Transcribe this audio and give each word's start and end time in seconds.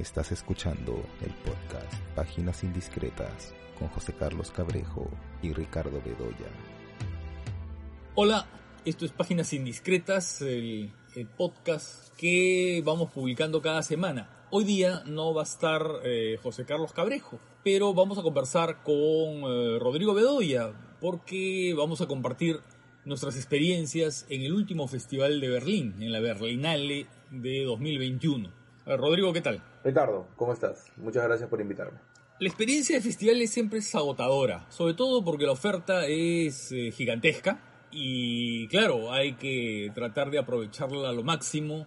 Estás 0.00 0.32
escuchando 0.32 1.04
el 1.20 1.30
podcast 1.44 1.92
Páginas 2.16 2.64
Indiscretas 2.64 3.52
con 3.78 3.88
José 3.88 4.14
Carlos 4.14 4.50
Cabrejo 4.50 5.10
y 5.42 5.52
Ricardo 5.52 6.00
Bedoya. 6.02 6.48
Hola, 8.14 8.46
esto 8.86 9.04
es 9.04 9.12
Páginas 9.12 9.52
Indiscretas, 9.52 10.40
el, 10.40 10.90
podcast 11.36 12.16
que 12.16 12.82
vamos 12.82 13.10
publicando 13.10 13.60
cada 13.60 13.82
semana. 13.82 14.46
Hoy 14.50 14.64
día 14.64 15.02
no 15.04 15.34
va 15.34 15.42
a 15.42 15.44
estar 15.44 15.86
eh, 16.02 16.38
José 16.42 16.64
Carlos 16.64 16.94
Cabrejo, 16.94 17.38
pero 17.62 17.92
vamos 17.92 18.16
a 18.16 18.22
conversar 18.22 18.82
con 18.82 18.94
eh, 18.94 19.78
Rodrigo 19.78 20.14
Bedoya 20.14 20.72
porque 20.98 21.74
vamos 21.76 22.00
a 22.00 22.06
compartir 22.06 22.60
nuestras 23.04 23.36
experiencias 23.36 24.24
en 24.30 24.44
el 24.44 24.54
último 24.54 24.88
festival 24.88 25.42
de 25.42 25.48
Berlín, 25.50 25.96
en 26.00 26.10
la 26.10 26.20
Berlinale 26.20 27.06
de 27.30 27.64
2021. 27.64 28.59
Ver, 28.90 28.98
Rodrigo, 28.98 29.32
¿qué 29.32 29.40
tal? 29.40 29.62
Ricardo, 29.84 30.26
¿cómo 30.34 30.52
estás? 30.52 30.90
Muchas 30.96 31.22
gracias 31.22 31.48
por 31.48 31.60
invitarme. 31.60 32.00
La 32.40 32.48
experiencia 32.48 32.96
de 32.96 33.02
festivales 33.02 33.48
siempre 33.48 33.78
es 33.78 33.94
agotadora, 33.94 34.66
sobre 34.68 34.94
todo 34.94 35.24
porque 35.24 35.46
la 35.46 35.52
oferta 35.52 36.06
es 36.08 36.72
eh, 36.72 36.90
gigantesca 36.90 37.60
y 37.92 38.66
claro, 38.66 39.12
hay 39.12 39.34
que 39.34 39.92
tratar 39.94 40.32
de 40.32 40.40
aprovecharla 40.40 41.10
a 41.10 41.12
lo 41.12 41.22
máximo 41.22 41.86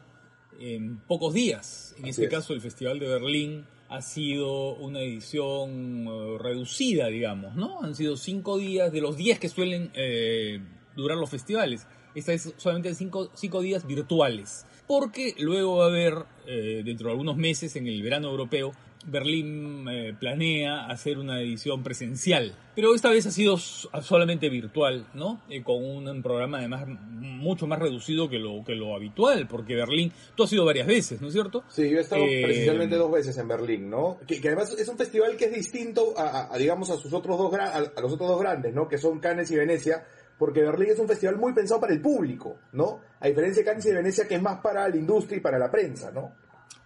en 0.57 0.97
pocos 0.99 1.33
días. 1.33 1.93
En 1.97 2.03
Así 2.03 2.11
este 2.11 2.23
es. 2.23 2.29
caso, 2.29 2.53
el 2.53 2.61
Festival 2.61 2.99
de 2.99 3.09
Berlín 3.09 3.65
ha 3.89 4.01
sido 4.01 4.75
una 4.75 5.01
edición 5.01 6.07
eh, 6.07 6.37
reducida, 6.39 7.07
digamos, 7.07 7.53
¿no? 7.57 7.83
Han 7.83 7.95
sido 7.95 8.15
cinco 8.15 8.57
días 8.57 8.93
de 8.93 9.01
los 9.01 9.17
días 9.17 9.39
que 9.39 9.49
suelen 9.49 9.91
eh, 9.93 10.61
durar 10.95 11.17
los 11.17 11.29
festivales. 11.29 11.85
Esta 12.15 12.33
es 12.33 12.53
solamente 12.57 12.93
cinco, 12.95 13.29
cinco 13.33 13.61
días 13.61 13.85
virtuales. 13.87 14.65
Porque 14.87 15.33
luego 15.39 15.77
va 15.77 15.85
a 15.85 15.87
haber, 15.89 16.13
eh, 16.45 16.81
dentro 16.83 17.07
de 17.07 17.11
algunos 17.11 17.37
meses, 17.37 17.75
en 17.75 17.87
el 17.87 18.01
verano 18.03 18.29
europeo, 18.29 18.73
Berlín 19.05 19.85
eh, 19.89 20.13
planea 20.17 20.85
hacer 20.87 21.17
una 21.19 21.41
edición 21.41 21.83
presencial. 21.83 22.55
Pero 22.75 22.95
esta 22.95 23.09
vez 23.09 23.25
ha 23.25 23.31
sido 23.31 23.57
solamente 23.57 24.49
virtual, 24.49 25.05
¿no? 25.13 25.41
Eh, 25.49 25.61
con 25.61 25.83
un, 25.83 26.23
programa 26.23 26.59
además 26.59 26.85
mucho 26.87 27.67
más 27.67 27.79
reducido 27.79 28.29
que 28.29 28.39
lo, 28.39 28.63
que 28.63 28.75
lo 28.75 28.95
habitual, 28.95 29.45
porque 29.47 29.75
Berlín, 29.75 30.11
tú 30.35 30.43
has 30.43 30.53
ido 30.53 30.63
varias 30.65 30.87
veces, 30.87 31.21
¿no 31.21 31.27
es 31.27 31.33
cierto? 31.33 31.63
Sí, 31.69 31.89
yo 31.89 31.97
he 31.97 32.01
estado 32.01 32.23
Eh, 32.23 32.41
presencialmente 32.45 32.95
dos 32.95 33.11
veces 33.11 33.37
en 33.37 33.47
Berlín, 33.47 33.89
¿no? 33.89 34.17
Que, 34.25 34.39
que 34.39 34.47
además 34.47 34.73
es 34.77 34.87
un 34.87 34.97
festival 34.97 35.35
que 35.35 35.45
es 35.45 35.53
distinto 35.53 36.13
a, 36.17 36.23
a- 36.23 36.55
a, 36.55 36.57
digamos, 36.57 36.89
a 36.89 36.95
sus 36.97 37.11
otros 37.13 37.37
dos 37.37 37.53
a, 37.55 37.75
a 37.75 38.01
los 38.01 38.13
otros 38.13 38.29
dos 38.29 38.39
grandes, 38.39 38.73
¿no? 38.73 38.87
Que 38.87 38.97
son 38.97 39.19
Cannes 39.19 39.51
y 39.51 39.57
Venecia, 39.57 40.05
porque 40.37 40.61
Berlín 40.61 40.89
es 40.91 40.99
un 40.99 41.07
festival 41.07 41.37
muy 41.37 41.53
pensado 41.53 41.79
para 41.79 41.93
el 41.93 42.01
público, 42.01 42.57
¿no? 42.73 42.99
A 43.19 43.27
diferencia 43.27 43.61
de 43.61 43.65
Cannes 43.65 43.85
y 43.85 43.89
de 43.89 43.95
Venecia, 43.95 44.27
que 44.27 44.35
es 44.35 44.41
más 44.41 44.59
para 44.61 44.87
la 44.89 44.95
industria 44.95 45.37
y 45.37 45.41
para 45.41 45.57
la 45.59 45.71
prensa, 45.71 46.11
¿no? 46.11 46.33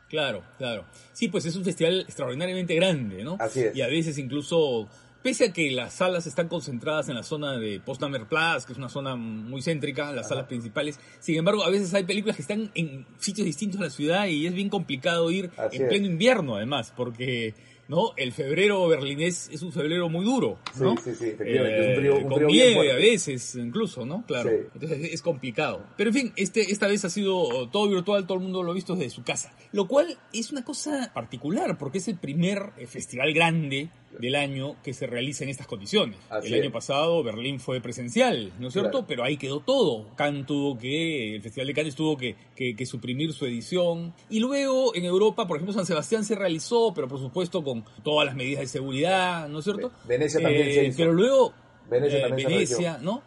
Claro, 0.09 0.43
claro. 0.57 0.85
Sí, 1.13 1.27
pues 1.27 1.45
es 1.45 1.55
un 1.55 1.65
festival 1.65 2.01
extraordinariamente 2.01 2.75
grande, 2.75 3.23
¿no? 3.23 3.37
Así 3.39 3.61
es. 3.61 3.75
Y 3.75 3.81
a 3.81 3.87
veces 3.87 4.17
incluso, 4.17 4.87
pese 5.21 5.45
a 5.45 5.53
que 5.53 5.69
las 5.71 5.93
salas 5.95 6.25
están 6.27 6.47
concentradas 6.47 7.09
en 7.09 7.15
la 7.15 7.23
zona 7.23 7.57
de 7.57 7.81
Potsdamer 7.81 8.25
Platz, 8.25 8.65
que 8.65 8.71
es 8.71 8.77
una 8.77 8.89
zona 8.89 9.15
muy 9.15 9.61
céntrica, 9.61 10.13
las 10.13 10.29
salas 10.29 10.45
principales, 10.45 10.99
sin 11.19 11.35
embargo, 11.35 11.63
a 11.63 11.69
veces 11.69 11.93
hay 11.93 12.05
películas 12.05 12.37
que 12.37 12.41
están 12.41 12.71
en 12.75 13.05
sitios 13.17 13.45
distintos 13.45 13.79
de 13.79 13.87
la 13.87 13.91
ciudad 13.91 14.27
y 14.27 14.47
es 14.47 14.53
bien 14.53 14.69
complicado 14.69 15.29
ir 15.29 15.51
Así 15.57 15.77
en 15.77 15.83
es. 15.83 15.89
pleno 15.89 16.05
invierno, 16.05 16.55
además, 16.55 16.93
porque... 16.95 17.53
¿No? 17.89 18.11
El 18.17 18.33
febrero 18.33 18.85
berlinés 18.89 19.49
es 19.51 19.61
un 19.61 19.71
febrero 19.71 20.09
muy 20.09 20.25
duro, 20.25 20.59
¿no? 20.77 20.95
sí, 20.97 21.11
sí, 21.17 21.27
efectivamente, 21.29 21.89
un 21.89 21.95
frío- 21.95 22.15
un 22.17 22.23
con 22.23 22.33
frío 22.35 22.47
nieve 22.49 22.91
a 22.91 22.95
veces, 22.95 23.55
incluso, 23.55 24.05
¿no? 24.05 24.25
Claro. 24.27 24.49
Sí. 24.49 24.55
Entonces 24.73 25.13
es 25.13 25.21
complicado. 25.21 25.85
Pero 25.95 26.09
en 26.09 26.13
fin, 26.13 26.33
este, 26.35 26.69
esta 26.71 26.87
vez 26.87 27.05
ha 27.05 27.09
sido 27.09 27.69
todo 27.69 27.87
virtual, 27.87 28.27
todo 28.27 28.37
el 28.39 28.43
mundo 28.43 28.61
lo 28.61 28.71
ha 28.71 28.75
visto 28.75 28.95
desde 28.95 29.11
su 29.11 29.23
casa. 29.23 29.53
Lo 29.71 29.87
cual 29.87 30.17
es 30.33 30.51
una 30.51 30.65
cosa 30.65 31.11
particular, 31.13 31.77
porque 31.77 31.99
es 31.99 32.07
el 32.09 32.17
primer 32.17 32.71
eh, 32.77 32.87
festival 32.87 33.33
grande 33.33 33.89
del 34.19 34.35
año 34.35 34.75
que 34.83 34.93
se 34.93 35.05
realiza 35.05 35.43
en 35.43 35.49
estas 35.49 35.67
condiciones. 35.67 36.17
Así 36.29 36.47
el 36.47 36.55
es. 36.55 36.61
año 36.63 36.71
pasado 36.71 37.21
Berlín 37.23 37.59
fue 37.59 37.81
presencial, 37.81 38.51
¿no 38.59 38.67
es 38.67 38.73
cierto? 38.73 38.91
Claro. 38.91 39.05
Pero 39.07 39.23
ahí 39.23 39.37
quedó 39.37 39.59
todo. 39.59 40.07
Cannes 40.15 40.45
tuvo 40.45 40.77
que, 40.77 41.35
el 41.35 41.41
Festival 41.41 41.67
de 41.67 41.73
Cannes 41.73 41.95
tuvo 41.95 42.17
que, 42.17 42.35
que- 42.55 42.75
que 42.75 42.85
suprimir 42.85 43.33
su 43.33 43.45
edición. 43.45 44.13
Y 44.29 44.39
luego 44.39 44.95
en 44.95 45.05
Europa, 45.05 45.47
por 45.47 45.57
ejemplo, 45.57 45.73
San 45.73 45.85
Sebastián 45.85 46.23
se 46.25 46.35
realizó, 46.35 46.93
pero 46.95 47.07
por 47.07 47.19
supuesto 47.19 47.63
con 47.63 47.83
todas 48.03 48.25
las 48.25 48.35
medidas 48.35 48.61
de 48.61 48.67
seguridad, 48.67 49.47
¿no 49.49 49.59
es 49.59 49.65
cierto? 49.65 49.89
Ve- 50.05 50.17
Venecia 50.17 50.41
también 50.41 50.67
Eh, 50.67 50.73
se 50.73 50.85
hizo. 50.85 50.97
Pero 50.97 51.13
luego 51.13 51.53
Venecia 51.89 52.19
eh, 52.19 52.21
también 52.21 52.49
se 52.49 52.53
Venecia, 52.53 52.97
¿no? 53.01 53.23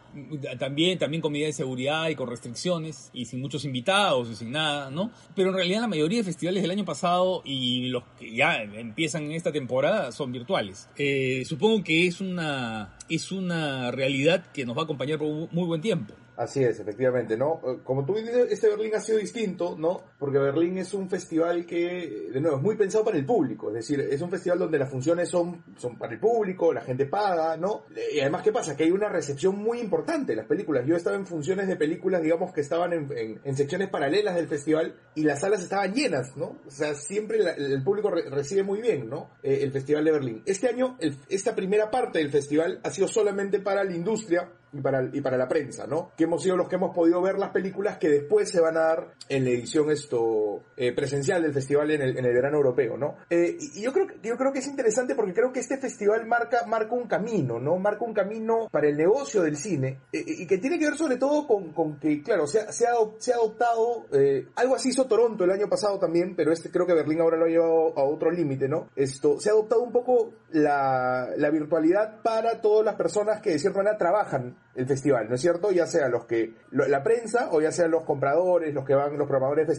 También, 0.58 0.98
también 0.98 1.20
con 1.20 1.32
medidas 1.32 1.56
de 1.56 1.62
seguridad 1.62 2.08
y 2.08 2.14
con 2.14 2.28
restricciones 2.28 3.10
y 3.12 3.24
sin 3.24 3.40
muchos 3.40 3.64
invitados 3.64 4.30
y 4.30 4.34
sin 4.36 4.52
nada, 4.52 4.90
¿no? 4.90 5.10
Pero 5.34 5.50
en 5.50 5.54
realidad 5.54 5.80
la 5.82 5.86
mayoría 5.86 6.18
de 6.18 6.24
festivales 6.24 6.62
del 6.62 6.70
año 6.70 6.84
pasado 6.84 7.42
y 7.44 7.88
los 7.88 8.04
que 8.18 8.34
ya 8.34 8.62
empiezan 8.62 9.24
en 9.24 9.32
esta 9.32 9.52
temporada 9.52 10.12
son 10.12 10.32
virtuales. 10.32 10.88
Eh, 10.96 11.44
supongo 11.46 11.82
que 11.82 12.06
es 12.06 12.20
una, 12.20 12.96
es 13.08 13.32
una 13.32 13.90
realidad 13.90 14.46
que 14.52 14.66
nos 14.66 14.76
va 14.76 14.82
a 14.82 14.84
acompañar 14.84 15.18
por 15.18 15.28
muy 15.52 15.66
buen 15.66 15.80
tiempo. 15.80 16.14
Así 16.36 16.64
es, 16.64 16.80
efectivamente, 16.80 17.36
¿no? 17.36 17.60
Eh, 17.66 17.78
Como 17.84 18.04
tú 18.06 18.14
dices, 18.14 18.50
este 18.50 18.68
Berlín 18.68 18.94
ha 18.94 19.00
sido 19.00 19.18
distinto, 19.18 19.76
¿no? 19.78 20.02
Porque 20.20 20.38
Berlín 20.38 20.76
es 20.78 20.94
un 20.94 21.08
festival 21.10 21.64
que, 21.66 22.28
de 22.32 22.40
nuevo, 22.40 22.58
es 22.58 22.62
muy 22.62 22.76
pensado 22.76 23.02
para 23.04 23.16
el 23.16 23.24
público. 23.26 23.68
Es 23.70 23.74
decir, 23.76 23.98
es 24.00 24.20
un 24.20 24.30
festival 24.30 24.58
donde 24.58 24.78
las 24.78 24.90
funciones 24.90 25.30
son, 25.30 25.64
son 25.78 25.96
para 25.98 26.12
el 26.12 26.20
público, 26.20 26.72
la 26.72 26.82
gente 26.82 27.06
paga, 27.06 27.56
¿no? 27.56 27.84
Y 28.14 28.20
además, 28.20 28.42
¿qué 28.42 28.52
pasa? 28.52 28.76
Que 28.76 28.84
hay 28.84 28.90
una 28.90 29.08
recepción 29.08 29.56
muy 29.58 29.80
importante 29.80 30.32
de 30.32 30.36
las 30.36 30.46
películas. 30.46 30.84
Yo 30.86 30.94
estaba 30.94 31.16
en 31.16 31.26
funciones 31.26 31.66
de 31.68 31.76
películas, 31.76 32.22
digamos, 32.22 32.52
que 32.52 32.60
estaban 32.60 32.92
en, 32.92 33.08
en- 33.16 33.40
en 33.42 33.56
secciones 33.56 33.88
paralelas 33.88 34.34
del 34.36 34.46
festival 34.46 34.94
y 35.14 35.22
las 35.24 35.40
salas 35.40 35.62
estaban 35.62 35.94
llenas, 35.94 36.36
¿no? 36.36 36.58
O 36.66 36.70
sea, 36.70 36.94
siempre 36.94 37.38
la- 37.38 37.52
el 37.52 37.82
público 37.82 38.10
re- 38.10 38.28
recibe 38.28 38.62
muy 38.62 38.82
bien, 38.82 39.08
¿no? 39.08 39.30
Eh, 39.42 39.60
el 39.62 39.72
Festival 39.72 40.04
de 40.04 40.12
Berlín. 40.12 40.42
Este 40.44 40.68
año, 40.68 40.96
el- 41.00 41.16
esta 41.30 41.54
primera 41.56 41.90
parte 41.90 42.18
del 42.18 42.30
festival 42.30 42.78
ha 42.82 42.90
sido 42.90 43.08
solamente 43.08 43.58
para 43.60 43.84
la 43.84 43.94
industria 43.96 44.52
y 44.72 44.80
para, 44.80 45.08
y 45.12 45.20
para 45.20 45.36
la 45.36 45.48
prensa, 45.48 45.86
¿no? 45.88 46.12
Que 46.16 46.24
hemos 46.24 46.42
sido 46.44 46.56
los 46.56 46.68
que 46.68 46.76
hemos 46.76 46.94
podido 46.94 47.20
ver 47.22 47.38
las 47.38 47.50
películas 47.50 47.98
que 47.98 48.08
después 48.08 48.48
se 48.50 48.60
van 48.60 48.76
a 48.76 48.80
dar 48.80 49.14
en 49.28 49.44
la 49.44 49.50
edición 49.50 49.90
esto 50.10 50.62
eh, 50.76 50.92
presencial 50.92 51.42
del 51.42 51.52
festival 51.52 51.92
en 51.92 52.02
el, 52.02 52.18
en 52.18 52.24
el 52.24 52.34
verano 52.34 52.56
europeo, 52.56 52.96
¿no? 52.96 53.16
Eh, 53.30 53.56
y 53.58 53.82
yo 53.82 53.92
creo, 53.92 54.06
yo 54.22 54.36
creo 54.36 54.52
que 54.52 54.58
es 54.58 54.66
interesante 54.66 55.14
porque 55.14 55.32
creo 55.32 55.52
que 55.52 55.60
este 55.60 55.78
festival 55.78 56.26
marca, 56.26 56.66
marca 56.66 56.94
un 56.94 57.06
camino, 57.06 57.60
¿no? 57.60 57.76
Marca 57.78 58.04
un 58.04 58.12
camino 58.12 58.68
para 58.72 58.88
el 58.88 58.96
negocio 58.96 59.42
del 59.42 59.56
cine 59.56 60.00
eh, 60.12 60.24
y 60.26 60.46
que 60.46 60.58
tiene 60.58 60.78
que 60.78 60.86
ver 60.86 60.96
sobre 60.96 61.16
todo 61.16 61.46
con, 61.46 61.72
con 61.72 62.00
que, 62.00 62.22
claro, 62.22 62.48
se 62.48 62.60
ha, 62.60 62.72
se 62.72 62.86
ha, 62.86 62.94
se 63.18 63.32
ha 63.32 63.36
adoptado, 63.36 64.06
eh, 64.12 64.48
algo 64.56 64.74
así 64.74 64.88
hizo 64.88 65.06
Toronto 65.06 65.44
el 65.44 65.52
año 65.52 65.68
pasado 65.68 65.98
también, 65.98 66.34
pero 66.34 66.52
este 66.52 66.70
creo 66.70 66.86
que 66.86 66.94
Berlín 66.94 67.20
ahora 67.20 67.36
lo 67.36 67.44
ha 67.44 67.48
llevado 67.48 67.96
a 67.96 68.02
otro 68.02 68.30
límite, 68.32 68.68
¿no? 68.68 68.88
Esto, 68.96 69.38
se 69.38 69.50
ha 69.50 69.52
adoptado 69.52 69.82
un 69.82 69.92
poco 69.92 70.32
la, 70.50 71.28
la 71.36 71.50
virtualidad 71.50 72.20
para 72.22 72.60
todas 72.60 72.84
las 72.84 72.96
personas 72.96 73.40
que 73.40 73.50
de 73.50 73.58
cierta 73.60 73.78
manera 73.78 73.96
trabajan 73.96 74.56
el 74.74 74.86
festival, 74.86 75.28
¿no 75.28 75.34
es 75.34 75.40
cierto? 75.40 75.70
Ya 75.70 75.86
sea 75.86 76.08
los 76.08 76.24
que, 76.24 76.54
la 76.70 77.02
prensa 77.02 77.48
o 77.52 77.60
ya 77.60 77.72
sean 77.72 77.90
los 77.90 78.04
compradores, 78.04 78.72
los 78.72 78.84
que 78.84 78.94
van, 78.94 79.18
los 79.18 79.28
programadores 79.28 79.66
de 79.66 79.74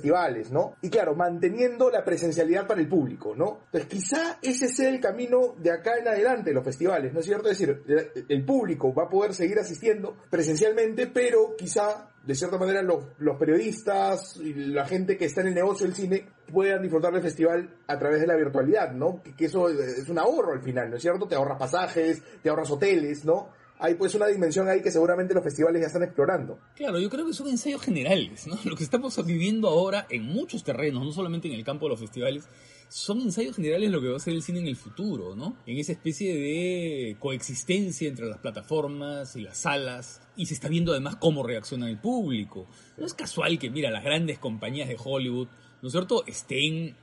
Y 0.82 0.90
claro, 0.90 1.16
manteniendo 1.16 1.90
la 1.90 2.04
presencialidad 2.04 2.68
para 2.68 2.82
el 2.82 2.88
público, 2.88 3.36
¿no? 3.36 3.62
Entonces 3.66 3.90
quizá 3.90 4.40
ese 4.42 4.68
sea 4.68 4.90
el 4.90 5.00
camino 5.00 5.56
de 5.58 5.72
acá 5.72 5.98
en 5.98 6.08
adelante 6.08 6.50
de 6.50 6.56
los 6.56 6.64
festivales, 6.64 7.14
¿no 7.14 7.20
es 7.20 7.26
cierto? 7.26 7.50
Es 7.50 7.60
decir, 7.60 7.84
el, 8.28 8.46
público 8.46 8.94
va 8.94 9.04
a 9.04 9.10
poder 9.10 9.34
seguir 9.34 9.60
asistiendo 9.60 10.16
presencialmente, 10.30 11.08
pero 11.08 11.56
quizá 11.58 12.10
de 12.26 12.36
cierta 12.36 12.58
manera 12.58 12.82
los, 12.82 13.04
los 13.20 13.38
periodistas 13.38 14.38
y 14.38 14.54
la 14.54 14.86
gente 14.86 15.18
que 15.18 15.26
está 15.26 15.42
en 15.42 15.48
el 15.48 15.56
negocio 15.56 15.88
del 15.88 15.96
cine 15.96 16.28
puedan 16.52 16.82
disfrutar 16.82 17.14
del 17.14 17.22
festival 17.22 17.78
a 17.88 17.98
través 17.98 18.22
de 18.22 18.28
la 18.28 18.36
virtualidad, 18.36 18.92
¿no? 18.92 19.22
Que 19.38 19.46
eso 19.46 19.70
es 19.70 20.08
un 20.10 20.20
ahorro 20.20 20.54
al 20.54 20.62
final, 20.62 20.90
¿no 20.90 20.98
es 20.98 21.02
cierto? 21.02 21.28
Te 21.28 21.36
ahorras 21.36 21.58
pasajes, 21.58 22.22
te 22.42 22.50
ahorras 22.50 22.70
hoteles, 22.70 23.26
¿no? 23.26 23.50
Hay 23.84 23.96
pues 23.96 24.14
una 24.14 24.28
dimensión 24.28 24.70
ahí 24.70 24.80
que 24.84 24.92
seguramente 24.92 25.34
los 25.34 25.44
festivales 25.44 25.82
ya 25.82 25.88
están 25.88 26.04
explorando. 26.04 26.60
Claro, 26.76 27.00
yo 27.00 27.10
creo 27.10 27.26
que 27.26 27.34
son 27.34 27.48
ensayos 27.48 27.82
generales, 27.82 28.46
¿no? 28.46 28.56
Lo 28.64 28.76
que 28.76 28.84
estamos 28.84 29.26
viviendo 29.26 29.68
ahora 29.70 30.06
en 30.12 30.22
muchos 30.22 30.64
terrenos, 30.64 31.04
no 31.04 31.12
solamente 31.12 31.48
en 31.48 31.56
el 31.56 31.64
campo 31.64 31.88
de 31.88 31.90
los 31.90 32.00
festivales, 32.00 32.48
son 32.90 33.22
ensayos 33.22 33.56
generales 33.56 33.90
lo 33.90 34.00
que 34.00 34.10
va 34.10 34.18
a 34.18 34.20
ser 34.20 34.34
el 34.34 34.44
cine 34.44 34.60
en 34.60 34.68
el 34.68 34.76
futuro, 34.76 35.36
¿no? 35.36 35.58
En 35.66 35.80
esa 35.80 35.94
especie 35.94 36.36
de 36.36 37.16
coexistencia 37.20 38.08
entre 38.08 38.28
las 38.28 38.38
plataformas 38.38 39.36
y 39.36 39.42
las 39.42 39.58
salas, 39.58 40.22
y 40.36 40.46
se 40.46 40.54
está 40.54 40.68
viendo 40.68 40.92
además 40.92 41.16
cómo 41.16 41.42
reacciona 41.42 41.90
el 41.90 41.98
público. 41.98 42.68
No 42.98 43.06
es 43.08 43.16
casual 43.16 43.58
que, 43.58 43.72
mira, 43.72 43.90
las 43.90 44.04
grandes 44.04 44.38
compañías 44.38 44.90
de 44.90 44.98
Hollywood, 45.04 45.48
¿no 45.82 45.88
es 45.88 45.92
cierto?, 45.92 46.24
estén 46.28 46.96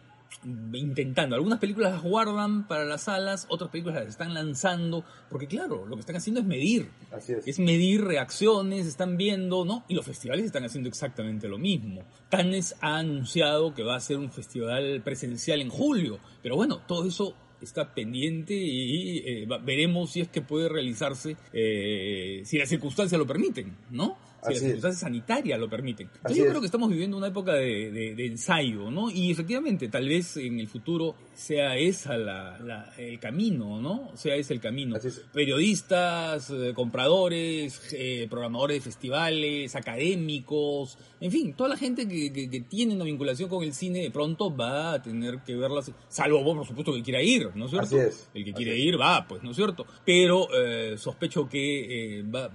intentando. 0.44 1.34
Algunas 1.34 1.58
películas 1.58 1.92
las 1.92 2.02
guardan 2.02 2.66
para 2.66 2.84
las 2.84 3.02
salas, 3.02 3.46
otras 3.48 3.70
películas 3.70 4.00
las 4.00 4.08
están 4.08 4.34
lanzando, 4.34 5.04
porque 5.28 5.46
claro, 5.46 5.86
lo 5.86 5.96
que 5.96 6.00
están 6.00 6.16
haciendo 6.16 6.40
es 6.40 6.46
medir. 6.46 6.90
Así 7.10 7.32
es. 7.32 7.46
Es 7.46 7.58
medir 7.58 8.04
reacciones, 8.04 8.86
están 8.86 9.16
viendo, 9.16 9.64
¿no? 9.64 9.84
Y 9.88 9.94
los 9.94 10.04
festivales 10.04 10.44
están 10.44 10.64
haciendo 10.64 10.88
exactamente 10.88 11.48
lo 11.48 11.58
mismo. 11.58 12.02
Cannes 12.30 12.76
ha 12.80 12.98
anunciado 12.98 13.74
que 13.74 13.82
va 13.82 13.96
a 13.96 14.00
ser 14.00 14.18
un 14.18 14.30
festival 14.30 15.02
presencial 15.02 15.60
en 15.60 15.70
julio, 15.70 16.18
pero 16.42 16.56
bueno, 16.56 16.80
todo 16.86 17.06
eso 17.06 17.34
está 17.60 17.92
pendiente 17.92 18.54
y 18.54 19.18
eh, 19.18 19.48
veremos 19.64 20.12
si 20.12 20.20
es 20.20 20.28
que 20.28 20.42
puede 20.42 20.68
realizarse, 20.68 21.36
eh, 21.52 22.42
si 22.44 22.58
las 22.58 22.68
circunstancias 22.68 23.18
lo 23.18 23.26
permiten, 23.26 23.76
¿no? 23.90 24.16
Si 24.42 24.50
las 24.50 24.58
circunstancias 24.60 25.00
sanitarias 25.00 25.58
lo 25.58 25.68
permiten. 25.68 26.08
Entonces 26.16 26.38
yo 26.38 26.48
creo 26.48 26.60
que 26.60 26.66
estamos 26.66 26.90
viviendo 26.90 27.16
una 27.16 27.28
época 27.28 27.54
de, 27.54 28.14
de, 28.14 28.26
ensayo, 28.26 28.90
¿no? 28.90 29.10
Y 29.10 29.30
efectivamente, 29.30 29.88
tal 29.88 30.08
vez 30.08 30.36
en 30.36 30.60
el 30.60 30.68
futuro 30.68 31.14
sea 31.34 31.76
esa 31.76 32.16
la, 32.16 32.92
el 32.96 33.18
camino, 33.18 33.80
¿no? 33.80 34.10
Sea 34.14 34.36
ese 34.36 34.54
el 34.54 34.60
camino. 34.60 34.96
Periodistas, 35.32 36.50
eh, 36.50 36.72
compradores, 36.74 37.80
eh, 37.92 38.26
programadores 38.28 38.76
de 38.76 38.80
festivales, 38.80 39.74
académicos, 39.74 40.98
en 41.20 41.32
fin, 41.32 41.54
toda 41.54 41.70
la 41.70 41.76
gente 41.76 42.06
que, 42.06 42.32
que, 42.32 42.60
tiene 42.60 42.94
una 42.94 43.04
vinculación 43.04 43.48
con 43.48 43.64
el 43.64 43.72
cine 43.72 44.00
de 44.00 44.10
pronto 44.10 44.54
va 44.54 44.94
a 44.94 45.02
tener 45.02 45.40
que 45.40 45.56
verlas, 45.56 45.90
salvo 46.08 46.42
vos, 46.42 46.56
por 46.58 46.66
supuesto, 46.66 46.94
que 46.94 47.02
quiera 47.02 47.22
ir, 47.22 47.50
¿no 47.54 47.64
es 47.64 47.70
cierto? 47.70 47.96
El 48.34 48.44
que 48.44 48.52
quiere 48.52 48.76
ir 48.78 49.00
va, 49.00 49.26
pues, 49.26 49.42
¿no 49.42 49.50
es 49.50 49.56
cierto? 49.56 49.86
Pero 50.04 50.48
eh, 50.54 50.96
sospecho 50.96 51.48
que 51.48 52.24
va 52.32 52.50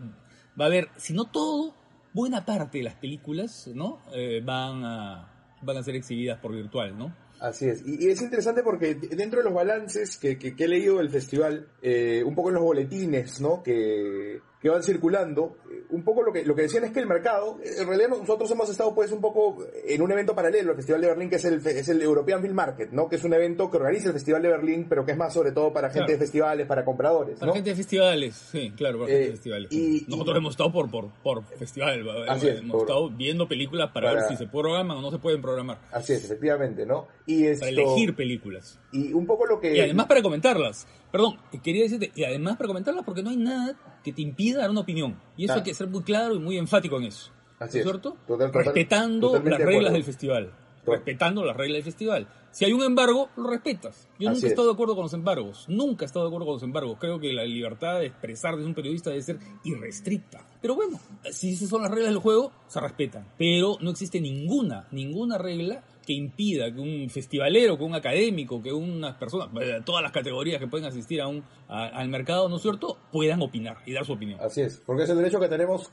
va 0.60 0.66
a 0.66 0.68
haber, 0.68 0.90
si 0.98 1.14
no 1.14 1.26
todo, 1.26 1.74
buena 2.14 2.46
parte 2.46 2.80
de 2.80 2.84
las 2.86 2.96
películas, 2.96 3.70
¿no? 3.74 4.00
Eh, 4.14 4.42
van, 4.44 4.84
a, 4.84 5.28
van 5.62 5.78
a 5.78 5.84
ser 5.84 5.96
exhibidas 5.96 6.40
por 6.40 6.54
virtual, 6.54 6.98
¿no? 6.98 7.14
Así 7.40 7.68
es. 7.68 7.84
Y, 7.86 8.10
es 8.10 8.22
interesante 8.22 8.64
porque 8.64 8.96
dentro 8.96 9.40
de 9.40 9.46
los 9.46 9.54
balances 9.54 10.18
que, 10.18 10.38
que, 10.38 10.56
he 10.58 10.68
leído 10.68 10.98
del 10.98 11.10
festival, 11.10 11.68
eh, 11.82 12.24
un 12.26 12.36
poco 12.36 12.50
en 12.50 12.56
los 12.56 12.64
boletines, 12.64 13.42
¿no? 13.42 13.62
Que, 13.62 14.40
que 14.64 14.70
van 14.70 14.82
circulando, 14.82 15.58
un 15.90 16.04
poco 16.06 16.24
lo 16.24 16.32
que, 16.32 16.46
lo 16.46 16.56
que 16.56 16.62
decían 16.62 16.86
es 16.86 16.92
que 16.92 17.02
el 17.02 17.06
mercado, 17.06 17.60
en 17.62 17.86
realidad 17.86 18.08
nosotros 18.08 18.50
hemos 18.50 18.70
estado 18.70 18.96
pues 18.96 19.12
un 19.12 19.20
poco 19.20 19.58
en 19.86 20.02
un 20.02 20.10
evento 20.10 20.34
paralelo 20.34 20.72
al 20.72 20.78
Festival 20.78 21.02
de 21.02 21.08
Berlín, 21.08 21.30
que 21.30 21.36
es 21.36 21.44
el, 21.44 21.56
es 21.68 21.90
el 21.90 22.02
European 22.02 22.42
Film 22.42 22.56
Market, 22.56 22.90
¿no? 22.92 23.10
Que 23.10 23.18
es 23.18 23.24
un 23.26 23.34
evento 23.34 23.70
que 23.70 23.76
organiza 23.76 24.08
el 24.08 24.14
Festival 24.14 24.42
de 24.42 24.48
Berlín, 24.48 24.86
pero 24.88 25.06
que 25.06 25.12
es 25.12 25.18
más 25.18 25.34
sobre 25.34 25.52
todo 25.52 25.74
para 25.74 25.90
gente 25.90 26.14
de 26.14 26.18
festivales, 26.18 26.66
para 26.66 26.86
compradores, 26.86 27.40
Para 27.40 27.52
gente 27.52 27.72
de 27.72 27.76
festivales, 27.76 28.36
sí, 28.36 28.72
claro, 28.72 29.00
para 29.00 29.12
gente 29.12 29.24
de 29.24 29.28
eh, 29.28 29.32
festivales. 29.32 29.72
Y, 29.74 30.06
nosotros 30.08 30.38
hemos 30.38 30.52
estado 30.52 30.72
por, 30.72 30.90
por, 30.90 31.10
por 31.22 31.44
festival, 31.44 32.00
hemos 32.00 32.82
estado 32.84 33.10
viendo 33.10 33.46
películas 33.46 33.92
para, 33.92 34.14
ver 34.14 34.24
si 34.30 34.38
se 34.38 34.48
programan 34.48 34.96
o 34.96 35.02
no 35.02 35.12
se 35.12 35.20
pueden 35.20 35.42
programar. 35.42 35.80
Así 35.92 36.14
es, 36.14 36.24
efectivamente, 36.24 36.86
¿no? 36.86 37.10
Y 37.26 37.54
para 37.56 37.68
elegir 37.68 38.16
películas. 38.16 38.80
Y 38.94 39.12
un 39.12 39.26
poco 39.26 39.46
lo 39.46 39.60
que... 39.60 39.76
Y 39.76 39.82
además 39.82 40.06
para 40.06 40.22
comentarlas. 40.22 40.88
Perdón, 41.12 41.38
quería 41.62 41.84
decirte, 41.84 42.14
y 42.16 42.24
además 42.24 42.56
para 42.56 42.70
comentarlas 42.70 43.04
porque 43.04 43.22
no 43.22 43.30
hay 43.30 43.38
nada 43.38 43.76
que 44.04 44.14
te 44.14 44.22
impida 44.22 44.60
dar 44.60 44.70
una 44.70 44.82
opinión. 44.82 45.20
Y 45.38 45.46
eso 45.46 45.56
hay 45.56 45.64
que 45.64 45.74
ser 45.74 45.88
muy 45.88 46.04
claro 46.04 46.36
y 46.36 46.40
muy 46.40 46.58
enfático 46.58 46.98
en 46.98 47.06
eso. 47.06 47.32
Así 47.60 47.80
es. 47.80 47.84
¿Cierto? 47.84 48.18
Respetando 48.28 49.42
las 49.44 49.60
reglas 49.60 49.94
del 49.94 50.04
festival. 50.04 50.52
Respetando 50.86 51.46
las 51.46 51.56
reglas 51.56 51.78
del 51.78 51.84
festival. 51.84 52.28
Si 52.52 52.66
hay 52.66 52.74
un 52.74 52.84
embargo, 52.84 53.30
lo 53.36 53.50
respetas. 53.50 54.08
Yo 54.20 54.30
nunca 54.30 54.46
he 54.46 54.50
estado 54.50 54.68
de 54.68 54.74
acuerdo 54.74 54.94
con 54.96 55.04
los 55.04 55.14
embargos. 55.14 55.66
Nunca 55.68 56.04
he 56.04 56.08
estado 56.08 56.26
de 56.26 56.30
acuerdo 56.30 56.46
con 56.46 56.56
los 56.56 56.64
embargos. 56.64 56.98
Creo 57.00 57.20
que 57.20 57.34
la 57.34 57.46
libertad 57.46 58.00
de 58.00 58.08
expresar 58.08 58.58
de 58.58 58.66
un 58.66 58.76
periodista 58.76 59.10
debe 59.10 59.24
ser 59.24 59.40
irrestricta. 59.64 60.46
Pero 60.62 60.76
bueno, 60.76 61.00
si 61.32 61.54
esas 61.54 61.70
son 61.70 61.82
las 61.82 61.90
reglas 61.90 62.10
del 62.12 62.20
juego, 62.20 62.52
se 62.68 62.80
respetan. 62.80 63.28
Pero 63.40 63.78
no 63.82 63.90
existe 63.90 64.22
ninguna, 64.22 64.88
ninguna 64.92 65.40
regla 65.40 65.84
que 66.06 66.14
impida 66.14 66.74
que 66.74 66.80
un 66.80 67.10
festivalero, 67.10 67.78
que 67.78 67.84
un 67.84 67.96
académico, 67.96 68.62
que 68.62 68.72
unas 68.72 69.16
personas, 69.16 69.50
eh, 69.62 69.82
todas 69.86 70.04
las 70.04 70.12
categorías 70.12 70.60
que 70.60 70.68
pueden 70.68 70.86
asistir 70.86 71.22
a 71.22 71.28
un, 71.28 71.44
al 71.68 72.10
mercado, 72.10 72.50
¿no 72.50 72.58
es 72.58 72.62
cierto?, 72.62 72.98
puedan 73.12 73.42
opinar 73.42 73.78
y 73.86 73.94
dar 73.94 74.06
su 74.06 74.14
opinión. 74.14 74.40
Así 74.42 74.62
es, 74.62 74.82
porque 74.86 75.04
es 75.04 75.10
el 75.10 75.18
derecho 75.18 75.40
que 75.40 75.48
tenemos, 75.48 75.90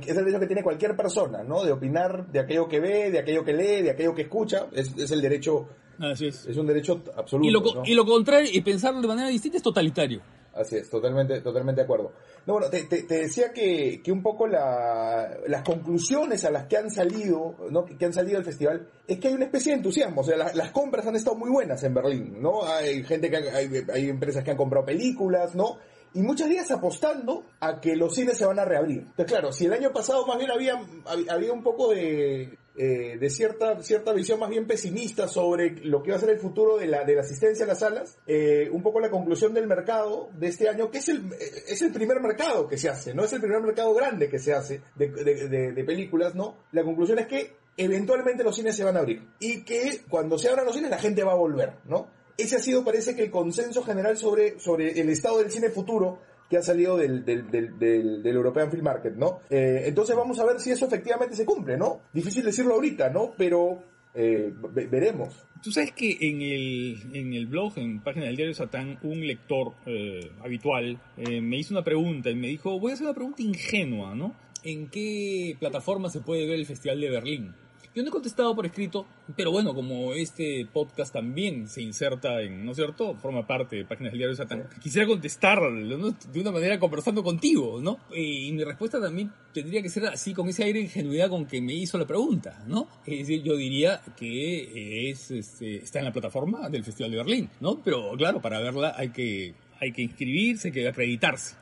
es 0.00 0.08
el 0.08 0.24
derecho 0.24 0.40
que 0.40 0.46
tiene 0.46 0.62
cualquier 0.62 0.96
persona, 0.96 1.42
¿no? 1.42 1.64
De 1.64 1.72
opinar 1.72 2.30
de 2.30 2.40
aquello 2.40 2.68
que 2.68 2.80
ve, 2.80 3.10
de 3.10 3.18
aquello 3.18 3.44
que 3.44 3.52
lee, 3.52 3.82
de 3.82 3.90
aquello 3.90 4.14
que 4.14 4.22
escucha, 4.22 4.66
es, 4.72 4.96
es 4.96 5.10
el 5.10 5.20
derecho... 5.20 5.68
Así 6.00 6.28
es. 6.28 6.46
Es 6.46 6.56
un 6.56 6.66
derecho 6.66 7.02
absoluto. 7.16 7.48
Y 7.48 7.50
lo, 7.50 7.82
y 7.84 7.94
lo 7.94 8.04
contrario, 8.04 8.48
y 8.52 8.60
pensarlo 8.60 9.00
de 9.00 9.08
manera 9.08 9.28
distinta 9.28 9.56
es 9.56 9.64
totalitario. 9.64 10.22
Así 10.54 10.76
es, 10.76 10.90
totalmente, 10.90 11.40
totalmente 11.40 11.80
de 11.80 11.84
acuerdo. 11.84 12.12
No, 12.46 12.54
bueno, 12.54 12.68
te, 12.68 12.82
te, 12.84 13.02
decía 13.06 13.52
que, 13.52 14.00
que, 14.02 14.10
un 14.10 14.22
poco 14.22 14.46
la, 14.46 15.38
las 15.46 15.62
conclusiones 15.62 16.44
a 16.44 16.50
las 16.50 16.66
que 16.66 16.76
han 16.76 16.90
salido, 16.90 17.54
¿no? 17.70 17.84
que 17.84 18.04
han 18.04 18.12
salido 18.12 18.36
del 18.36 18.44
festival, 18.44 18.88
es 19.06 19.18
que 19.18 19.28
hay 19.28 19.34
una 19.34 19.44
especie 19.44 19.72
de 19.72 19.78
entusiasmo. 19.78 20.22
O 20.22 20.24
sea, 20.24 20.36
las 20.36 20.70
compras 20.72 21.06
han 21.06 21.16
estado 21.16 21.36
muy 21.36 21.50
buenas 21.50 21.82
en 21.84 21.94
Berlín, 21.94 22.40
¿no? 22.40 22.64
Hay 22.64 23.04
gente 23.04 23.30
que 23.30 23.36
hay, 23.36 23.84
hay 23.92 24.08
empresas 24.08 24.42
que 24.42 24.50
han 24.50 24.56
comprado 24.56 24.86
películas, 24.86 25.54
¿no? 25.54 25.78
Y 26.14 26.20
muchos 26.22 26.48
días 26.48 26.70
apostando 26.70 27.44
a 27.60 27.80
que 27.80 27.96
los 27.96 28.14
cines 28.14 28.36
se 28.36 28.46
van 28.46 28.58
a 28.58 28.64
reabrir. 28.64 28.98
Entonces, 28.98 29.26
claro, 29.26 29.52
si 29.52 29.66
el 29.66 29.72
año 29.72 29.92
pasado 29.92 30.26
más 30.26 30.38
bien 30.38 30.50
había, 30.50 30.80
había 31.28 31.52
un 31.52 31.62
poco 31.62 31.90
de, 31.90 32.58
eh, 32.80 33.18
de 33.18 33.30
cierta, 33.30 33.82
cierta 33.82 34.12
visión 34.12 34.38
más 34.38 34.50
bien 34.50 34.64
pesimista 34.64 35.26
sobre 35.26 35.70
lo 35.84 36.00
que 36.00 36.12
va 36.12 36.16
a 36.16 36.20
ser 36.20 36.30
el 36.30 36.38
futuro 36.38 36.76
de 36.76 36.86
la, 36.86 37.02
de 37.02 37.16
la 37.16 37.22
asistencia 37.22 37.64
a 37.64 37.68
las 37.68 37.80
salas, 37.80 38.16
eh, 38.24 38.68
un 38.70 38.84
poco 38.84 39.00
la 39.00 39.10
conclusión 39.10 39.52
del 39.52 39.66
mercado 39.66 40.30
de 40.38 40.46
este 40.46 40.68
año, 40.68 40.88
que 40.88 40.98
es 40.98 41.08
el, 41.08 41.28
es 41.66 41.82
el 41.82 41.92
primer 41.92 42.20
mercado 42.20 42.68
que 42.68 42.78
se 42.78 42.88
hace, 42.88 43.14
no 43.14 43.24
es 43.24 43.32
el 43.32 43.40
primer 43.40 43.60
mercado 43.62 43.92
grande 43.94 44.28
que 44.28 44.38
se 44.38 44.54
hace 44.54 44.80
de, 44.94 45.08
de, 45.08 45.72
de, 45.72 45.84
películas, 45.84 46.36
¿no? 46.36 46.54
La 46.70 46.84
conclusión 46.84 47.18
es 47.18 47.26
que 47.26 47.56
eventualmente 47.76 48.44
los 48.44 48.54
cines 48.54 48.76
se 48.76 48.84
van 48.84 48.96
a 48.96 49.00
abrir 49.00 49.26
y 49.40 49.64
que 49.64 50.02
cuando 50.08 50.38
se 50.38 50.48
abran 50.48 50.64
los 50.64 50.74
cines 50.76 50.90
la 50.90 50.98
gente 50.98 51.24
va 51.24 51.32
a 51.32 51.36
volver, 51.36 51.78
¿no? 51.84 52.06
Ese 52.38 52.54
ha 52.54 52.60
sido, 52.60 52.84
parece 52.84 53.16
que, 53.16 53.24
el 53.24 53.32
consenso 53.32 53.82
general 53.82 54.16
sobre, 54.16 54.60
sobre 54.60 55.00
el 55.00 55.10
estado 55.10 55.38
del 55.38 55.50
cine 55.50 55.70
futuro 55.70 56.20
que 56.48 56.56
ha 56.56 56.62
salido 56.62 56.96
del, 56.96 57.24
del, 57.24 57.50
del, 57.50 58.24
European 58.24 58.70
Film 58.70 58.84
Market, 58.84 59.16
¿no? 59.16 59.40
Eh, 59.50 59.82
entonces 59.86 60.14
vamos 60.14 60.38
a 60.38 60.46
ver 60.46 60.60
si 60.60 60.70
eso 60.70 60.86
efectivamente 60.86 61.34
se 61.34 61.44
cumple, 61.44 61.76
¿no? 61.76 62.02
Difícil 62.12 62.44
decirlo 62.44 62.74
ahorita, 62.74 63.10
¿no? 63.10 63.32
Pero 63.36 63.82
eh, 64.14 64.52
veremos. 64.88 65.34
Tú 65.60 65.72
sabes 65.72 65.90
que 65.90 66.16
en 66.20 66.40
el, 66.40 66.98
en 67.12 67.34
el 67.34 67.46
blog, 67.48 67.76
en 67.76 68.00
página 68.04 68.26
del 68.26 68.36
diario 68.36 68.54
Satán, 68.54 69.00
un 69.02 69.26
lector 69.26 69.72
eh, 69.84 70.30
habitual 70.40 71.00
me 71.16 71.58
hizo 71.58 71.74
una 71.74 71.82
pregunta 71.82 72.30
y 72.30 72.36
me 72.36 72.46
dijo, 72.46 72.78
voy 72.78 72.92
a 72.92 72.94
hacer 72.94 73.06
una 73.06 73.14
pregunta 73.14 73.42
ingenua, 73.42 74.14
¿no? 74.14 74.36
¿En 74.62 74.88
qué 74.88 75.56
plataforma 75.58 76.08
se 76.08 76.20
puede 76.20 76.46
ver 76.46 76.60
el 76.60 76.66
Festival 76.66 77.00
de 77.00 77.10
Berlín? 77.10 77.54
Yo 77.94 78.02
no 78.02 78.08
he 78.08 78.12
contestado 78.12 78.54
por 78.54 78.66
escrito, 78.66 79.06
pero 79.36 79.50
bueno, 79.50 79.74
como 79.74 80.12
este 80.12 80.66
podcast 80.72 81.12
también 81.12 81.68
se 81.68 81.82
inserta 81.82 82.40
en, 82.42 82.64
¿no 82.64 82.72
es 82.72 82.76
cierto?, 82.76 83.14
forma 83.16 83.46
parte 83.46 83.76
de 83.76 83.84
Páginas 83.84 84.12
del 84.12 84.18
Diario 84.18 84.36
Satán, 84.36 84.68
quisiera 84.80 85.06
contestar 85.06 85.60
de 85.60 86.40
una 86.40 86.50
manera 86.52 86.78
conversando 86.78 87.22
contigo, 87.24 87.80
¿no? 87.80 87.98
Y 88.14 88.52
mi 88.52 88.62
respuesta 88.62 89.00
también 89.00 89.32
tendría 89.52 89.82
que 89.82 89.88
ser 89.88 90.06
así, 90.06 90.34
con 90.34 90.48
ese 90.48 90.64
aire 90.64 90.78
de 90.78 90.84
ingenuidad 90.84 91.28
con 91.28 91.46
que 91.46 91.60
me 91.60 91.74
hizo 91.74 91.98
la 91.98 92.06
pregunta, 92.06 92.62
¿no? 92.66 92.88
Es 93.06 93.18
decir, 93.18 93.42
yo 93.42 93.56
diría 93.56 94.00
que 94.16 95.10
es, 95.10 95.30
este, 95.30 95.76
está 95.76 95.98
en 95.98 96.04
la 96.04 96.12
plataforma 96.12 96.68
del 96.68 96.84
Festival 96.84 97.10
de 97.10 97.16
Berlín, 97.16 97.50
¿no? 97.60 97.82
Pero 97.82 98.12
claro, 98.16 98.40
para 98.40 98.60
verla 98.60 98.94
hay 98.96 99.08
que, 99.08 99.54
hay 99.80 99.92
que 99.92 100.02
inscribirse, 100.02 100.68
hay 100.68 100.72
que 100.72 100.88
acreditarse. 100.88 101.56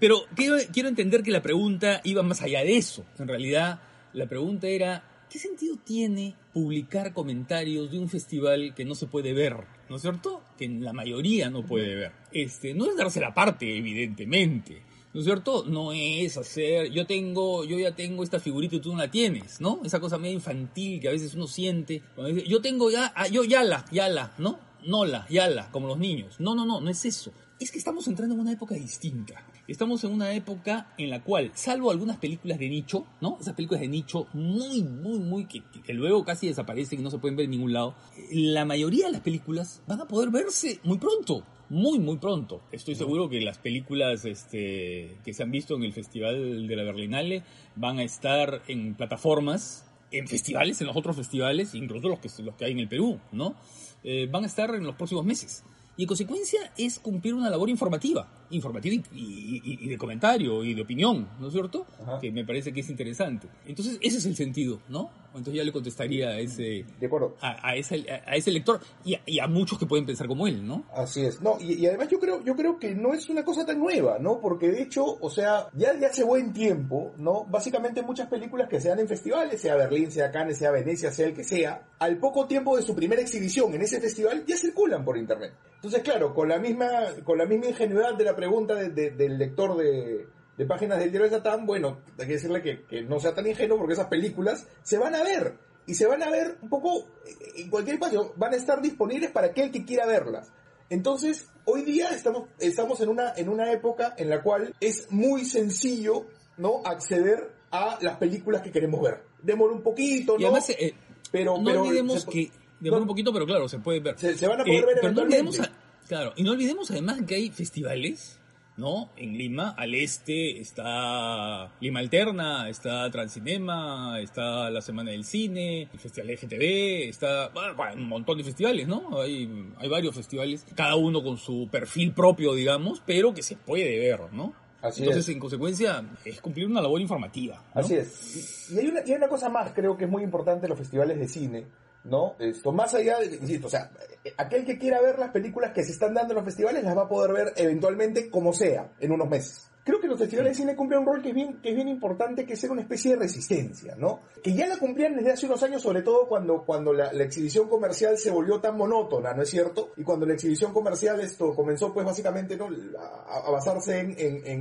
Pero 0.00 0.22
quiero, 0.34 0.56
quiero 0.72 0.88
entender 0.88 1.22
que 1.22 1.30
la 1.30 1.42
pregunta 1.42 2.00
iba 2.04 2.22
más 2.22 2.42
allá 2.42 2.60
de 2.60 2.76
eso. 2.76 3.04
En 3.18 3.28
realidad, 3.28 3.80
la 4.12 4.26
pregunta 4.26 4.66
era 4.68 5.04
¿qué 5.34 5.40
sentido 5.40 5.76
tiene 5.84 6.36
publicar 6.52 7.12
comentarios 7.12 7.90
de 7.90 7.98
un 7.98 8.08
festival 8.08 8.72
que 8.72 8.84
no 8.84 8.94
se 8.94 9.08
puede 9.08 9.32
ver? 9.32 9.56
¿No 9.90 9.96
es 9.96 10.02
cierto? 10.02 10.40
Que 10.56 10.68
la 10.68 10.92
mayoría 10.92 11.50
no 11.50 11.66
puede 11.66 11.96
ver. 11.96 12.12
Este, 12.30 12.72
no 12.72 12.86
es 12.86 12.96
darse 12.96 13.18
la 13.18 13.34
parte, 13.34 13.76
evidentemente. 13.76 14.80
¿No 15.12 15.18
es 15.18 15.26
cierto? 15.26 15.64
No 15.64 15.92
es 15.92 16.36
hacer, 16.36 16.88
yo 16.92 17.04
tengo, 17.04 17.64
yo 17.64 17.76
ya 17.80 17.96
tengo 17.96 18.22
esta 18.22 18.38
figurita 18.38 18.76
y 18.76 18.80
tú 18.80 18.92
no 18.92 18.98
la 18.98 19.10
tienes, 19.10 19.60
¿no? 19.60 19.80
Esa 19.84 19.98
cosa 19.98 20.18
medio 20.18 20.34
infantil 20.34 21.00
que 21.00 21.08
a 21.08 21.10
veces 21.12 21.34
uno 21.34 21.48
siente. 21.48 22.00
yo 22.46 22.60
tengo 22.62 22.88
ya, 22.92 23.12
ah, 23.16 23.26
yo 23.26 23.42
ya 23.42 23.64
la, 23.64 23.84
ya 23.90 24.08
la, 24.08 24.34
¿no? 24.38 24.60
No 24.86 25.04
la, 25.04 25.26
ya 25.28 25.48
la, 25.48 25.68
como 25.72 25.88
los 25.88 25.98
niños. 25.98 26.36
No, 26.38 26.54
no, 26.54 26.64
no, 26.64 26.80
no 26.80 26.90
es 26.90 27.04
eso. 27.04 27.32
Es 27.58 27.72
que 27.72 27.78
estamos 27.78 28.06
entrando 28.06 28.36
en 28.36 28.40
una 28.40 28.52
época 28.52 28.76
distinta. 28.76 29.44
Estamos 29.66 30.04
en 30.04 30.12
una 30.12 30.34
época 30.34 30.92
en 30.98 31.08
la 31.08 31.22
cual, 31.22 31.50
salvo 31.54 31.90
algunas 31.90 32.18
películas 32.18 32.58
de 32.58 32.68
nicho, 32.68 33.06
¿no? 33.22 33.38
Esas 33.40 33.54
películas 33.54 33.80
de 33.80 33.88
nicho 33.88 34.26
muy, 34.34 34.82
muy, 34.82 35.18
muy, 35.18 35.46
que, 35.46 35.62
luego 35.94 36.22
casi 36.22 36.48
desaparecen 36.48 37.00
y 37.00 37.02
no 37.02 37.10
se 37.10 37.16
pueden 37.16 37.36
ver 37.36 37.44
en 37.44 37.52
ningún 37.52 37.72
lado, 37.72 37.94
la 38.30 38.66
mayoría 38.66 39.06
de 39.06 39.12
las 39.12 39.22
películas 39.22 39.82
van 39.86 40.02
a 40.02 40.04
poder 40.06 40.28
verse 40.30 40.80
muy 40.84 40.98
pronto. 40.98 41.44
Muy, 41.70 41.98
muy 41.98 42.18
pronto. 42.18 42.60
Estoy 42.72 42.94
seguro 42.94 43.30
que 43.30 43.40
las 43.40 43.56
películas 43.56 44.26
este, 44.26 45.16
que 45.24 45.32
se 45.32 45.42
han 45.42 45.50
visto 45.50 45.74
en 45.74 45.82
el 45.82 45.94
Festival 45.94 46.68
de 46.68 46.76
la 46.76 46.82
Berlinale 46.82 47.42
van 47.74 47.98
a 47.98 48.02
estar 48.02 48.60
en 48.68 48.94
plataformas, 48.94 49.90
en 50.10 50.28
festivales, 50.28 50.82
en 50.82 50.88
los 50.88 50.96
otros 50.96 51.16
festivales, 51.16 51.74
incluso 51.74 52.08
los 52.08 52.18
que, 52.18 52.28
los 52.42 52.54
que 52.56 52.66
hay 52.66 52.72
en 52.72 52.80
el 52.80 52.88
Perú, 52.88 53.18
¿no? 53.32 53.54
Eh, 54.02 54.28
van 54.30 54.44
a 54.44 54.46
estar 54.46 54.74
en 54.74 54.84
los 54.84 54.94
próximos 54.94 55.24
meses. 55.24 55.64
Y 55.96 56.02
en 56.02 56.08
consecuencia 56.08 56.72
es 56.76 56.98
cumplir 56.98 57.34
una 57.34 57.50
labor 57.50 57.70
informativa, 57.70 58.28
informativa 58.50 59.02
y, 59.12 59.88
de 59.88 59.98
comentario 59.98 60.64
y 60.64 60.74
de 60.74 60.82
opinión, 60.82 61.28
¿no 61.38 61.48
es 61.48 61.52
cierto? 61.52 61.86
Que 62.20 62.30
me 62.30 62.44
parece 62.44 62.72
que 62.72 62.80
es 62.80 62.90
interesante. 62.90 63.48
Entonces, 63.66 63.98
ese 64.00 64.18
es 64.18 64.26
el 64.26 64.36
sentido, 64.36 64.80
¿no? 64.88 65.10
Entonces 65.38 65.54
ya 65.54 65.64
le 65.64 65.72
contestaría 65.72 66.28
a 66.28 66.38
ese, 66.38 66.84
de 67.00 67.06
acuerdo. 67.06 67.36
A, 67.40 67.74
ese, 67.74 68.04
a 68.08 68.36
ese 68.36 68.52
lector 68.52 68.80
y 69.04 69.38
a, 69.38 69.46
muchos 69.48 69.78
que 69.78 69.86
pueden 69.86 70.06
pensar 70.06 70.28
como 70.28 70.46
él, 70.46 70.64
¿no? 70.64 70.84
Así 70.94 71.24
es. 71.24 71.40
No, 71.40 71.58
y, 71.60 71.84
además 71.86 72.08
yo 72.08 72.20
creo, 72.20 72.42
yo 72.44 72.54
creo 72.54 72.78
que 72.78 72.94
no 72.94 73.12
es 73.12 73.28
una 73.28 73.44
cosa 73.44 73.66
tan 73.66 73.80
nueva, 73.80 74.18
¿no? 74.20 74.40
Porque 74.40 74.68
de 74.68 74.82
hecho, 74.82 75.04
o 75.04 75.28
sea, 75.28 75.68
ya, 75.74 75.98
ya 75.98 76.08
hace 76.08 76.22
buen 76.22 76.52
tiempo, 76.52 77.12
¿no? 77.18 77.44
Básicamente 77.46 78.02
muchas 78.02 78.28
películas 78.28 78.68
que 78.68 78.80
se 78.80 78.88
dan 78.88 79.00
en 79.00 79.08
festivales, 79.08 79.60
sea 79.60 79.74
Berlín, 79.74 80.12
sea 80.12 80.30
Cannes, 80.30 80.58
sea 80.58 80.70
Venecia, 80.70 81.10
sea 81.10 81.26
el 81.26 81.34
que 81.34 81.42
sea, 81.42 81.82
al 81.98 82.18
poco 82.18 82.46
tiempo 82.46 82.76
de 82.76 82.82
su 82.82 82.94
primera 82.94 83.20
exhibición 83.20 83.74
en 83.74 83.82
ese 83.82 84.00
festival 84.00 84.44
ya 84.46 84.56
circulan 84.56 85.04
por 85.04 85.18
internet. 85.18 85.52
Entonces, 85.76 86.02
claro, 86.02 86.32
con 86.32 86.48
la 86.48 86.58
misma, 86.58 86.88
con 87.24 87.36
la 87.36 87.44
misma 87.44 87.66
ingenuidad 87.66 88.14
de 88.14 88.24
la 88.24 88.34
pregunta 88.48 88.74
del 88.74 89.38
lector 89.38 89.76
de, 89.76 90.26
de 90.58 90.66
páginas 90.66 90.98
del 90.98 91.10
diario 91.10 91.30
de 91.30 91.36
Satán, 91.36 91.64
bueno, 91.66 91.98
hay 92.18 92.26
que 92.26 92.32
decirle 92.34 92.62
que, 92.62 92.84
que 92.84 93.02
no 93.02 93.18
sea 93.20 93.34
tan 93.34 93.46
ingenuo 93.46 93.78
porque 93.78 93.94
esas 93.94 94.08
películas 94.08 94.66
se 94.82 94.98
van 94.98 95.14
a 95.14 95.22
ver. 95.22 95.54
Y 95.86 95.94
se 95.94 96.06
van 96.06 96.22
a 96.22 96.30
ver 96.30 96.56
un 96.62 96.68
poco 96.68 97.06
eh, 97.26 97.34
en 97.62 97.70
cualquier 97.70 97.94
espacio, 97.96 98.32
van 98.36 98.52
a 98.54 98.56
estar 98.56 98.80
disponibles 98.80 99.30
para 99.30 99.48
aquel 99.48 99.70
que 99.70 99.84
quiera 99.84 100.06
verlas. 100.06 100.50
Entonces, 100.90 101.48
hoy 101.64 101.82
día 101.82 102.10
estamos, 102.10 102.48
estamos 102.58 103.00
en, 103.00 103.08
una, 103.08 103.32
en 103.36 103.48
una 103.48 103.72
época 103.72 104.14
en 104.18 104.28
la 104.30 104.42
cual 104.42 104.74
es 104.80 105.10
muy 105.10 105.44
sencillo 105.44 106.26
¿no? 106.58 106.82
acceder 106.84 107.52
a 107.70 107.98
las 108.02 108.16
películas 108.18 108.62
que 108.62 108.70
queremos 108.70 109.00
ver. 109.02 109.22
Demora 109.42 109.72
un 109.74 109.82
poquito, 109.82 110.34
¿no? 110.34 110.40
Y 110.40 110.44
además, 110.44 110.70
eh, 110.70 110.94
pero, 111.32 111.56
no 111.58 111.64
pero 111.64 111.82
olvidemos 111.82 112.22
se- 112.22 112.30
que 112.30 112.50
demora 112.80 112.98
no- 113.00 113.04
un 113.04 113.08
poquito, 113.08 113.32
pero 113.32 113.46
claro, 113.46 113.68
se 113.68 113.78
puede 113.78 114.00
ver. 114.00 114.18
se, 114.18 114.36
se 114.38 114.46
van 114.46 114.60
a 114.60 114.64
poder 114.64 114.82
Eh, 114.84 114.86
ver 114.86 114.96
pero 115.00 115.12
no 115.12 115.22
eventualmente. 115.22 115.60
olvidemos, 115.60 115.60
a- 115.60 115.83
claro, 116.06 116.32
y 116.36 116.42
no 116.42 116.52
olvidemos 116.52 116.90
además 116.90 117.20
que 117.26 117.34
hay 117.34 117.50
festivales, 117.50 118.40
¿no? 118.76 119.10
En 119.16 119.36
Lima, 119.36 119.70
al 119.76 119.94
este 119.94 120.60
está 120.60 121.72
Lima 121.80 122.00
Alterna, 122.00 122.68
está 122.68 123.10
Transcinema, 123.10 124.20
está 124.20 124.70
la 124.70 124.80
Semana 124.80 125.12
del 125.12 125.24
Cine, 125.24 125.88
el 125.92 125.98
Festival 125.98 126.32
LGTB, 126.32 127.08
está 127.08 127.48
bueno, 127.48 127.74
un 127.94 128.08
montón 128.08 128.38
de 128.38 128.44
festivales, 128.44 128.88
¿no? 128.88 129.20
Hay, 129.20 129.48
hay 129.78 129.88
varios 129.88 130.14
festivales, 130.14 130.66
cada 130.74 130.96
uno 130.96 131.22
con 131.22 131.38
su 131.38 131.68
perfil 131.70 132.12
propio, 132.12 132.54
digamos, 132.54 133.02
pero 133.04 133.32
que 133.32 133.42
se 133.42 133.56
puede 133.56 133.98
ver, 133.98 134.32
¿no? 134.32 134.54
Así 134.84 135.00
Entonces, 135.00 135.26
es. 135.28 135.34
en 135.34 135.40
consecuencia, 135.40 136.04
es 136.26 136.42
cumplir 136.42 136.66
una 136.66 136.82
labor 136.82 137.00
informativa. 137.00 137.64
¿no? 137.74 137.80
Así 137.80 137.94
es. 137.94 138.70
Y 138.70 138.78
hay 138.78 138.88
una, 138.88 139.00
y 139.00 139.12
hay 139.12 139.16
una 139.16 139.28
cosa 139.28 139.48
más, 139.48 139.72
creo 139.72 139.96
que 139.96 140.04
es 140.04 140.10
muy 140.10 140.22
importante 140.22 140.66
en 140.66 140.70
los 140.70 140.78
festivales 140.78 141.18
de 141.18 141.26
cine, 141.26 141.64
¿no? 142.04 142.36
Esto, 142.38 142.72
más 142.72 142.94
allá 142.94 143.18
de, 143.18 143.36
insisto, 143.36 143.66
o 143.66 143.70
sea, 143.70 143.90
eh, 144.24 144.32
aquel 144.36 144.64
que 144.64 144.78
quiera 144.78 145.00
ver 145.00 145.18
las 145.18 145.30
películas 145.30 145.72
que 145.72 145.82
se 145.82 145.92
están 145.92 146.14
dando 146.14 146.32
en 146.32 146.36
los 146.36 146.44
festivales 146.44 146.84
las 146.84 146.96
va 146.96 147.02
a 147.02 147.08
poder 147.08 147.32
ver 147.32 147.52
eventualmente 147.56 148.30
como 148.30 148.52
sea, 148.52 148.92
en 149.00 149.12
unos 149.12 149.28
meses. 149.28 149.70
Creo 149.84 150.00
que 150.00 150.08
los 150.08 150.18
festivales 150.18 150.52
de 150.52 150.62
cine 150.62 150.74
cumplen 150.76 151.00
un 151.00 151.06
rol 151.06 151.20
que 151.22 151.28
es 151.28 151.34
bien, 151.34 151.60
que 151.60 151.68
es 151.70 151.74
bien 151.74 151.88
importante, 151.88 152.46
que 152.46 152.54
es 152.54 152.60
ser 152.60 152.70
una 152.70 152.80
especie 152.80 153.10
de 153.12 153.18
resistencia, 153.18 153.94
¿no? 153.96 154.20
Que 154.42 154.54
ya 154.54 154.66
la 154.66 154.78
cumplían 154.78 155.14
desde 155.14 155.32
hace 155.32 155.46
unos 155.46 155.62
años, 155.62 155.82
sobre 155.82 156.00
todo 156.02 156.26
cuando, 156.26 156.64
cuando 156.64 156.92
la, 156.92 157.12
la 157.12 157.24
exhibición 157.24 157.68
comercial 157.68 158.16
se 158.16 158.30
volvió 158.30 158.60
tan 158.60 158.76
monótona, 158.78 159.34
¿no 159.34 159.42
es 159.42 159.50
cierto? 159.50 159.92
Y 159.96 160.02
cuando 160.02 160.24
la 160.24 160.32
exhibición 160.34 160.72
comercial 160.72 161.20
esto 161.20 161.54
comenzó, 161.54 161.92
pues 161.92 162.06
básicamente, 162.06 162.56
¿no? 162.56 162.68
A, 162.98 163.46
a 163.46 163.50
basarse 163.50 163.98
en, 163.98 164.14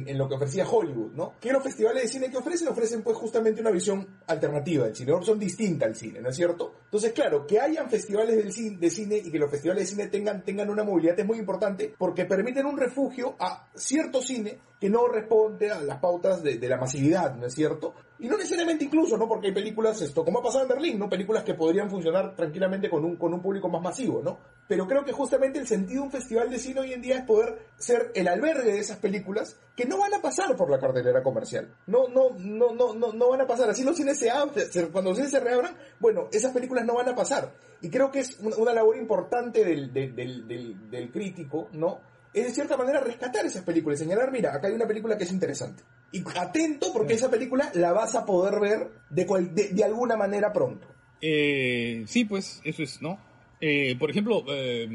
en- 0.07 0.17
lo 0.17 0.27
que 0.27 0.35
ofrecía 0.35 0.67
Hollywood, 0.69 1.13
¿no? 1.13 1.33
Que 1.39 1.51
los 1.53 1.63
festivales 1.63 2.03
de 2.03 2.09
cine 2.09 2.29
que 2.29 2.37
ofrecen, 2.37 2.67
ofrecen 2.67 3.01
pues 3.01 3.17
justamente 3.17 3.61
una 3.61 3.71
visión 3.71 4.05
alternativa 4.27 4.85
del 4.85 4.95
cine, 4.95 5.11
una 5.11 5.19
opción 5.19 5.39
distinta 5.39 5.85
al 5.85 5.95
cine, 5.95 6.19
¿no 6.21 6.29
es 6.29 6.35
cierto? 6.35 6.73
Entonces, 6.85 7.13
claro, 7.13 7.47
que 7.47 7.59
hayan 7.59 7.89
festivales 7.89 8.35
del 8.35 8.51
cine, 8.51 8.77
de 8.77 8.89
cine 8.89 9.17
y 9.17 9.31
que 9.31 9.39
los 9.39 9.49
festivales 9.49 9.83
de 9.83 9.95
cine 9.95 10.07
tengan, 10.07 10.43
tengan 10.43 10.69
una 10.69 10.83
movilidad 10.83 11.19
es 11.19 11.25
muy 11.25 11.39
importante 11.39 11.93
porque 11.97 12.25
permiten 12.25 12.65
un 12.65 12.77
refugio 12.77 13.35
a 13.39 13.67
cierto 13.73 14.21
cine 14.21 14.59
que 14.83 14.89
no 14.89 15.07
responde 15.07 15.71
a 15.71 15.79
las 15.79 15.99
pautas 15.99 16.43
de, 16.43 16.57
de 16.57 16.67
la 16.67 16.75
masividad, 16.75 17.33
¿no 17.35 17.45
es 17.45 17.53
cierto? 17.53 17.93
Y 18.19 18.27
no 18.27 18.35
necesariamente 18.37 18.83
incluso, 18.83 19.17
¿no? 19.17 19.29
Porque 19.29 19.47
hay 19.47 19.53
películas, 19.53 20.01
esto, 20.01 20.25
como 20.25 20.39
ha 20.39 20.43
pasado 20.43 20.63
en 20.63 20.67
Berlín, 20.67 20.99
¿no? 20.99 21.07
Películas 21.09 21.45
que 21.45 21.53
podrían 21.53 21.89
funcionar 21.89 22.35
tranquilamente 22.35 22.89
con 22.89 23.05
un, 23.05 23.15
con 23.15 23.33
un 23.33 23.41
público 23.41 23.69
más 23.69 23.81
masivo, 23.81 24.21
¿no? 24.21 24.39
Pero 24.67 24.85
creo 24.85 25.05
que 25.05 25.13
justamente 25.13 25.57
el 25.57 25.67
sentido 25.67 26.01
de 26.01 26.07
un 26.07 26.11
festival 26.11 26.49
de 26.49 26.59
cine 26.59 26.81
hoy 26.81 26.91
en 26.91 27.01
día 27.01 27.19
es 27.19 27.23
poder 27.23 27.59
ser 27.77 28.11
el 28.13 28.27
albergue 28.27 28.73
de 28.73 28.79
esas 28.79 28.97
películas 28.97 29.57
que 29.73 29.85
no 29.85 29.97
van 29.99 30.13
a 30.15 30.21
pasar 30.21 30.53
por 30.57 30.69
la 30.69 30.79
cartelera 30.79 31.23
comercial. 31.23 31.73
No, 31.87 32.09
no, 32.09 32.31
no, 32.37 32.73
no, 32.73 32.93
no, 32.93 33.13
no 33.13 33.29
van 33.29 33.39
a 33.39 33.47
pasar. 33.47 33.69
Así 33.69 33.85
los 33.85 33.95
cines 33.95 34.19
se 34.19 34.29
abren, 34.29 34.65
cuando 34.91 35.11
los 35.11 35.17
cines 35.17 35.31
se 35.31 35.39
reabran, 35.39 35.77
bueno, 36.01 36.27
esas 36.33 36.51
películas 36.51 36.83
no 36.85 36.95
van 36.95 37.07
a 37.07 37.15
pasar. 37.15 37.53
Y 37.81 37.89
creo 37.89 38.11
que 38.11 38.19
es 38.19 38.37
una, 38.41 38.73
labor 38.73 38.97
importante 38.97 39.63
del, 39.63 39.93
del, 39.93 40.13
del- 40.13 40.89
del 40.91 41.09
crítico, 41.09 41.69
¿no? 41.71 41.99
Es 42.33 42.45
de 42.47 42.51
cierta 42.53 42.77
manera 42.77 42.99
rescatar 42.99 43.45
esas 43.45 43.63
películas 43.63 43.99
y 43.99 44.03
señalar, 44.03 44.31
mira, 44.31 44.53
acá 44.55 44.67
hay 44.67 44.73
una 44.73 44.87
película 44.87 45.17
que 45.17 45.23
es 45.25 45.31
interesante. 45.31 45.83
Y 46.11 46.23
atento 46.37 46.93
porque 46.93 47.13
esa 47.13 47.29
película 47.29 47.71
la 47.75 47.91
vas 47.91 48.15
a 48.15 48.25
poder 48.25 48.59
ver 48.59 48.89
de, 49.09 49.25
cual- 49.25 49.53
de, 49.55 49.69
de 49.69 49.83
alguna 49.83 50.15
manera 50.15 50.51
pronto. 50.53 50.87
Eh, 51.21 52.03
sí, 52.07 52.25
pues, 52.25 52.61
eso 52.63 52.83
es, 52.83 53.01
¿no? 53.01 53.17
Eh, 53.61 53.95
por 53.97 54.09
ejemplo, 54.11 54.43
eh, 54.49 54.85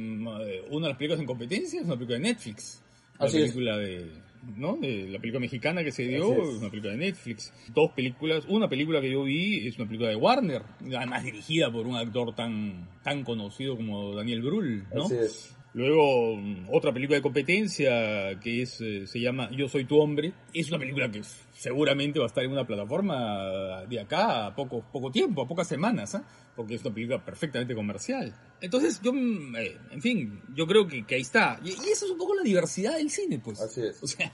una 0.70 0.84
de 0.86 0.88
las 0.90 0.96
películas 0.98 1.20
en 1.20 1.26
competencia 1.26 1.80
es 1.80 1.86
una 1.86 1.94
película 1.94 2.18
de 2.18 2.24
Netflix. 2.24 2.82
Así 3.18 3.38
es. 3.38 3.52
película 3.52 3.78
de, 3.78 4.10
¿no? 4.56 4.76
De 4.76 5.08
la 5.08 5.18
película 5.18 5.40
mexicana 5.40 5.82
que 5.82 5.90
se 5.90 6.02
dio, 6.04 6.34
es 6.42 6.58
una 6.58 6.68
película 6.70 6.92
de 6.92 6.98
Netflix. 6.98 7.52
Dos 7.74 7.92
películas, 7.92 8.44
una 8.46 8.68
película 8.68 9.00
que 9.00 9.10
yo 9.10 9.24
vi 9.24 9.66
es 9.66 9.76
una 9.78 9.86
película 9.86 10.10
de 10.10 10.16
Warner, 10.16 10.62
además 10.96 11.24
dirigida 11.24 11.72
por 11.72 11.86
un 11.86 11.96
actor 11.96 12.34
tan, 12.34 12.88
tan 13.02 13.24
conocido 13.24 13.74
como 13.76 14.14
Daniel 14.14 14.42
Brühl, 14.42 14.84
¿no? 14.94 15.06
Así 15.06 15.14
es. 15.16 15.54
Luego, 15.78 16.34
mm, 16.34 16.66
otra 16.72 16.92
película 16.92 17.18
de 17.18 17.22
competencia 17.22 18.36
que 18.40 18.62
es 18.62 18.80
eh, 18.80 19.06
se 19.06 19.20
llama 19.20 19.48
Yo 19.52 19.68
soy 19.68 19.84
tu 19.84 19.96
hombre. 19.96 20.32
Es 20.52 20.70
una 20.70 20.78
película 20.80 21.08
que 21.08 21.22
seguramente 21.54 22.18
va 22.18 22.24
a 22.24 22.26
estar 22.26 22.42
en 22.42 22.50
una 22.50 22.66
plataforma 22.66 23.84
de 23.88 24.00
acá 24.00 24.46
a 24.46 24.56
poco, 24.56 24.82
poco 24.92 25.12
tiempo, 25.12 25.42
a 25.42 25.46
pocas 25.46 25.68
semanas, 25.68 26.16
¿ah? 26.16 26.24
porque 26.56 26.74
es 26.74 26.84
una 26.84 26.92
película 26.92 27.24
perfectamente 27.24 27.76
comercial. 27.76 28.34
Entonces, 28.60 29.00
yo, 29.00 29.12
mm, 29.12 29.54
eh, 29.54 29.78
en 29.92 30.02
fin, 30.02 30.42
yo 30.52 30.66
creo 30.66 30.88
que, 30.88 31.06
que 31.06 31.14
ahí 31.14 31.20
está. 31.20 31.60
Y, 31.62 31.68
y 31.68 31.92
eso 31.92 32.06
es 32.06 32.10
un 32.10 32.18
poco 32.18 32.34
la 32.34 32.42
diversidad 32.42 32.96
del 32.96 33.10
cine, 33.10 33.38
pues. 33.38 33.60
Así 33.60 33.82
es. 33.82 34.02
O 34.02 34.06
sea, 34.08 34.32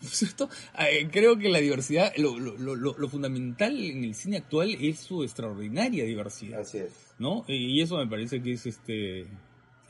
¿no 0.00 0.08
es 0.08 0.16
cierto? 0.16 0.50
Eh, 0.76 1.08
creo 1.12 1.38
que 1.38 1.50
la 1.50 1.60
diversidad, 1.60 2.12
lo, 2.16 2.36
lo, 2.36 2.56
lo, 2.56 2.74
lo 2.74 3.08
fundamental 3.08 3.78
en 3.78 4.02
el 4.02 4.16
cine 4.16 4.38
actual 4.38 4.76
es 4.80 4.98
su 4.98 5.22
extraordinaria 5.22 6.02
diversidad. 6.02 6.62
Así 6.62 6.78
es. 6.78 7.10
¿no? 7.20 7.44
Y 7.46 7.80
eso 7.82 7.98
me 7.98 8.06
parece 8.06 8.42
que 8.42 8.52
es 8.52 8.66
este 8.66 9.26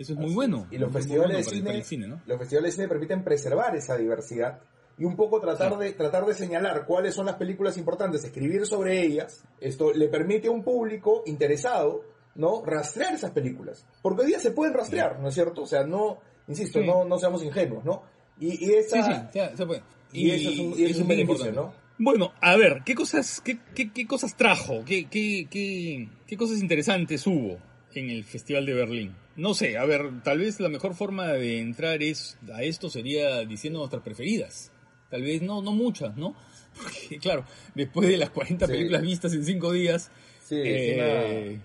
eso 0.00 0.12
es 0.14 0.18
muy 0.18 0.26
Así 0.26 0.34
bueno. 0.34 0.66
es. 0.70 0.72
Y 0.74 0.78
los 0.78 0.92
festivales 0.92 1.46
bueno 1.46 1.50
de 1.66 1.72
cine, 1.72 1.84
cine, 1.84 2.08
¿no? 2.08 2.20
los 2.26 2.38
festivales 2.38 2.72
de 2.72 2.76
cine 2.76 2.88
permiten 2.88 3.22
preservar 3.22 3.76
esa 3.76 3.96
diversidad 3.96 4.60
y 4.98 5.04
un 5.04 5.14
poco 5.16 5.40
tratar 5.40 5.78
de 5.78 5.92
tratar 5.92 6.26
de 6.26 6.34
señalar 6.34 6.84
cuáles 6.86 7.14
son 7.14 7.26
las 7.26 7.36
películas 7.36 7.76
importantes, 7.78 8.24
escribir 8.24 8.66
sobre 8.66 9.00
ellas. 9.02 9.42
Esto 9.60 9.92
le 9.94 10.08
permite 10.08 10.48
a 10.48 10.50
un 10.50 10.62
público 10.62 11.22
interesado, 11.26 12.02
¿no? 12.34 12.62
rastrear 12.64 13.14
esas 13.14 13.30
películas. 13.30 13.86
Porque 14.02 14.22
hoy 14.22 14.28
día 14.28 14.40
se 14.40 14.50
pueden 14.50 14.74
rastrear, 14.74 15.18
¿no 15.20 15.28
es 15.28 15.34
cierto? 15.34 15.62
O 15.62 15.66
sea, 15.66 15.84
no, 15.84 16.18
insisto, 16.48 16.80
Sí. 16.80 16.86
no 16.86 17.04
no 17.04 17.18
seamos 17.18 17.42
ingenuos, 17.42 17.84
¿no? 17.84 18.02
Y, 18.38 18.66
y 18.66 18.74
esa 18.74 19.02
Sí, 19.04 19.12
sí, 19.32 19.40
se 19.56 19.66
puede. 19.66 19.82
y 20.12 20.30
eso 20.32 20.50
es 20.50 20.58
un, 20.58 20.78
y 20.78 20.84
eso 20.84 20.94
es 20.96 21.00
un 21.02 21.08
beneficio, 21.08 21.46
importante. 21.46 21.60
¿no? 21.60 21.90
Bueno, 22.02 22.32
a 22.40 22.56
ver, 22.56 22.82
¿qué 22.84 22.94
cosas, 22.94 23.40
qué, 23.42 23.58
qué, 23.74 23.90
qué 23.92 24.06
cosas 24.06 24.34
trajo? 24.36 24.82
¿Qué, 24.86 25.04
qué, 25.08 25.46
qué, 25.50 26.08
qué 26.26 26.36
cosas 26.38 26.60
interesantes 26.60 27.26
hubo 27.26 27.58
en 27.94 28.08
el 28.10 28.24
Festival 28.24 28.64
de 28.64 28.72
Berlín? 28.74 29.16
No 29.40 29.54
sé, 29.54 29.78
a 29.78 29.84
ver, 29.86 30.22
tal 30.22 30.38
vez 30.38 30.60
la 30.60 30.68
mejor 30.68 30.94
forma 30.94 31.28
de 31.28 31.60
entrar 31.60 32.02
es 32.02 32.36
a 32.52 32.62
esto 32.62 32.90
sería 32.90 33.40
diciendo 33.46 33.78
nuestras 33.78 34.02
preferidas. 34.02 34.70
Tal 35.08 35.22
vez 35.22 35.40
no, 35.42 35.62
no 35.62 35.72
muchas, 35.72 36.16
¿no? 36.16 36.34
Porque, 36.82 37.18
claro, 37.18 37.44
después 37.74 38.08
de 38.08 38.16
las 38.18 38.30
40 38.30 38.66
Sí. 38.66 38.72
películas 38.72 39.02
vistas 39.02 39.32
en 39.32 39.44
5 39.44 39.72
días, 39.72 40.10
Sí, 40.42 40.56
eh, 40.62 41.60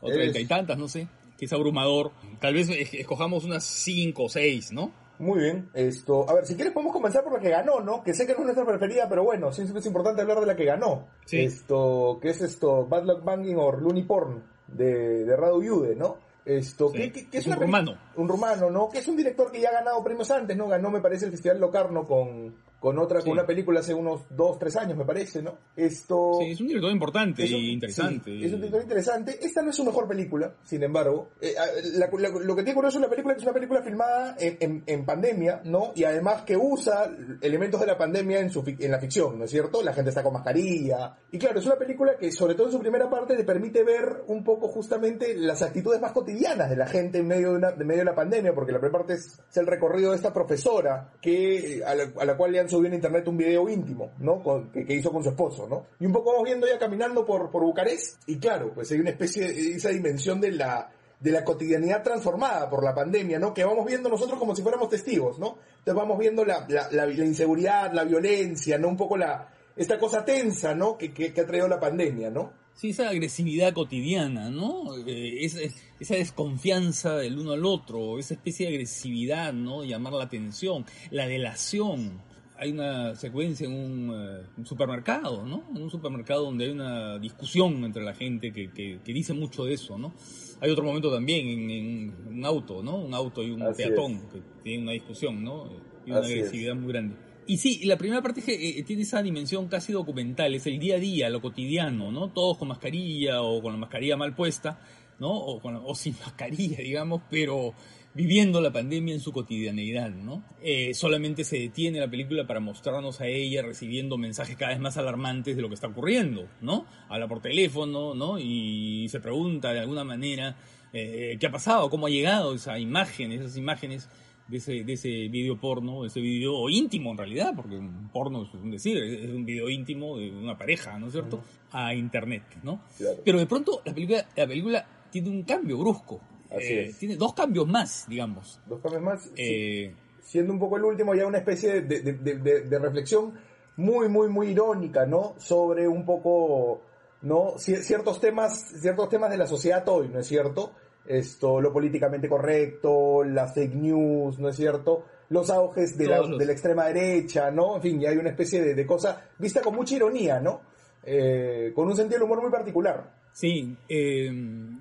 o 0.00 0.08
treinta 0.10 0.38
y 0.38 0.46
tantas, 0.46 0.78
no 0.78 0.86
sé, 0.86 1.08
que 1.36 1.46
es 1.46 1.52
abrumador. 1.52 2.12
Tal 2.40 2.54
vez 2.54 2.68
es- 2.70 2.94
escojamos 2.94 3.44
unas 3.44 3.64
5 3.64 4.24
o 4.24 4.28
6, 4.28 4.70
¿no? 4.72 4.92
Muy 5.18 5.40
bien, 5.40 5.68
esto, 5.74 6.30
a 6.30 6.34
ver, 6.34 6.46
si 6.46 6.54
quieres 6.54 6.72
podemos 6.72 6.92
comenzar 6.92 7.24
por 7.24 7.32
la 7.32 7.40
que 7.40 7.50
ganó, 7.50 7.80
¿no? 7.80 8.04
Que 8.04 8.14
sé 8.14 8.24
que 8.26 8.32
no 8.34 8.38
es 8.38 8.44
nuestra 8.44 8.64
preferida, 8.64 9.08
pero 9.08 9.24
bueno, 9.24 9.50
sí 9.52 9.62
es 9.62 9.86
importante 9.86 10.22
hablar 10.22 10.38
de 10.38 10.46
la 10.46 10.54
que 10.54 10.64
ganó. 10.64 11.08
Sí. 11.26 11.40
Esto, 11.40 12.20
que 12.22 12.28
es 12.30 12.40
esto, 12.42 12.86
Bad 12.86 13.04
Luck 13.06 13.24
Banging 13.24 13.56
o 13.56 13.72
Looney 13.72 14.04
Porn 14.04 14.44
de, 14.68 15.24
de 15.24 15.36
Radu 15.36 15.64
Yude, 15.64 15.96
¿no? 15.96 16.27
Esto, 16.48 16.90
Sí. 16.90 16.98
que, 16.98 17.12
que- 17.12 17.28
que 17.28 17.38
Es 17.38 17.46
una 17.46 17.56
un 17.56 17.60
peli- 17.60 17.66
rumano. 17.66 17.98
Un 18.16 18.28
rumano, 18.28 18.70
¿no? 18.70 18.88
Que 18.88 18.98
es 18.98 19.08
un 19.08 19.16
director 19.16 19.52
que 19.52 19.60
ya 19.60 19.68
ha 19.68 19.72
ganado 19.72 20.02
premios 20.02 20.30
antes, 20.30 20.56
¿no? 20.56 20.66
Ganó, 20.66 20.90
me 20.90 21.00
parece, 21.00 21.26
el 21.26 21.30
Festival 21.30 21.60
Locarno 21.60 22.06
con, 22.06 22.54
con 22.80 22.98
otra, 22.98 23.20
Sí. 23.20 23.24
con 23.24 23.32
una 23.38 23.46
película 23.46 23.80
hace 23.80 23.92
unos 23.94 24.22
dos, 24.30 24.58
tres 24.58 24.76
años, 24.76 24.96
me 24.96 25.04
parece, 25.04 25.42
¿no? 25.42 25.56
Esto... 25.76 26.38
Sí, 26.40 26.50
es 26.52 26.60
un 26.60 26.68
director 26.68 26.90
importante 26.92 27.44
Es 27.44 27.50
un- 27.52 27.56
y 27.58 27.72
interesante. 27.72 28.30
sí, 28.30 28.44
es 28.44 28.52
un 28.52 28.60
director 28.60 28.82
interesante. 28.82 29.38
Esta 29.42 29.62
no 29.62 29.70
es 29.70 29.76
su 29.76 29.84
mejor 29.84 30.06
película, 30.06 30.54
sin 30.64 30.82
embargo. 30.82 31.30
Eh, 31.40 31.54
la- 31.94 32.08
la- 32.18 32.28
lo 32.28 32.54
que 32.56 32.62
tiene 32.62 32.74
curioso 32.74 32.98
es 32.98 33.02
la 33.02 33.08
película 33.10 33.34
que 33.34 33.38
es 33.40 33.44
una 33.44 33.52
película 33.54 33.82
filmada 33.82 34.36
en, 34.38 34.56
en- 34.60 34.82
en 34.86 35.04
pandemia, 35.04 35.62
¿no? 35.64 35.92
Y 35.94 36.04
además 36.04 36.42
que 36.42 36.56
usa 36.56 37.10
elementos 37.40 37.80
de 37.80 37.86
la 37.86 37.98
pandemia 37.98 38.40
en, 38.40 38.50
su, 38.50 38.62
en 38.66 38.90
la 38.90 38.98
ficción, 38.98 39.38
¿no 39.38 39.44
es 39.44 39.50
cierto? 39.50 39.82
La 39.82 39.92
gente 39.92 40.10
está 40.10 40.22
con 40.22 40.32
mascarilla. 40.34 41.16
Y 41.32 41.38
claro, 41.38 41.58
es 41.58 41.66
una 41.66 41.76
película 41.76 42.16
que, 42.16 42.30
sobre 42.32 42.54
todo 42.54 42.66
en 42.66 42.72
su 42.72 42.78
primera 42.80 43.08
parte, 43.10 43.36
te 43.36 43.44
permite 43.44 43.82
ver 43.84 44.22
un 44.28 44.44
poco 44.44 44.68
justamente 44.68 45.34
las 45.36 45.62
actitudes 45.62 46.00
más 46.00 46.12
cotidianas 46.12 46.70
de 46.70 46.76
la 46.76 46.86
gente 46.86 47.18
en 47.18 47.26
medio 47.26 47.50
de, 47.50 47.56
una- 47.56 47.72
de 47.72 47.84
medio 47.84 48.00
de 48.00 48.04
la 48.06 48.14
pandemia, 48.14 48.54
porque 48.54 48.72
la 48.72 48.78
primera 48.78 48.98
parte 48.98 49.14
es, 49.14 49.40
es 49.50 49.56
el 49.56 49.66
recorrido 49.66 50.10
de 50.10 50.16
esta 50.16 50.32
profesora 50.32 51.10
que, 51.20 51.82
a 51.84 51.94
la, 51.94 52.04
a 52.20 52.24
la 52.24 52.36
cual 52.36 52.52
le 52.52 52.60
han 52.60 52.67
subido 52.68 52.88
en 52.88 52.94
internet 52.94 53.26
un 53.28 53.36
video 53.36 53.68
íntimo, 53.68 54.12
¿no? 54.18 54.42
Con- 54.42 54.70
que, 54.70 54.84
que 54.84 54.94
hizo 54.94 55.10
con 55.10 55.22
su 55.22 55.30
esposo, 55.30 55.66
¿no? 55.68 55.86
Y 56.00 56.06
un 56.06 56.12
poco 56.12 56.30
vamos 56.32 56.44
viendo 56.44 56.66
ella 56.66 56.78
caminando 56.78 57.24
por, 57.24 57.50
por 57.50 57.62
Bucarest, 57.64 58.22
y 58.28 58.38
claro, 58.38 58.72
pues 58.74 58.90
hay 58.92 59.00
una 59.00 59.10
especie 59.10 59.52
de 59.52 59.72
esa 59.76 59.88
dimensión 59.90 60.40
de 60.40 60.52
la, 60.52 60.90
de 61.20 61.30
la 61.32 61.44
cotidianidad 61.44 62.02
transformada 62.02 62.68
por 62.70 62.84
la 62.84 62.94
pandemia, 62.94 63.38
¿no? 63.38 63.52
Que 63.54 63.64
vamos 63.64 63.84
viendo 63.86 64.08
nosotros 64.08 64.38
como 64.38 64.54
si 64.54 64.62
fuéramos 64.62 64.88
testigos, 64.88 65.38
¿no? 65.38 65.58
Entonces 65.78 65.94
vamos 65.94 66.18
viendo 66.18 66.44
la, 66.44 66.66
la, 66.68 66.88
la- 66.92 67.06
la 67.06 67.24
inseguridad, 67.24 67.92
la 67.92 68.04
violencia, 68.04 68.78
¿no? 68.78 68.88
Un 68.88 68.96
poco 68.96 69.16
la, 69.16 69.48
esta 69.76 69.98
cosa 69.98 70.24
tensa, 70.24 70.74
¿no? 70.74 70.96
Que, 70.96 71.12
que, 71.12 71.32
que 71.32 71.40
ha 71.40 71.46
traído 71.46 71.66
la 71.68 71.80
pandemia, 71.80 72.30
¿no? 72.30 72.52
Sí, 72.74 72.90
esa 72.90 73.08
agresividad 73.08 73.72
cotidiana, 73.72 74.50
¿no? 74.50 74.96
Eh, 75.04 75.44
esa, 75.44 75.58
esa 75.98 76.14
desconfianza 76.14 77.16
del 77.16 77.36
uno 77.36 77.50
al 77.50 77.64
otro, 77.66 78.20
esa 78.20 78.34
especie 78.34 78.68
de 78.68 78.74
agresividad, 78.74 79.52
¿no? 79.52 79.82
Llamar 79.82 80.12
la 80.12 80.22
atención, 80.22 80.86
la 81.10 81.26
delación. 81.26 82.22
Hay 82.58 82.72
una 82.72 83.14
secuencia 83.14 83.66
en 83.66 83.72
un, 83.72 84.10
eh, 84.14 84.46
un 84.56 84.66
supermercado, 84.66 85.46
¿no? 85.46 85.64
En 85.74 85.82
un 85.82 85.90
supermercado 85.90 86.44
donde 86.44 86.64
hay 86.66 86.70
una 86.72 87.18
discusión 87.18 87.84
entre 87.84 88.02
la 88.02 88.14
gente 88.14 88.52
que, 88.52 88.70
que, 88.72 88.98
que 89.04 89.12
dice 89.12 89.32
mucho 89.32 89.64
de 89.64 89.74
eso, 89.74 89.96
¿no? 89.96 90.12
Hay 90.60 90.70
otro 90.70 90.84
momento 90.84 91.12
también 91.12 91.46
en, 91.46 91.70
en 91.70 92.14
un 92.38 92.44
auto, 92.44 92.82
¿no? 92.82 92.96
Un 92.96 93.14
auto 93.14 93.42
y 93.42 93.50
un 93.52 93.62
Así 93.62 93.82
peatón 93.84 94.12
es. 94.14 94.22
que 94.32 94.40
tienen 94.64 94.82
una 94.82 94.92
discusión, 94.92 95.42
¿no? 95.44 95.70
Y 96.04 96.10
una 96.10 96.20
Así 96.20 96.32
es. 96.32 96.38
agresividad 96.40 96.74
muy 96.74 96.88
grande. 96.92 97.16
Y 97.46 97.56
sí, 97.58 97.84
la 97.84 97.96
primera 97.96 98.20
parte 98.20 98.40
es 98.40 98.46
que, 98.46 98.78
eh, 98.78 98.82
tiene 98.82 99.02
esa 99.02 99.22
dimensión 99.22 99.68
casi 99.68 99.92
documental, 99.92 100.54
es 100.54 100.66
el 100.66 100.78
día 100.78 100.96
a 100.96 100.98
día, 100.98 101.30
lo 101.30 101.40
cotidiano, 101.40 102.10
¿no? 102.12 102.30
Todos 102.30 102.58
con 102.58 102.68
mascarilla 102.68 103.40
o 103.42 103.62
con 103.62 103.72
la 103.72 103.78
mascarilla 103.78 104.16
mal 104.16 104.34
puesta, 104.34 104.80
¿no? 105.18 105.30
O, 105.30 105.60
con- 105.60 105.80
o 105.82 105.94
sin 105.94 106.14
mascarilla, 106.18 106.76
digamos, 106.82 107.22
pero 107.30 107.72
viviendo 108.14 108.60
la 108.60 108.72
pandemia 108.72 109.14
en 109.14 109.20
su 109.20 109.32
cotidianeidad, 109.32 110.10
¿no? 110.10 110.42
Eh, 110.62 110.94
solamente 110.94 111.44
se 111.44 111.58
detiene 111.58 112.00
la 112.00 112.08
película 112.08 112.46
para 112.46 112.60
mostrarnos 112.60 113.20
a 113.20 113.26
ella 113.26 113.62
recibiendo 113.62 114.18
mensajes 114.18 114.56
cada 114.56 114.72
vez 114.72 114.80
más 114.80 114.96
alarmantes 114.96 115.56
de 115.56 115.62
lo 115.62 115.68
que 115.68 115.74
está 115.74 115.88
ocurriendo, 115.88 116.48
¿no? 116.60 116.86
Habla 117.08 117.28
por 117.28 117.40
teléfono, 117.40 118.14
¿no? 118.14 118.38
Y 118.38 119.08
se 119.08 119.20
pregunta 119.20 119.72
de 119.72 119.80
alguna 119.80 120.04
manera 120.04 120.56
eh, 120.92 121.36
qué 121.38 121.46
ha 121.46 121.52
pasado, 121.52 121.90
cómo 121.90 122.06
ha 122.06 122.10
llegado 122.10 122.54
esa 122.54 122.78
imagen, 122.78 123.32
esas 123.32 123.56
imágenes 123.56 124.08
de 124.48 124.56
ese, 124.56 124.84
de 124.84 124.94
ese 124.94 125.28
video 125.28 125.60
porno, 125.60 126.02
de 126.02 126.08
ese 126.08 126.20
video 126.20 126.68
íntimo 126.70 127.10
en 127.10 127.18
realidad, 127.18 127.52
porque 127.54 127.76
un 127.76 128.08
porno 128.08 128.44
es 128.44 128.54
un 128.54 128.70
decir, 128.70 128.96
es 128.96 129.30
un 129.30 129.44
video 129.44 129.68
íntimo 129.68 130.18
de 130.18 130.30
una 130.30 130.56
pareja, 130.56 130.98
¿no 130.98 131.06
es 131.06 131.12
cierto? 131.12 131.42
A 131.70 131.94
internet, 131.94 132.42
¿no? 132.62 132.80
Claro. 132.96 133.18
Pero 133.24 133.38
de 133.38 133.46
pronto 133.46 133.82
la 133.84 133.94
película, 133.94 134.26
la 134.34 134.46
película 134.46 134.86
tiene 135.10 135.28
un 135.28 135.42
cambio 135.42 135.78
brusco. 135.78 136.20
Eh. 136.50 136.94
Tiene 136.98 137.16
dos 137.16 137.34
cambios 137.34 137.66
más, 137.68 138.06
digamos. 138.08 138.60
Dos 138.66 138.80
cambios 138.80 139.02
más. 139.02 139.30
Eh, 139.36 139.94
siendo 140.22 140.52
un 140.52 140.58
poco 140.58 140.76
el 140.76 140.84
último, 140.84 141.14
ya 141.14 141.26
una 141.26 141.38
especie 141.38 141.82
de, 141.82 142.00
de- 142.00 142.12
de- 142.14 142.34
de- 142.38 142.60
de 142.62 142.78
reflexión 142.78 143.34
muy, 143.76 144.08
muy, 144.08 144.28
muy 144.28 144.48
irónica, 144.48 145.06
¿no? 145.06 145.34
Sobre 145.38 145.86
un 145.88 146.04
poco, 146.04 146.82
¿no? 147.22 147.54
Cier- 147.56 147.82
ciertos 147.82 148.20
temas, 148.20 148.80
ciertos 148.80 149.08
temas 149.08 149.30
de 149.30 149.36
la 149.38 149.46
sociedad 149.46 149.86
hoy, 149.88 150.08
¿no 150.08 150.20
es 150.20 150.26
cierto? 150.26 150.72
Esto, 151.06 151.60
lo 151.60 151.72
políticamente 151.72 152.28
correcto, 152.28 153.24
las 153.24 153.54
fake 153.54 153.74
news, 153.74 154.38
¿no 154.38 154.48
es 154.50 154.56
cierto? 154.56 155.04
Los 155.30 155.48
auges 155.50 155.96
de 155.96 156.06
la, 156.06 156.18
los- 156.18 156.38
de 156.38 156.46
la 156.46 156.52
extrema 156.52 156.86
derecha, 156.86 157.50
¿no? 157.50 157.76
En 157.76 157.82
fin, 157.82 158.00
ya 158.00 158.10
hay 158.10 158.16
una 158.18 158.30
especie 158.30 158.62
de, 158.62 158.74
de 158.74 158.86
cosa 158.86 159.28
vista 159.38 159.60
con 159.62 159.74
mucha 159.74 159.94
ironía, 159.96 160.40
¿no? 160.40 160.60
Eh, 161.04 161.72
con 161.74 161.86
un 161.88 161.96
sentido 161.96 162.18
del 162.18 162.24
humor 162.24 162.42
muy 162.42 162.50
particular. 162.50 163.17
Sí, 163.38 163.76
eh, 163.88 164.32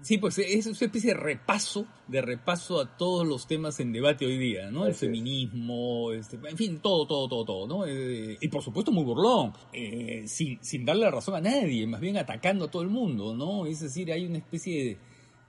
sí, 0.02 0.18
pues 0.18 0.40
es 0.40 0.66
una 0.66 0.74
especie 0.74 1.14
de 1.14 1.20
repaso, 1.20 1.86
de 2.08 2.24
repaso 2.24 2.82
a 2.82 2.98
todos 2.98 3.24
los 3.28 3.46
temas 3.46 3.80
en 3.80 3.92
debate 3.92 4.26
hoy 4.26 4.40
día, 4.40 4.72
¿no? 4.72 4.88
El 4.88 4.94
Así 4.94 5.06
feminismo, 5.06 6.12
este, 6.12 6.40
en 6.44 6.58
fin, 6.58 6.80
todo, 6.80 7.06
todo, 7.06 7.28
todo, 7.30 7.46
todo, 7.46 7.68
¿no? 7.68 7.86
Eh, 7.86 8.36
y 8.42 8.48
por 8.48 8.64
supuesto 8.64 8.92
muy 8.92 9.04
burlón, 9.04 9.54
eh, 9.72 10.24
sin, 10.26 10.58
sin 10.64 10.86
darle 10.86 11.04
la 11.04 11.12
razón 11.12 11.36
a 11.36 11.42
nadie, 11.42 11.86
más 11.86 12.02
bien 12.02 12.18
atacando 12.18 12.66
a 12.66 12.72
todo 12.72 12.82
el 12.82 12.90
mundo, 12.90 13.36
¿no? 13.36 13.68
Es 13.68 13.82
decir, 13.82 14.12
hay 14.12 14.26
una 14.26 14.40
especie 14.40 14.98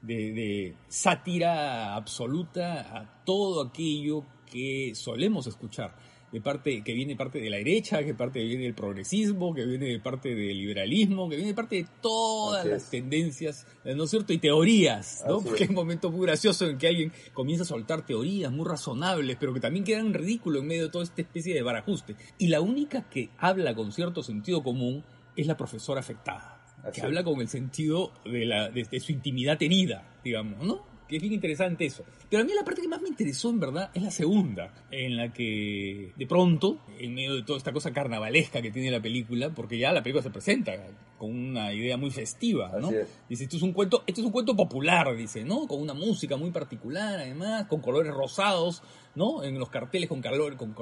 de, 0.02 0.14
de, 0.14 0.32
de 0.34 0.74
sátira 0.88 1.94
absoluta 1.94 2.94
a 2.94 3.24
todo 3.24 3.62
aquello 3.62 4.22
que 4.44 4.92
solemos 4.94 5.46
escuchar 5.46 5.96
de 6.32 6.40
parte 6.40 6.82
que 6.84 6.92
viene 6.92 7.16
parte 7.16 7.40
de 7.40 7.48
la 7.48 7.56
derecha, 7.56 8.04
que 8.04 8.14
parte 8.14 8.44
viene 8.44 8.64
del 8.64 8.74
progresismo, 8.74 9.54
que 9.54 9.64
viene 9.64 9.86
de 9.86 9.98
parte 10.00 10.34
del 10.34 10.58
liberalismo, 10.58 11.28
que 11.28 11.36
viene 11.36 11.52
de 11.52 11.54
parte 11.54 11.76
de 11.76 11.86
todas 12.02 12.60
Así 12.60 12.68
las 12.68 12.82
es. 12.84 12.90
tendencias, 12.90 13.66
eh, 13.84 13.94
¿no 13.94 14.04
es 14.04 14.10
cierto? 14.10 14.32
Y 14.32 14.38
teorías, 14.38 15.24
¿no? 15.26 15.36
Así 15.38 15.44
Porque 15.46 15.64
es. 15.64 15.70
un 15.70 15.74
momento 15.76 16.10
muy 16.10 16.26
gracioso 16.26 16.66
en 16.66 16.76
que 16.78 16.86
alguien 16.88 17.12
comienza 17.32 17.62
a 17.64 17.66
soltar 17.66 18.04
teorías 18.04 18.52
muy 18.52 18.66
razonables, 18.66 19.36
pero 19.40 19.54
que 19.54 19.60
también 19.60 19.84
quedan 19.84 20.06
en 20.06 20.14
ridículo 20.14 20.58
en 20.60 20.66
medio 20.66 20.84
de 20.84 20.90
toda 20.90 21.04
esta 21.04 21.22
especie 21.22 21.54
de 21.54 21.62
barajuste. 21.62 22.16
Y 22.38 22.48
la 22.48 22.60
única 22.60 23.08
que 23.08 23.30
habla 23.38 23.74
con 23.74 23.92
cierto 23.92 24.22
sentido 24.22 24.62
común 24.62 25.04
es 25.36 25.46
la 25.46 25.56
profesora 25.56 26.00
afectada, 26.00 26.60
Así 26.82 26.92
que 26.92 27.00
es. 27.00 27.04
habla 27.04 27.24
con 27.24 27.40
el 27.40 27.48
sentido 27.48 28.12
de, 28.24 28.44
la, 28.44 28.68
de, 28.70 28.84
de 28.84 29.00
su 29.00 29.12
intimidad 29.12 29.62
herida, 29.62 30.18
digamos, 30.24 30.62
¿no? 30.64 30.87
Que 31.08 31.16
es 31.16 31.22
bien 31.22 31.32
interesante 31.32 31.86
eso. 31.86 32.04
Pero 32.28 32.42
a 32.42 32.44
mí 32.44 32.52
la 32.54 32.64
parte 32.64 32.82
que 32.82 32.88
más 32.88 33.00
me 33.00 33.08
interesó, 33.08 33.48
en 33.48 33.60
verdad, 33.60 33.90
es 33.94 34.02
la 34.02 34.10
segunda, 34.10 34.74
en 34.90 35.16
la 35.16 35.32
que 35.32 36.12
de 36.14 36.26
pronto, 36.26 36.80
en 36.98 37.14
medio 37.14 37.34
de 37.34 37.42
toda 37.42 37.56
esta 37.56 37.72
cosa 37.72 37.92
carnavalesca 37.92 38.60
que 38.60 38.70
tiene 38.70 38.90
la 38.90 39.00
película, 39.00 39.48
porque 39.50 39.78
ya 39.78 39.92
la 39.92 40.02
película 40.02 40.22
se 40.22 40.30
presenta 40.30 40.72
con 41.16 41.34
una 41.34 41.72
idea 41.72 41.96
muy 41.96 42.10
festiva, 42.10 42.72
¿no? 42.78 42.90
Dice, 43.28 43.44
esto 43.44 43.56
es 43.56 43.62
un 43.62 43.72
cuento, 43.72 44.04
esto 44.06 44.20
es 44.20 44.26
un 44.26 44.32
cuento 44.32 44.54
popular, 44.54 45.16
dice, 45.16 45.44
¿no? 45.44 45.66
Con 45.66 45.80
una 45.80 45.94
música 45.94 46.36
muy 46.36 46.50
particular, 46.50 47.18
además, 47.18 47.66
con 47.66 47.80
colores 47.80 48.12
rosados, 48.12 48.82
¿no? 49.14 49.42
En 49.42 49.58
los 49.58 49.70
carteles 49.70 50.08
con 50.08 50.20
calor, 50.20 50.56
con 50.56 50.74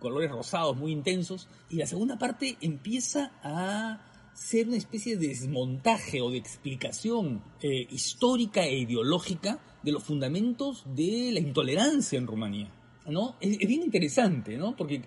colores 0.00 0.30
rosados 0.30 0.76
muy 0.76 0.90
intensos. 0.90 1.48
Y 1.68 1.76
la 1.76 1.86
segunda 1.86 2.18
parte 2.18 2.56
empieza 2.60 3.32
a 3.42 4.09
ser 4.34 4.68
una 4.68 4.76
especie 4.76 5.16
de 5.16 5.28
desmontaje 5.28 6.20
o 6.20 6.30
de 6.30 6.38
explicación 6.38 7.42
eh, 7.62 7.86
histórica 7.90 8.64
e 8.64 8.78
ideológica 8.78 9.60
de 9.82 9.92
los 9.92 10.02
fundamentos 10.02 10.84
de 10.94 11.30
la 11.32 11.40
intolerancia 11.40 12.18
en 12.18 12.26
Rumanía. 12.26 12.70
¿no? 13.06 13.36
Es, 13.40 13.58
bien 13.58 13.82
interesante, 13.82 14.56
¿no? 14.56 14.76
Porque 14.76 14.96
eh, 14.96 15.04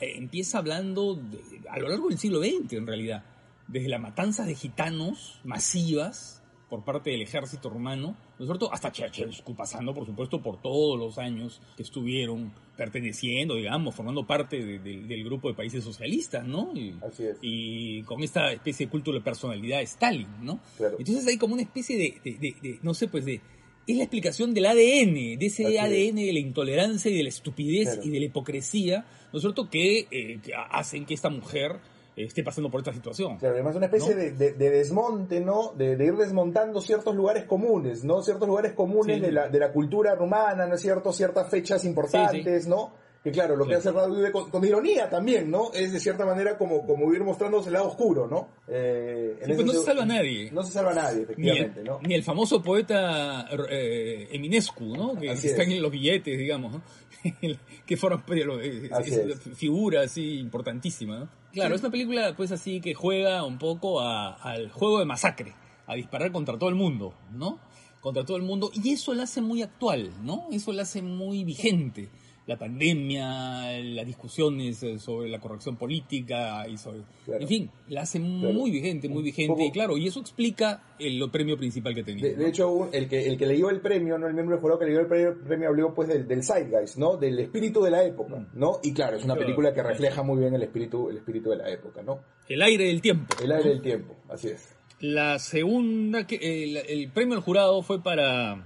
eh, 0.00 0.12
empieza 0.16 0.58
hablando 0.58 1.20
a 1.68 1.78
lo 1.78 1.88
largo 1.88 2.08
del 2.08 2.18
siglo 2.18 2.40
XX, 2.40 2.74
en 2.74 2.86
realidad, 2.86 3.24
desde 3.66 3.88
las 3.88 4.00
matanzas 4.00 4.46
de 4.46 4.54
gitanos 4.54 5.40
masivas 5.44 6.42
por 6.68 6.84
parte 6.84 7.10
del 7.10 7.22
ejército 7.22 7.70
rumano, 7.70 8.08
¿no 8.38 8.44
es 8.44 8.46
cierto? 8.46 8.70
Hasta 8.72 8.90
Ceausescu, 8.90 9.54
pasando, 9.54 9.94
por 9.94 10.04
supuesto, 10.06 10.42
por 10.42 10.60
todos 10.60 10.98
los 10.98 11.16
años 11.18 11.62
que 11.76 11.82
estuvieron 11.82 12.52
perteneciendo, 12.76 13.54
digamos, 13.54 13.94
formando 13.94 14.26
parte 14.26 14.64
de- 14.64 14.78
de- 14.78 15.02
del 15.02 15.24
grupo 15.24 15.48
de 15.48 15.54
países 15.54 15.82
socialistas, 15.82 16.46
¿no? 16.46 16.72
Y, 16.76 16.94
Así 17.02 17.24
es. 17.24 17.36
y 17.42 18.02
con 18.02 18.22
esta 18.22 18.52
especie 18.52 18.86
de 18.86 18.90
culto 18.90 19.12
de 19.12 19.20
personalidad 19.20 19.78
de 19.78 19.84
Stalin, 19.84 20.28
¿no? 20.42 20.60
Claro. 20.76 20.96
Entonces 20.98 21.26
hay 21.26 21.38
como 21.38 21.54
una 21.54 21.62
especie 21.62 21.96
de, 21.96 22.78
no 22.82 22.94
sé, 22.94 23.08
pues 23.08 23.24
de... 23.24 23.40
Es 23.86 23.96
la 23.96 24.02
explicación 24.02 24.52
del 24.52 24.66
ADN, 24.66 25.38
de 25.38 25.46
ese 25.46 25.64
Así 25.64 25.76
es. 25.76 25.80
ADN 25.82 26.16
de 26.26 26.32
la 26.34 26.38
intolerancia 26.40 27.10
y 27.10 27.14
de 27.16 27.22
la 27.22 27.30
estupidez 27.30 27.88
Claro. 27.94 28.02
y 28.04 28.10
de 28.10 28.20
la 28.20 28.26
hipocresía, 28.26 29.06
¿no 29.32 29.38
es 29.38 29.40
cierto?, 29.42 29.70
que, 29.70 30.00
eh, 30.10 30.38
que 30.44 30.52
hacen 30.54 31.06
que 31.06 31.14
esta 31.14 31.30
mujer 31.30 31.76
esté 32.24 32.42
pasando 32.42 32.70
por 32.70 32.80
esta 32.80 32.92
situación. 32.92 33.38
Claro, 33.38 33.54
además 33.54 33.76
una 33.76 33.86
especie 33.86 34.14
¿No? 34.14 34.20
de, 34.20 34.30
de- 34.32 34.52
de 34.52 34.70
desmonte, 34.70 35.40
¿no? 35.40 35.72
De, 35.76 35.96
de 35.96 36.04
ir 36.06 36.14
desmontando 36.16 36.80
ciertos 36.80 37.14
lugares 37.14 37.44
comunes, 37.44 38.04
¿no? 38.04 38.22
Ciertos 38.22 38.46
lugares 38.48 38.72
comunes 38.72 39.16
Sí. 39.16 39.22
de, 39.22 39.32
la, 39.32 39.48
de 39.48 39.58
la 39.58 39.72
cultura 39.72 40.14
rumana, 40.14 40.66
¿no 40.66 40.74
es 40.74 40.80
cierto? 40.80 41.12
Ciertas 41.12 41.50
fechas 41.50 41.84
importantes, 41.84 42.66
¿no? 42.66 42.92
Que 43.22 43.32
claro, 43.32 43.56
lo 43.56 43.66
que 43.66 43.74
hace 43.74 43.90
vive 43.90 44.30
con, 44.30 44.48
con 44.48 44.64
ironía 44.64 45.10
también, 45.10 45.50
¿no? 45.50 45.72
Es 45.74 45.92
de 45.92 45.98
cierta 45.98 46.24
manera 46.24 46.56
como, 46.56 46.86
como 46.86 47.12
ir 47.12 47.24
mostrándose 47.24 47.68
el 47.68 47.72
lado 47.72 47.88
oscuro, 47.88 48.28
¿no? 48.28 48.48
Eh, 48.68 49.36
en 49.40 49.54
pues 49.56 49.66
no 49.66 49.72
se 49.72 49.82
salva 49.84 50.04
nadie. 50.06 50.50
No 50.52 50.62
se 50.62 50.70
salva 50.72 50.94
nadie, 50.94 51.16
Ni 51.36 51.50
efectivamente, 51.50 51.80
el, 51.80 51.86
¿no? 51.86 51.98
ni 52.06 52.14
el 52.14 52.22
famoso 52.22 52.62
poeta 52.62 53.48
eh, 53.68 54.28
Eminescu, 54.30 54.96
¿no? 54.96 55.16
Que, 55.18 55.30
Así 55.30 55.42
que 55.42 55.48
están 55.48 55.68
es. 55.68 55.74
en 55.76 55.82
los 55.82 55.90
billetes, 55.90 56.38
digamos, 56.38 56.72
¿no? 56.74 56.82
que 57.84 57.96
forman 57.96 58.20
parte 58.20 58.36
de 58.36 58.44
lo- 58.44 58.60
es- 58.60 58.92
Así 58.92 59.10
es 59.10 59.16
es. 59.18 59.24
una 59.46 59.56
figura 59.56 60.02
así 60.02 60.38
importantísima, 60.38 61.18
¿no? 61.18 61.28
Claro, 61.52 61.74
es 61.74 61.80
una 61.80 61.90
película 61.90 62.34
pues 62.36 62.52
así 62.52 62.80
que 62.80 62.94
juega 62.94 63.44
un 63.44 63.58
poco 63.58 64.00
a- 64.00 64.34
al 64.34 64.70
juego 64.70 64.98
de 64.98 65.04
masacre, 65.06 65.54
a 65.86 65.94
disparar 65.94 66.30
contra 66.32 66.58
todo 66.58 66.68
el 66.68 66.74
mundo, 66.76 67.14
¿no? 67.32 67.58
Contra 68.00 68.24
todo 68.24 68.36
el 68.36 68.42
mundo, 68.44 68.70
y 68.74 68.90
eso 68.92 69.12
la 69.14 69.24
hace 69.24 69.40
muy 69.40 69.62
actual, 69.62 70.12
¿no? 70.22 70.46
Eso 70.52 70.72
la 70.72 70.82
hace 70.82 71.02
muy 71.02 71.44
vigente. 71.44 72.10
La 72.48 72.56
pandemia, 72.58 73.78
las 73.82 74.06
discusiones 74.06 74.82
eh, 74.82 74.98
sobre 74.98 75.28
la 75.28 75.38
corrección 75.38 75.76
política 75.76 76.66
y 76.66 76.78
sobre... 76.78 77.00
Claro. 77.26 77.42
En 77.42 77.46
fin, 77.48 77.70
la 77.88 78.00
hace 78.02 78.18
Claro. 78.18 78.52
muy 78.54 78.70
vigente, 78.70 79.08
muy 79.08 79.22
vigente, 79.22 79.52
poco- 79.52 79.64
y 79.66 79.70
claro, 79.70 79.96
y 79.98 80.06
eso 80.06 80.18
explica 80.20 80.82
el 80.98 81.30
premio 81.30 81.56
principal 81.58 81.94
que 81.94 82.02
tenía. 82.02 82.34
De, 82.36 82.48
hecho, 82.48 82.88
el 82.92 83.06
que, 83.08 83.26
el 83.28 83.36
que 83.36 83.46
le 83.46 83.54
dio 83.54 83.68
el 83.70 83.80
premio, 83.80 84.16
¿no? 84.18 84.26
El 84.26 84.32
miembro 84.34 84.56
del 84.56 84.62
jurado 84.62 84.78
que 84.80 84.86
le 84.86 84.92
dio 84.92 85.00
el 85.00 85.06
premio, 85.06 85.36
premio 85.46 85.68
habló 85.68 85.94
pues 85.94 86.08
del, 86.08 86.26
del 86.26 86.42
zeitgeist, 86.42 86.96
¿no? 86.96 87.16
Del 87.18 87.38
espíritu 87.38 87.82
de 87.82 87.90
la 87.90 88.02
época, 88.02 88.46
¿no? 88.54 88.80
Y 88.82 88.92
claro, 88.94 89.16
es 89.18 89.24
una 89.24 89.36
película 89.36 89.74
que 89.74 89.82
refleja 89.82 90.22
muy 90.22 90.38
bien 90.40 90.54
el 90.54 90.62
espíritu, 90.62 91.10
el 91.10 91.18
espíritu 91.18 91.50
de 91.50 91.56
la 91.56 91.70
época, 91.70 92.02
¿no? 92.02 92.20
El 92.48 92.62
aire 92.62 92.84
del 92.86 93.02
tiempo. 93.02 93.36
El 93.44 93.52
aire 93.52 93.68
del 93.68 93.82
tiempo, 93.82 94.16
así 94.30 94.48
es. 94.48 94.74
La 95.00 95.38
segunda, 95.38 96.26
que, 96.26 96.36
el, 96.64 96.78
el 96.78 97.10
premio 97.10 97.36
al 97.36 97.42
jurado 97.42 97.82
fue 97.82 98.02
para 98.02 98.56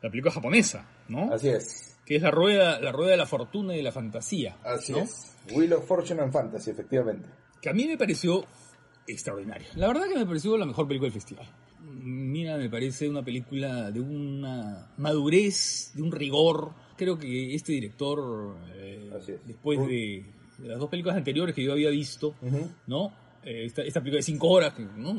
la 0.00 0.08
película 0.10 0.30
japonesa, 0.32 0.88
¿no? 1.08 1.32
Así 1.32 1.48
es. 1.48 1.87
Que 2.08 2.16
es 2.16 2.22
la 2.22 2.30
rueda, 2.30 2.80
la 2.80 2.90
rueda 2.90 3.10
de 3.10 3.16
la 3.18 3.26
fortuna 3.26 3.74
y 3.74 3.76
de 3.76 3.82
la 3.82 3.92
fantasía. 3.92 4.56
Así 4.64 4.92
¿no? 4.92 5.00
es. 5.00 5.36
Wheel 5.54 5.74
of 5.74 5.86
Fortune 5.86 6.22
and 6.22 6.32
Fantasy, 6.32 6.70
efectivamente. 6.70 7.28
Que 7.60 7.68
a 7.68 7.74
mí 7.74 7.86
me 7.86 7.98
pareció 7.98 8.46
extraordinaria. 9.06 9.68
La 9.76 9.88
verdad 9.88 10.08
que 10.08 10.18
me 10.18 10.24
pareció 10.24 10.56
la 10.56 10.64
mejor 10.64 10.88
película 10.88 11.06
del 11.06 11.12
festival. 11.12 11.46
Mira, 11.80 12.56
me 12.56 12.70
parece 12.70 13.10
una 13.10 13.22
película 13.22 13.90
de 13.90 14.00
una 14.00 14.90
madurez, 14.96 15.92
de 15.94 16.00
un 16.00 16.10
rigor. 16.10 16.72
Creo 16.96 17.18
que 17.18 17.54
este 17.54 17.72
director, 17.72 18.56
eh, 18.74 19.10
es. 19.18 19.46
después 19.46 19.78
de, 19.86 20.24
de 20.56 20.68
las 20.68 20.78
dos 20.78 20.88
películas 20.88 21.16
anteriores 21.18 21.54
que 21.54 21.62
yo 21.62 21.72
había 21.72 21.90
visto, 21.90 22.34
Ujú. 22.40 22.70
¿no? 22.86 23.12
Eh, 23.44 23.66
esta, 23.66 23.82
esta 23.82 24.00
película 24.00 24.18
de 24.18 24.22
cinco 24.22 24.48
horas, 24.48 24.72
¿no? 24.78 25.14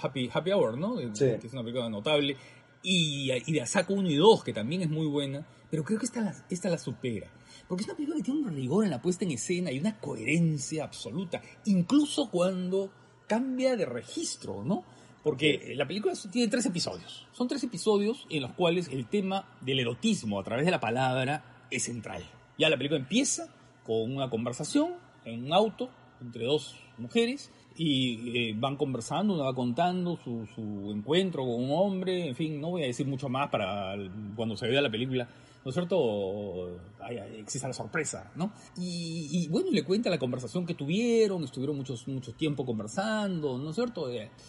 Happy, 0.00 0.30
Happy 0.32 0.52
Hour, 0.52 0.78
¿no? 0.78 0.96
Sí. 1.14 1.26
Que 1.40 1.46
es 1.48 1.52
una 1.52 1.62
película 1.62 1.88
notable. 1.88 2.36
Y, 2.82 3.30
y 3.32 3.52
de 3.52 3.62
Asako 3.62 3.94
1 3.94 4.10
y 4.10 4.16
2, 4.16 4.44
que 4.44 4.52
también 4.52 4.82
es 4.82 4.90
muy 4.90 5.06
buena, 5.06 5.46
pero 5.70 5.84
creo 5.84 5.98
que 5.98 6.06
esta 6.06 6.20
la, 6.20 6.34
esta 6.50 6.68
la 6.68 6.78
supera. 6.78 7.30
Porque 7.68 7.82
es 7.82 7.88
una 7.88 7.96
película 7.96 8.16
que 8.18 8.24
tiene 8.24 8.40
un 8.40 8.54
rigor 8.54 8.84
en 8.84 8.90
la 8.90 9.00
puesta 9.00 9.24
en 9.24 9.30
escena 9.30 9.70
y 9.70 9.78
una 9.78 9.98
coherencia 9.98 10.84
absoluta, 10.84 11.40
incluso 11.64 12.30
cuando 12.30 12.90
cambia 13.26 13.76
de 13.76 13.86
registro, 13.86 14.62
¿no? 14.64 14.84
Porque 15.22 15.72
la 15.76 15.86
película 15.86 16.14
tiene 16.30 16.50
tres 16.50 16.66
episodios. 16.66 17.26
Son 17.32 17.46
tres 17.46 17.62
episodios 17.62 18.26
en 18.28 18.42
los 18.42 18.52
cuales 18.52 18.88
el 18.88 19.06
tema 19.06 19.56
del 19.60 19.78
erotismo 19.78 20.40
a 20.40 20.44
través 20.44 20.64
de 20.64 20.72
la 20.72 20.80
palabra 20.80 21.64
es 21.70 21.84
central. 21.84 22.28
Ya 22.58 22.68
la 22.68 22.76
película 22.76 23.00
empieza 23.00 23.48
con 23.84 24.14
una 24.14 24.28
conversación 24.28 24.94
en 25.24 25.44
un 25.44 25.52
auto 25.52 25.88
entre 26.20 26.44
dos 26.44 26.76
mujeres 26.98 27.50
y 27.76 28.50
eh, 28.50 28.54
van 28.56 28.76
conversando, 28.76 29.34
una 29.34 29.44
va 29.44 29.54
contando 29.54 30.16
su, 30.16 30.46
su, 30.54 30.92
encuentro 30.92 31.42
con 31.44 31.64
un 31.64 31.70
hombre, 31.72 32.28
en 32.28 32.34
fin, 32.34 32.60
no 32.60 32.70
voy 32.70 32.82
a 32.82 32.86
decir 32.86 33.06
mucho 33.06 33.28
más 33.28 33.50
para 33.50 33.94
cuando 34.36 34.56
se 34.56 34.68
vea 34.68 34.80
la 34.80 34.90
película, 34.90 35.28
¿no 35.64 35.68
es 35.68 35.74
cierto? 35.74 36.78
Ay, 37.00 37.18
existe 37.38 37.66
la 37.66 37.74
sorpresa, 37.74 38.30
¿no? 38.36 38.52
Y, 38.76 39.28
y, 39.30 39.48
bueno, 39.48 39.68
le 39.70 39.84
cuenta 39.84 40.10
la 40.10 40.18
conversación 40.18 40.66
que 40.66 40.74
tuvieron, 40.74 41.44
estuvieron 41.44 41.76
muchos, 41.76 42.06
mucho 42.08 42.32
tiempo 42.32 42.64
conversando, 42.64 43.58
¿no 43.58 43.70
es 43.70 43.76
cierto? 43.76 44.08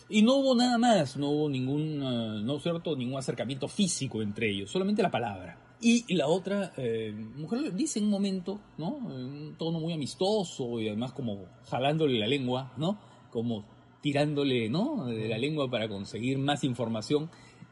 Y 0.09 0.21
no 0.21 0.36
hubo 0.36 0.55
nada 0.55 0.77
más, 0.77 1.17
no 1.17 1.29
hubo 1.29 1.49
ningún, 1.49 1.99
¿no 2.45 2.55
es 2.55 2.63
cierto?, 2.63 2.95
ningún 2.95 3.17
acercamiento 3.17 3.67
físico 3.67 4.21
entre 4.21 4.49
ellos, 4.49 4.71
solamente 4.71 5.01
la 5.01 5.12
palabra. 5.12 5.57
Y 5.86 6.13
la 6.15 6.27
otra 6.27 6.71
eh, 6.77 7.13
mujer 7.36 7.73
dice 7.73 7.99
en 7.99 8.05
un 8.05 8.12
momento, 8.12 8.57
¿no? 8.77 8.99
En 9.12 9.25
un 9.25 9.55
tono 9.57 9.81
muy 9.81 9.91
amistoso 9.91 10.79
y 10.79 10.88
además 10.88 11.12
como 11.12 11.43
jalándole 11.69 12.17
la 12.17 12.25
lengua, 12.25 12.71
¿no? 12.77 12.97
Como 13.33 13.65
tirándole, 14.01 14.69
¿no? 14.69 15.07
De 15.07 15.27
la 15.27 15.37
lengua 15.37 15.69
para 15.69 15.89
conseguir 15.89 16.37
más 16.37 16.63
información. 16.63 17.29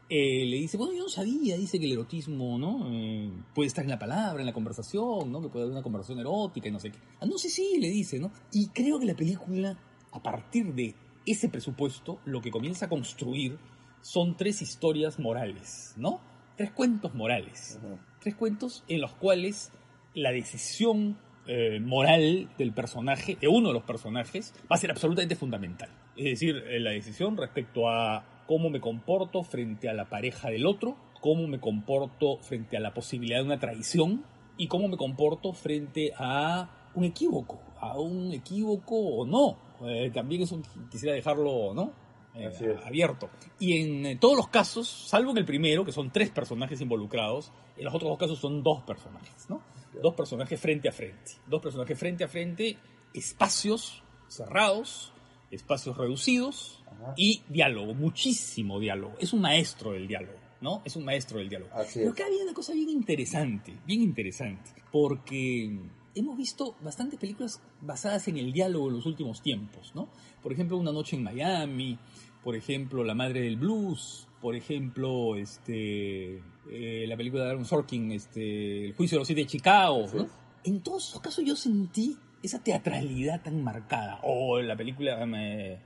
Eh, 0.08 0.44
le 0.44 0.56
dice, 0.56 0.76
bueno, 0.76 0.92
yo 0.92 1.04
no 1.04 1.08
sabía, 1.08 1.56
dice 1.56 1.78
que 1.78 1.86
el 1.86 1.92
erotismo, 1.92 2.58
¿no? 2.58 2.90
Eh, 2.92 3.30
puede 3.54 3.68
estar 3.68 3.84
en 3.84 3.90
la 3.90 3.98
palabra, 3.98 4.40
en 4.40 4.46
la 4.46 4.52
conversación, 4.52 5.30
¿no? 5.30 5.40
Que 5.40 5.48
puede 5.48 5.64
haber 5.64 5.72
una 5.72 5.82
conversación 5.82 6.18
erótica 6.18 6.68
y 6.68 6.72
no 6.72 6.80
sé 6.80 6.90
qué. 6.90 6.98
Ah, 7.20 7.26
no 7.26 7.38
sé, 7.38 7.48
sí, 7.48 7.68
sí, 7.74 7.80
le 7.80 7.88
dice, 7.88 8.18
¿no? 8.18 8.30
Y 8.52 8.66
creo 8.68 8.98
que 8.98 9.06
la 9.06 9.14
película, 9.14 9.78
a 10.10 10.22
partir 10.22 10.74
de 10.74 10.94
ese 11.24 11.48
presupuesto, 11.48 12.18
lo 12.26 12.42
que 12.42 12.50
comienza 12.50 12.86
a 12.86 12.88
construir 12.88 13.56
son 14.02 14.36
tres 14.36 14.60
historias 14.60 15.18
morales, 15.18 15.94
¿no? 15.96 16.20
tres 16.56 16.70
cuentos 16.72 17.14
morales. 17.14 17.78
Uh 17.82 17.86
-huh. 17.86 17.98
Tres 18.20 18.34
cuentos 18.36 18.84
en 18.88 19.00
los 19.00 19.12
cuales 19.14 19.72
la 20.14 20.30
decisión 20.32 21.18
eh, 21.46 21.80
moral 21.80 22.48
del 22.58 22.72
personaje, 22.72 23.36
de 23.40 23.48
uno 23.48 23.68
de 23.68 23.74
los 23.74 23.82
personajes, 23.82 24.54
va 24.70 24.76
a 24.76 24.78
ser 24.78 24.90
absolutamente 24.90 25.36
fundamental. 25.36 25.90
Es 26.16 26.24
decir, 26.24 26.56
eh, 26.68 26.80
la 26.80 26.90
decisión 26.90 27.36
respecto 27.36 27.88
a 27.88 28.24
cómo 28.46 28.70
me 28.70 28.80
comporto 28.80 29.42
frente 29.42 29.88
a 29.88 29.94
la 29.94 30.08
pareja 30.08 30.50
del 30.50 30.66
otro, 30.66 30.96
cómo 31.20 31.46
me 31.46 31.60
comporto 31.60 32.38
frente 32.38 32.76
a 32.76 32.80
la 32.80 32.92
posibilidad 32.92 33.38
de 33.38 33.44
una 33.44 33.58
traición 33.58 34.24
y 34.56 34.66
cómo 34.68 34.88
me 34.88 34.96
comporto 34.96 35.52
frente 35.52 36.12
a 36.16 36.90
un 36.94 37.04
equívoco, 37.04 37.60
a 37.80 37.98
un 37.98 38.32
equívoco 38.32 38.96
o 38.96 39.26
no. 39.26 39.56
Eh, 39.88 40.10
también 40.12 40.42
eso 40.42 40.60
quisiera 40.90 41.14
dejarlo, 41.14 41.72
¿no? 41.74 41.92
Eh, 42.34 42.78
abierto. 42.86 43.28
Y 43.58 43.78
en 43.78 44.06
eh, 44.06 44.16
todos 44.16 44.36
los 44.36 44.48
casos, 44.48 44.88
salvo 44.88 45.32
en 45.32 45.38
el 45.38 45.44
primero, 45.44 45.84
que 45.84 45.92
son 45.92 46.10
tres 46.10 46.30
personajes 46.30 46.80
involucrados, 46.80 47.52
en 47.76 47.84
los 47.84 47.94
otros 47.94 48.10
dos 48.10 48.18
casos 48.18 48.38
son 48.38 48.62
dos 48.62 48.82
personajes, 48.82 49.50
¿no? 49.50 49.60
Dos 50.00 50.14
personajes 50.14 50.60
frente 50.60 50.88
a 50.88 50.92
frente. 50.92 51.32
Dos 51.46 51.60
personajes 51.60 51.98
frente 51.98 52.24
a 52.24 52.28
frente, 52.28 52.78
espacios 53.12 54.02
cerrados, 54.28 55.12
espacios 55.50 55.96
reducidos 55.96 56.82
Ajá. 56.86 57.14
y 57.16 57.42
diálogo, 57.48 57.94
muchísimo 57.94 58.80
diálogo. 58.80 59.14
Es 59.18 59.32
un 59.32 59.42
maestro 59.42 59.92
del 59.92 60.08
diálogo, 60.08 60.38
¿no? 60.60 60.82
Es 60.84 60.96
un 60.96 61.04
maestro 61.04 61.38
del 61.38 61.48
diálogo. 61.48 61.70
Pero 61.92 62.10
acá 62.10 62.26
había 62.26 62.42
una 62.42 62.54
cosa 62.54 62.72
bien 62.72 62.88
interesante, 62.88 63.74
bien 63.86 64.02
interesante, 64.02 64.70
porque 64.90 65.78
hemos 66.14 66.36
visto 66.36 66.76
bastantes 66.80 67.18
películas 67.18 67.60
basadas 67.80 68.28
en 68.28 68.38
el 68.38 68.52
diálogo 68.52 68.88
en 68.88 68.96
los 68.96 69.06
últimos 69.06 69.42
tiempos, 69.42 69.92
¿no? 69.94 70.08
Por 70.42 70.52
ejemplo, 70.52 70.76
Una 70.76 70.92
noche 70.92 71.16
en 71.16 71.22
Miami, 71.22 71.98
por 72.42 72.56
ejemplo, 72.56 73.04
La 73.04 73.14
madre 73.14 73.42
del 73.42 73.56
blues, 73.56 74.26
por 74.40 74.56
ejemplo, 74.56 75.36
este, 75.36 76.42
eh, 76.70 77.04
la 77.08 77.16
película 77.16 77.44
de 77.44 77.50
Aaron 77.50 77.64
Sorkin, 77.64 78.12
este, 78.12 78.86
El 78.86 78.94
juicio 78.94 79.16
de 79.16 79.20
los 79.20 79.26
siete 79.26 79.42
de 79.42 79.46
Chicago, 79.46 80.06
¿no? 80.14 80.28
En 80.64 80.80
todos 80.80 81.08
esos 81.08 81.20
casos 81.20 81.44
yo 81.44 81.56
sentí 81.56 82.16
esa 82.42 82.62
teatralidad 82.62 83.42
tan 83.42 83.62
marcada, 83.62 84.20
o 84.22 84.60
la 84.60 84.76
película 84.76 85.18
eh, 85.36 85.78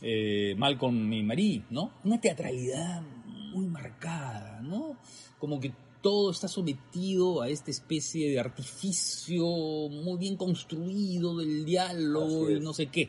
eh, 0.00 0.54
Malcolm 0.56 1.12
y 1.12 1.22
Marie, 1.22 1.64
¿no? 1.70 1.92
Una 2.04 2.20
teatralidad 2.20 3.02
muy 3.52 3.66
marcada, 3.66 4.60
¿no? 4.62 4.96
Como 5.38 5.60
que 5.60 5.72
todo 6.00 6.30
está 6.30 6.48
sometido 6.48 7.42
a 7.42 7.48
esta 7.48 7.70
especie 7.70 8.30
de 8.30 8.40
artificio 8.40 9.44
muy 9.44 10.18
bien 10.18 10.36
construido 10.36 11.38
del 11.38 11.64
diálogo 11.64 12.50
y 12.50 12.58
no 12.58 12.72
sé 12.72 12.86
qué. 12.86 13.08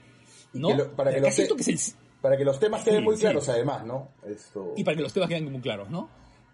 ¿no? 0.53 0.69
Que 0.69 0.75
lo, 0.75 0.95
para, 0.95 1.13
que 1.13 1.19
los 1.19 1.39
el... 1.39 1.77
para, 2.21 2.37
que 2.37 2.45
los 2.45 2.59
temas 2.59 2.83
queden 2.83 2.99
sí, 2.99 3.05
muy 3.05 3.17
claros, 3.17 3.45
sí. 3.45 3.51
además, 3.51 3.85
¿no? 3.85 4.09
Esto... 4.25 4.73
Y 4.77 4.83
para 4.83 4.95
que 4.95 5.03
los 5.03 5.13
temas 5.13 5.29
queden 5.29 5.51
muy 5.51 5.61
claros, 5.61 5.89
¿no? 5.89 6.09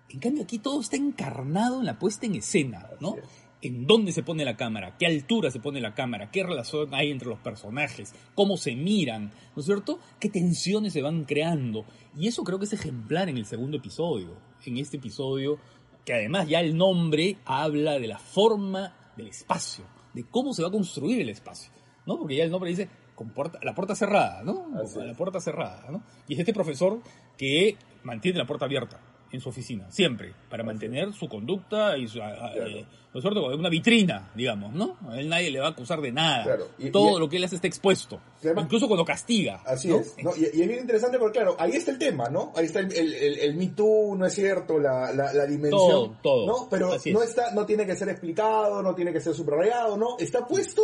En 0.09 0.19
cambio, 0.19 0.43
aquí 0.43 0.57
todo 0.57 0.81
está 0.81 0.95
encarnado 0.97 1.79
en 1.79 1.85
la 1.85 1.99
puesta 1.99 2.25
en 2.25 2.35
escena, 2.35 2.89
¿no? 2.99 3.15
En 3.61 3.85
dónde 3.85 4.11
se 4.11 4.23
pone 4.23 4.45
la 4.45 4.55
cámara, 4.55 4.95
qué 4.97 5.05
altura 5.05 5.51
se 5.51 5.59
pone 5.59 5.81
la 5.81 5.93
cámara, 5.93 6.31
qué 6.31 6.43
relación 6.43 6.93
hay 6.93 7.11
entre 7.11 7.27
los 7.27 7.39
personajes, 7.39 8.15
cómo 8.33 8.57
se 8.57 8.75
miran, 8.75 9.31
¿no 9.55 9.59
es 9.59 9.65
cierto? 9.65 9.99
Qué 10.19 10.29
tensiones 10.29 10.93
se 10.93 11.01
van 11.01 11.25
creando. 11.25 11.85
Y 12.17 12.27
eso 12.27 12.43
creo 12.43 12.57
que 12.57 12.65
es 12.65 12.73
ejemplar 12.73 13.29
en 13.29 13.37
el 13.37 13.45
segundo 13.45 13.77
episodio. 13.77 14.37
En 14.65 14.77
este 14.77 14.97
episodio 14.97 15.59
que 16.05 16.13
además 16.13 16.47
ya 16.47 16.59
el 16.61 16.75
nombre 16.75 17.37
habla 17.45 17.99
de 17.99 18.07
la 18.07 18.17
forma 18.17 19.13
del 19.15 19.27
espacio, 19.27 19.85
de 20.13 20.23
cómo 20.23 20.53
se 20.53 20.63
va 20.63 20.69
a 20.69 20.71
construir 20.71 21.21
el 21.21 21.29
espacio, 21.29 21.71
¿no? 22.07 22.17
Porque 22.17 22.37
ya 22.37 22.45
el 22.45 22.51
nombre 22.51 22.71
dice 22.71 22.89
con 23.13 23.29
puerta, 23.29 23.59
la 23.61 23.75
puerta 23.75 23.93
cerrada, 23.93 24.41
¿no? 24.41 24.71
Así 24.81 24.97
la 24.99 25.13
puerta 25.13 25.39
cerrada, 25.39 25.85
¿no? 25.91 26.01
Y 26.27 26.33
es 26.33 26.39
este 26.39 26.53
profesor 26.53 27.01
que 27.37 27.75
mantiene 28.03 28.39
la 28.39 28.47
puerta 28.47 28.65
abierta 28.65 29.08
en 29.31 29.41
su 29.41 29.49
oficina, 29.49 29.89
siempre, 29.91 30.33
para 30.49 30.63
mantener 30.63 31.13
su 31.13 31.27
conducta 31.27 31.97
y 31.97 32.07
su, 32.07 32.19
claro. 32.19 32.67
eh, 32.67 32.85
¿no 33.13 33.19
es 33.19 33.21
cierto? 33.23 33.45
Una 33.47 33.69
vitrina, 33.69 34.31
digamos, 34.35 34.73
¿no? 34.73 34.97
A 35.07 35.19
él 35.19 35.29
nadie 35.29 35.51
le 35.51 35.59
va 35.59 35.67
a 35.67 35.69
acusar 35.71 36.01
de 36.01 36.11
nada. 36.11 36.43
Claro. 36.43 36.67
Y, 36.77 36.89
Todo 36.89 37.17
y, 37.17 37.19
lo 37.19 37.29
que 37.29 37.37
él 37.37 37.43
hace 37.43 37.55
está 37.55 37.67
expuesto. 37.67 38.19
Además, 38.41 38.65
incluso 38.65 38.87
cuando 38.87 39.05
castiga. 39.05 39.61
Así 39.65 39.89
¿no? 39.89 39.97
es. 39.97 40.15
¿no? 40.23 40.31
Y, 40.35 40.41
y, 40.41 40.61
es 40.61 40.67
bien 40.67 40.79
interesante 40.81 41.19
porque, 41.19 41.39
claro, 41.39 41.55
ahí 41.59 41.71
está 41.71 41.91
el 41.91 41.97
tema, 41.99 42.29
¿no? 42.29 42.53
Ahí 42.55 42.65
está 42.65 42.79
el, 42.79 42.91
el, 42.91 43.13
el, 43.13 43.39
el 43.39 43.55
Me 43.55 43.67
Too, 43.67 44.15
¿no 44.15 44.25
es 44.25 44.33
cierto? 44.33 44.79
La, 44.79 45.13
la, 45.13 45.33
la 45.33 45.45
dimensión. 45.45 45.71
Todo, 45.71 46.15
todo. 46.21 46.47
¿no? 46.47 46.67
Pero 46.69 46.91
no, 47.11 47.23
está, 47.23 47.53
no 47.53 47.65
tiene 47.65 47.85
que 47.85 47.95
ser 47.95 48.09
explicado, 48.09 48.81
no 48.81 48.95
tiene 48.95 49.13
que 49.13 49.19
ser 49.19 49.33
subrayado, 49.33 49.97
¿no? 49.97 50.17
Está 50.17 50.47
puesto 50.47 50.81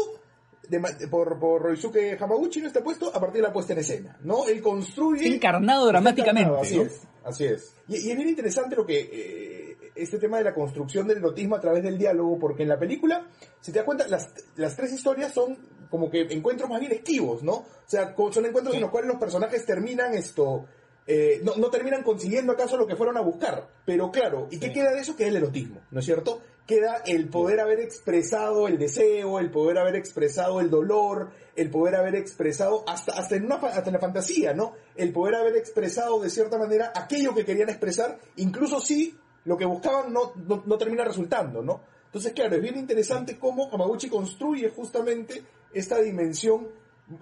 de, 0.69 1.07
por, 1.07 1.39
por 1.39 1.61
Roisuke 1.61 2.17
Hamaguchi 2.19 2.61
no 2.61 2.67
está 2.67 2.83
puesto 2.83 3.09
a 3.13 3.19
partir 3.19 3.41
de 3.41 3.47
la 3.47 3.53
puesta 3.53 3.73
en 3.73 3.79
escena, 3.79 4.17
¿no? 4.23 4.47
Él 4.47 4.61
construye... 4.61 5.27
Encarnado 5.27 5.87
dramáticamente. 5.87 6.49
Encarnado, 6.49 6.63
así 6.63 6.77
¿no? 6.77 6.83
es, 6.83 7.01
así 7.23 7.45
es. 7.45 7.75
Y, 7.87 8.07
y, 8.07 8.11
es 8.11 8.17
bien 8.17 8.29
interesante 8.29 8.75
lo 8.75 8.85
que... 8.85 8.99
Eh, 9.11 9.77
este 9.95 10.19
tema 10.19 10.37
de 10.37 10.43
la 10.43 10.53
construcción 10.53 11.07
del 11.07 11.19
erotismo 11.19 11.55
a 11.55 11.61
través 11.61 11.81
del 11.81 11.97
diálogo, 11.97 12.37
porque 12.37 12.63
en 12.63 12.69
la 12.69 12.77
película, 12.77 13.25
si 13.61 13.71
te 13.71 13.79
das 13.79 13.85
cuenta, 13.85 14.05
las, 14.07 14.29
las 14.57 14.75
tres 14.75 14.91
historias 14.91 15.33
son 15.33 15.57
como 15.89 16.09
que 16.09 16.21
encuentros 16.31 16.69
más 16.69 16.81
bien 16.81 16.91
esquivos, 16.91 17.43
¿no? 17.43 17.53
O 17.53 17.65
sea, 17.85 18.13
son 18.15 18.45
encuentros 18.45 18.71
sí. 18.71 18.77
en 18.77 18.81
los 18.81 18.91
cuales 18.91 19.09
los 19.09 19.19
personajes 19.19 19.65
terminan 19.65 20.13
esto... 20.13 20.65
Eh, 21.07 21.39
no, 21.43 21.55
no, 21.55 21.69
terminan 21.69 22.01
consiguiendo 22.01 22.53
acaso 22.53 22.77
lo 22.77 22.87
que 22.87 22.95
fueron 22.95 23.17
a 23.17 23.21
buscar. 23.21 23.67
Pero 23.85 24.11
claro, 24.11 24.47
¿y 24.49 24.59
qué 24.59 24.67
sí. 24.67 24.73
queda 24.73 24.91
de 24.91 25.01
eso? 25.01 25.15
Queda 25.15 25.27
el 25.29 25.37
erotismo, 25.37 25.81
¿no 25.91 25.99
es 25.99 26.05
cierto? 26.05 26.41
Queda 26.65 27.03
el 27.05 27.29
poder 27.29 27.59
haber 27.59 27.79
expresado 27.79 28.67
el 28.67 28.79
deseo, 28.79 29.39
el 29.39 29.51
poder 29.51 29.77
haber 29.77 29.95
expresado 29.95 30.59
el 30.59 30.71
dolor, 30.71 31.29
el 31.55 31.69
poder 31.69 31.95
haber 31.95 32.15
expresado, 32.15 32.83
hasta, 32.87 33.13
hasta, 33.13 33.35
en, 33.35 33.45
una, 33.45 33.55
hasta 33.55 33.89
en 33.89 33.93
la 33.93 33.99
fantasía, 33.99 34.53
¿no? 34.53 34.73
El 34.95 35.11
poder 35.13 35.35
haber 35.35 35.55
expresado 35.57 36.19
de 36.19 36.31
cierta 36.31 36.57
manera 36.57 36.91
aquello 36.95 37.35
que 37.35 37.45
querían 37.45 37.69
expresar, 37.69 38.17
incluso 38.37 38.79
si 38.79 39.15
lo 39.45 39.57
que 39.57 39.65
buscaban 39.65 40.11
no, 40.11 40.33
no, 40.47 40.63
no 40.65 40.77
termina 40.77 41.03
resultando, 41.03 41.61
¿no? 41.61 41.81
Entonces, 42.05 42.33
claro, 42.33 42.55
es 42.55 42.61
bien 42.61 42.77
interesante 42.77 43.37
cómo 43.37 43.69
Hamaguchi 43.71 44.09
construye 44.09 44.69
justamente 44.69 45.43
esta 45.73 45.99
dimensión 45.99 46.67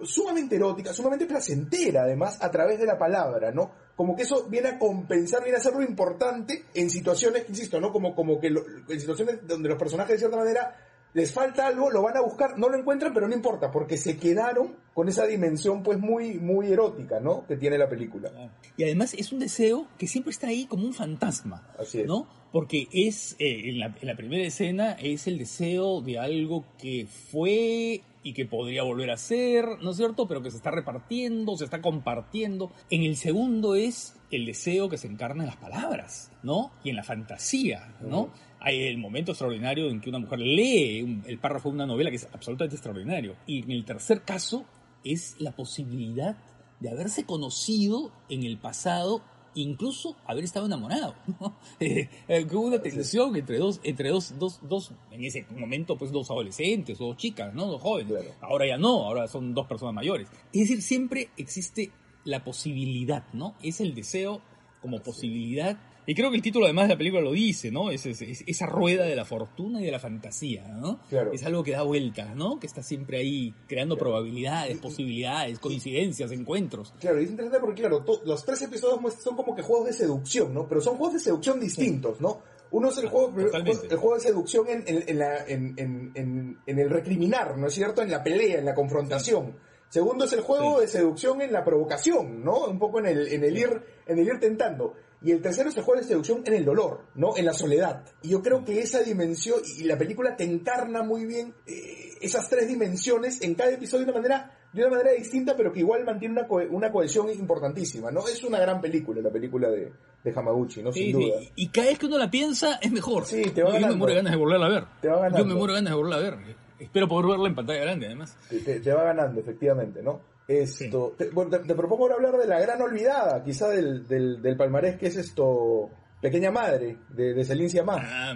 sumamente 0.04 0.56
erótica, 0.56 0.94
sumamente 0.94 1.26
placentera 1.26 2.04
además 2.04 2.38
a 2.42 2.50
través 2.50 2.80
de 2.80 2.86
la 2.86 2.98
palabra, 2.98 3.52
¿no? 3.52 3.72
Como 3.96 4.16
que 4.16 4.24
eso 4.24 4.48
viene 4.50 4.70
a 4.70 4.80
compensar, 4.80 5.44
viene 5.44 5.58
a 5.58 5.62
ser 5.62 5.74
lo 5.74 5.84
importante 5.84 6.66
en 6.74 6.90
situaciones, 6.90 7.46
insisto, 7.50 7.80
¿no? 7.80 7.92
Como, 7.92 8.16
como 8.16 8.40
que 8.40 8.50
lo, 8.50 8.64
en 8.88 9.00
situaciones 9.00 9.46
donde 9.46 9.70
los 9.70 9.78
personajes 9.78 10.14
de 10.14 10.20
cierta 10.20 10.38
manera 10.38 10.76
les 11.14 11.32
falta 11.32 11.68
algo, 11.68 11.92
lo 11.92 12.02
van 12.02 12.18
a 12.18 12.22
buscar, 12.22 12.58
no 12.58 12.70
lo 12.70 12.78
encuentran, 12.78 13.14
pero 13.14 13.28
no 13.28 13.36
importa, 13.36 13.70
porque 13.72 13.98
se 13.98 14.18
quedaron 14.18 14.76
con 14.96 15.10
esa 15.10 15.28
dimensión 15.28 15.84
pues 15.84 16.00
muy, 16.00 16.40
muy 16.40 16.72
erótica, 16.72 17.20
¿no? 17.20 17.46
Que 17.46 17.56
tiene 17.56 17.78
la 17.78 17.88
película. 17.88 18.32
Y 18.78 18.84
además 18.84 19.14
es 19.14 19.32
un 19.32 19.40
deseo 19.40 19.88
que 19.98 20.08
siempre 20.08 20.32
está 20.32 20.48
ahí 20.48 20.66
como 20.66 20.86
un 20.86 20.94
fantasma, 20.94 21.68
Así 21.78 22.02
es. 22.02 22.08
¿no? 22.08 22.28
Porque 22.52 22.88
es, 22.92 23.36
eh, 23.38 23.70
en, 23.70 23.80
la, 23.80 23.96
en 24.00 24.08
la 24.08 24.16
primera 24.16 24.44
escena, 24.44 24.94
es 24.94 25.28
el 25.28 25.38
deseo 25.38 26.02
de 26.02 26.18
algo 26.18 26.66
que 26.80 27.06
fue 27.06 28.02
y 28.24 28.34
que 28.34 28.46
podría 28.46 28.84
volver 28.84 29.12
a 29.12 29.18
ser, 29.18 29.66
¿no 29.82 29.92
es 29.92 29.98
cierto? 29.98 30.28
Pero 30.28 30.42
que 30.42 30.50
se 30.50 30.58
está 30.58 30.72
repartiendo, 30.72 31.56
se 31.58 31.66
está 31.66 31.82
compartiendo. 31.82 32.72
En 32.90 33.04
el 33.04 33.18
segundo 33.18 33.76
es 33.76 34.16
el 34.32 34.46
deseo 34.46 34.90
que 34.90 34.98
se 34.98 35.08
encarna 35.08 35.44
en 35.44 35.48
las 35.48 35.58
palabras, 35.58 36.32
¿no? 36.42 36.72
Y 36.84 36.90
en 36.90 36.96
la 36.96 37.04
fantasía, 37.04 37.96
¿no? 38.02 38.32
Hay 38.60 38.84
el 38.84 38.98
momento 38.98 39.32
extraordinario 39.32 39.90
en 39.90 40.00
que 40.00 40.10
una 40.10 40.20
mujer 40.20 40.40
lee 40.40 41.22
el 41.26 41.38
párrafo 41.38 41.70
de 41.70 41.76
una 41.76 41.86
novela 41.86 42.10
que 42.10 42.16
es 42.16 42.28
absolutamente 42.32 42.76
extraordinario. 42.76 43.36
Y 43.46 43.64
en 43.64 43.72
el 43.72 43.84
tercer 43.84 44.22
caso 44.24 44.66
es 45.04 45.36
la 45.40 45.52
posibilidad 45.52 46.38
de 46.80 46.90
haberse 46.90 47.26
conocido 47.26 48.12
en 48.30 48.44
el 48.44 48.58
pasado 48.58 49.22
incluso 49.56 50.16
haber 50.26 50.44
estado 50.44 50.66
enamorado, 50.66 51.16
¿no? 51.40 51.56
Eh, 51.80 52.10
eh, 52.28 52.48
hubo 52.52 52.62
una 52.62 52.82
tensión 52.82 53.36
entre 53.36 53.58
dos, 53.58 53.80
entre 53.84 54.10
dos, 54.10 54.34
dos, 54.40 54.60
dos, 54.64 54.92
en 55.12 55.24
ese 55.24 55.46
momento, 55.56 55.98
pues 55.98 56.12
dos 56.12 56.30
adolescentes, 56.32 56.98
dos 56.98 57.18
chicas, 57.18 57.54
¿no? 57.54 57.66
Dos 57.68 57.82
jóvenes. 57.82 58.14
Ahora 58.42 58.68
ya 58.68 58.78
no, 58.78 59.06
ahora 59.06 59.28
son 59.28 59.54
dos 59.54 59.68
personas 59.68 59.94
mayores. 59.94 60.28
Es 60.52 60.62
decir, 60.62 60.82
siempre 60.82 61.30
existe 61.38 61.92
la 62.26 62.44
posibilidad, 62.44 63.26
¿no? 63.34 63.56
Es 63.62 63.82
el 63.82 63.94
deseo 63.96 64.42
como 64.82 65.02
posibilidad 65.02 65.78
y 66.06 66.16
creo 66.16 66.30
que 66.30 66.36
el 66.36 66.42
título 66.42 66.66
además 66.66 66.88
de 66.88 66.94
la 66.94 66.98
película 66.98 67.22
lo 67.22 67.32
dice, 67.32 67.72
¿no? 67.72 67.90
Es, 67.92 68.06
esa 68.06 68.66
rueda 68.66 69.06
de 69.06 69.16
la 69.16 69.26
fortuna 69.26 69.82
y 69.82 69.86
de 69.86 69.92
la 69.92 70.00
fantasía, 70.00 70.68
¿no? 70.68 71.00
Es 71.32 71.44
algo 71.44 71.64
que 71.64 71.72
da 71.72 71.84
vueltas, 71.84 72.36
¿no? 72.36 72.60
Que 72.60 72.68
está 72.68 72.84
siempre 72.84 73.20
ahí 73.20 73.54
creando 73.68 73.98
probabilidades, 73.98 74.78
posibilidades, 74.80 75.60
coincidencias, 75.60 76.32
encuentros. 76.32 76.94
Claro, 77.00 77.22
y 77.22 77.26
es 77.26 77.32
interesante 77.32 77.60
porque, 77.60 77.82
claro, 77.82 78.04
los 78.26 78.46
tres 78.46 78.62
episodios 78.64 79.14
son 79.22 79.36
como 79.36 79.56
que 79.56 79.62
juegos 79.62 79.88
de 79.88 79.94
seducción, 79.94 80.54
¿no? 80.54 80.68
Pero 80.68 80.82
son 80.82 80.96
juegos 80.98 81.16
de 81.16 81.20
seducción 81.20 81.60
distintos, 81.60 82.20
¿no? 82.20 82.42
Uno 82.72 82.90
es 82.90 82.98
el 82.98 83.08
juego, 83.08 83.32
el 83.40 83.98
juego 83.98 84.16
de 84.16 84.22
seducción 84.22 84.66
en, 84.68 84.84
en, 84.88 86.58
el 86.66 86.90
recriminar, 86.90 87.56
¿no 87.56 87.68
es 87.68 87.74
cierto? 87.76 88.02
En 88.02 88.10
la 88.10 88.24
pelea, 88.24 88.58
en 88.58 88.66
la 88.66 88.74
confrontación. 88.74 89.56
Segundo 89.90 90.26
es 90.26 90.34
el 90.34 90.42
juego 90.42 90.82
de 90.82 90.88
seducción 90.88 91.40
en 91.44 91.54
la 91.54 91.64
provocación, 91.64 92.44
¿no? 92.44 92.66
Un 92.66 92.80
poco 92.80 92.98
en 92.98 93.06
el, 93.06 93.28
en 93.28 93.44
el 93.44 93.56
ir, 93.56 93.80
en 94.08 94.18
el 94.18 94.26
ir 94.26 94.40
tentando. 94.40 94.96
Y 95.24 95.32
el 95.32 95.42
tercero 95.42 95.70
es 95.70 95.78
el 95.78 95.84
juego 95.84 96.02
de 96.02 96.08
seducción 96.08 96.44
en 96.46 96.54
el 96.54 96.66
dolor, 96.66 97.06
¿no? 97.16 97.38
En 97.38 97.46
la 97.46 97.54
soledad. 97.54 98.04
Y 98.22 98.30
yo 98.30 98.42
creo 98.42 98.66
que 98.66 98.82
esa 98.82 99.02
dimensión, 99.02 99.62
y 99.78 99.86
la 99.86 99.98
película 99.98 100.36
te 100.36 100.44
encarna 100.44 101.02
muy 101.02 101.26
bien 101.26 101.54
eh, 101.66 102.10
esas 102.22 102.50
tres 102.50 102.68
dimensiones 102.68 103.42
en 103.42 103.56
cada 103.56 103.72
episodio 103.72 104.06
de 104.06 104.12
una 104.12 104.20
manera, 104.20 104.52
de 104.74 104.82
una 104.82 104.98
manera 104.98 105.12
distinta, 105.14 105.56
pero 105.56 105.72
que 105.72 105.80
igual 105.80 106.04
mantiene 106.04 106.42
una, 106.42 106.48
una 106.70 106.92
cohesión 106.92 107.30
importantísima, 107.30 108.12
¿no? 108.12 108.28
Es 108.28 108.44
una 108.44 108.60
gran 108.60 108.82
película, 108.82 109.22
la 109.22 109.32
película 109.32 109.70
de, 109.70 109.94
de 110.24 110.34
Hamaguchi, 110.36 110.84
¿no? 110.84 110.92
Sin 110.92 111.14
duda. 111.14 111.40
Y, 111.56 111.70
cada 111.70 111.88
vez 111.88 112.00
que 112.00 112.06
uno 112.08 112.18
la 112.18 112.30
piensa, 112.30 112.80
es 112.82 112.92
mejor. 112.92 113.26
Sí, 113.26 113.44
te 113.52 113.64
va 113.64 113.80
Yo 113.80 113.88
me 113.88 113.96
muero 113.96 114.16
ganas 114.16 114.34
de 114.34 114.38
volverla 114.38 114.66
a 114.66 114.70
ver. 114.70 114.84
Te 115.02 115.08
va 115.08 115.30
Yo 115.30 115.46
me 115.46 115.56
muero 115.56 115.74
ganas 115.74 115.92
de 115.92 115.96
volverla 115.96 116.18
a 116.18 116.32
ver. 116.32 116.56
Espero 116.80 117.08
poder 117.08 117.30
verla 117.30 117.48
en 117.48 117.56
pantalla 117.56 117.80
grande, 117.80 118.08
además. 118.08 118.38
te, 118.50 118.82
te 118.82 118.94
va 118.94 119.04
ganando, 119.06 119.40
efectivamente, 119.40 120.04
¿no? 120.04 120.33
Esto, 120.48 121.16
te, 121.18 121.26
propongo 121.28 122.04
ahora 122.04 122.16
hablar 122.16 122.38
de 122.38 122.48
la 122.48 122.60
gran 122.60 122.82
olvidada, 122.82 123.44
quizá 123.44 123.70
del, 123.70 124.06
del, 124.08 124.58
palmarés 124.58 124.98
que 124.98 125.08
es 125.08 125.16
esto, 125.16 125.90
Pequeña 126.22 126.52
Madre, 126.52 126.98
de, 127.10 127.34
de 127.34 127.46
Celine 127.46 127.82
ah, 127.88 128.34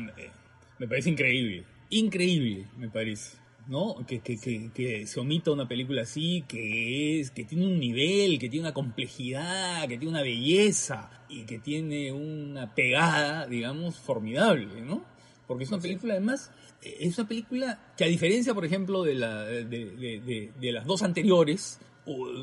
me, 0.80 0.88
parece 0.88 1.10
increíble, 1.10 1.66
increíble, 1.90 2.68
me 2.78 2.90
parece. 2.90 3.38
¿no? 3.68 4.06
Que, 4.08 4.22
que, 4.22 4.38
que, 4.74 5.06
se 5.06 5.20
omita 5.20 5.52
una 5.52 5.68
película 5.68 6.04
así, 6.04 6.46
que 6.48 7.20
es, 7.20 7.32
que 7.32 7.44
tiene 7.44 7.66
un 7.66 7.78
nivel, 7.78 8.40
que 8.40 8.48
tiene 8.48 8.68
una 8.68 8.74
complejidad, 8.74 9.82
que 9.82 9.98
tiene 9.98 10.08
una 10.08 10.22
belleza 10.22 11.10
y 11.28 11.44
que 11.44 11.60
tiene 11.60 12.14
una 12.14 12.74
pegada, 12.74 13.46
digamos, 13.48 14.00
formidable, 14.00 14.82
¿no? 14.82 15.04
Porque 15.46 15.66
es 15.66 15.72
una 15.72 15.82
película 15.82 16.14
además 16.14 16.52
es 16.82 17.18
una 17.18 17.28
película 17.28 17.80
que 17.98 18.04
a 18.04 18.08
diferencia, 18.08 18.54
por 18.54 18.66
ejemplo, 18.66 19.04
de, 19.04 19.16
la, 19.16 19.44
de, 19.44 19.66
de, 19.66 20.52
de, 20.60 20.72
las 20.72 20.86
dos 20.86 21.04
anteriores, 21.04 21.80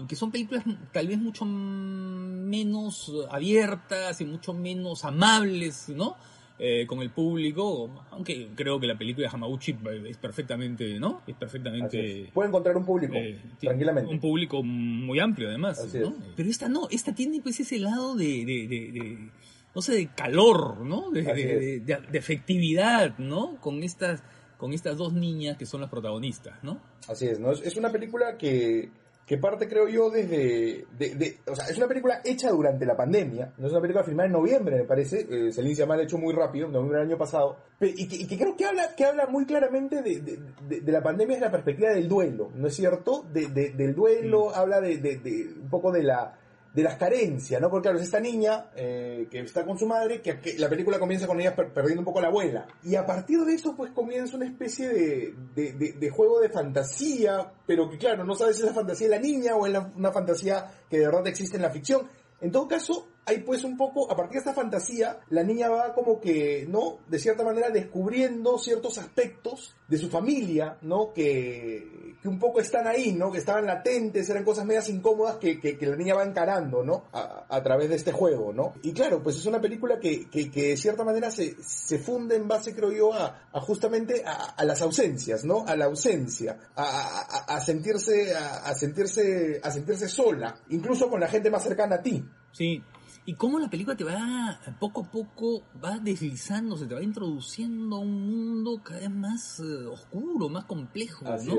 que 0.06 0.16
son 0.16 0.30
películas 0.30 0.64
tal 0.92 1.08
vez 1.08 1.18
mucho 1.18 1.44
menos 1.44 3.12
abiertas 3.30 4.20
y 4.20 4.24
mucho 4.24 4.52
menos 4.52 5.04
amables, 5.04 5.88
¿no? 5.88 6.16
Eh, 6.56 6.86
con 6.86 7.00
el 7.02 7.10
público, 7.10 8.04
aunque 8.12 8.50
creo 8.54 8.78
que 8.78 8.86
la 8.86 8.96
película 8.96 9.26
de 9.26 9.34
Hamaguchi 9.34 9.76
es 10.06 10.16
perfectamente, 10.18 11.00
¿no? 11.00 11.22
Es 11.26 11.34
perfectamente... 11.34 12.30
Puede 12.32 12.48
encontrar 12.48 12.76
un 12.76 12.84
público, 12.84 13.14
eh, 13.16 13.40
tranquilamente. 13.58 14.12
Un 14.12 14.20
público 14.20 14.62
muy 14.62 15.18
amplio 15.18 15.48
además, 15.48 15.84
¿no? 15.94 16.14
Pero 16.36 16.48
esta 16.48 16.68
no, 16.68 16.86
esta 16.92 17.12
tiene 17.12 17.40
pues 17.40 17.58
ese 17.58 17.80
lado 17.80 18.14
de, 18.14 18.44
de, 18.46 19.30
no 19.74 19.82
sé, 19.82 19.94
de 19.94 20.06
calor, 20.14 20.78
¿no? 20.86 21.10
De, 21.10 21.80
de, 21.84 22.18
efectividad, 22.18 23.18
¿no? 23.18 23.56
Con 23.60 23.82
estas, 23.82 24.22
con 24.56 24.72
estas 24.72 24.96
dos 24.96 25.12
niñas 25.12 25.56
que 25.56 25.66
son 25.66 25.80
las 25.80 25.90
protagonistas, 25.90 26.62
¿no? 26.62 26.80
Así 27.08 27.26
es, 27.26 27.40
¿no? 27.40 27.50
Es 27.50 27.74
una 27.74 27.90
película 27.90 28.38
que 28.38 28.90
que 29.26 29.38
parte, 29.38 29.68
creo 29.68 29.88
yo, 29.88 30.10
desde... 30.10 30.86
De, 30.98 31.38
o 31.46 31.54
sea, 31.54 31.66
es 31.66 31.76
una 31.78 31.88
película 31.88 32.20
hecha 32.24 32.50
durante 32.50 32.84
la 32.84 32.96
pandemia, 32.96 33.52
no 33.56 33.66
es 33.66 33.72
una 33.72 33.80
película 33.80 34.04
filmada 34.04 34.26
en 34.26 34.32
noviembre, 34.32 34.76
me 34.76 34.84
parece, 34.84 35.26
eh, 35.30 35.52
se 35.52 35.62
inicia 35.62 35.86
mal 35.86 36.00
hecho 36.00 36.18
muy 36.18 36.34
rápido, 36.34 36.66
en 36.66 36.72
noviembre 36.72 36.98
del 36.98 37.08
año 37.08 37.18
pasado, 37.18 37.56
y 37.80 38.06
que, 38.06 38.36
creo 38.36 38.56
que 38.56 38.66
habla, 38.66 38.94
que 38.94 39.04
habla 39.04 39.26
muy 39.26 39.46
claramente 39.46 40.02
de, 40.02 40.92
la 40.92 41.02
pandemia 41.02 41.36
desde 41.36 41.46
la 41.46 41.52
perspectiva 41.52 41.90
del 41.90 42.08
duelo, 42.08 42.50
¿no 42.54 42.68
es 42.68 42.74
cierto? 42.74 43.24
del 43.32 43.94
duelo, 43.94 44.50
mm. 44.50 44.58
habla 44.58 44.80
de, 44.80 45.52
un 45.60 45.70
poco 45.70 45.90
de 45.90 46.02
la 46.02 46.38
de 46.74 46.82
las 46.82 46.96
carencias, 46.96 47.60
¿no? 47.60 47.70
Porque 47.70 47.84
claro, 47.84 47.98
es 47.98 48.04
esta 48.04 48.18
niña 48.18 48.66
eh, 48.74 49.28
que 49.30 49.40
está 49.40 49.64
con 49.64 49.78
su 49.78 49.86
madre, 49.86 50.20
que, 50.20 50.58
la 50.58 50.68
película 50.68 50.98
comienza 50.98 51.26
con 51.26 51.40
ella 51.40 51.54
perdiendo 51.54 52.00
un 52.00 52.04
poco 52.04 52.20
la 52.20 52.26
abuela. 52.26 52.66
Y 52.82 52.96
a 52.96 53.06
partir 53.06 53.40
de 53.44 53.54
eso, 53.54 53.76
pues 53.76 53.92
comienza 53.92 54.36
una 54.36 54.46
especie 54.46 54.88
de, 54.88 55.34
de, 55.54 56.10
juego 56.10 56.40
de 56.40 56.48
fantasía, 56.48 57.52
pero 57.64 57.88
que 57.88 57.96
claro, 57.96 58.24
no 58.24 58.34
sabes 58.34 58.56
si 58.56 58.62
esa 58.62 58.74
fantasía 58.74 59.06
es 59.06 59.10
la 59.12 59.20
niña 59.20 59.54
o 59.54 59.66
es 59.66 59.74
una 59.94 60.10
fantasía 60.10 60.68
que 60.90 60.98
de 60.98 61.06
verdad 61.06 61.26
existe 61.28 61.56
en 61.56 61.62
la 61.62 61.70
ficción. 61.70 62.08
En 62.40 62.50
todo 62.50 62.66
caso, 62.66 63.06
hay 63.26 63.38
pues 63.38 63.64
un 63.64 63.76
poco, 63.76 64.10
a 64.10 64.16
partir 64.16 64.34
de 64.34 64.38
esta 64.38 64.54
fantasía, 64.54 65.20
la 65.30 65.42
niña 65.42 65.68
va 65.68 65.94
como 65.94 66.20
que, 66.20 66.66
¿no? 66.68 66.98
De 67.08 67.18
cierta 67.18 67.42
manera 67.44 67.70
descubriendo 67.70 68.58
ciertos 68.58 68.98
aspectos 68.98 69.74
de 69.88 69.98
su 69.98 70.10
familia, 70.10 70.78
¿no? 70.82 71.12
Que, 71.12 72.16
que 72.20 72.28
un 72.28 72.38
poco 72.38 72.60
están 72.60 72.86
ahí, 72.86 73.12
¿no? 73.12 73.30
Que 73.30 73.38
estaban 73.38 73.66
latentes, 73.66 74.28
eran 74.28 74.44
cosas 74.44 74.64
medias 74.66 74.88
incómodas 74.88 75.36
que, 75.36 75.58
que, 75.60 75.86
la 75.86 75.96
niña 75.96 76.14
va 76.14 76.24
encarando, 76.24 76.82
¿no? 76.82 77.04
A, 77.12 77.46
a, 77.48 77.62
través 77.62 77.88
de 77.88 77.96
este 77.96 78.12
juego, 78.12 78.52
¿no? 78.52 78.74
Y 78.82 78.92
claro, 78.92 79.22
pues 79.22 79.36
es 79.36 79.46
una 79.46 79.60
película 79.60 79.98
que, 79.98 80.28
que, 80.28 80.50
que 80.50 80.68
de 80.68 80.76
cierta 80.76 81.04
manera 81.04 81.30
se, 81.30 81.56
se 81.62 81.98
funde 81.98 82.36
en 82.36 82.48
base, 82.48 82.74
creo 82.74 82.92
yo, 82.92 83.12
a, 83.12 83.48
a 83.52 83.60
justamente 83.60 84.22
a, 84.24 84.54
a, 84.56 84.64
las 84.64 84.82
ausencias, 84.82 85.44
¿no? 85.44 85.64
A 85.66 85.76
la 85.76 85.86
ausencia, 85.86 86.58
a 86.76 87.60
sentirse, 87.60 88.34
a, 88.34 88.74
sentirse, 88.74 89.60
a 89.62 89.70
sentirse 89.70 90.08
sola, 90.08 90.56
incluso 90.70 91.08
con 91.08 91.20
la 91.20 91.28
gente 91.28 91.50
más 91.50 91.62
cercana 91.62 91.96
a 91.96 92.02
ti. 92.02 92.24
Sí, 92.52 92.82
y 93.26 93.34
cómo 93.34 93.58
la 93.58 93.70
película 93.70 93.96
te 93.96 94.04
va, 94.04 94.60
poco 94.78 95.02
a 95.02 95.10
poco, 95.10 95.62
va 95.82 95.98
deslizándose, 95.98 96.86
te 96.86 96.94
va 96.94 97.02
introduciendo 97.02 97.96
a 97.96 97.98
un 98.00 98.28
mundo 98.28 98.80
cada 98.82 99.00
vez 99.00 99.10
más 99.10 99.60
eh, 99.60 99.86
oscuro, 99.86 100.48
más 100.48 100.64
complejo, 100.66 101.24
¿no? 101.24 101.58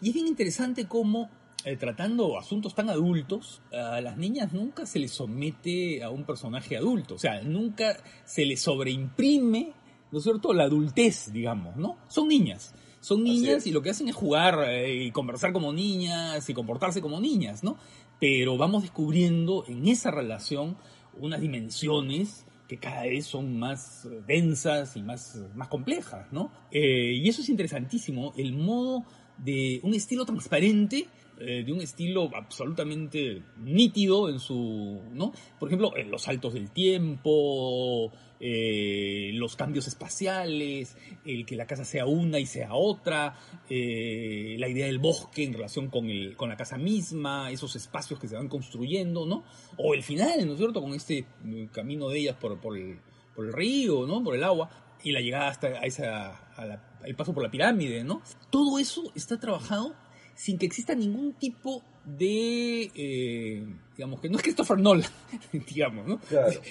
Y 0.00 0.08
es 0.08 0.14
bien 0.14 0.26
interesante 0.26 0.86
cómo, 0.86 1.30
eh, 1.64 1.76
tratando 1.76 2.38
asuntos 2.38 2.74
tan 2.74 2.90
adultos, 2.90 3.62
a 3.72 4.00
las 4.00 4.16
niñas 4.16 4.52
nunca 4.52 4.84
se 4.84 4.98
les 4.98 5.12
somete 5.12 6.02
a 6.02 6.10
un 6.10 6.24
personaje 6.24 6.76
adulto, 6.76 7.14
o 7.14 7.18
sea, 7.18 7.40
nunca 7.42 7.96
se 8.24 8.44
les 8.44 8.60
sobreimprime, 8.60 9.72
¿no 10.10 10.18
es 10.18 10.24
cierto?, 10.24 10.52
la 10.52 10.64
adultez, 10.64 11.32
digamos, 11.32 11.76
¿no? 11.76 11.98
Son 12.08 12.26
niñas 12.26 12.74
son 13.06 13.22
niñas 13.22 13.68
y 13.68 13.70
lo 13.70 13.82
que 13.82 13.90
hacen 13.90 14.08
es 14.08 14.16
jugar 14.16 14.68
eh, 14.68 15.04
y 15.04 15.12
conversar 15.12 15.52
como 15.52 15.72
niñas 15.72 16.50
y 16.50 16.54
comportarse 16.54 17.00
como 17.00 17.20
niñas, 17.20 17.62
¿no? 17.62 17.76
Pero 18.18 18.56
vamos 18.56 18.82
descubriendo 18.82 19.64
en 19.68 19.86
esa 19.86 20.10
relación 20.10 20.76
unas 21.20 21.40
dimensiones 21.40 22.46
que 22.68 22.78
cada 22.78 23.02
vez 23.02 23.26
son 23.26 23.58
más 23.58 24.08
densas 24.26 24.96
y 24.96 25.02
más, 25.02 25.38
más 25.54 25.68
complejas, 25.68 26.26
¿no? 26.32 26.50
Eh, 26.70 27.12
y 27.14 27.28
eso 27.28 27.42
es 27.42 27.48
interesantísimo, 27.48 28.34
el 28.36 28.54
modo 28.54 29.04
de 29.38 29.80
un 29.82 29.94
estilo 29.94 30.24
transparente, 30.24 31.06
eh, 31.38 31.64
de 31.64 31.72
un 31.72 31.82
estilo 31.82 32.30
absolutamente 32.34 33.42
nítido 33.58 34.30
en 34.30 34.40
su, 34.40 35.02
¿no? 35.12 35.32
Por 35.58 35.68
ejemplo, 35.68 35.94
en 35.94 36.10
los 36.10 36.22
saltos 36.22 36.54
del 36.54 36.70
tiempo, 36.70 38.10
eh, 38.40 39.32
los 39.34 39.54
cambios 39.54 39.86
espaciales, 39.86 40.96
el 41.26 41.44
que 41.44 41.56
la 41.56 41.66
casa 41.66 41.84
sea 41.84 42.06
una 42.06 42.38
y 42.38 42.46
sea 42.46 42.74
otra, 42.74 43.36
eh, 43.68 44.56
la 44.58 44.66
idea 44.66 44.86
del 44.86 44.98
bosque 44.98 45.44
en 45.44 45.52
relación 45.52 45.88
con, 45.88 46.08
el, 46.08 46.36
con 46.36 46.48
la 46.48 46.56
casa 46.56 46.78
misma, 46.78 47.50
esos 47.50 47.76
espacios 47.76 48.18
que 48.18 48.28
se 48.28 48.36
van 48.36 48.48
construyendo, 48.48 49.26
¿no? 49.26 49.44
O 49.76 49.92
el 49.92 50.02
final, 50.02 50.46
¿no 50.46 50.52
es 50.52 50.58
cierto? 50.58 50.80
Con 50.80 50.94
este 50.94 51.26
camino 51.70 52.08
de 52.08 52.18
ellas 52.18 52.36
por, 52.36 52.58
por, 52.58 52.78
el, 52.78 52.98
por 53.34 53.44
el 53.44 53.52
río, 53.52 54.06
¿no? 54.06 54.24
Por 54.24 54.36
el 54.36 54.42
agua 54.42 54.70
y 55.02 55.12
la 55.12 55.20
llegada 55.20 55.48
hasta 55.48 55.66
a 55.66 55.82
esa, 55.82 56.80
el 57.04 57.14
paso 57.14 57.34
por 57.34 57.42
la 57.42 57.50
pirámide, 57.50 58.04
¿no? 58.04 58.22
Todo 58.50 58.78
eso 58.78 59.12
está 59.14 59.38
trabajado 59.38 59.94
sin 60.36 60.58
que 60.58 60.66
exista 60.66 60.94
ningún 60.94 61.32
tipo 61.32 61.82
de, 62.04 62.92
eh, 62.94 63.66
digamos, 63.96 64.20
que 64.20 64.28
no 64.28 64.36
es 64.36 64.42
Christopher 64.44 64.78
Nolan, 64.78 65.10
digamos, 65.74 66.06
¿no? 66.06 66.20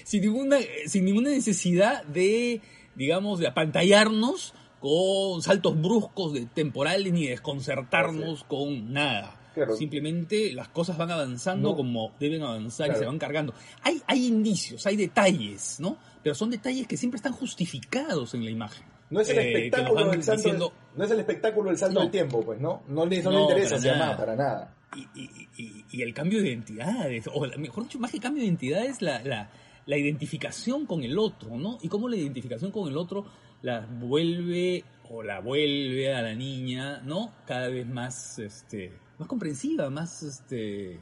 Sin, 0.05 0.21
ninguna, 0.21 0.57
sin 0.85 1.03
ninguna 1.03 1.31
necesidad 1.31 2.03
de, 2.05 2.61
digamos, 2.95 3.39
de 3.39 3.47
apantallarnos 3.47 4.53
con 4.79 5.41
saltos 5.41 5.81
bruscos 5.81 6.33
de 6.33 6.45
temporales 6.45 7.11
ni 7.11 7.27
desconcertarnos 7.27 8.43
con 8.45 8.93
nada. 8.93 9.41
Claro. 9.55 9.75
Simplemente 9.75 10.51
las 10.53 10.67
cosas 10.67 10.97
van 10.97 11.11
avanzando 11.11 11.69
No. 11.71 11.75
como 11.75 12.13
deben 12.19 12.43
avanzar 12.43 12.91
y 12.91 12.95
se 12.95 13.05
van 13.05 13.17
cargando. 13.17 13.53
Hay, 13.81 14.01
hay 14.05 14.27
indicios, 14.27 14.85
hay 14.85 14.97
detalles, 14.97 15.79
¿no? 15.79 15.97
Pero 16.21 16.35
son 16.35 16.51
detalles 16.51 16.87
que 16.87 16.97
siempre 16.97 17.17
están 17.17 17.33
justificados 17.33 18.33
en 18.33 18.43
la 18.43 18.51
imagen. 18.51 18.85
No 19.09 19.19
es 19.21 19.29
el 19.29 19.37
Eh, 19.39 19.53
espectáculo 19.67 20.09
del 20.09 20.23
salto, 20.23 20.41
diciendo- 20.41 20.73
no 20.95 21.03
es 21.03 21.11
el 21.11 21.19
espectáculo 21.19 21.69
del 21.69 21.77
salto 21.77 21.95
No. 21.95 22.01
del 22.01 22.11
tiempo, 22.11 22.43
pues, 22.43 22.59
¿no? 22.59 22.81
No 22.87 23.05
le, 23.05 23.21
no 23.21 23.31
le 23.31 23.41
interesa 23.41 23.77
nada. 23.77 23.97
nada, 23.97 24.17
para 24.17 24.35
nada. 24.35 24.71
y, 24.95 25.01
y- 25.21 25.49
y- 25.57 25.85
y 25.91 26.01
el 26.03 26.13
cambio 26.13 26.41
de 26.41 26.47
identidades, 26.47 27.29
o 27.33 27.45
la- 27.45 27.57
mejor 27.57 27.83
dicho, 27.83 27.99
más 27.99 28.11
que 28.11 28.19
cambio 28.19 28.41
de 28.41 28.47
identidades, 28.47 29.01
la, 29.01 29.21
la, 29.23 29.49
la 29.85 29.97
identificación 29.97 30.85
con 30.85 31.03
el 31.03 31.19
otro, 31.19 31.57
¿no? 31.57 31.77
Y 31.81 31.89
cómo 31.89 32.07
la 32.07 32.15
identificación 32.15 32.71
con 32.71 32.87
el 32.87 32.95
otro 32.97 33.25
la 33.61 33.81
vuelve 33.85 34.85
o 35.09 35.21
la 35.21 35.41
vuelve 35.41 36.13
a 36.13 36.21
la 36.21 36.33
niña, 36.33 37.01
¿no? 37.01 37.33
Cada 37.45 37.67
vez 37.67 37.85
más, 37.85 38.39
este, 38.39 38.97
más 39.17 39.27
comprensiva, 39.27 39.89
más, 39.89 40.23
este, 40.23 40.97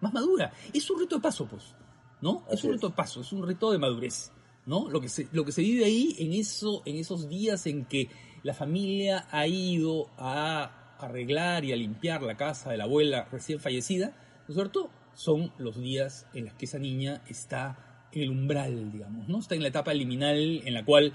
más 0.00 0.12
madura. 0.14 0.50
Es 0.72 0.88
un 0.90 1.00
rito 1.00 1.16
de 1.16 1.20
paso, 1.22 1.46
pues, 1.46 1.74
¿no? 2.22 2.44
es 2.50 2.64
un 2.64 2.70
es. 2.70 2.76
rito 2.76 2.88
de 2.88 2.94
paso, 2.94 3.20
es 3.20 3.30
un 3.32 3.46
rito 3.46 3.70
de 3.72 3.78
madurez, 3.78 4.32
¿no? 4.66 4.88
Lo 4.88 5.00
que 5.00 5.08
se, 5.08 5.28
lo 5.32 5.44
que 5.44 5.52
se 5.52 5.62
vive 5.62 5.84
ahí 5.84 6.16
en, 6.18 6.32
eso, 6.32 6.82
en 6.84 6.96
esos 6.96 7.28
días 7.28 7.66
en 7.66 7.84
que 7.84 8.08
la 8.42 8.54
familia 8.54 9.26
ha 9.30 9.46
ido 9.46 10.10
a 10.18 10.96
arreglar 10.98 11.64
y 11.64 11.72
a 11.72 11.76
limpiar 11.76 12.22
la 12.22 12.36
casa 12.36 12.70
de 12.70 12.76
la 12.76 12.84
abuela 12.84 13.28
recién 13.30 13.60
fallecida, 13.60 14.08
¿no 14.46 14.48
es 14.48 14.54
cierto? 14.54 14.90
Son 15.14 15.52
los 15.58 15.80
días 15.80 16.26
en 16.34 16.46
los 16.46 16.54
que 16.54 16.64
esa 16.64 16.78
niña 16.78 17.22
está 17.28 18.08
en 18.12 18.22
el 18.22 18.30
umbral, 18.30 18.92
digamos, 18.92 19.28
¿no? 19.28 19.38
Está 19.38 19.54
en 19.54 19.62
la 19.62 19.68
etapa 19.68 19.92
liminal 19.92 20.62
en 20.64 20.74
la 20.74 20.84
cual, 20.84 21.14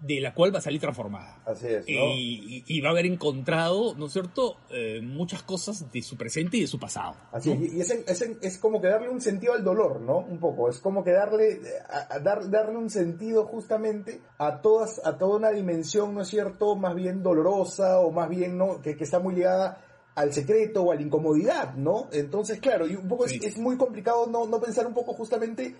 de 0.00 0.20
la 0.20 0.32
cual 0.34 0.54
va 0.54 0.58
a 0.58 0.62
salir 0.62 0.80
transformada. 0.80 1.42
Así 1.44 1.66
es, 1.66 1.80
¿no? 1.80 2.14
Y, 2.14 2.64
y- 2.66 2.76
y 2.76 2.80
va 2.80 2.88
a 2.88 2.92
haber 2.92 3.06
encontrado, 3.06 3.94
¿no 3.96 4.06
es 4.06 4.12
cierto?, 4.12 4.56
Eh, 4.70 5.00
muchas 5.02 5.42
cosas 5.42 5.90
de 5.92 6.00
su 6.02 6.16
presente 6.16 6.56
y 6.56 6.62
de 6.62 6.66
su 6.66 6.78
pasado. 6.78 7.16
Así 7.32 7.52
¿no? 7.54 7.62
es, 7.64 7.72
y 7.74 7.80
es, 7.80 7.90
es, 7.90 8.30
es 8.40 8.58
como 8.58 8.80
que 8.80 8.88
darle 8.88 9.08
un 9.10 9.20
sentido 9.20 9.52
al 9.52 9.62
dolor, 9.64 10.00
¿no? 10.00 10.18
Un 10.18 10.38
poco, 10.38 10.68
es 10.70 10.78
como 10.78 11.04
que 11.04 11.10
darle, 11.12 11.60
a- 11.88 12.14
a 12.14 12.18
dar, 12.20 12.48
darle 12.50 12.76
un 12.78 12.88
sentido 12.88 13.44
justamente 13.46 14.20
a 14.38 14.60
todas, 14.62 15.00
a 15.04 15.18
toda 15.18 15.36
una 15.36 15.50
dimensión, 15.50 16.14
¿no 16.14 16.22
es 16.22 16.28
cierto?, 16.28 16.76
más 16.76 16.94
bien 16.94 17.22
dolorosa 17.22 18.00
o 18.00 18.10
más 18.10 18.28
bien, 18.28 18.56
¿no?, 18.56 18.80
que, 18.80 18.96
que 18.96 19.04
está 19.04 19.18
muy 19.18 19.34
ligada 19.34 19.84
al 20.14 20.32
secreto 20.32 20.82
o 20.82 20.92
a 20.92 20.94
la 20.96 21.02
incomodidad, 21.02 21.74
¿no? 21.74 22.08
Entonces, 22.12 22.58
claro, 22.60 22.86
y 22.86 22.94
un 22.96 23.06
poco 23.08 23.26
es- 23.26 23.32
Sí. 23.32 23.40
es, 23.42 23.58
muy 23.58 23.76
complicado 23.76 24.26
no, 24.26 24.46
no 24.46 24.60
pensar 24.60 24.86
un 24.86 24.94
poco 24.94 25.12
justamente 25.14 25.74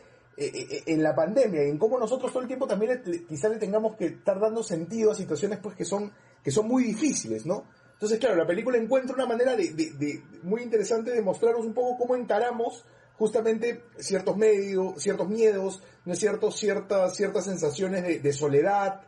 en 0.87 1.03
la 1.03 1.15
pandemia 1.15 1.65
y 1.67 1.69
en 1.71 1.79
cómo 1.79 1.99
nosotros 1.99 2.33
todo 2.33 2.43
el 2.43 2.49
tiempo 2.49 2.67
también 2.67 3.03
quizás 3.29 3.51
le 3.51 3.59
tengamos 3.59 3.97
que 3.97 4.07
estar 4.07 4.41
dando 4.41 4.63
sentido 4.63 5.11
a 5.11 5.15
situaciones 5.15 5.59
pues 5.63 5.77
que 5.77 5.85
son, 5.85 6.11
que 6.43 6.51
son 6.51 6.67
muy 6.67 6.83
difíciles, 6.85 7.45
¿no? 7.47 7.65
Entonces, 7.93 8.19
claro, 8.19 8.37
la 8.37 8.47
película 8.47 8.79
encuentra 8.79 9.15
una 9.15 9.27
manera 9.27 9.55
de, 9.55 9.75
de- 9.75 9.91
de- 9.93 10.23
muy 10.43 10.63
interesante 10.63 11.11
de 11.11 11.21
mostrarnos 11.21 11.67
un 11.67 11.75
poco 11.75 11.99
cómo 11.99 12.17
encaramos 12.17 12.85
justamente 13.17 13.83
ciertos 13.99 14.39
medios, 14.39 14.95
ciertos 15.03 15.29
miedos, 15.29 15.83
¿no 16.07 16.15
es 16.15 16.19
cierto? 16.19 16.51
Ciertas, 16.51 17.15
ciertas 17.15 17.45
sensaciones 17.45 18.03
de, 18.03 18.19
de 18.21 18.33
soledad, 18.33 19.03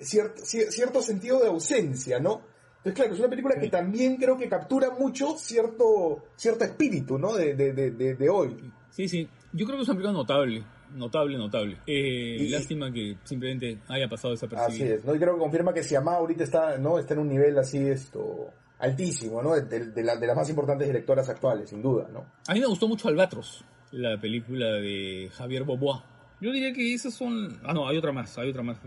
cierto, 0.00 0.42
cier- 0.42 0.70
cierto 0.70 1.02
sentido 1.02 1.40
de 1.40 1.48
ausencia, 1.48 2.18
¿no? 2.18 2.40
Entonces, 2.78 2.94
claro, 2.94 3.12
es 3.12 3.18
una 3.20 3.28
película 3.28 3.56
que 3.56 3.66
Sí. 3.66 3.70
también 3.70 4.16
creo 4.16 4.38
que 4.38 4.48
captura 4.48 4.88
mucho 4.90 5.36
cierto, 5.36 6.24
cierto 6.36 6.64
espíritu, 6.64 7.18
¿no? 7.18 7.34
De, 7.34 7.52
de, 7.54 7.72
de- 7.74 8.14
de 8.14 8.28
hoy. 8.30 8.72
Sí, 8.90 9.06
sí. 9.08 9.28
Yo 9.52 9.66
creo 9.66 9.76
que 9.76 9.82
es 9.82 9.88
una 9.88 9.96
película 9.98 10.12
notable. 10.12 10.64
Notable, 10.94 11.36
notable. 11.36 11.76
Eh, 11.86 12.36
Y- 12.40 12.48
lástima 12.48 12.92
que 12.92 13.16
simplemente 13.24 13.78
haya 13.88 14.08
pasado 14.08 14.34
Así 14.34 14.46
desapercibida. 14.46 14.94
es, 14.94 15.04
¿no? 15.04 15.14
Y 15.14 15.18
creo 15.18 15.34
que 15.34 15.40
confirma 15.40 15.72
que 15.74 15.82
Siamá 15.82 16.14
ahorita 16.14 16.44
está, 16.44 16.78
¿no? 16.78 16.98
Está 16.98 17.14
en 17.14 17.20
un 17.20 17.28
nivel 17.28 17.58
así, 17.58 17.78
esto, 17.78 18.50
altísimo, 18.78 19.42
¿no? 19.42 19.54
De, 19.54 19.86
de 19.90 20.02
la- 20.02 20.16
de 20.16 20.26
las 20.26 20.36
más 20.36 20.48
importantes 20.50 20.86
directoras 20.86 21.28
actuales, 21.28 21.68
sin 21.70 21.82
duda, 21.82 22.08
¿no? 22.12 22.24
A 22.46 22.54
mí 22.54 22.60
me 22.60 22.66
gustó 22.66 22.88
mucho 22.88 23.08
Albatros, 23.08 23.64
la 23.92 24.18
película 24.20 24.66
de 24.74 25.30
Javier 25.32 25.64
Bobois. 25.64 26.00
Yo 26.40 26.52
diría 26.52 26.72
que 26.72 26.94
esas 26.94 27.14
son... 27.14 27.58
Ah, 27.64 27.72
no, 27.74 27.88
hay 27.88 27.96
otra 27.98 28.12
más, 28.12 28.38
hay 28.38 28.50
otra 28.50 28.62
más. 28.62 28.78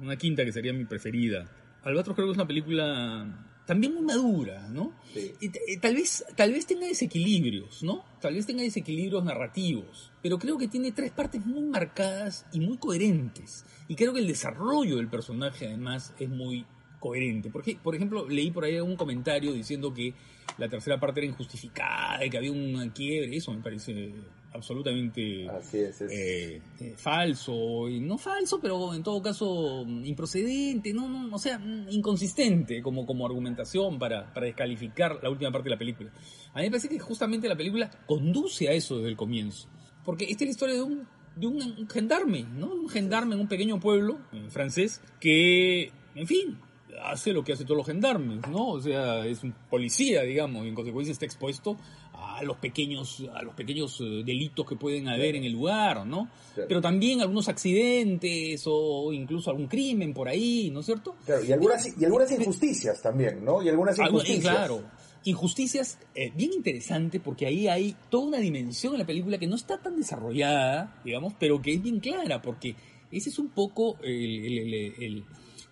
Una 0.00 0.16
quinta 0.16 0.44
que 0.44 0.52
sería 0.52 0.72
mi 0.72 0.84
preferida. 0.84 1.44
Albatros 1.84 2.16
creo 2.16 2.26
que 2.26 2.32
es 2.32 2.36
una 2.38 2.46
película 2.46 3.26
también 3.66 3.94
muy 3.94 4.02
madura, 4.02 4.68
¿no? 4.68 4.92
Sí. 5.12 5.32
Y 5.40 5.76
tal 5.78 5.94
vez, 5.94 6.24
tal 6.36 6.52
vez 6.52 6.66
tenga 6.66 6.86
desequilibrios, 6.86 7.82
¿no? 7.82 8.04
Tal 8.20 8.34
vez 8.34 8.46
tenga 8.46 8.62
desequilibrios 8.62 9.24
narrativos, 9.24 10.12
pero 10.22 10.38
creo 10.38 10.58
que 10.58 10.68
tiene 10.68 10.92
tres 10.92 11.12
partes 11.12 11.44
muy 11.44 11.62
marcadas 11.62 12.46
y 12.52 12.60
muy 12.60 12.76
coherentes. 12.78 13.64
Y 13.88 13.96
creo 13.96 14.12
que 14.12 14.20
el 14.20 14.26
desarrollo 14.26 14.96
del 14.96 15.08
personaje 15.08 15.66
además 15.66 16.14
es 16.18 16.28
muy 16.28 16.66
coherente. 17.04 17.50
Porque, 17.50 17.76
por 17.82 17.94
ejemplo, 17.94 18.26
leí 18.26 18.50
por 18.50 18.64
ahí 18.64 18.80
un 18.80 18.96
comentario 18.96 19.52
diciendo 19.52 19.92
que 19.92 20.14
la 20.56 20.70
tercera 20.70 20.98
parte 20.98 21.20
era 21.20 21.26
injustificada 21.28 22.24
y 22.24 22.30
que 22.30 22.38
había 22.38 22.50
un 22.50 22.90
quiebre. 22.94 23.36
Eso 23.36 23.52
me 23.52 23.60
parece 23.62 24.14
absolutamente 24.54 25.46
Así 25.50 25.78
es, 25.78 26.00
es- 26.00 26.10
eh, 26.12 26.62
eh, 26.80 26.94
falso, 26.96 27.88
y 27.90 28.00
no 28.00 28.16
falso, 28.16 28.58
pero 28.60 28.94
en 28.94 29.02
todo 29.02 29.20
caso 29.20 29.84
mm, 29.86 30.04
improcedente, 30.06 30.94
no, 30.94 31.08
no, 31.08 31.34
o 31.34 31.38
sea, 31.38 31.58
mm, 31.58 31.88
inconsistente 31.90 32.80
como, 32.80 33.04
como 33.04 33.26
argumentación 33.26 33.98
para, 33.98 34.32
para 34.32 34.46
descalificar 34.46 35.18
la 35.22 35.28
última 35.28 35.50
parte 35.52 35.68
de 35.68 35.74
la 35.74 35.78
película. 35.78 36.10
A 36.54 36.58
mí 36.60 36.64
me 36.64 36.70
parece 36.70 36.88
que 36.88 36.98
justamente 37.00 37.48
la 37.48 37.56
película 37.56 37.90
conduce 38.06 38.68
a 38.68 38.72
eso 38.72 38.96
desde 38.96 39.10
el 39.10 39.16
comienzo, 39.16 39.68
porque 40.04 40.24
esta 40.24 40.44
es 40.44 40.48
la 40.48 40.52
historia 40.52 40.74
de 40.76 40.82
un, 40.82 41.06
de 41.36 41.46
un, 41.48 41.88
gendarme, 41.90 42.44
¿no? 42.44 42.68
Un 42.72 42.88
gendarme 42.88 43.34
en 43.34 43.40
un 43.40 43.48
pequeño 43.48 43.80
pueblo 43.80 44.18
eh, 44.32 44.46
francés 44.50 45.02
que, 45.20 45.90
en 46.14 46.26
fin, 46.28 46.58
hace 47.02 47.32
lo 47.32 47.42
que 47.44 47.52
hace 47.52 47.64
todos 47.64 47.76
los 47.78 47.86
gendarmes, 47.86 48.40
¿no? 48.48 48.68
O 48.70 48.80
sea, 48.80 49.26
es 49.26 49.42
un 49.42 49.52
policía, 49.70 50.22
digamos, 50.22 50.64
y 50.64 50.68
en 50.68 50.74
consecuencia 50.74 51.12
está 51.12 51.24
expuesto 51.24 51.76
a 52.12 52.42
los 52.42 52.56
pequeños, 52.56 53.22
a 53.34 53.42
los 53.42 53.54
pequeños 53.54 54.00
eh, 54.00 54.22
delitos 54.24 54.66
que 54.66 54.76
pueden 54.76 55.08
haber 55.08 55.36
en 55.36 55.44
el 55.44 55.52
lugar, 55.52 56.06
¿no? 56.06 56.28
Claro. 56.54 56.68
Pero 56.68 56.80
también 56.80 57.20
algunos 57.20 57.48
accidentes 57.48 58.62
o 58.66 59.12
incluso 59.12 59.50
algún 59.50 59.66
crimen 59.66 60.14
por 60.14 60.28
ahí, 60.28 60.70
¿no 60.72 60.80
es 60.80 60.86
cierto? 60.86 61.14
Claro, 61.26 61.44
y 61.44 61.52
algunas, 61.52 62.00
y 62.00 62.04
algunas 62.04 62.30
injusticias 62.30 63.02
también, 63.02 63.44
¿no? 63.44 63.62
Y 63.62 63.68
algunas 63.68 63.98
injusticias. 63.98 64.54
claro. 64.54 64.82
Injusticias, 65.26 65.98
eh, 66.14 66.30
bien 66.34 66.52
interesante 66.52 67.18
porque 67.18 67.46
ahí 67.46 67.66
hay 67.66 67.96
toda 68.10 68.26
una 68.26 68.38
dimensión 68.38 68.92
en 68.94 69.00
la 69.00 69.06
película 69.06 69.38
que 69.38 69.46
no 69.46 69.56
está 69.56 69.78
tan 69.80 69.96
desarrollada, 69.96 71.00
digamos, 71.04 71.32
pero 71.38 71.62
que 71.62 71.72
es 71.74 71.82
bien 71.82 71.98
clara 71.98 72.42
porque 72.42 72.76
ese 73.10 73.30
es 73.30 73.38
un 73.38 73.48
poco 73.48 73.96
el, 74.02 74.44
el- 74.44 74.58
el- 74.74 74.94
el- 75.02 75.24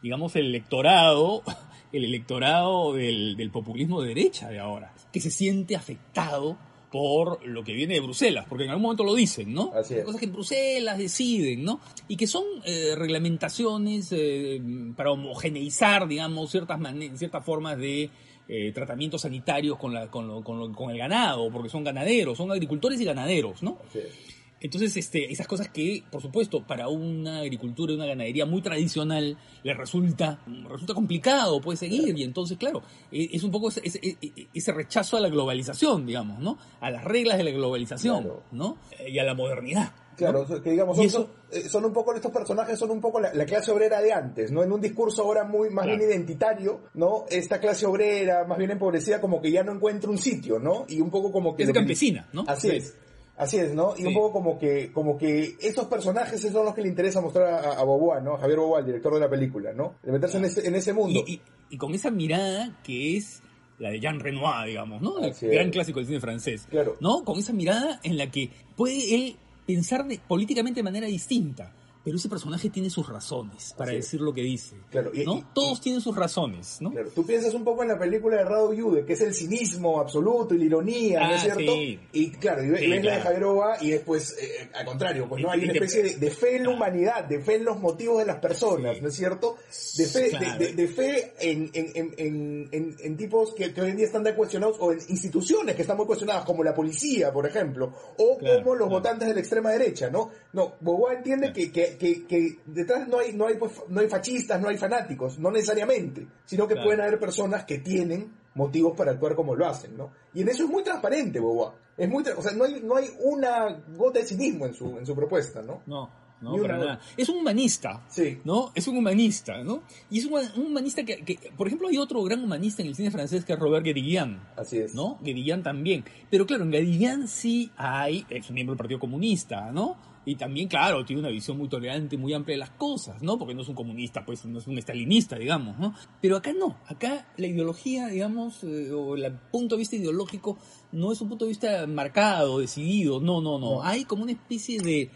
digamos, 0.02 0.34
el 0.36 0.46
electorado, 0.46 1.42
el 1.92 2.04
electorado 2.04 2.92
del, 2.94 3.36
del 3.36 3.50
populismo 3.50 4.02
de 4.02 4.08
derecha 4.08 4.48
de 4.48 4.58
ahora, 4.58 4.92
que 5.12 5.20
se 5.20 5.30
siente 5.30 5.76
afectado 5.76 6.56
por 6.90 7.46
lo 7.46 7.64
que 7.64 7.72
viene 7.72 7.94
de 7.94 8.00
Bruselas, 8.00 8.44
porque 8.46 8.64
en 8.64 8.70
algún 8.70 8.82
momento 8.82 9.02
lo 9.02 9.14
dicen, 9.14 9.54
¿no? 9.54 9.72
Así 9.74 9.94
es. 9.94 10.04
Cosas 10.04 10.18
que 10.20 10.26
en 10.26 10.32
Bruselas 10.34 10.98
deciden, 10.98 11.64
¿no? 11.64 11.80
Y 12.06 12.16
que 12.16 12.26
son 12.26 12.44
eh, 12.66 12.94
reglamentaciones 12.96 14.08
eh, 14.12 14.60
para 14.94 15.10
homogeneizar, 15.12 16.06
digamos, 16.06 16.50
ciertas, 16.50 16.78
ciertas 17.14 17.44
formas 17.44 17.78
de 17.78 18.10
eh, 18.48 18.72
tratamientos 18.74 19.22
sanitarios 19.22 19.78
con, 19.78 19.94
la, 19.94 20.10
con, 20.10 20.28
lo- 20.28 20.42
con 20.44 20.58
lo- 20.58 20.70
con 20.72 20.90
el 20.90 20.98
ganado, 20.98 21.50
porque 21.50 21.70
son 21.70 21.82
ganaderos, 21.82 22.36
son 22.36 22.50
agricultores 22.52 23.00
y 23.00 23.04
ganaderos, 23.04 23.62
¿no? 23.62 23.78
Así 23.88 24.00
es. 24.00 24.41
Entonces, 24.62 24.96
este, 24.96 25.30
esas 25.32 25.46
cosas 25.46 25.68
que, 25.68 26.04
por 26.10 26.22
supuesto, 26.22 26.64
para 26.66 26.88
una 26.88 27.40
agricultura 27.40 27.92
y 27.92 27.96
una 27.96 28.06
ganadería 28.06 28.46
muy 28.46 28.62
tradicional 28.62 29.36
les 29.64 29.76
resulta, 29.76 30.40
resulta 30.68 30.94
complicado, 30.94 31.60
puede 31.60 31.76
seguir, 31.76 32.16
y 32.16 32.22
entonces, 32.22 32.56
claro, 32.58 32.82
eh, 33.10 33.28
es 33.32 33.42
un 33.42 33.50
poco 33.50 33.68
ese, 33.68 33.80
ese- 33.84 34.16
ese 34.54 34.72
rechazo 34.72 35.16
a 35.16 35.20
la 35.20 35.28
globalización, 35.28 36.06
digamos, 36.06 36.38
¿no? 36.38 36.58
A 36.80 36.90
las 36.90 37.04
reglas 37.04 37.38
de 37.38 37.44
la 37.44 37.50
globalización, 37.50 38.22
Claro. 38.22 38.42
¿no? 38.52 38.76
Y 39.06 39.18
a 39.18 39.24
la 39.24 39.34
modernidad. 39.34 39.92
¿no? 40.12 40.16
Claro, 40.16 40.62
que 40.62 40.70
digamos, 40.70 40.96
son, 40.96 41.06
eso- 41.06 41.18
son, 41.18 41.58
eh, 41.60 41.68
son 41.68 41.84
un 41.86 41.92
poco, 41.92 42.14
estos 42.14 42.30
personajes 42.30 42.78
son 42.78 42.90
un 42.90 43.00
poco 43.00 43.18
la, 43.18 43.32
la 43.34 43.44
clase 43.46 43.72
obrera 43.72 44.00
de 44.00 44.12
antes, 44.12 44.52
¿no? 44.52 44.62
En 44.62 44.70
un 44.70 44.80
discurso 44.80 45.22
ahora 45.22 45.42
muy, 45.42 45.70
más 45.70 45.84
Claro. 45.86 45.98
bien 45.98 46.10
identitario, 46.10 46.80
¿no? 46.94 47.24
Esta 47.30 47.58
clase 47.58 47.86
obrera, 47.86 48.44
más 48.44 48.58
bien 48.58 48.70
empobrecida, 48.70 49.20
como 49.20 49.40
que 49.40 49.50
ya 49.50 49.64
no 49.64 49.72
encuentra 49.72 50.10
un 50.10 50.18
sitio, 50.18 50.58
¿no? 50.60 50.84
Y 50.88 51.00
un 51.00 51.10
poco 51.10 51.32
como 51.32 51.56
que... 51.56 51.62
Es 51.64 51.70
que- 51.70 51.74
campesina, 51.74 52.28
¿no? 52.32 52.44
Así 52.46 52.68
Sí. 52.70 52.76
es. 52.76 52.94
Así 53.36 53.56
es, 53.56 53.74
¿no? 53.74 53.94
Y 53.96 54.04
un 54.04 54.14
poco 54.14 54.32
como 54.32 54.58
que, 54.58 54.92
como 54.92 55.16
que 55.16 55.56
esos 55.60 55.86
personajes 55.86 56.40
son 56.40 56.64
los 56.66 56.74
que 56.74 56.82
le 56.82 56.88
interesa 56.88 57.20
mostrar 57.20 57.46
a, 57.64 57.72
a 57.80 57.82
Boboa, 57.84 58.20
¿no? 58.20 58.34
A 58.34 58.38
Javier 58.38 58.58
Boboa, 58.58 58.80
el 58.80 58.86
director 58.86 59.14
de 59.14 59.20
la 59.20 59.28
película, 59.30 59.72
¿no? 59.72 59.94
De 60.02 60.12
meterse 60.12 60.36
en 60.38 60.44
ese, 60.44 60.66
en 60.68 60.74
ese 60.74 60.92
mundo. 60.92 61.24
Y, 61.26 61.34
y- 61.34 61.40
y 61.70 61.78
con 61.78 61.94
esa 61.94 62.10
mirada 62.10 62.78
que 62.84 63.16
es 63.16 63.40
la 63.78 63.88
de 63.90 63.98
Jean 64.00 64.20
Renoir, 64.20 64.66
digamos, 64.66 65.00
¿no? 65.00 65.18
El 65.18 65.30
Así 65.30 65.46
gran 65.46 65.68
es. 65.68 65.72
clásico 65.72 65.98
del 66.00 66.06
cine 66.06 66.20
francés. 66.20 66.66
Claro. 66.68 66.96
¿No? 67.00 67.24
Con 67.24 67.38
esa 67.38 67.54
mirada 67.54 67.98
en 68.02 68.18
la 68.18 68.30
que 68.30 68.50
puede 68.76 69.14
él 69.14 69.36
pensar 69.66 70.06
de- 70.06 70.20
políticamente 70.28 70.80
de 70.80 70.84
manera 70.84 71.06
distinta. 71.06 71.72
Pero 72.04 72.16
ese 72.16 72.28
personaje 72.28 72.68
tiene 72.70 72.90
sus 72.90 73.08
razones 73.08 73.74
para 73.76 73.92
decir 73.92 74.20
lo 74.20 74.32
que 74.32 74.42
dice. 74.42 74.76
Claro, 74.90 75.10
y- 75.14 75.24
¿no? 75.24 75.36
y- 75.38 75.44
Todos 75.54 75.80
tienen 75.80 76.00
sus 76.00 76.16
razones, 76.16 76.78
¿no? 76.80 76.90
Claro, 76.90 77.10
tú 77.14 77.24
piensas 77.26 77.54
un 77.54 77.64
poco 77.64 77.82
en 77.82 77.88
la 77.88 77.98
película 77.98 78.36
de 78.38 78.44
Rado 78.44 78.72
Yude, 78.72 79.04
que 79.04 79.12
es 79.14 79.20
el 79.20 79.34
cinismo 79.34 80.00
absoluto 80.00 80.54
y 80.54 80.58
la 80.58 80.64
ironía, 80.64 81.20
¿no 81.20 81.26
Ah, 81.26 81.34
es 81.36 81.42
cierto? 81.42 81.60
sí. 81.72 82.00
Y 82.12 82.30
claro, 82.32 82.62
y 82.64 82.76
Sí, 82.78 82.86
ves 82.90 83.04
la 83.04 83.14
de. 83.16 83.20
Javier 83.20 83.42
y 83.80 83.90
después, 83.90 84.36
eh, 84.40 84.70
al 84.74 84.84
contrario, 84.86 85.26
pues 85.28 85.42
no 85.42 85.50
hay 85.50 85.64
una 85.64 85.72
especie 85.72 86.02
de, 86.02 86.16
de 86.16 86.30
fe 86.30 86.56
en 86.56 86.62
la 86.64 86.70
humanidad, 86.70 87.24
de 87.24 87.40
fe 87.40 87.56
en 87.56 87.64
los 87.64 87.78
motivos 87.78 88.18
de 88.18 88.26
las 88.26 88.36
personas. 88.38 89.00
¿no 89.02 89.08
es 89.08 89.14
cierto? 89.14 89.56
De 89.96 90.06
fe, 90.06 90.20
de- 90.22 90.30
Claro. 90.30 90.58
de, 90.58 90.72
de 90.74 90.88
fe 90.88 91.32
en, 91.40 91.70
en, 91.72 91.86
en, 91.94 92.14
en, 92.18 92.68
en- 92.72 92.96
en 93.00 93.16
tipos 93.16 93.54
que, 93.54 93.72
que 93.74 93.80
hoy 93.80 93.90
en 93.90 93.96
día 93.96 94.06
están 94.06 94.22
de 94.24 94.34
cuestionados, 94.34 94.76
o 94.80 94.92
en 94.92 94.98
instituciones 95.08 95.74
que 95.76 95.82
están 95.82 95.96
muy 95.96 96.06
cuestionadas, 96.06 96.44
como 96.44 96.62
la 96.64 96.74
policía, 96.74 97.32
por 97.32 97.46
ejemplo, 97.46 97.92
o 98.18 98.38
como 98.38 98.74
los 98.74 98.88
votantes 98.88 99.28
de 99.28 99.34
la 99.34 99.40
extrema 99.40 99.70
derecha, 99.70 100.08
¿no? 100.10 100.30
No, 100.52 100.74
Boboa 100.80 101.14
entiende 101.14 101.52
que, 101.52 101.70
que, 101.72 101.91
que, 101.96 102.26
que 102.26 102.58
detrás 102.66 103.08
no 103.08 103.18
hay, 103.18 103.32
no, 103.32 103.46
hay, 103.46 103.56
pues, 103.56 103.72
no 103.88 104.00
hay 104.00 104.08
fascistas, 104.08 104.60
no 104.60 104.68
hay 104.68 104.76
fanáticos, 104.76 105.38
no 105.38 105.50
necesariamente, 105.50 106.26
sino 106.44 106.66
que 106.66 106.74
Claro. 106.74 106.88
pueden 106.88 107.00
haber 107.02 107.18
personas 107.18 107.64
que 107.64 107.78
tienen 107.78 108.32
motivos 108.54 108.94
para 108.96 109.12
actuar 109.12 109.34
como 109.34 109.54
lo 109.54 109.66
hacen, 109.66 109.96
¿no? 109.96 110.10
Y 110.34 110.42
en 110.42 110.48
eso 110.48 110.64
es 110.64 110.70
muy 110.70 110.82
transparente, 110.82 111.40
Boboa. 111.40 111.74
Es 111.96 112.08
muy, 112.08 112.22
o 112.36 112.42
sea, 112.42 112.52
no 112.52 112.64
hay, 112.64 112.80
no 112.82 112.96
hay 112.96 113.06
una 113.22 113.82
gota 113.96 114.18
de 114.20 114.26
cinismo 114.26 114.66
en 114.66 114.74
su, 114.74 114.98
en 114.98 115.06
su 115.06 115.14
propuesta, 115.14 115.62
¿no? 115.62 115.82
No, 115.86 116.10
no, 116.40 116.56
para 116.60 116.76
nada. 116.78 117.00
Es 117.16 117.28
un 117.28 117.38
humanista. 117.38 118.04
Sí. 118.08 118.40
¿no? 118.44 118.72
Es 118.74 118.88
un 118.88 118.96
humanista, 118.96 119.62
¿no? 119.62 119.82
Y 120.10 120.18
es 120.18 120.24
un, 120.26 120.32
un 120.56 120.66
humanista 120.66 121.04
que, 121.04 121.22
que- 121.24 121.38
por 121.56 121.66
ejemplo, 121.66 121.88
hay 121.88 121.98
otro 121.98 122.22
gran 122.24 122.42
humanista 122.42 122.82
en 122.82 122.88
el 122.88 122.94
cine 122.96 123.10
francés 123.10 123.44
que 123.44 123.52
es 123.52 123.58
Robert 123.58 123.84
Guédiguian, 123.84 124.42
Así 124.56 124.78
es. 124.78 124.94
¿no? 124.94 125.18
Guédiguian 125.22 125.62
también. 125.62 126.04
Pero 126.30 126.44
claro, 126.46 126.64
en 126.64 126.72
Guédiguian 126.72 127.28
sí 127.28 127.70
hay, 127.76 128.26
es 128.28 128.48
un 128.48 128.54
miembro 128.54 128.72
del 128.74 128.78
Partido 128.78 128.98
Comunista, 129.00 129.70
¿no? 129.70 129.96
Y 130.24 130.36
también, 130.36 130.68
claro, 130.68 131.04
tiene 131.04 131.18
una 131.20 131.30
visión 131.30 131.58
muy 131.58 131.68
tolerante, 131.68 132.16
muy 132.16 132.32
amplia 132.32 132.54
de 132.54 132.60
las 132.60 132.70
cosas, 132.70 133.20
¿no? 133.22 133.38
Porque 133.38 133.54
no 133.54 133.62
es 133.62 133.68
un 133.68 133.74
comunista, 133.74 134.24
pues 134.24 134.44
no 134.44 134.58
es 134.58 134.66
un 134.68 134.78
estalinista, 134.78 135.36
digamos, 135.36 135.76
¿no? 135.80 135.94
Pero 136.20 136.36
acá 136.36 136.52
no, 136.52 136.78
acá 136.86 137.26
la 137.36 137.46
ideología, 137.48 138.06
digamos, 138.06 138.62
eh, 138.62 138.92
o 138.92 139.16
el 139.16 139.32
punto 139.50 139.74
de 139.74 139.80
vista 139.80 139.96
ideológico 139.96 140.58
no 140.92 141.10
es 141.10 141.20
un 141.20 141.28
punto 141.28 141.44
de 141.44 141.48
vista 141.48 141.86
marcado, 141.88 142.60
decidido, 142.60 143.18
no, 143.20 143.40
no, 143.40 143.58
no. 143.58 143.82
Hay 143.82 144.04
como 144.04 144.22
una 144.22 144.30
especie 144.32 144.80
de, 144.80 145.10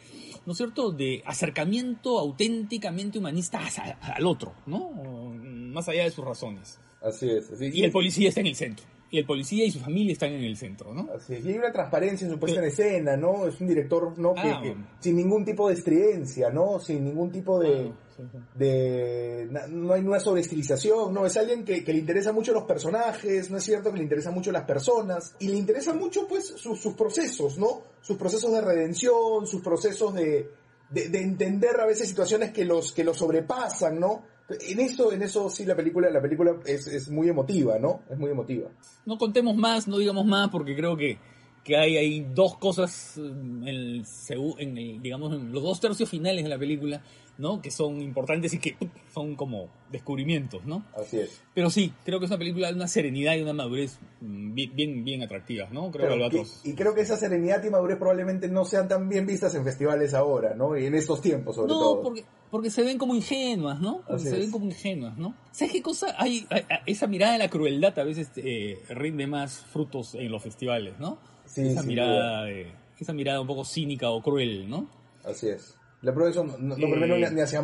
¿no 0.45 0.53
es 0.53 0.57
cierto?, 0.59 0.91
de 0.91 1.23
acercamiento 1.25 2.19
auténticamente 2.19 3.19
humanista 3.21 3.61
al 4.01 4.27
otro, 4.27 4.55
¿no? 4.67 4.91
Más 5.37 5.89
allá 5.89 6.03
de 6.03 6.11
sus 6.11 6.25
razones. 6.25 6.81
Así 7.01 7.29
es. 7.31 7.49
así- 7.53 7.71
Y 7.73 7.85
el 7.85 7.93
policía 7.93 8.29
está 8.29 8.41
en 8.41 8.49
el 8.49 8.57
centro. 8.57 8.85
Y 9.11 9.19
el 9.19 9.25
policía 9.27 9.65
y 9.65 9.71
su 9.71 9.79
familia 9.79 10.13
están 10.13 10.33
en 10.33 10.43
el 10.43 10.57
centro, 10.57 10.93
¿no? 10.93 11.09
Así 11.15 11.35
es. 11.35 11.45
Y 11.45 11.51
hay 11.51 11.59
una 11.59 11.71
transparencia 11.71 12.27
en 12.27 12.33
su 12.33 12.39
puesta 12.41 12.59
en 12.59 12.67
escena, 12.67 13.17
¿no? 13.17 13.47
Es 13.47 13.61
un 13.61 13.69
director, 13.69 14.19
¿no? 14.19 14.35
Ah, 14.37 14.61
que- 14.63 14.75
sin 14.99 15.17
ningún 15.17 15.45
tipo 15.45 15.69
de 15.69 15.75
estridencia, 15.75 16.51
¿no? 16.51 16.81
Sin 16.81 17.05
ningún 17.05 17.31
tipo 17.31 17.59
de... 17.61 17.93
Ah, 17.93 17.93
sí, 18.17 18.23
sí. 18.33 18.39
de 18.59 19.49
no 19.71 19.93
hay 19.93 20.01
una 20.03 20.19
sobreestilización, 20.19 21.13
no, 21.15 21.25
es 21.27 21.37
alguien 21.37 21.65
que, 21.65 21.85
que 21.85 21.93
le 21.93 21.99
interesa 22.01 22.33
mucho 22.33 22.53
los 22.53 22.65
personajes, 22.65 23.51
¿no 23.51 23.59
es 23.59 23.65
cierto? 23.65 23.91
Que 23.93 23.99
le 23.99 24.03
interesa 24.05 24.31
mucho 24.31 24.51
las 24.53 24.65
personas 24.65 25.35
y 25.39 25.49
le 25.49 25.57
interesa 25.57 25.93
mucho 25.95 26.27
pues 26.27 26.47
sus, 26.57 26.81
sus 26.81 26.95
procesos, 26.95 27.59
¿no? 27.59 27.83
Sus 28.01 28.17
procesos 28.17 28.51
de 28.53 28.61
redención, 28.61 29.47
sus 29.47 29.63
procesos 29.63 30.15
de, 30.15 30.51
de, 30.91 31.09
de 31.11 31.21
entender 31.23 31.79
a 31.81 31.87
veces 31.87 32.09
situaciones 32.09 32.53
que 32.53 32.65
los, 32.65 32.93
que 32.93 33.05
los 33.05 33.19
sobrepasan, 33.19 34.01
¿no? 34.01 34.23
En 34.49 34.79
eso, 34.81 35.13
en 35.13 35.23
eso 35.23 35.51
sí 35.51 35.65
la 35.65 35.75
película, 35.75 36.09
la 36.11 36.23
película 36.23 36.55
es, 36.67 36.87
es 36.87 37.11
muy 37.11 37.29
emotiva, 37.29 37.79
¿no? 37.79 38.03
Es 38.11 38.17
muy 38.19 38.31
emotiva. 38.31 38.69
No 39.05 39.19
contemos 39.19 39.57
más, 39.57 39.89
no 39.89 39.99
digamos 39.99 40.25
más, 40.25 40.51
porque 40.51 40.77
creo 40.77 40.97
que, 40.97 41.19
que 41.65 41.77
hay, 41.77 41.97
hay 41.97 42.27
dos 42.33 42.57
cosas 42.57 43.17
en, 43.19 43.67
el, 43.67 44.05
segu- 44.05 44.55
en 44.59 44.79
el, 44.79 45.03
digamos, 45.03 45.33
en 45.35 45.51
los 45.53 45.63
dos 45.65 45.81
tercios 45.81 46.09
finales 46.09 46.45
de 46.45 46.51
la 46.51 46.59
película, 46.59 47.03
¿no? 47.39 47.61
Que 47.61 47.71
son 47.73 48.01
importantes 48.01 48.55
y 48.55 48.59
que 48.61 48.77
son 49.13 49.35
como 49.35 49.69
descubrimientos, 49.91 50.65
¿no? 50.65 50.85
Así 50.97 51.19
es. 51.19 51.43
Pero 51.53 51.69
sí, 51.69 51.93
creo 52.05 52.19
que 52.21 52.27
es 52.27 52.31
una 52.31 52.39
película 52.39 52.69
de 52.69 52.75
una 52.75 52.87
serenidad 52.89 53.35
y 53.35 53.43
una 53.43 53.53
madurez 53.53 53.99
mm, 54.21 54.55
bien, 54.55 54.77
bien, 54.77 55.05
bien 55.05 55.23
atractivas, 55.25 55.73
¿no? 55.73 55.91
Creo 55.91 56.09
que 56.31 56.31
Pero, 56.31 56.45
y, 56.65 56.75
creo 56.75 56.95
que 56.95 57.01
esa 57.01 57.17
serenidad 57.17 57.63
y 57.65 57.71
madurez 57.71 57.99
probablemente 57.99 58.49
no 58.49 58.65
sean 58.65 58.87
tan 58.87 59.09
bien 59.09 59.27
vistas 59.27 59.55
en 59.57 59.65
festivales 59.65 60.15
ahora, 60.15 60.55
¿no? 60.55 60.79
Y 60.79 60.87
en 60.87 60.95
estos 60.95 61.21
tiempos, 61.21 61.57
sobre 61.57 61.73
No, 61.73 61.79
todo. 61.81 62.03
porque, 62.03 62.25
porque 62.57 62.71
se 62.71 62.83
ven 62.83 62.99
como 62.99 63.15
ingenuas, 63.15 63.81
¿no? 63.81 64.03
Porque 64.07 64.23
se 64.25 64.39
ven 64.39 64.51
como 64.51 64.65
ingenuas, 64.67 65.17
¿no? 65.17 65.35
¿Sabes 65.53 65.73
qué 65.73 65.83
cosa? 65.83 66.15
Hay, 66.19 66.47
hay- 66.51 66.65
esa 66.87 67.07
mirada 67.07 67.33
de 67.35 67.39
la 67.39 67.49
crueldad 67.49 67.99
a 67.99 68.05
veces 68.05 68.31
eh, 68.37 68.79
rinde 68.91 69.27
más 69.27 69.59
frutos 69.73 70.15
en 70.15 70.31
los 70.31 70.43
festivales, 70.43 70.99
¿no? 70.99 71.19
Sí, 71.45 71.69
esa 71.69 71.83
mirada 71.83 72.45
de, 72.45 72.73
esa 72.99 73.13
mirada 73.13 73.41
un 73.41 73.47
poco 73.47 73.65
cínica 73.65 74.11
o 74.11 74.23
cruel, 74.23 74.69
¿no? 74.69 74.89
Así 75.25 75.49
es. 75.49 75.77
La 76.03 76.13
prueba 76.13 76.27
de 76.27 76.33
eso, 76.33 76.45
no, 76.45 76.77
no 76.77 76.87
Eh. 76.87 76.91
premiaron 76.91 77.35
ni- 77.35 77.41
hacia, 77.41 77.63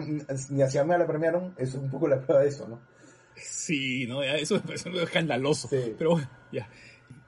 ni 0.51 0.63
hacia 0.63 0.85
mí 0.85 0.91
la 0.91 1.07
premiaron, 1.07 1.55
es 1.59 1.75
un 1.75 1.91
poco 1.91 2.09
la 2.09 2.21
prueba 2.21 2.43
de 2.43 2.49
eso, 2.49 2.67
¿no? 2.69 2.81
Sí, 3.37 4.07
¿no? 4.07 4.23
Eso 4.23 4.55
me 4.57 4.61
parece 4.61 4.91
escandaloso. 5.03 5.69
Sí. 5.69 5.95
Pero 5.99 6.11
bueno, 6.13 6.29
ya. 6.53 6.69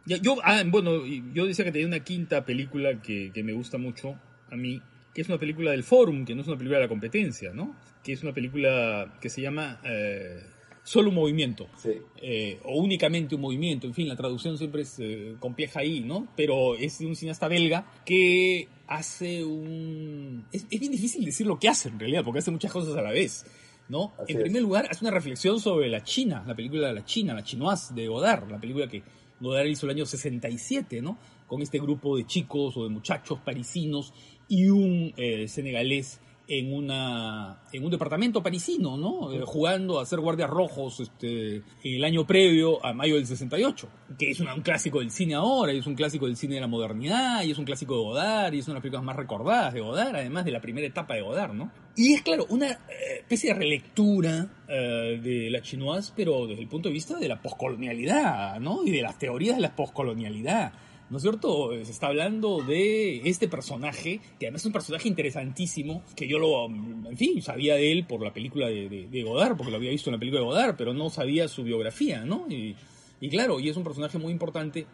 Ya, 0.06 0.18
yo, 0.18 0.36
ah, 0.44 0.62
bueno, 0.66 1.04
yo 1.32 1.46
decía 1.46 1.64
que 1.64 1.72
tenía 1.72 1.86
una 1.86 2.00
quinta 2.00 2.44
película 2.44 3.00
que, 3.00 3.30
que 3.32 3.42
me 3.42 3.54
gusta 3.54 3.78
mucho 3.78 4.18
a 4.50 4.56
mí, 4.56 4.82
que 5.14 5.22
es 5.22 5.28
una 5.28 5.38
película 5.38 5.70
del 5.70 5.84
Forum, 5.84 6.24
que 6.24 6.34
no 6.34 6.42
es 6.42 6.48
una 6.48 6.56
película 6.56 6.78
de 6.78 6.84
la 6.84 6.88
competencia, 6.88 7.52
¿no? 7.52 7.76
Que 8.02 8.12
es 8.12 8.22
una 8.22 8.34
película 8.34 9.16
que 9.20 9.30
se 9.30 9.40
llama 9.40 9.80
eh, 9.84 10.42
Solo 10.82 11.08
un 11.08 11.14
movimiento. 11.14 11.66
Sí. 11.78 11.92
eh, 12.20 12.58
o 12.64 12.78
únicamente 12.78 13.34
un 13.34 13.40
movimiento, 13.40 13.86
en 13.86 13.94
fin, 13.94 14.06
la 14.06 14.16
traducción 14.16 14.58
siempre 14.58 14.82
es 14.82 14.96
eh, 14.98 15.34
compleja 15.38 15.80
ahí, 15.80 16.00
¿no? 16.00 16.28
Pero 16.36 16.74
es 16.76 16.98
de 16.98 17.06
un 17.06 17.16
cineasta 17.16 17.48
belga 17.48 17.86
que 18.04 18.68
hace 18.86 19.42
un... 19.44 20.44
Es, 20.52 20.66
es 20.70 20.80
bien 20.80 20.92
difícil 20.92 21.24
decir 21.24 21.46
lo 21.46 21.58
que 21.58 21.68
hace 21.68 21.88
en 21.88 21.98
realidad, 21.98 22.22
porque 22.22 22.40
hace 22.40 22.50
muchas 22.50 22.70
cosas 22.70 22.94
a 22.96 23.00
la 23.00 23.12
vez, 23.12 23.46
¿no? 23.88 24.12
Así 24.18 24.32
en 24.32 24.38
es. 24.38 24.42
primer 24.44 24.62
lugar, 24.62 24.86
hace 24.90 25.04
una 25.04 25.12
reflexión 25.14 25.58
sobre 25.58 25.88
la 25.88 26.02
China, 26.02 26.44
la 26.46 26.54
película 26.54 26.88
de 26.88 26.94
la 26.94 27.04
China, 27.04 27.32
la 27.32 27.44
Chinoise 27.44 27.94
de 27.94 28.06
Godard, 28.08 28.50
la 28.50 28.60
película 28.60 28.86
que 28.88 29.02
Godard 29.44 29.66
hizo 29.66 29.86
el 29.86 29.90
año 29.90 30.06
67, 30.06 31.02
¿no? 31.02 31.18
Con 31.46 31.62
este 31.62 31.78
grupo 31.78 32.16
de 32.16 32.26
chicos 32.26 32.76
o 32.76 32.84
de 32.84 32.90
muchachos 32.90 33.38
parisinos 33.40 34.12
y 34.48 34.68
un 34.68 35.12
eh, 35.16 35.46
senegalés 35.48 36.20
en 36.46 36.74
una 36.74 37.62
en 37.72 37.84
un 37.84 37.90
departamento 37.90 38.42
parisino, 38.42 38.96
¿no? 38.96 39.32
Eh, 39.32 39.42
jugando 39.44 39.98
a 39.98 40.06
ser 40.06 40.20
guardias 40.20 40.50
rojos 40.50 41.00
este 41.00 41.62
el 41.82 42.04
año 42.04 42.26
previo 42.26 42.84
a 42.84 42.92
mayo 42.92 43.14
del 43.14 43.26
68, 43.26 43.88
que 44.18 44.30
es 44.30 44.40
un 44.40 44.60
clásico 44.62 45.00
del 45.00 45.10
cine 45.10 45.34
ahora, 45.34 45.72
y 45.72 45.78
es 45.78 45.86
un 45.86 45.94
clásico 45.94 46.26
del 46.26 46.36
cine 46.36 46.56
de 46.56 46.60
la 46.60 46.66
modernidad, 46.66 47.42
y 47.44 47.50
es 47.50 47.58
un 47.58 47.64
clásico 47.64 47.96
de 47.96 48.02
Godard, 48.02 48.52
y 48.52 48.58
es 48.58 48.66
una 48.66 48.74
de 48.74 48.76
las 48.76 48.82
películas 48.82 49.04
más 49.04 49.16
recordadas 49.16 49.74
de 49.74 49.80
Godard, 49.80 50.16
además 50.16 50.44
de 50.44 50.50
la 50.50 50.60
primera 50.60 50.86
etapa 50.86 51.14
de 51.14 51.22
Godard, 51.22 51.54
¿no? 51.54 51.70
Y 51.96 52.14
es 52.14 52.22
claro, 52.22 52.46
una 52.48 52.70
eh, 52.70 53.18
especie 53.20 53.52
de 53.52 53.58
relectura 53.58 54.48
eh, 54.68 55.20
de 55.22 55.50
la 55.50 55.62
chinoise, 55.62 56.12
pero 56.16 56.46
desde 56.46 56.62
el 56.62 56.68
punto 56.68 56.88
de 56.88 56.92
vista 56.92 57.18
de 57.18 57.28
la 57.28 57.40
poscolonialidad, 57.40 58.58
¿no? 58.58 58.84
Y 58.84 58.90
de 58.90 59.02
las 59.02 59.18
teorías 59.18 59.56
de 59.56 59.62
la 59.62 59.76
poscolonialidad. 59.76 60.72
¿No 61.10 61.18
es 61.18 61.22
cierto? 61.22 61.70
Se 61.84 61.92
está 61.92 62.08
hablando 62.08 62.62
de 62.62 63.20
este 63.28 63.46
personaje, 63.46 64.20
que 64.40 64.46
además 64.46 64.62
es 64.62 64.66
un 64.66 64.72
personaje 64.72 65.06
interesantísimo, 65.06 66.02
que 66.16 66.26
yo 66.26 66.38
lo, 66.38 66.66
en 66.66 67.16
fin, 67.16 67.42
sabía 67.42 67.74
de 67.74 67.92
él 67.92 68.06
por 68.06 68.22
la 68.22 68.32
película 68.32 68.68
de 68.68 69.22
Godard, 69.22 69.56
porque 69.56 69.70
lo 69.70 69.76
había 69.76 69.90
visto 69.90 70.08
en 70.08 70.14
la 70.14 70.18
película 70.18 70.40
de 70.40 70.46
Godard, 70.46 70.76
pero 70.76 70.94
no 70.94 71.10
sabía 71.10 71.46
su 71.46 71.62
biografía, 71.62 72.24
¿no? 72.24 72.46
Y, 72.48 72.74
y 73.20 73.28
claro, 73.28 73.60
y 73.60 73.68
es 73.68 73.76
un 73.76 73.84
personaje 73.84 74.18
muy 74.18 74.32
importante, 74.32 74.86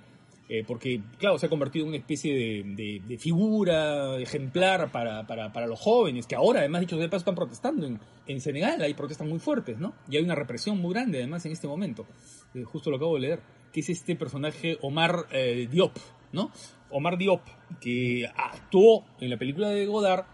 eh, 0.52 0.64
porque, 0.66 1.00
claro, 1.16 1.38
se 1.38 1.46
ha 1.46 1.48
convertido 1.48 1.84
en 1.84 1.90
una 1.90 1.98
especie 1.98 2.64
de, 2.64 3.18
figura 3.18 4.18
ejemplar 4.18 4.90
para, 4.90 5.24
para, 5.24 5.52
para 5.52 5.68
los 5.68 5.78
jóvenes, 5.78 6.26
que 6.26 6.34
ahora, 6.34 6.58
además, 6.58 6.80
dicho 6.80 6.96
de 6.96 7.08
paso, 7.08 7.18
están 7.18 7.36
protestando 7.36 7.86
en, 7.86 8.00
en 8.26 8.40
Senegal, 8.40 8.82
hay 8.82 8.94
protestas 8.94 9.28
muy 9.28 9.38
fuertes, 9.38 9.78
¿no? 9.78 9.94
Y 10.10 10.16
hay 10.16 10.24
una 10.24 10.34
represión 10.34 10.78
muy 10.78 10.92
grande, 10.92 11.18
además, 11.18 11.46
en 11.46 11.52
este 11.52 11.68
momento. 11.68 12.04
Eh, 12.52 12.64
justo 12.64 12.90
lo 12.90 12.96
acabo 12.96 13.14
de 13.14 13.20
leer, 13.20 13.40
que 13.72 13.78
es 13.78 13.90
este 13.90 14.16
personaje 14.16 14.76
Omar 14.82 15.26
eh, 15.30 15.68
Diop, 15.70 15.96
¿no? 16.32 16.50
Omar 16.90 17.16
Diop, 17.16 17.42
que 17.80 18.26
actuó 18.36 19.04
en 19.20 19.30
la 19.30 19.38
película 19.38 19.68
de 19.68 19.86
Godard, 19.86 20.24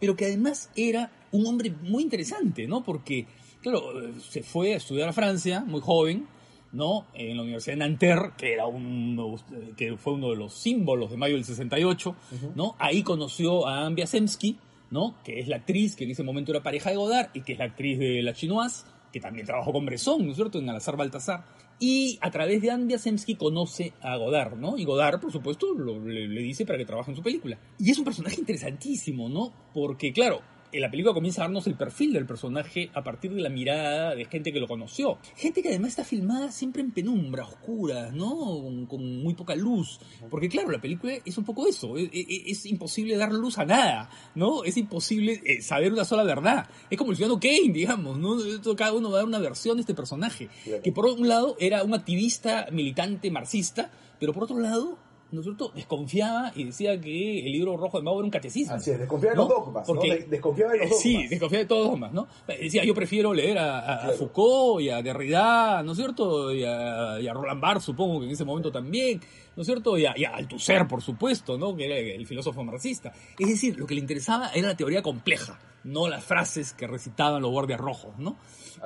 pero 0.00 0.16
que 0.16 0.24
además 0.24 0.70
era 0.74 1.10
un 1.32 1.46
hombre 1.46 1.70
muy 1.82 2.02
interesante, 2.02 2.66
¿no? 2.66 2.82
Porque, 2.82 3.26
claro, 3.60 4.00
eh, 4.00 4.14
se 4.26 4.42
fue 4.42 4.72
a 4.72 4.76
estudiar 4.78 5.10
a 5.10 5.12
Francia, 5.12 5.60
muy 5.66 5.82
joven, 5.82 6.26
¿no? 6.72 7.06
En 7.14 7.36
la 7.36 7.42
Universidad 7.42 7.74
de 7.74 7.78
Nanterre, 7.80 8.32
que, 8.36 8.52
era 8.52 8.66
un, 8.66 9.38
que 9.76 9.96
fue 9.96 10.14
uno 10.14 10.30
de 10.30 10.36
los 10.36 10.52
símbolos 10.54 11.10
de 11.10 11.16
mayo 11.16 11.34
del 11.34 11.44
68, 11.44 12.14
¿no? 12.54 12.74
Ahí 12.78 13.02
conoció 13.02 13.66
a 13.66 13.86
Ambia 13.86 14.06
Semsky, 14.06 14.58
¿no? 14.90 15.16
Que 15.24 15.40
es 15.40 15.48
la 15.48 15.56
actriz 15.56 15.96
que 15.96 16.04
en 16.04 16.10
ese 16.10 16.22
momento 16.22 16.52
era 16.52 16.62
pareja 16.62 16.90
de 16.90 16.96
Godard 16.96 17.30
y 17.34 17.42
que 17.42 17.54
es 17.54 17.58
la 17.58 17.64
actriz 17.66 17.98
de 17.98 18.22
La 18.22 18.32
Chinoise, 18.34 18.84
que 19.12 19.20
también 19.20 19.46
trabajó 19.46 19.72
con 19.72 19.86
Bresson, 19.86 20.24
¿no 20.24 20.30
es 20.30 20.36
cierto?, 20.36 20.58
en 20.58 20.68
Alazar 20.68 20.96
Baltasar. 20.96 21.44
Y 21.78 22.18
a 22.22 22.30
través 22.30 22.62
de 22.62 22.70
Ambia 22.70 22.98
Semsky 22.98 23.34
conoce 23.34 23.92
a 24.00 24.16
Godard, 24.16 24.56
¿no? 24.56 24.78
Y 24.78 24.84
Godard, 24.84 25.20
por 25.20 25.30
supuesto, 25.32 25.74
lo- 25.74 26.02
le, 26.04 26.26
le 26.26 26.40
dice 26.40 26.64
para 26.64 26.78
que 26.78 26.86
trabaje 26.86 27.10
en 27.10 27.16
su 27.16 27.22
película. 27.22 27.58
Y 27.78 27.90
es 27.90 27.98
un 27.98 28.04
personaje 28.04 28.36
interesantísimo, 28.40 29.28
¿no? 29.28 29.52
Porque, 29.74 30.12
claro, 30.12 30.40
la 30.72 30.90
película 30.90 31.14
comienza 31.14 31.42
a 31.42 31.44
darnos 31.44 31.66
el 31.66 31.74
perfil 31.74 32.12
del 32.12 32.26
personaje 32.26 32.90
a 32.94 33.02
partir 33.02 33.32
de 33.32 33.40
la 33.40 33.48
mirada 33.48 34.14
de 34.14 34.24
gente 34.26 34.52
que 34.52 34.60
lo 34.60 34.66
conoció. 34.68 35.18
Gente 35.36 35.62
que 35.62 35.68
además 35.68 35.90
está 35.90 36.04
filmada 36.04 36.50
siempre 36.52 36.82
en 36.82 36.90
penumbra, 36.92 37.44
oscura, 37.46 38.10
¿no? 38.12 38.28
Con, 38.62 38.86
con 38.86 39.22
muy 39.22 39.34
poca 39.34 39.54
luz. 39.54 39.98
Porque 40.30 40.48
claro, 40.48 40.70
la 40.70 40.80
película 40.80 41.14
es 41.24 41.38
un 41.38 41.44
poco 41.44 41.66
eso. 41.66 41.96
Es, 41.96 42.08
es- 42.12 42.26
es 42.46 42.66
imposible 42.66 43.16
dar 43.16 43.32
luz 43.32 43.58
a 43.58 43.64
nada, 43.64 44.10
¿no? 44.34 44.64
Es 44.64 44.76
imposible 44.76 45.40
eh, 45.44 45.62
saber 45.62 45.92
una 45.92 46.04
sola 46.04 46.22
verdad. 46.24 46.68
Es 46.90 46.98
como 46.98 47.10
el 47.10 47.16
ciudadano 47.16 47.40
Kane, 47.40 47.72
digamos, 47.72 48.18
¿no? 48.18 48.36
Cada 48.76 48.92
uno 48.92 49.10
va 49.10 49.16
a 49.16 49.18
dar 49.18 49.26
una 49.26 49.38
versión 49.38 49.76
de 49.76 49.80
este 49.82 49.94
personaje. 49.94 50.48
Que 50.82 50.92
por 50.92 51.06
un 51.06 51.28
lado 51.28 51.56
era 51.58 51.82
un 51.84 51.94
activista 51.94 52.66
militante 52.72 53.30
marxista, 53.30 53.90
pero 54.20 54.32
por 54.32 54.44
otro 54.44 54.58
lado... 54.58 54.98
¿No 55.32 55.40
es 55.40 55.44
cierto? 55.44 55.72
Desconfiaba 55.74 56.52
y 56.54 56.64
decía 56.64 57.00
que 57.00 57.40
el 57.40 57.50
libro 57.52 57.76
rojo 57.76 57.98
de 57.98 58.04
Mao 58.04 58.14
era 58.18 58.24
un 58.26 58.30
catecismo. 58.30 58.74
Así 58.74 58.92
es, 58.92 58.98
desconfiaba 59.00 59.32
de 59.34 59.36
¿no? 59.36 59.48
los 59.48 59.58
dogmas, 59.58 59.82
¿no? 59.88 59.94
Porque- 59.94 60.08
De- 60.18 60.24
desconfiaba 60.26 60.72
de 60.72 60.78
los 60.78 60.86
dogmas. 60.90 61.02
Sí, 61.02 61.26
desconfiaba 61.26 61.62
de 61.62 61.66
todos 61.68 61.82
los 61.82 61.90
dogmas, 61.90 62.12
¿no? 62.12 62.28
Decía, 62.46 62.84
yo 62.84 62.94
prefiero 62.94 63.34
leer 63.34 63.58
a, 63.58 63.78
a- 63.80 63.94
a 63.94 64.00
Claro. 64.02 64.16
Foucault 64.18 64.82
y 64.82 64.88
a 64.90 65.02
Derrida, 65.02 65.82
¿no 65.82 65.92
es 65.92 65.98
cierto? 65.98 66.54
Y 66.54 66.62
a, 66.62 67.20
y 67.20 67.26
a 67.26 67.32
Roland 67.34 67.60
Barthes, 67.60 67.84
supongo 67.84 68.20
que 68.20 68.26
en 68.26 68.32
ese 68.32 68.44
momento 68.44 68.70
también, 68.70 69.20
¿no 69.56 69.62
es 69.62 69.66
cierto? 69.66 69.98
Y 69.98 70.06
a, 70.06 70.14
y 70.16 70.24
Althusser, 70.24 70.86
por 70.86 71.02
supuesto, 71.02 71.58
¿no? 71.58 71.74
Que 71.76 71.86
era 71.86 71.96
el 71.98 72.24
filósofo 72.26 72.62
marxista. 72.62 73.12
Es 73.36 73.48
decir, 73.48 73.76
lo 73.76 73.84
que 73.86 73.94
le 73.94 74.00
interesaba 74.02 74.50
era 74.54 74.68
la 74.68 74.76
teoría 74.76 75.02
compleja, 75.02 75.58
no 75.82 76.06
las 76.08 76.22
frases 76.24 76.72
que 76.72 76.86
recitaban 76.86 77.42
los 77.42 77.50
guardias 77.50 77.80
rojos, 77.80 78.16
¿no? 78.18 78.36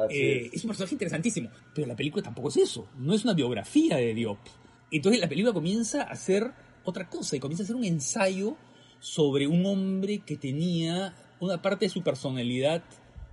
Eh, 0.08 0.46
es. 0.46 0.54
es 0.54 0.64
un 0.64 0.68
personaje 0.68 0.94
interesantísimo, 0.94 1.50
pero 1.74 1.86
la 1.86 1.96
película 1.96 2.22
tampoco 2.22 2.48
es 2.48 2.56
eso, 2.56 2.86
no 2.96 3.12
es 3.12 3.24
una 3.24 3.34
biografía 3.34 3.96
de 3.96 4.14
Diop. 4.14 4.38
Entonces 4.90 5.20
la 5.20 5.28
película 5.28 5.52
comienza 5.52 6.02
a 6.02 6.16
ser 6.16 6.52
otra 6.84 7.08
cosa 7.08 7.36
y 7.36 7.40
comienza 7.40 7.62
a 7.64 7.66
ser 7.66 7.76
un 7.76 7.84
ensayo 7.84 8.56
sobre 8.98 9.46
un 9.46 9.64
hombre 9.66 10.18
que 10.18 10.36
tenía 10.36 11.14
una 11.40 11.60
parte 11.62 11.86
de 11.86 11.90
su 11.90 12.02
personalidad 12.02 12.82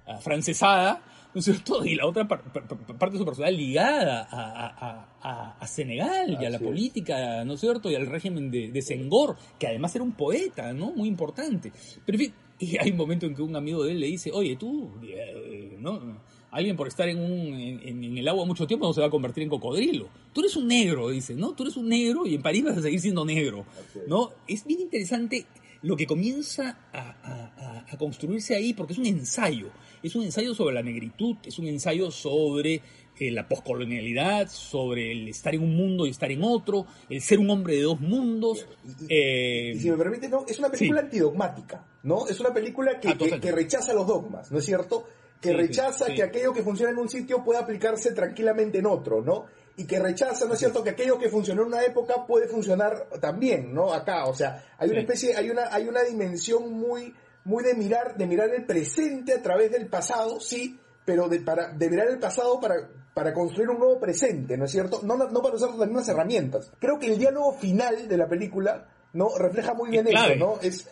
ah, 0.05 0.17
francesada, 0.19 1.01
¿no 1.33 1.39
es 1.39 1.45
cierto? 1.45 1.83
Y 1.85 1.95
la 1.95 2.05
otra 2.05 2.27
par- 2.27 2.41
par- 2.53 2.67
par- 2.67 2.97
parte 2.97 3.13
de 3.13 3.19
su 3.19 3.25
personalidad 3.25 3.57
ligada 3.59 4.27
a, 4.29 4.67
a- 4.67 5.07
a- 5.21 5.57
a 5.59 5.67
Senegal 5.67 6.37
y 6.39 6.45
a 6.45 6.49
la 6.49 6.57
es. 6.57 6.63
política, 6.63 7.43
¿no 7.43 7.53
es 7.53 7.59
cierto? 7.59 7.89
Y 7.91 7.95
al 7.95 8.05
régimen 8.07 8.49
de, 8.51 8.71
de 8.71 8.81
Senghor, 8.81 9.35
que 9.59 9.67
además 9.67 9.93
era 9.95 10.03
un 10.03 10.13
poeta, 10.13 10.71
¿no? 10.73 10.91
Muy 10.91 11.07
importante. 11.09 11.71
Pero 12.05 12.17
en 12.17 12.25
fin, 12.25 12.33
y 12.59 12.77
hay 12.77 12.91
un 12.91 12.97
momento 12.97 13.25
en 13.25 13.35
que 13.35 13.41
un 13.41 13.55
amigo 13.55 13.83
de 13.83 13.91
él 13.91 13.99
le 13.99 14.07
dice, 14.07 14.31
oye, 14.33 14.55
tú, 14.55 14.89
eh, 15.03 15.75
¿no? 15.79 16.21
Alguien 16.51 16.75
por 16.77 16.87
estar 16.87 17.07
en, 17.09 17.19
un, 17.19 17.53
en, 17.53 18.03
en 18.03 18.17
el 18.17 18.27
agua 18.27 18.45
mucho 18.45 18.65
tiempo 18.65 18.85
no 18.87 18.93
se 18.93 19.01
va 19.01 19.07
a 19.07 19.09
convertir 19.09 19.43
en 19.43 19.49
cocodrilo. 19.49 20.07
Tú 20.33 20.41
eres 20.41 20.55
un 20.55 20.67
negro, 20.67 21.09
dice, 21.09 21.35
¿no? 21.35 21.53
Tú 21.53 21.63
eres 21.63 21.75
un 21.77 21.89
negro 21.89 22.25
y 22.25 22.35
en 22.35 22.41
París 22.41 22.63
vas 22.63 22.77
a 22.77 22.81
seguir 22.81 23.01
siendo 23.01 23.25
negro. 23.25 23.65
¿no? 24.07 24.31
Es 24.47 24.65
bien 24.65 24.79
interesante 24.81 25.45
lo 25.83 25.95
que 25.97 26.07
comienza 26.07 26.79
a, 26.93 26.99
a- 26.99 27.53
a- 27.57 27.85
a 27.89 27.97
construirse 27.97 28.55
ahí 28.55 28.73
porque 28.73 28.93
es 28.93 28.99
un 28.99 29.05
ensayo. 29.05 29.69
Es 30.01 30.15
un 30.15 30.23
ensayo 30.23 30.53
sobre 30.55 30.73
la 30.73 30.81
negritud, 30.83 31.35
es 31.43 31.59
un 31.59 31.67
ensayo 31.67 32.11
sobre 32.11 32.81
eh, 33.19 33.31
la 33.31 33.47
poscolonialidad, 33.47 34.47
sobre 34.49 35.11
el 35.11 35.27
estar 35.27 35.53
en 35.53 35.63
un 35.63 35.75
mundo 35.75 36.05
y 36.05 36.11
estar 36.11 36.31
en 36.31 36.43
otro, 36.43 36.85
el 37.09 37.21
ser 37.21 37.39
un 37.39 37.49
hombre 37.49 37.75
de 37.75 37.81
dos 37.81 37.99
mundos. 37.99 38.65
eh, 39.09 39.73
Y 39.75 39.79
si 39.79 39.89
me 39.91 39.97
permite, 39.97 40.29
no, 40.29 40.45
es 40.47 40.57
una 40.59 40.69
película 40.69 41.01
antidogmática, 41.01 41.85
¿no? 42.03 42.27
Es 42.27 42.39
una 42.39 42.53
película 42.53 42.99
que, 42.99 43.09
Ah, 43.09 43.17
que 43.41 43.51
rechaza 43.51 43.93
los 43.93 44.07
dogmas, 44.07 44.51
¿no 44.51 44.59
es 44.59 44.65
cierto? 44.65 45.05
Que 45.41 45.49
Sí, 45.49 45.55
rechaza 45.55 46.05
sí. 46.07 46.15
que 46.15 46.23
aquello 46.23 46.51
que 46.53 46.63
funciona 46.63 46.91
en 46.91 46.97
un 46.97 47.09
sitio 47.09 47.43
pueda 47.43 47.59
aplicarse 47.59 48.11
tranquilamente 48.13 48.79
en 48.79 48.87
otro, 48.87 49.21
¿no? 49.21 49.45
Y 49.75 49.85
que 49.85 49.99
rechaza, 49.99 50.45
¿no 50.45 50.53
es 50.53 50.59
cierto?, 50.59 50.83
que 50.83 50.89
aquello 50.91 51.19
que 51.19 51.29
funcionó 51.29 51.61
en 51.61 51.67
una 51.67 51.83
época 51.83 52.25
puede 52.25 52.47
funcionar 52.47 53.07
también, 53.21 53.73
¿no? 53.73 53.93
Acá, 53.93 54.25
o 54.25 54.33
sea, 54.33 54.65
hay 54.79 54.89
una 54.89 55.01
especie, 55.01 55.35
hay 55.35 55.51
una, 55.51 55.71
hay 55.71 55.87
una 55.87 56.01
dimensión 56.01 56.73
muy, 56.73 57.13
muy 57.45 57.63
de 57.63 57.75
mirar, 57.75 58.17
de 58.17 58.25
mirar 58.25 58.49
el 58.49 58.65
presente 58.65 59.33
a 59.33 59.41
través 59.43 59.71
del 59.71 59.87
pasado, 59.87 60.39
sí, 60.39 60.79
pero 61.05 61.29
de, 61.29 61.39
para, 61.41 61.71
de 61.71 61.89
mirar 61.89 62.07
el 62.07 62.17
pasado 62.17 62.59
para, 62.59 62.75
para 63.13 63.31
construir 63.33 63.69
un 63.69 63.77
nuevo 63.77 63.99
presente, 63.99 64.57
¿no 64.57 64.65
es 64.65 64.71
cierto? 64.71 65.01
No, 65.03 65.15
no, 65.15 65.41
para 65.43 65.55
usar 65.55 65.69
las 65.69 65.87
mismas 65.87 66.09
herramientas. 66.09 66.71
Creo 66.79 66.97
que 66.97 67.07
el 67.13 67.19
diálogo 67.19 67.53
final 67.53 68.07
de 68.07 68.17
la 68.17 68.27
película, 68.27 68.87
¿no? 69.13 69.29
Refleja 69.37 69.75
muy 69.75 69.91
bien 69.91 70.07
eso, 70.07 70.35
¿no? 70.39 70.59
Es, 70.61 70.87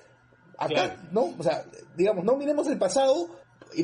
acá, 0.58 0.68
Claro. 0.68 0.94
¿no? 1.12 1.34
O 1.40 1.44
sea, 1.44 1.66
digamos, 1.98 2.24
no 2.24 2.36
miremos 2.38 2.68
el 2.68 2.78
pasado 2.78 3.30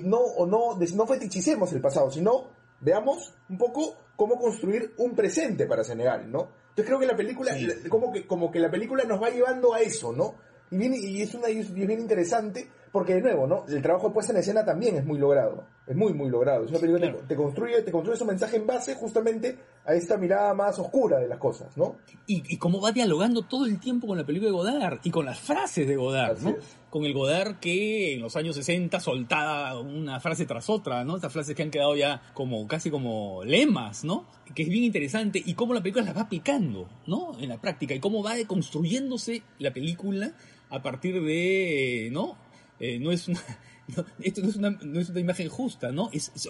no, 0.03 0.17
o 0.19 0.45
no, 0.45 0.77
no 0.95 1.07
fetichicemos 1.07 1.71
el 1.73 1.81
pasado, 1.81 2.11
sino 2.11 2.49
veamos 2.79 3.33
un 3.49 3.57
poco 3.57 3.97
cómo 4.15 4.37
construir 4.37 4.93
un 4.97 5.15
presente 5.15 5.65
para 5.65 5.83
Senegal, 5.83 6.31
¿no? 6.31 6.49
Entonces 6.69 6.85
creo 6.85 6.99
que 6.99 7.05
la 7.05 7.15
película, 7.15 7.53
Sí. 7.53 7.67
como 7.89 8.11
que, 8.11 8.25
como 8.25 8.51
que 8.51 8.59
la 8.59 8.71
película 8.71 9.03
nos 9.03 9.21
va 9.21 9.29
llevando 9.29 9.73
a 9.73 9.81
eso, 9.81 10.13
¿no? 10.13 10.35
Y, 10.71 10.77
bien, 10.77 10.93
y 10.95 11.21
es 11.21 11.33
una 11.33 11.49
y 11.49 11.59
es 11.59 11.73
bien 11.73 11.91
interesante 11.91 12.69
porque 12.91 13.15
de 13.15 13.21
nuevo, 13.21 13.47
¿no? 13.47 13.65
El 13.67 13.81
trabajo 13.81 14.07
de 14.09 14.13
puesta 14.13 14.33
en 14.33 14.39
escena 14.39 14.65
también 14.65 14.95
es 14.97 15.05
muy 15.05 15.17
logrado, 15.17 15.63
es 15.87 15.95
muy 15.95 16.13
muy 16.13 16.29
logrado. 16.29 16.65
Es 16.65 16.71
una 16.71 16.79
película 16.79 17.05
que 17.05 17.11
Claro. 17.11 17.21
te, 17.27 17.35
te 17.35 17.35
construye, 17.41 17.81
te 17.83 17.91
construye 17.91 18.17
su 18.17 18.25
mensaje 18.25 18.57
en 18.57 18.67
base 18.67 18.95
justamente 18.95 19.57
a 19.85 19.93
esta 19.95 20.17
mirada 20.17 20.53
más 20.53 20.77
oscura 20.77 21.17
de 21.19 21.27
las 21.27 21.37
cosas, 21.39 21.75
¿no? 21.77 21.95
y, 22.27 22.43
y 22.53 22.57
cómo 22.57 22.79
va 22.81 22.91
dialogando 22.91 23.43
todo 23.43 23.65
el 23.65 23.79
tiempo 23.79 24.07
con 24.07 24.17
la 24.17 24.25
película 24.25 24.51
de 24.51 24.55
Godard 24.57 24.99
y 25.03 25.09
con 25.09 25.25
las 25.25 25.39
frases 25.39 25.87
de 25.87 25.95
Godard, 25.95 26.33
Así 26.37 26.45
¿no? 26.45 26.51
es. 26.51 26.77
Con 26.89 27.05
el 27.05 27.13
Godard 27.13 27.55
que 27.59 28.15
en 28.15 28.21
los 28.21 28.35
años 28.35 28.55
60 28.57 28.99
soltaba 28.99 29.79
una 29.79 30.19
frase 30.19 30.45
tras 30.45 30.69
otra, 30.69 31.05
¿no? 31.05 31.15
Estas 31.15 31.31
frases 31.31 31.55
que 31.55 31.63
han 31.63 31.71
quedado 31.71 31.95
ya 31.95 32.21
como 32.33 32.67
casi 32.67 32.91
como 32.91 33.43
lemas, 33.45 34.03
¿no? 34.03 34.25
Que 34.53 34.63
es 34.63 34.69
bien 34.69 34.83
interesante 34.83 35.41
y 35.43 35.53
cómo 35.53 35.73
la 35.73 35.81
película 35.81 36.03
las 36.03 36.17
va 36.17 36.21
aplicando, 36.23 36.89
¿no? 37.07 37.31
En 37.39 37.47
la 37.47 37.61
práctica 37.61 37.95
y 37.95 38.01
cómo 38.01 38.21
va 38.21 38.33
construyéndose 38.45 39.41
la 39.59 39.71
película 39.71 40.33
a 40.69 40.81
partir 40.81 41.21
de, 41.23 42.09
¿no? 42.11 42.35
Eh, 42.81 42.99
no 42.99 43.11
es 43.11 43.27
una, 43.27 43.39
no, 43.95 44.05
esto 44.19 44.41
no 44.41 44.49
es, 44.49 44.55
una, 44.55 44.71
no 44.71 44.99
es 44.99 45.09
una 45.09 45.19
imagen 45.19 45.47
justa, 45.49 45.91
¿no? 45.91 46.09
Es, 46.11 46.31
es, 46.35 46.47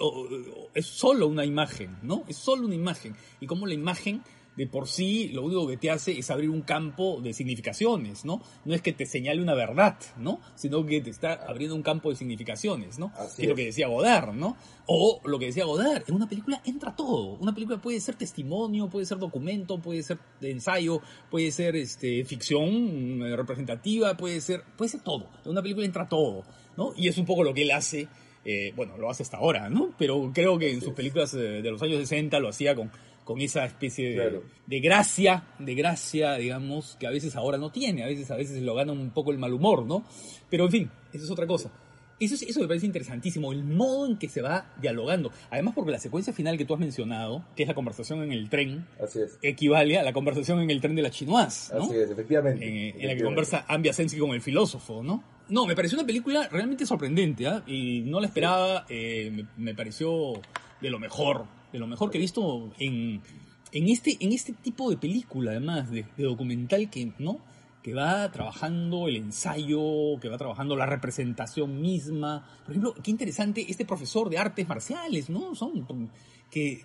es 0.74 0.86
solo 0.86 1.28
una 1.28 1.44
imagen, 1.44 1.98
¿no? 2.02 2.24
Es 2.26 2.38
solo 2.38 2.66
una 2.66 2.74
imagen. 2.74 3.14
Y 3.38 3.46
cómo 3.46 3.66
la 3.66 3.74
imagen 3.74 4.22
de 4.56 4.66
por 4.66 4.88
sí 4.88 5.28
lo 5.28 5.42
único 5.42 5.66
que 5.66 5.76
te 5.76 5.90
hace 5.90 6.18
es 6.18 6.30
abrir 6.30 6.50
un 6.50 6.62
campo 6.62 7.20
de 7.22 7.32
significaciones, 7.32 8.24
¿no? 8.24 8.42
No 8.64 8.74
es 8.74 8.82
que 8.82 8.92
te 8.92 9.06
señale 9.06 9.40
una 9.40 9.54
verdad, 9.54 9.96
¿no? 10.18 10.40
Sino 10.54 10.84
que 10.84 11.00
te 11.00 11.10
está 11.10 11.32
abriendo 11.32 11.74
un 11.74 11.82
campo 11.82 12.10
de 12.10 12.16
significaciones, 12.16 12.98
¿no? 12.98 13.12
Así 13.16 13.42
es 13.42 13.48
lo 13.48 13.54
que 13.54 13.66
decía 13.66 13.88
Godard, 13.88 14.34
¿no? 14.34 14.56
O 14.86 15.20
lo 15.24 15.38
que 15.38 15.46
decía 15.46 15.64
Godard, 15.64 16.04
en 16.06 16.14
una 16.14 16.28
película 16.28 16.60
entra 16.64 16.94
todo. 16.94 17.36
Una 17.38 17.54
película 17.54 17.80
puede 17.80 18.00
ser 18.00 18.16
testimonio, 18.16 18.88
puede 18.88 19.06
ser 19.06 19.18
documento, 19.18 19.78
puede 19.78 20.02
ser 20.02 20.18
ensayo, 20.42 21.00
puede 21.30 21.50
ser 21.50 21.76
este, 21.76 22.24
ficción 22.24 23.22
eh, 23.22 23.36
representativa, 23.36 24.16
puede 24.16 24.40
ser, 24.40 24.64
puede 24.76 24.90
ser 24.90 25.00
todo. 25.00 25.28
En 25.44 25.52
una 25.52 25.62
película 25.62 25.86
entra 25.86 26.08
todo, 26.08 26.44
¿no? 26.76 26.92
Y 26.96 27.08
es 27.08 27.16
un 27.16 27.24
poco 27.24 27.42
lo 27.42 27.54
que 27.54 27.62
él 27.62 27.70
hace, 27.70 28.08
eh, 28.44 28.72
bueno, 28.76 28.98
lo 28.98 29.08
hace 29.08 29.22
hasta 29.22 29.38
ahora, 29.38 29.70
¿no? 29.70 29.94
Pero 29.98 30.30
creo 30.34 30.58
que 30.58 30.72
en 30.72 30.80
sus 30.80 30.92
películas 30.92 31.32
eh, 31.34 31.62
de 31.62 31.70
los 31.70 31.82
años 31.82 31.98
60 32.00 32.38
lo 32.40 32.48
hacía 32.48 32.74
con, 32.74 32.90
con 33.24 33.40
esa 33.40 33.64
especie 33.64 34.08
de, 34.10 34.14
Claro. 34.16 34.42
de 34.66 34.80
gracia, 34.80 35.44
de 35.58 35.74
gracia, 35.74 36.34
digamos, 36.34 36.96
que 36.98 37.06
a 37.06 37.10
veces 37.10 37.36
ahora 37.36 37.58
no 37.58 37.70
tiene, 37.70 38.02
a 38.02 38.06
veces, 38.06 38.30
a 38.30 38.36
veces 38.36 38.60
lo 38.62 38.74
gana 38.74 38.92
un 38.92 39.10
poco 39.10 39.30
el 39.32 39.38
mal 39.38 39.52
humor, 39.52 39.86
¿no? 39.86 40.04
Pero 40.50 40.64
en 40.66 40.70
fin, 40.70 40.90
eso 41.12 41.24
es 41.24 41.30
otra 41.30 41.46
cosa. 41.46 41.70
Eso, 42.20 42.36
es- 42.36 42.42
eso 42.42 42.60
me 42.60 42.68
parece 42.68 42.86
interesantísimo, 42.86 43.50
el 43.52 43.64
modo 43.64 44.06
en 44.06 44.16
que 44.16 44.28
se 44.28 44.42
va 44.42 44.72
dialogando. 44.80 45.32
Además, 45.50 45.74
porque 45.74 45.90
la 45.90 45.98
secuencia 45.98 46.32
final 46.32 46.56
que 46.56 46.64
tú 46.64 46.74
has 46.74 46.78
mencionado, 46.78 47.44
que 47.56 47.62
es 47.64 47.68
la 47.68 47.74
conversación 47.74 48.22
en 48.22 48.30
el 48.30 48.48
tren, 48.48 48.86
Así 49.02 49.20
es. 49.20 49.38
equivale 49.42 49.98
a 49.98 50.04
la 50.04 50.12
conversación 50.12 50.60
en 50.60 50.70
el 50.70 50.80
tren 50.80 50.94
de 50.94 51.02
la 51.02 51.10
Chinoise, 51.10 51.72
¿no? 51.74 51.84
Así 51.84 51.96
es, 51.96 52.10
efectivamente. 52.10 52.64
En, 52.64 53.00
en 53.00 53.06
la 53.08 53.16
que 53.16 53.24
conversa 53.24 53.64
Ambiasensky 53.66 54.18
con 54.20 54.30
el 54.30 54.40
filósofo, 54.40 55.02
¿no? 55.02 55.24
No, 55.48 55.66
me 55.66 55.74
pareció 55.74 55.98
una 55.98 56.06
película 56.06 56.48
realmente 56.48 56.86
sorprendente, 56.86 57.46
¿ah? 57.48 57.64
Y 57.66 58.02
no 58.02 58.20
la 58.20 58.28
esperaba, 58.28 58.86
eh, 58.88 59.28
me, 59.32 59.46
me 59.56 59.74
pareció 59.74 60.34
de 60.80 60.90
lo 60.90 61.00
mejor, 61.00 61.44
de 61.72 61.78
lo 61.78 61.86
mejor 61.86 62.10
que 62.10 62.18
he 62.18 62.20
visto 62.20 62.70
en, 62.78 63.22
este, 63.72 64.18
este 64.20 64.52
tipo 64.52 64.90
de 64.90 64.96
película, 64.96 65.52
además, 65.52 65.90
de, 65.90 66.06
documental 66.16 66.90
que, 66.90 67.12
¿no? 67.18 67.38
que 67.82 67.94
va 67.94 68.30
trabajando 68.30 69.08
el 69.08 69.16
ensayo, 69.16 70.20
que 70.20 70.28
va 70.28 70.38
trabajando 70.38 70.76
la 70.76 70.86
representación 70.86 71.80
misma. 71.80 72.46
Por 72.64 72.70
ejemplo, 72.70 72.94
qué 73.02 73.10
interesante 73.10 73.64
este 73.68 73.84
profesor 73.84 74.30
de 74.30 74.38
artes 74.38 74.68
marciales, 74.68 75.28
¿no? 75.30 75.54
Son 75.56 75.84
que 76.48 76.84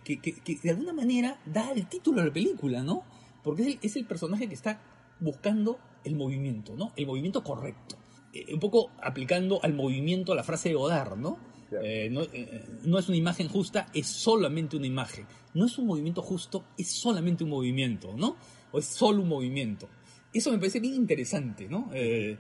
de 0.64 0.70
alguna 0.70 0.94
manera 0.94 1.40
da 1.46 1.72
el 1.72 1.88
título 1.88 2.22
a 2.22 2.26
la 2.26 2.34
película, 2.34 2.82
¿no? 2.82 3.04
Porque 3.44 3.62
es 3.62 3.68
el, 3.68 3.80
es 3.82 3.96
el 3.96 4.06
personaje 4.06 4.48
que 4.48 4.56
está 4.56 4.82
buscando 5.20 5.78
el 6.04 6.16
movimiento, 6.16 6.76
¿no? 6.76 6.94
El 6.96 7.06
movimiento 7.06 7.44
correcto. 7.44 7.98
Eh, 8.34 8.54
un 8.54 8.60
poco 8.60 8.92
aplicando 9.02 9.60
al 9.64 9.74
movimiento 9.74 10.36
la 10.36 10.44
frase 10.44 10.70
de 10.70 10.76
Godard, 10.76 11.18
¿no? 11.18 11.38
Eh, 11.84 12.10
no, 12.10 12.22
eh, 12.24 12.66
no 12.84 12.98
es 13.00 13.08
una 13.10 13.18
imagen 13.18 13.48
justa, 13.50 13.88
es 13.94 14.08
solamente 14.08 14.78
una 14.78 14.88
imagen. 14.88 15.26
No 15.54 15.66
es 15.66 15.78
un 15.78 15.88
movimiento 15.88 16.22
justo, 16.22 16.64
es 16.78 16.90
solamente 16.90 17.44
un 17.44 17.50
movimiento, 17.50 18.14
¿no? 18.16 18.38
O 18.72 18.80
es 18.80 18.86
solo 18.86 19.22
un 19.22 19.28
movimiento. 19.30 19.90
Eso 20.34 20.52
me 20.52 20.58
parece 20.58 20.80
bien 20.80 20.96
interesante, 20.96 21.68
¿no? 21.68 21.90
Eh, 21.94 22.38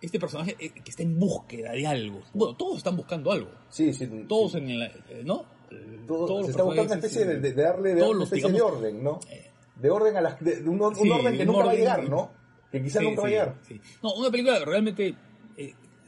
este 0.00 0.18
personaje 0.18 0.56
eh, 0.58 0.70
que 0.72 0.90
está 0.90 1.02
en 1.02 1.18
búsqueda 1.18 1.72
de 1.72 1.86
algo. 1.86 2.20
Bueno, 2.32 2.56
todos 2.56 2.78
están 2.78 2.96
buscando 2.96 3.30
algo. 3.32 3.50
Sí, 3.70 3.92
sí. 3.92 4.06
Todos 4.28 4.52
sí. 4.52 4.58
en 4.58 4.70
el, 4.70 4.82
eh, 4.82 5.22
¿no? 5.24 5.44
Eh, 5.70 6.00
Todo- 6.06 6.26
todos 6.26 6.44
se 6.46 6.50
está 6.50 6.62
buscando 6.62 6.92
una 6.92 7.00
especie 7.00 7.24
de, 7.24 7.34
eh, 7.34 7.40
de- 7.40 7.52
darle 7.54 7.94
de 7.94 8.00
todos 8.00 8.14
los, 8.16 8.24
especie 8.32 8.50
digamos, 8.52 8.80
de 8.80 8.86
orden, 8.88 9.02
¿no? 9.04 9.20
eh, 9.30 9.50
De 9.80 9.90
orden 9.90 10.16
a 10.16 10.20
las, 10.20 10.40
de, 10.40 10.62
un, 10.68 10.80
un 10.82 10.94
Sí, 10.94 11.08
orden 11.10 11.36
que 11.36 11.42
un 11.42 11.46
nunca 11.48 11.64
va 11.64 11.70
a 11.70 11.74
llegar, 11.74 12.08
¿no? 12.08 12.30
Que 12.70 12.82
quizá 12.82 12.98
Sí, 13.00 13.04
nunca 13.06 13.22
va 13.22 13.26
a 13.28 13.30
llegar. 13.30 13.54
No, 14.02 14.14
una 14.14 14.30
película 14.30 14.64
realmente 14.64 15.08
eh, 15.08 15.14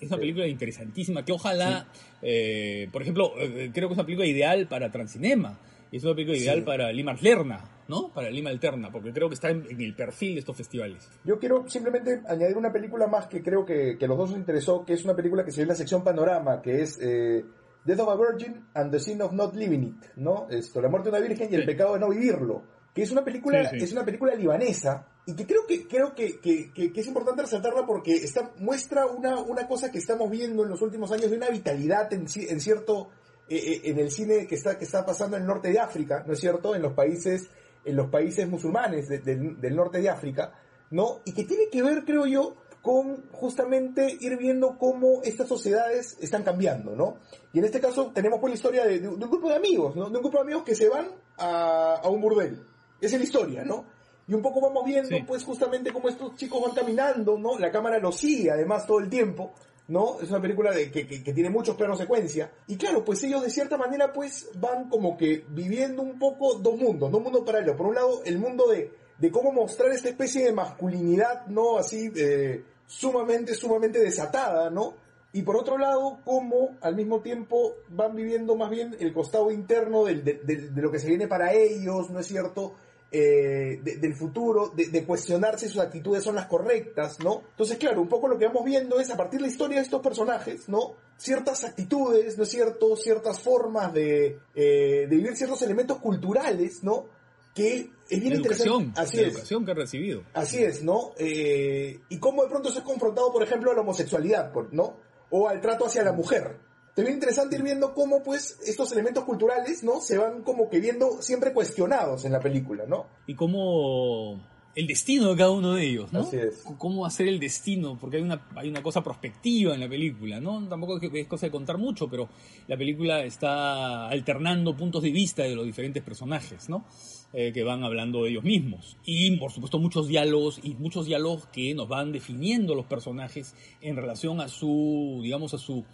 Es 0.00 0.08
una 0.08 0.18
película 0.18 0.46
interesantísima 0.46 1.24
que 1.24 1.32
ojalá, 1.32 1.86
eh, 2.22 2.88
por 2.92 3.02
ejemplo, 3.02 3.32
eh, 3.38 3.70
creo 3.72 3.88
que 3.88 3.94
es 3.94 3.98
una 3.98 4.04
película 4.04 4.26
ideal 4.26 4.68
para 4.68 4.90
Transcinema. 4.90 5.58
Es 5.90 6.04
una 6.04 6.14
película 6.14 6.36
ideal 6.36 6.64
para 6.64 6.92
Lima 6.92 7.12
Alterna, 7.12 7.64
¿no? 7.88 8.12
Para 8.12 8.28
Lima 8.28 8.50
Alterna, 8.50 8.90
porque 8.90 9.12
creo 9.12 9.28
que 9.28 9.34
está 9.34 9.50
en, 9.50 9.80
el 9.80 9.94
perfil 9.94 10.34
de 10.34 10.40
estos 10.40 10.56
festivales. 10.56 11.08
Yo 11.24 11.38
quiero 11.38 11.68
simplemente 11.68 12.20
añadir 12.28 12.56
una 12.56 12.72
película 12.72 13.06
más 13.06 13.28
que 13.28 13.42
creo 13.42 13.64
que, 13.64 13.96
que 13.96 14.06
los 14.08 14.18
dos 14.18 14.30
nos 14.30 14.38
interesó, 14.38 14.84
que 14.84 14.94
es 14.94 15.04
una 15.04 15.14
película 15.14 15.44
que 15.44 15.52
se 15.52 15.58
ve 15.58 15.62
en 15.62 15.68
la 15.68 15.74
sección 15.74 16.02
Panorama, 16.02 16.60
que 16.60 16.82
es 16.82 16.98
eh, 17.00 17.44
Death 17.84 18.00
of 18.00 18.08
a 18.08 18.16
Virgin 18.16 18.66
and 18.74 18.90
the 18.90 18.98
Sin 18.98 19.22
of 19.22 19.32
Not 19.32 19.54
Living 19.54 19.84
It, 19.84 20.04
¿no? 20.16 20.48
Esto, 20.50 20.82
la 20.82 20.88
muerte 20.88 21.10
de 21.10 21.16
una 21.16 21.26
virgen 21.26 21.48
y 21.50 21.54
el 21.54 21.64
pecado 21.64 21.94
de 21.94 22.00
no 22.00 22.10
vivirlo. 22.10 22.64
Que 22.96 23.02
es 23.02 23.12
una 23.12 23.22
película, 23.22 23.60
es 23.60 23.92
una 23.92 24.06
película 24.06 24.34
libanesa 24.34 25.06
y 25.26 25.34
que 25.34 25.46
creo 25.46 25.66
que 25.66 25.86
creo 25.86 26.14
que, 26.14 26.40
que, 26.40 26.72
que, 26.72 26.90
es 26.94 27.06
importante 27.06 27.42
resaltarla 27.42 27.84
porque 27.84 28.14
está, 28.14 28.52
muestra 28.58 29.04
una, 29.04 29.38
una 29.40 29.68
cosa 29.68 29.90
que 29.90 29.98
estamos 29.98 30.30
viendo 30.30 30.62
en 30.62 30.70
los 30.70 30.80
últimos 30.80 31.12
años 31.12 31.30
de 31.30 31.36
una 31.36 31.50
vitalidad 31.50 32.10
en, 32.14 32.26
en 32.34 32.60
cierto 32.60 33.10
eh, 33.48 33.56
eh, 33.56 33.80
en 33.90 33.98
el 33.98 34.10
cine 34.10 34.46
que 34.46 34.54
está, 34.54 34.78
que 34.78 34.84
está 34.84 35.04
pasando 35.04 35.36
en 35.36 35.42
el 35.42 35.48
norte 35.48 35.68
de 35.68 35.78
África, 35.78 36.24
¿no 36.26 36.32
es 36.32 36.40
cierto? 36.40 36.74
En 36.74 36.80
los 36.80 36.94
países, 36.94 37.50
en 37.84 37.96
los 37.96 38.08
países 38.08 38.48
musulmanes 38.48 39.08
del 39.08 39.76
norte 39.76 40.00
de 40.00 40.08
África, 40.08 40.54
¿no? 40.90 41.20
Y 41.24 41.32
que 41.32 41.44
tiene 41.44 41.68
que 41.70 41.82
ver, 41.82 42.04
creo 42.04 42.24
yo, 42.26 42.56
con 42.82 43.28
justamente 43.32 44.16
ir 44.20 44.36
viendo 44.36 44.78
cómo 44.78 45.20
estas 45.24 45.48
sociedades 45.48 46.16
están 46.20 46.44
cambiando, 46.44 46.94
¿no? 46.94 47.18
Y 47.52 47.58
en 47.58 47.64
este 47.64 47.80
caso 47.80 48.12
tenemos 48.12 48.38
pues 48.40 48.52
la 48.52 48.54
historia 48.54 48.84
de, 48.86 49.08
un 49.08 49.18
grupo 49.18 49.48
de 49.48 49.56
amigos, 49.56 49.96
¿no? 49.96 50.08
De 50.08 50.16
un 50.16 50.22
grupo 50.22 50.38
de 50.38 50.42
amigos 50.42 50.62
que 50.62 50.76
se 50.76 50.88
van 50.88 51.08
a, 51.36 52.00
a 52.02 52.08
un 52.08 52.20
burdel. 52.20 52.64
Esa 53.00 53.16
es 53.16 53.20
la 53.20 53.24
historia, 53.24 53.64
¿no? 53.64 53.84
Y 54.28 54.34
un 54.34 54.42
poco 54.42 54.60
vamos 54.60 54.84
viendo, 54.84 55.16
pues, 55.26 55.44
justamente 55.44 55.92
cómo 55.92 56.08
estos 56.08 56.34
chicos 56.34 56.60
van 56.60 56.74
caminando, 56.74 57.38
¿no? 57.38 57.58
La 57.58 57.70
cámara 57.70 57.98
los 57.98 58.16
sigue, 58.16 58.50
además, 58.50 58.86
todo 58.86 58.98
el 58.98 59.08
tiempo, 59.08 59.52
¿no? 59.88 60.20
Es 60.20 60.30
una 60.30 60.40
película 60.40 60.72
de, 60.72 60.90
que, 60.90 61.06
que, 61.06 61.32
tiene 61.32 61.48
muchos 61.48 61.76
planos 61.76 61.98
secuencia. 61.98 62.50
Y 62.66 62.76
claro, 62.76 63.04
pues 63.04 63.22
ellos 63.22 63.42
de 63.42 63.50
cierta 63.50 63.76
manera 63.76 64.12
pues 64.12 64.50
van 64.58 64.88
como 64.88 65.16
que 65.16 65.44
viviendo 65.48 66.02
un 66.02 66.18
poco 66.18 66.54
dos 66.54 66.76
mundos, 66.76 67.10
dos 67.10 67.22
mundos 67.22 67.42
paralelos. 67.44 67.76
Por 67.76 67.86
un 67.86 67.94
lado, 67.94 68.22
el 68.24 68.38
mundo 68.38 68.66
de, 68.66 68.90
de 69.18 69.30
cómo 69.30 69.52
mostrar 69.52 69.92
esta 69.92 70.08
especie 70.08 70.44
de 70.44 70.52
masculinidad, 70.52 71.46
¿no? 71.46 71.78
Así, 71.78 72.10
eh, 72.16 72.64
sumamente, 72.86 73.54
sumamente 73.54 74.00
desatada, 74.00 74.70
¿no? 74.70 74.94
Y 75.32 75.42
por 75.42 75.56
otro 75.56 75.78
lado, 75.78 76.18
cómo 76.24 76.76
al 76.80 76.96
mismo 76.96 77.20
tiempo 77.20 77.74
van 77.90 78.16
viviendo 78.16 78.56
más 78.56 78.70
bien 78.70 78.96
el 78.98 79.12
costado 79.12 79.52
interno 79.52 80.04
de, 80.04 80.14
de 80.16 80.82
lo 80.82 80.90
que 80.90 80.98
se 80.98 81.08
viene 81.08 81.28
para 81.28 81.52
ellos, 81.52 82.10
¿no 82.10 82.18
es 82.20 82.26
cierto? 82.26 82.74
Eh, 83.12 83.80
del 83.82 84.14
futuro, 84.14 84.72
de, 84.74 85.04
cuestionarse 85.04 85.66
si 85.66 85.72
sus 85.72 85.80
actitudes 85.80 86.24
son 86.24 86.34
las 86.34 86.46
correctas, 86.46 87.20
¿no? 87.20 87.44
Entonces, 87.50 87.78
claro, 87.78 88.02
un 88.02 88.08
poco 88.08 88.26
lo 88.26 88.36
que 88.36 88.46
vamos 88.46 88.64
viendo 88.64 88.98
es 88.98 89.10
a 89.10 89.16
partir 89.16 89.38
de 89.38 89.46
la 89.46 89.52
historia 89.52 89.76
de 89.76 89.84
estos 89.84 90.02
personajes, 90.02 90.68
¿no? 90.68 90.94
Ciertas 91.16 91.62
actitudes, 91.62 92.36
¿no 92.36 92.42
es 92.42 92.50
cierto? 92.50 92.96
Ciertas 92.96 93.40
formas 93.40 93.94
de, 93.94 94.40
eh, 94.56 95.06
de 95.08 95.16
vivir 95.16 95.36
ciertos 95.36 95.62
elementos 95.62 95.98
culturales, 95.98 96.82
¿no? 96.82 97.06
Que 97.54 97.90
es 98.08 98.20
bien 98.20 98.34
interesante. 98.34 99.00
Así 99.00 99.18
la 99.18 99.28
educación 99.28 99.64
que 99.64 99.70
ha 99.70 99.74
recibido. 99.74 100.22
Así 100.34 100.64
es, 100.64 100.82
¿no? 100.82 101.12
Eh, 101.16 102.00
y 102.08 102.18
cómo 102.18 102.42
de 102.42 102.48
pronto 102.48 102.70
eso 102.70 102.80
es 102.80 102.84
confrontado, 102.84 103.32
por 103.32 103.42
ejemplo, 103.44 103.70
a 103.70 103.74
la 103.74 103.82
homosexualidad, 103.82 104.52
¿no? 104.72 104.96
O 105.30 105.48
al 105.48 105.60
trato 105.60 105.86
hacia 105.86 106.02
la 106.02 106.12
mujer, 106.12 106.56
también 106.96 107.16
interesante 107.16 107.56
ir 107.56 107.62
viendo 107.62 107.92
cómo 107.92 108.22
pues 108.22 108.58
estos 108.64 108.90
elementos 108.92 109.24
culturales, 109.24 109.84
¿no? 109.84 110.00
Se 110.00 110.16
van 110.16 110.42
como 110.42 110.70
que 110.70 110.80
viendo 110.80 111.20
siempre 111.20 111.52
cuestionados 111.52 112.24
en 112.24 112.32
la 112.32 112.40
película, 112.40 112.84
¿no? 112.88 113.04
Y 113.26 113.34
cómo 113.34 114.40
el 114.74 114.86
destino 114.86 115.28
de 115.28 115.36
cada 115.36 115.50
uno 115.50 115.74
de 115.74 115.86
ellos, 115.86 116.10
¿no? 116.10 116.20
Así 116.20 116.38
es. 116.38 116.64
Cómo 116.78 117.04
hacer 117.04 117.28
el 117.28 117.38
destino, 117.38 117.98
porque 118.00 118.16
hay 118.16 118.22
una, 118.22 118.46
hay 118.54 118.70
una 118.70 118.82
cosa 118.82 119.04
prospectiva 119.04 119.74
en 119.74 119.80
la 119.80 119.88
película, 119.90 120.40
¿no? 120.40 120.66
Tampoco 120.68 120.98
es, 120.98 121.26
cosa 121.26 121.46
de 121.46 121.52
contar 121.52 121.76
mucho, 121.76 122.08
pero 122.08 122.30
la 122.66 122.78
película 122.78 123.22
está 123.24 124.08
alternando 124.08 124.74
puntos 124.74 125.02
de 125.02 125.10
vista 125.10 125.42
de 125.42 125.54
los 125.54 125.66
diferentes 125.66 126.02
personajes, 126.02 126.70
¿no? 126.70 126.86
Eh, 127.34 127.52
que 127.52 127.62
van 127.62 127.84
hablando 127.84 128.24
de 128.24 128.30
ellos 128.30 128.44
mismos. 128.44 128.96
Y, 129.04 129.36
por 129.36 129.52
supuesto, 129.52 129.78
muchos 129.78 130.08
diálogos 130.08 130.60
y 130.62 130.72
muchos 130.74 131.04
diálogos 131.04 131.46
que 131.48 131.74
nos 131.74 131.88
van 131.88 132.10
definiendo 132.10 132.74
los 132.74 132.86
personajes 132.86 133.54
en 133.82 133.96
relación 133.96 134.40
a 134.40 134.48
su, 134.48 135.20
digamos, 135.22 135.52
a 135.52 135.58
su 135.58 135.84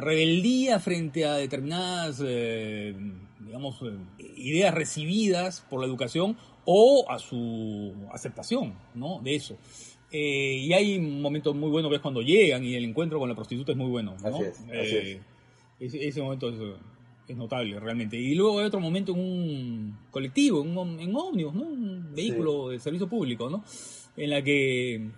rebeldía 0.00 0.78
frente 0.78 1.24
a 1.24 1.34
determinadas, 1.34 2.22
eh, 2.24 2.94
digamos, 3.40 3.80
eh, 3.82 4.24
ideas 4.36 4.72
recibidas 4.74 5.64
por 5.68 5.80
la 5.80 5.86
educación 5.86 6.36
o 6.64 7.04
a 7.08 7.18
su 7.18 7.92
aceptación, 8.12 8.74
¿no? 8.94 9.20
De 9.20 9.34
eso. 9.34 9.58
Eh, 10.12 10.58
y 10.62 10.72
hay 10.72 10.96
un 10.96 11.20
momento 11.20 11.52
muy 11.54 11.70
bueno 11.70 11.88
que 11.88 11.96
es 11.96 12.00
cuando 12.00 12.22
llegan 12.22 12.64
y 12.64 12.76
el 12.76 12.84
encuentro 12.84 13.18
con 13.18 13.28
la 13.28 13.34
prostituta 13.34 13.72
es 13.72 13.78
muy 13.78 13.90
bueno, 13.90 14.14
¿no? 14.22 14.40
Ese, 15.80 16.22
momento 16.22 16.50
es, 17.26 17.36
notable 17.36 17.80
realmente. 17.80 18.16
Y 18.16 18.34
luego 18.36 18.60
hay 18.60 18.66
otro 18.66 18.78
momento 18.78 19.12
en 19.12 19.18
un 19.18 19.98
colectivo, 20.12 20.62
en 20.62 20.76
un 20.76 21.00
en 21.00 21.16
ómnibus, 21.16 21.52
¿no? 21.52 21.62
Un 21.62 22.14
vehículo 22.14 22.68
de 22.68 22.78
servicio 22.78 23.08
público, 23.08 23.50
¿no? 23.50 23.64
En 24.16 24.30
la 24.30 24.40
que 24.40 25.10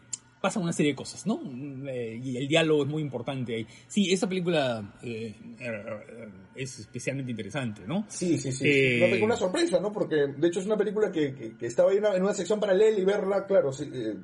pasan 0.47 0.63
una 0.63 0.73
serie 0.73 0.93
de 0.93 0.97
cosas, 0.97 1.27
¿no? 1.27 1.41
Eh, 1.89 2.21
y 2.23 2.37
el 2.37 2.47
diálogo 2.47 2.85
es 2.85 2.89
muy 2.89 3.03
importante 3.03 3.57
ahí. 3.57 3.67
Sí, 3.89 4.13
esa 4.13 4.29
película 4.29 4.95
eh, 5.03 5.35
eh, 5.59 6.29
es 6.55 6.79
especialmente 6.79 7.33
interesante, 7.33 7.83
¿no? 7.85 8.05
Sí, 8.07 8.39
sí, 8.39 8.53
sí. 8.53 9.01
no 9.01 9.07
tengo 9.07 9.25
una 9.25 9.35
sorpresa, 9.35 9.81
¿no? 9.81 9.93
Porque 9.93 10.15
de 10.37 10.47
hecho 10.47 10.61
es 10.61 10.67
una 10.67 10.77
película 10.77 11.11
que, 11.11 11.35
que, 11.59 11.67
estaba 11.67 11.91
ahí 11.91 11.97
en 11.97 12.23
una 12.23 12.33
sección 12.33 12.61
paralela 12.61 12.97
y 12.97 13.05
verla, 13.05 13.45
claro, 13.45 13.73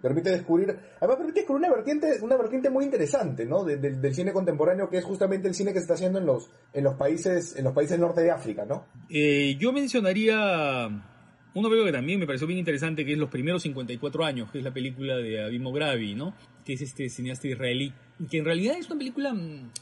permite 0.00 0.30
descubrir, 0.30 0.78
además 1.00 1.16
permite 1.16 1.40
descubrir 1.40 1.66
una 1.66 1.74
vertiente, 1.74 2.06
una 2.22 2.36
vertiente 2.36 2.70
muy 2.70 2.84
interesante, 2.84 3.44
¿no? 3.44 3.64
del 3.64 4.14
cine 4.14 4.32
contemporáneo 4.32 4.88
que 4.88 4.98
es 4.98 5.04
justamente 5.04 5.48
el 5.48 5.54
cine 5.54 5.72
que 5.72 5.80
se 5.80 5.86
está 5.86 5.94
haciendo 5.94 6.20
en 6.20 6.26
los, 6.26 6.50
en 6.72 6.84
los 6.84 6.94
países, 6.94 7.56
en 7.56 7.64
los 7.64 7.74
países 7.74 7.98
norte 7.98 8.20
de 8.20 8.30
África, 8.30 8.64
¿no? 8.64 8.86
yo 9.08 9.72
mencionaría 9.72 10.88
una 11.54 11.68
película 11.68 11.90
que 11.90 11.96
también 11.98 12.18
me 12.18 12.26
pareció 12.26 12.46
bien 12.46 12.58
interesante, 12.58 13.04
que 13.04 13.12
es 13.12 13.18
Los 13.18 13.28
primeros 13.28 13.62
54 13.62 14.24
años, 14.24 14.50
que 14.50 14.58
es 14.58 14.64
la 14.64 14.72
película 14.72 15.16
de 15.16 15.44
Abim 15.44 15.62
Mogravi, 15.62 16.14
¿no? 16.14 16.34
Que 16.64 16.74
es 16.74 16.80
este 16.82 17.08
cineasta 17.08 17.48
israelí, 17.48 17.92
que 18.30 18.38
en 18.38 18.44
realidad 18.44 18.78
es 18.78 18.86
una 18.86 18.98
película 18.98 19.34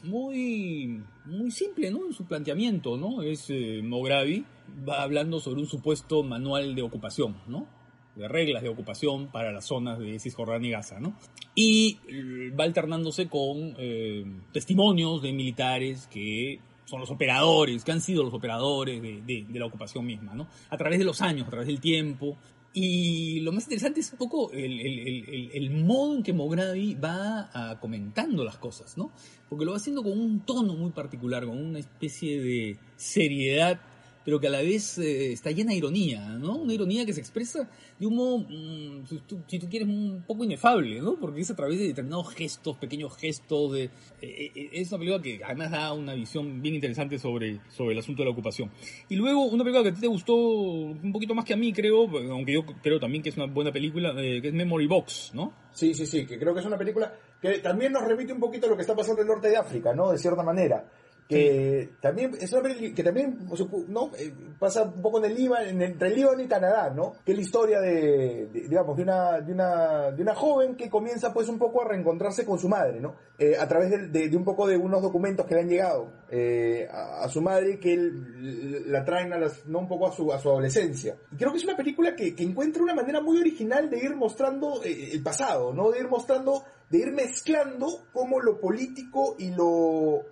muy, 0.03 1.01
muy 1.25 1.51
simple, 1.51 1.91
¿no? 1.91 2.07
En 2.07 2.13
su 2.13 2.25
planteamiento, 2.25 2.97
¿no? 2.97 3.21
Es 3.21 3.49
eh, 3.49 3.81
Mogravi, 3.83 4.43
va 4.87 5.01
hablando 5.01 5.39
sobre 5.39 5.61
un 5.61 5.67
supuesto 5.67 6.23
manual 6.23 6.75
de 6.75 6.81
ocupación, 6.81 7.37
¿no? 7.47 7.67
De 8.15 8.27
reglas 8.27 8.63
de 8.63 8.69
ocupación 8.69 9.31
para 9.31 9.53
las 9.53 9.65
zonas 9.65 9.97
de 9.97 10.19
Cisjordania 10.19 10.67
y 10.67 10.71
Gaza, 10.71 10.99
¿no? 10.99 11.15
Y 11.55 11.99
eh, 12.09 12.51
va 12.51 12.65
alternándose 12.65 13.29
con 13.29 13.75
eh, 13.77 14.25
testimonios 14.51 15.21
de 15.21 15.31
militares 15.31 16.07
que 16.11 16.59
son 16.91 16.99
los 16.99 17.09
operadores, 17.09 17.85
que 17.85 17.91
han 17.93 18.01
sido 18.01 18.21
los 18.21 18.33
operadores 18.33 19.01
de, 19.01 19.45
la 19.53 19.65
ocupación 19.65 20.05
misma, 20.05 20.35
¿no? 20.35 20.47
A 20.69 20.77
través 20.77 20.99
de 20.99 21.05
los 21.05 21.21
años, 21.21 21.47
a 21.47 21.49
través 21.49 21.67
del 21.67 21.79
tiempo. 21.79 22.37
Y 22.73 23.39
lo 23.41 23.53
más 23.53 23.63
interesante 23.63 24.01
es 24.01 24.11
un 24.11 24.17
poco 24.17 24.51
el, 24.51 25.71
modo 25.85 26.17
en 26.17 26.23
que 26.23 26.33
Mogravi 26.33 26.95
va 26.95 27.77
comentando 27.79 28.43
las 28.43 28.57
cosas, 28.57 28.97
¿no? 28.97 29.11
Porque 29.49 29.63
lo 29.63 29.71
va 29.71 29.77
haciendo 29.77 30.03
con 30.03 30.19
un 30.19 30.41
tono 30.41 30.73
muy 30.75 30.91
particular, 30.91 31.45
con 31.45 31.57
una 31.57 31.79
especie 31.79 32.41
de 32.41 32.77
seriedad 32.97 33.79
pero 34.23 34.39
que 34.39 34.47
a 34.47 34.49
la 34.49 34.61
vez 34.61 34.97
eh, 34.97 35.31
está 35.31 35.51
llena 35.51 35.71
de 35.71 35.77
ironía, 35.77 36.21
¿no? 36.37 36.57
Una 36.57 36.73
ironía 36.73 37.05
que 37.05 37.13
se 37.13 37.19
expresa 37.19 37.69
de 37.99 38.05
un 38.07 38.15
modo, 38.15 38.39
mm, 38.39 39.05
si, 39.07 39.17
tú, 39.19 39.41
quieres, 39.47 39.87
un 39.87 40.23
poco 40.27 40.43
inefable, 40.43 41.01
¿no? 41.01 41.15
Porque 41.15 41.41
es 41.41 41.51
a 41.51 41.55
través 41.55 41.79
de 41.79 41.87
determinados 41.87 42.33
gestos, 42.33 42.77
pequeños 42.77 43.15
gestos, 43.17 43.73
de, 43.73 43.83
eh, 44.21 44.51
eh, 44.55 44.69
es 44.73 44.89
una 44.91 44.99
película 44.99 45.21
que 45.21 45.41
además 45.43 45.71
da 45.71 45.93
una 45.93 46.13
visión 46.13 46.61
bien 46.61 46.75
interesante 46.75 47.17
sobre, 47.17 47.59
sobre 47.69 47.93
el 47.93 47.99
asunto 47.99 48.21
de 48.21 48.25
la 48.25 48.31
ocupación. 48.31 48.71
Y 49.09 49.15
luego, 49.15 49.45
una 49.45 49.63
película 49.63 49.83
que 49.83 49.89
a 49.89 49.93
ti 49.93 50.01
te 50.01 50.07
gustó 50.07 50.35
un 50.35 51.11
poquito 51.11 51.33
más 51.33 51.45
que 51.45 51.53
a 51.53 51.57
mí, 51.57 51.73
creo, 51.73 52.07
aunque 52.31 52.53
yo 52.53 52.65
creo 52.65 52.99
también 52.99 53.23
que 53.23 53.29
es 53.29 53.37
una 53.37 53.47
buena 53.47 53.71
película, 53.71 54.13
que 54.15 54.47
es 54.47 54.53
Memory 54.53 54.87
Box, 54.87 55.31
¿no? 55.33 55.53
Sí, 55.73 55.93
sí, 55.93 56.05
sí, 56.05 56.25
que 56.25 56.37
creo 56.37 56.53
que 56.53 56.59
es 56.59 56.65
una 56.65 56.77
película 56.77 57.13
que 57.41 57.59
también 57.59 57.93
nos 57.93 58.03
remite 58.03 58.33
un 58.33 58.39
poquito 58.39 58.67
a 58.67 58.69
lo 58.69 58.75
que 58.75 58.81
está 58.81 58.95
pasando 58.95 59.21
en 59.21 59.27
el 59.27 59.33
norte 59.33 59.49
de 59.49 59.57
África, 59.57 59.93
¿no? 59.93 60.11
De 60.11 60.17
cierta 60.17 60.43
manera 60.43 60.85
que 61.31 61.89
también 62.01 62.31
es 62.39 62.51
una 62.51 62.75
que 62.75 63.03
también 63.03 63.39
no 63.87 64.11
eh, 64.17 64.33
pasa 64.59 64.83
un 64.83 65.01
poco 65.01 65.19
en 65.19 65.31
el 65.31 65.35
Líbano, 65.35 65.65
entre 65.81 66.09
el 66.09 66.15
Líbano 66.15 66.41
y 66.41 66.47
Canadá, 66.47 66.89
¿no? 66.89 67.13
Que 67.25 67.31
es 67.31 67.37
la 67.37 67.43
historia 67.43 67.79
de, 67.79 68.49
digamos 68.51 68.97
de 68.97 69.03
una 69.03 69.39
de 69.39 69.53
una 69.53 70.11
de 70.11 70.21
una 70.21 70.35
joven 70.35 70.75
que 70.75 70.89
comienza 70.89 71.33
pues 71.33 71.47
un 71.47 71.57
poco 71.57 71.83
a 71.83 71.87
reencontrarse 71.87 72.45
con 72.45 72.59
su 72.59 72.67
madre, 72.67 72.99
¿no? 72.99 73.15
Eh, 73.39 73.55
a 73.57 73.65
través 73.65 74.11
de, 74.11 74.35
un 74.35 74.43
poco 74.43 74.67
de 74.67 74.75
unos 74.75 75.01
documentos 75.01 75.45
que 75.45 75.55
le 75.55 75.61
han 75.61 75.69
llegado 75.69 76.11
eh, 76.29 76.87
a, 76.91 77.27
su 77.29 77.41
madre 77.41 77.79
que 77.79 77.93
él, 77.93 78.91
la 78.91 79.05
traen 79.05 79.31
a 79.31 79.39
las, 79.39 79.65
no 79.67 79.79
un 79.79 79.87
poco 79.87 80.07
a 80.07 80.11
su 80.11 80.33
a 80.33 80.39
su 80.39 80.49
adolescencia. 80.49 81.15
Y 81.31 81.37
creo 81.37 81.51
que 81.51 81.59
es 81.59 81.63
una 81.63 81.77
película 81.77 82.13
que, 82.13 82.35
encuentra 82.39 82.83
una 82.83 82.93
manera 82.93 83.21
muy 83.21 83.39
original 83.39 83.89
de 83.89 83.99
ir 83.99 84.15
mostrando 84.15 84.81
el 84.83 85.23
pasado, 85.23 85.73
¿no? 85.73 85.91
De 85.91 85.99
ir 85.99 86.09
mostrando, 86.09 86.65
de 86.89 86.97
ir 86.97 87.11
mezclando 87.13 87.87
cómo 88.11 88.41
lo 88.41 88.59
político 88.59 89.37
y 89.39 89.51
lo 89.51 90.25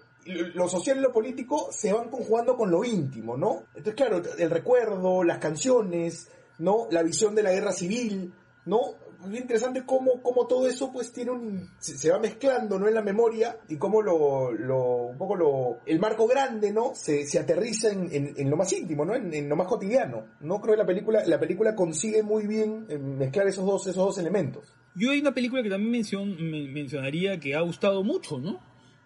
lo 0.53 0.67
social 0.67 0.97
y 0.97 1.01
lo 1.01 1.11
político 1.11 1.69
se 1.71 1.91
van 1.93 2.09
conjugando 2.09 2.55
con 2.55 2.69
lo 2.71 2.83
íntimo, 2.83 3.37
¿no? 3.37 3.63
Entonces, 3.75 3.95
claro, 3.95 4.21
el 4.37 4.49
recuerdo, 4.49 5.23
las 5.23 5.39
canciones, 5.39 6.29
¿no? 6.59 6.87
La 6.91 7.03
visión 7.03 7.35
de 7.35 7.43
la 7.43 7.51
guerra 7.51 7.71
civil, 7.71 8.33
¿no? 8.65 8.79
Bien 9.25 9.41
interesante 9.43 9.83
cómo, 9.85 10.21
cómo 10.21 10.47
todo 10.47 10.65
eso 10.65 10.93
pues 10.93 11.11
tiene 11.11 11.31
un, 11.31 11.69
se, 11.79 12.09
va 12.09 12.19
mezclando, 12.19 12.79
¿no? 12.79 12.87
En 12.87 12.93
la 12.93 13.01
memoria 13.01 13.57
y 13.67 13.75
cómo 13.75 14.01
lo, 14.01 14.53
lo 14.53 15.07
un 15.07 15.17
poco 15.17 15.35
lo, 15.35 15.79
el 15.85 15.99
marco 15.99 16.25
grande, 16.25 16.71
¿no? 16.71 16.93
Se, 16.95 17.27
se 17.27 17.37
aterriza 17.37 17.89
en, 17.91 18.07
en, 18.13 18.33
en 18.37 18.49
lo 18.49 18.55
más 18.55 18.71
íntimo, 18.71 19.03
¿no? 19.03 19.15
En, 19.15 19.33
en 19.33 19.49
lo 19.49 19.57
más 19.57 19.67
cotidiano. 19.67 20.25
No 20.39 20.61
creo 20.61 20.75
que 20.75 20.79
la 20.81 20.85
película, 20.85 21.25
la 21.25 21.37
película 21.37 21.75
consigue 21.75 22.23
muy 22.23 22.47
bien 22.47 22.85
eh, 22.87 22.97
mezclar 22.97 23.47
esos 23.47 23.65
dos, 23.65 23.81
esos 23.87 24.05
dos 24.05 24.17
elementos. 24.19 24.73
Yo 24.95 25.11
hay 25.11 25.19
una 25.19 25.33
película 25.33 25.61
que 25.63 25.69
también 25.69 26.01
mencion- 26.01 26.37
men- 26.39 26.73
mencionaría 26.73 27.37
que 27.41 27.55
ha 27.55 27.61
gustado 27.61 28.03
mucho, 28.05 28.37
¿no? 28.39 28.61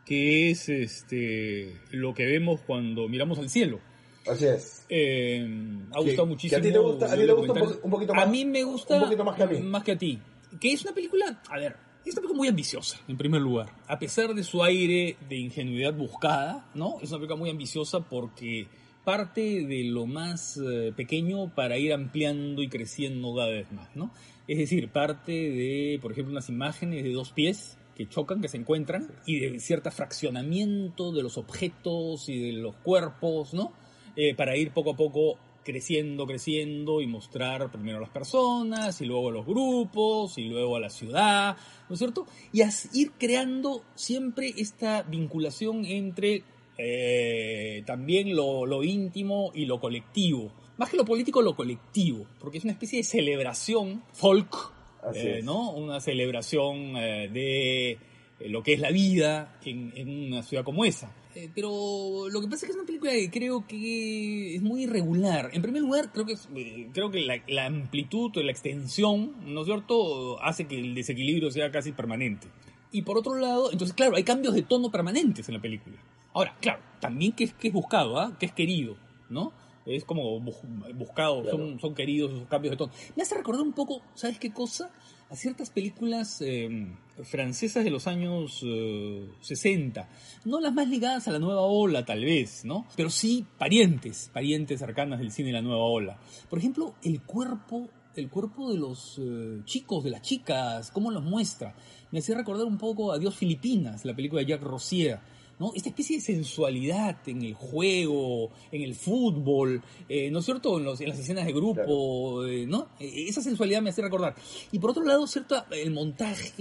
Que 0.05 0.51
es 0.51 0.67
este 0.69 1.77
lo 1.91 2.13
que 2.13 2.25
vemos 2.25 2.61
cuando 2.61 3.07
miramos 3.07 3.39
al 3.39 3.49
cielo. 3.49 3.79
Así 4.27 4.45
es. 4.45 4.85
Eh, 4.89 5.45
ha 5.93 5.99
gustado 5.99 6.23
que 6.23 6.29
muchísimo. 6.29 6.59
a 6.59 6.61
ti 6.61 6.71
te 6.71 6.77
gusta- 6.79 7.05
a 7.07 7.15
ti 7.15 7.25
te 7.25 7.31
gusta 7.33 7.41
un 7.41 7.47
documental. 7.47 7.77
po- 7.79 7.85
un 7.85 7.91
poquito 7.91 8.13
más- 8.13 8.27
A 8.27 8.29
mí 8.29 8.45
me 8.45 8.63
gusta 8.63 8.95
un 8.95 9.01
poquito 9.03 9.23
más 9.25 9.35
que 9.35 9.43
a 9.43 9.47
mí. 9.47 9.59
Más 9.59 9.83
que 9.83 9.91
a 9.93 9.97
ti. 9.97 10.19
Que 10.59 10.71
es 10.73 10.83
una 10.83 10.93
película, 10.93 11.41
a 11.49 11.57
ver, 11.57 11.75
es 12.05 12.13
una 12.13 12.21
película 12.21 12.37
muy 12.37 12.47
ambiciosa, 12.47 12.99
en 13.07 13.17
primer 13.17 13.41
lugar. 13.41 13.73
A 13.87 13.97
pesar 13.99 14.33
de 14.33 14.43
su 14.43 14.63
aire 14.63 15.17
de 15.27 15.35
ingenuidad 15.37 15.93
buscada, 15.93 16.69
¿no? 16.73 16.97
Es 17.01 17.09
una 17.09 17.19
película 17.19 17.37
muy 17.39 17.49
ambiciosa 17.49 18.01
porque 18.01 18.67
parte 19.03 19.65
de 19.65 19.83
lo 19.85 20.05
más 20.05 20.57
eh, 20.57 20.93
pequeño 20.95 21.53
para 21.53 21.77
ir 21.77 21.91
ampliando 21.91 22.61
y 22.61 22.69
creciendo 22.69 23.35
cada 23.35 23.49
vez 23.49 23.69
más, 23.73 23.93
¿no? 23.95 24.13
Es 24.47 24.57
decir, 24.57 24.89
parte 24.89 25.31
de, 25.33 25.99
por 26.01 26.11
ejemplo, 26.13 26.31
unas 26.31 26.47
imágenes 26.49 27.03
de 27.03 27.11
dos 27.11 27.31
pies 27.31 27.77
que 27.95 28.07
chocan, 28.07 28.41
que 28.41 28.47
se 28.47 28.57
encuentran, 28.57 29.11
y 29.25 29.39
de 29.39 29.59
cierto 29.59 29.91
fraccionamiento 29.91 31.11
de 31.11 31.23
los 31.23 31.37
objetos 31.37 32.27
y 32.29 32.39
de 32.39 32.53
los 32.53 32.75
cuerpos, 32.77 33.53
¿no? 33.53 33.73
Eh, 34.15 34.35
para 34.35 34.55
ir 34.57 34.71
poco 34.71 34.91
a 34.91 34.95
poco 34.95 35.37
creciendo, 35.63 36.25
creciendo 36.27 37.01
y 37.01 37.07
mostrar 37.07 37.71
primero 37.71 37.97
a 37.97 38.01
las 38.01 38.09
personas 38.09 38.99
y 38.99 39.05
luego 39.05 39.29
a 39.29 39.31
los 39.31 39.45
grupos 39.45 40.37
y 40.37 40.43
luego 40.49 40.75
a 40.75 40.79
la 40.79 40.89
ciudad, 40.89 41.55
¿no 41.87 41.93
es 41.93 41.99
cierto? 41.99 42.25
Y 42.51 42.61
as- 42.61 42.89
ir 42.93 43.11
creando 43.17 43.83
siempre 43.95 44.53
esta 44.57 45.03
vinculación 45.03 45.85
entre 45.85 46.43
eh, 46.77 47.83
también 47.85 48.35
lo, 48.35 48.65
lo 48.65 48.83
íntimo 48.83 49.51
y 49.53 49.65
lo 49.65 49.79
colectivo. 49.79 50.51
Más 50.77 50.89
que 50.89 50.97
lo 50.97 51.05
político, 51.05 51.41
lo 51.41 51.55
colectivo, 51.55 52.25
porque 52.39 52.57
es 52.57 52.63
una 52.63 52.73
especie 52.73 52.97
de 52.97 53.03
celebración 53.03 54.03
folk, 54.11 54.73
eh. 55.13 55.41
¿no? 55.43 55.71
Una 55.71 55.99
celebración 55.99 56.97
eh, 56.97 57.29
de 57.31 57.91
eh, 57.91 58.49
lo 58.49 58.63
que 58.63 58.73
es 58.73 58.79
la 58.79 58.91
vida 58.91 59.57
en, 59.65 59.93
en 59.95 60.27
una 60.27 60.43
ciudad 60.43 60.63
como 60.63 60.85
esa. 60.85 61.11
Eh, 61.35 61.49
pero 61.53 62.29
lo 62.29 62.41
que 62.41 62.47
pasa 62.47 62.57
es 62.57 62.63
que 62.63 62.71
es 62.71 62.75
una 62.75 62.85
película 62.85 63.11
que 63.11 63.31
creo 63.31 63.65
que 63.65 64.55
es 64.55 64.61
muy 64.61 64.83
irregular. 64.83 65.49
En 65.53 65.61
primer 65.61 65.81
lugar, 65.81 66.11
creo 66.11 66.25
que, 66.25 66.33
es, 66.33 66.47
eh, 66.55 66.89
creo 66.93 67.09
que 67.09 67.21
la, 67.21 67.41
la 67.47 67.65
amplitud 67.65 68.31
o 68.37 68.43
la 68.43 68.51
extensión, 68.51 69.33
¿no 69.45 69.61
es 69.61 69.65
cierto?, 69.65 70.41
hace 70.43 70.65
que 70.65 70.79
el 70.79 70.93
desequilibrio 70.93 71.49
sea 71.49 71.71
casi 71.71 71.91
permanente. 71.91 72.47
Y 72.91 73.01
por 73.01 73.17
otro 73.17 73.35
lado, 73.35 73.71
entonces, 73.71 73.95
claro, 73.95 74.15
hay 74.15 74.23
cambios 74.23 74.53
de 74.53 74.61
tono 74.61 74.91
permanentes 74.91 75.47
en 75.49 75.55
la 75.55 75.61
película. 75.61 75.97
Ahora, 76.33 76.55
claro, 76.61 76.81
también 76.99 77.31
que 77.31 77.45
es, 77.45 77.53
que 77.53 77.69
es 77.69 77.73
buscado, 77.73 78.19
¿ah? 78.19 78.37
que 78.39 78.45
es 78.45 78.51
querido, 78.51 78.95
¿no? 79.29 79.51
Es 79.85 80.05
como 80.05 80.39
bu- 80.39 80.95
buscado, 80.95 81.43
son, 81.49 81.59
Claro. 81.61 81.79
son 81.79 81.95
queridos 81.95 82.31
esos 82.33 82.47
cambios 82.47 82.71
de 82.71 82.77
tono. 82.77 82.93
Me 83.15 83.23
hace 83.23 83.35
recordar 83.35 83.61
un 83.63 83.73
poco, 83.73 84.01
¿sabes 84.15 84.39
qué 84.39 84.51
cosa? 84.53 84.91
A 85.29 85.35
ciertas 85.35 85.69
películas 85.71 86.41
eh, 86.41 86.95
francesas 87.23 87.83
de 87.83 87.89
los 87.89 88.07
años 88.07 88.61
eh, 88.63 89.27
60. 89.41 90.07
No 90.45 90.59
las 90.59 90.73
más 90.73 90.87
ligadas 90.87 91.27
a 91.27 91.31
la 91.31 91.39
nueva 91.39 91.61
ola, 91.61 92.05
tal 92.05 92.23
vez, 92.23 92.63
¿no? 92.65 92.85
Pero 92.95 93.09
sí 93.09 93.45
parientes, 93.57 94.29
parientes 94.33 94.79
cercanas 94.79 95.19
del 95.19 95.31
cine 95.31 95.47
de 95.47 95.53
la 95.53 95.61
nueva 95.61 95.83
ola. 95.83 96.19
Por 96.49 96.59
ejemplo, 96.59 96.95
el 97.03 97.21
cuerpo, 97.23 97.89
el 98.15 98.29
cuerpo 98.29 98.71
de 98.71 98.77
los 98.77 99.19
eh, 99.19 99.61
chicos, 99.65 100.03
de 100.03 100.11
las 100.11 100.21
chicas, 100.21 100.91
cómo 100.91 101.09
los 101.11 101.23
muestra. 101.23 101.75
Me 102.11 102.19
hacía 102.19 102.35
recordar 102.35 102.65
un 102.65 102.77
poco 102.77 103.11
a 103.11 103.17
Dios 103.17 103.35
Filipinas, 103.35 104.05
la 104.05 104.15
película 104.15 104.41
de 104.41 104.47
Jacques 104.47 104.67
Rossier. 104.67 105.19
¿No? 105.59 105.71
Esta 105.75 105.89
especie 105.89 106.17
de 106.17 106.21
sensualidad 106.21 107.17
en 107.27 107.43
el 107.43 107.53
juego, 107.53 108.49
en 108.71 108.81
el 108.81 108.95
fútbol, 108.95 109.81
eh, 110.09 110.29
¿no 110.31 110.39
es 110.39 110.45
cierto? 110.45 110.77
En, 110.77 110.83
los- 110.85 110.99
en 111.01 111.09
las 111.09 111.19
escenas 111.19 111.45
de 111.45 111.53
grupo, 111.53 112.45
eh, 112.45 112.65
¿no? 112.67 112.89
Eh, 112.99 113.25
Esa 113.27 113.41
sensualidad 113.41 113.81
me 113.81 113.89
hace 113.91 114.01
recordar. 114.01 114.35
Y 114.71 114.79
por 114.79 114.91
otro 114.91 115.03
lado, 115.03 115.25
¿cierto? 115.27 115.55
El 115.71 115.91
montaje, 115.91 116.53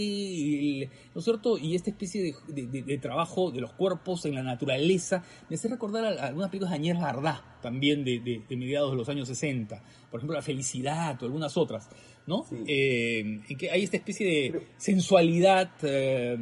el- 0.82 0.90
¿no 1.14 1.18
es 1.18 1.24
cierto? 1.24 1.58
Y 1.58 1.74
esta 1.74 1.90
especie 1.90 2.22
de, 2.22 2.34
de- 2.54 2.66
de- 2.66 2.82
de 2.82 2.98
trabajo 2.98 3.50
de 3.50 3.60
los 3.60 3.72
cuerpos 3.72 4.24
en 4.26 4.34
la 4.34 4.42
naturaleza, 4.42 5.24
me 5.48 5.56
hace 5.56 5.68
recordar 5.68 6.04
a, 6.04 6.22
a 6.24 6.26
algunas 6.28 6.50
películas 6.50 6.70
de 6.70 6.76
Agnès 6.76 7.00
Varda, 7.00 7.58
también 7.62 8.04
de 8.04 8.42
mediados 8.50 8.90
de 8.90 8.96
los 8.96 9.08
años 9.08 9.28
60. 9.28 9.82
Por 10.10 10.18
ejemplo, 10.20 10.36
La 10.36 10.42
Felicidad 10.42 11.20
o 11.22 11.26
algunas 11.26 11.56
otras, 11.56 11.88
¿no? 12.26 12.44
Sí. 12.48 12.62
Eh, 12.66 13.20
en 13.48 13.56
que 13.58 13.70
hay 13.70 13.82
esta 13.84 13.96
especie 13.96 14.26
de 14.26 14.50
Pero- 14.52 14.64
sensualidad 14.76 15.70
eh, 15.82 16.36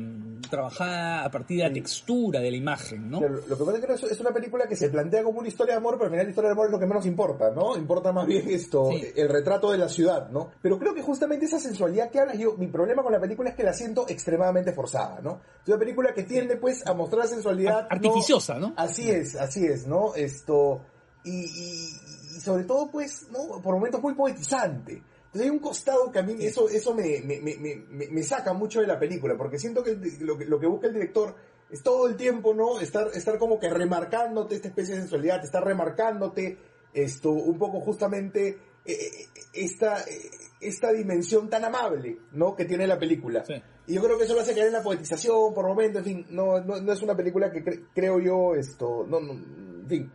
trabajada 0.49 1.25
a 1.25 1.31
partir 1.31 1.59
de 1.59 1.65
la 1.69 1.73
textura 1.73 2.41
de 2.41 2.51
la 2.51 2.57
imagen, 2.57 3.11
¿no? 3.11 3.21
Lo 3.21 3.41
que 3.59 3.65
pasa 3.65 3.79
es 3.79 3.85
que 3.87 3.93
es- 3.95 4.03
es 4.13 4.21
una 4.21 4.31
película 4.31 4.67
que 4.67 4.77
se 4.77 4.89
plantea 4.91 5.23
como 5.23 5.39
una 5.41 5.49
historia 5.49 5.75
de 5.75 5.79
amor, 5.79 5.95
pero 5.95 6.05
al 6.07 6.11
final 6.11 6.27
la 6.27 6.31
historia 6.31 6.49
de 6.49 6.53
amor 6.53 6.67
es 6.67 6.73
lo 6.73 6.79
que 6.79 6.87
menos 6.87 7.07
importa, 7.07 7.51
¿no? 7.51 7.77
Importa 7.77 8.13
más 8.13 8.27
bien 8.27 8.49
esto, 8.51 8.91
Sí. 8.91 9.07
el 9.17 9.29
retrato 9.29 9.71
de 9.73 9.79
la 9.79 9.89
ciudad, 9.89 10.31
¿no? 10.31 10.51
Pero 10.63 10.79
creo 10.79 10.95
que 10.95 11.03
justamente 11.03 11.47
esa 11.47 11.59
sensualidad 11.61 12.11
que 12.11 12.21
hablas, 12.21 12.39
yo, 12.39 12.57
mi 12.57 12.67
problema 12.67 13.03
con 13.03 13.13
la 13.13 13.21
película 13.21 13.51
es 13.51 13.57
que 13.57 13.63
la 13.65 13.73
siento 13.73 14.07
extremadamente 14.09 14.73
forzada, 14.73 15.21
¿no? 15.23 15.41
Es 15.63 15.69
una 15.69 15.79
película 15.79 16.13
que 16.15 16.25
tiende, 16.25 16.57
pues, 16.57 16.87
a 16.87 16.95
mostrar 16.95 17.27
sensualidad... 17.27 17.87
Artificiosa, 17.91 18.59
¿no? 18.59 18.75
Así 18.77 19.11
es, 19.11 19.35
así 19.37 19.65
es, 19.67 19.87
¿no? 19.87 20.15
Esto, 20.15 20.81
y, 21.25 21.31
y- 21.45 22.37
y 22.37 22.41
sobre 22.41 22.65
todo, 22.65 22.91
pues, 22.91 23.27
¿no? 23.31 23.61
Por 23.63 23.75
momentos 23.75 24.01
muy 24.03 24.15
poetizante. 24.15 25.03
Entonces 25.33 25.43
hay 25.43 25.51
un 25.51 25.61
costado 25.61 26.11
que 26.11 26.19
a 26.19 26.23
mí 26.23 26.35
eso, 26.41 26.69
eso 26.69 26.93
me, 26.95 27.21
me, 27.25 27.41
me, 27.41 27.57
me, 27.57 28.09
me 28.09 28.23
saca 28.25 28.53
mucho 28.53 28.81
de 28.81 28.87
la 28.89 28.99
película, 28.99 29.37
porque 29.37 29.59
siento 29.59 29.83
que 29.85 29.91
el- 29.93 30.19
lo, 30.27 30.37
que 30.37 30.45
lo 30.45 30.59
que 30.59 30.67
busca 30.67 30.89
el 30.89 30.95
director 30.95 31.37
es 31.71 31.83
todo 31.85 32.09
el 32.09 32.17
tiempo, 32.17 32.53
¿no? 32.53 32.81
Estar, 32.81 33.09
estar 33.15 33.39
como 33.39 33.61
que 33.61 33.69
remarcándote 33.71 34.57
esta 34.57 34.69
especie 34.69 34.95
de 34.97 35.03
sensualidad, 35.03 35.45
estar 35.45 35.65
remarcándote 35.65 36.59
esto, 36.93 37.31
un 37.31 37.57
poco 37.59 37.79
justamente 37.81 38.59
eh, 38.85 38.93
eh, 38.93 39.27
esta, 39.53 40.01
eh, 40.01 40.31
esta 40.61 40.91
dimensión 40.93 41.49
tan 41.49 41.65
amable, 41.65 42.19
¿no? 42.33 42.57
Que 42.57 42.65
tiene 42.65 42.89
la 42.89 42.99
película. 42.99 43.45
Sí. 43.45 43.55
Y 43.87 43.95
yo 43.95 44.03
creo 44.03 44.19
que 44.19 44.25
eso 44.25 44.35
lo 44.35 44.41
hace 44.41 44.53
caer 44.55 44.67
en 44.67 44.73
la 44.73 44.83
poetización 44.83 45.55
por 45.55 45.65
momentos, 45.69 46.01
en 46.01 46.05
fin, 46.05 46.27
no, 46.31 46.59
no, 46.61 46.81
no 46.81 46.93
es 46.93 47.03
una 47.03 47.17
película 47.17 47.53
que 47.53 47.65
cre- 47.65 47.87
creo 47.95 48.19
yo 48.19 48.55
esto, 48.57 49.07
no, 49.09 49.21
no, 49.21 49.33
en 49.35 49.87
fin, 49.89 50.13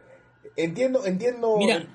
entiendo, 0.58 1.06
entiendo. 1.06 1.56
Mira, 1.58 1.88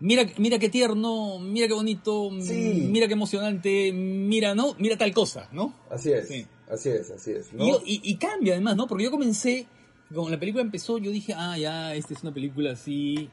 Mira, 0.00 0.24
mira 0.38 0.58
qué 0.58 0.68
tierno, 0.68 1.38
mira 1.40 1.66
qué 1.66 1.74
bonito, 1.74 2.30
Sí. 2.40 2.86
mira 2.88 3.06
qué 3.08 3.14
emocionante, 3.14 3.92
mira, 3.92 4.54
¿no? 4.54 4.74
Mira 4.78 4.96
tal 4.96 5.12
cosa, 5.12 5.48
¿no? 5.52 5.74
así 5.90 6.12
es, 6.12 6.28
Sí. 6.28 6.46
así 6.70 6.88
es, 6.90 7.10
así 7.10 7.32
es. 7.32 7.52
¿no? 7.52 7.64
Y, 7.64 7.68
yo- 7.70 7.82
y- 7.84 8.00
y 8.04 8.14
cambia 8.16 8.52
además, 8.54 8.76
¿no? 8.76 8.86
Porque 8.86 9.04
yo 9.04 9.10
comencé, 9.10 9.66
cuando 10.12 10.30
la 10.30 10.38
película 10.38 10.62
empezó, 10.62 10.98
yo 10.98 11.10
dije, 11.10 11.34
ah, 11.36 11.58
ya, 11.58 11.94
esta 11.94 12.14
es 12.14 12.22
una 12.22 12.32
película 12.32 12.70
así, 12.72 13.28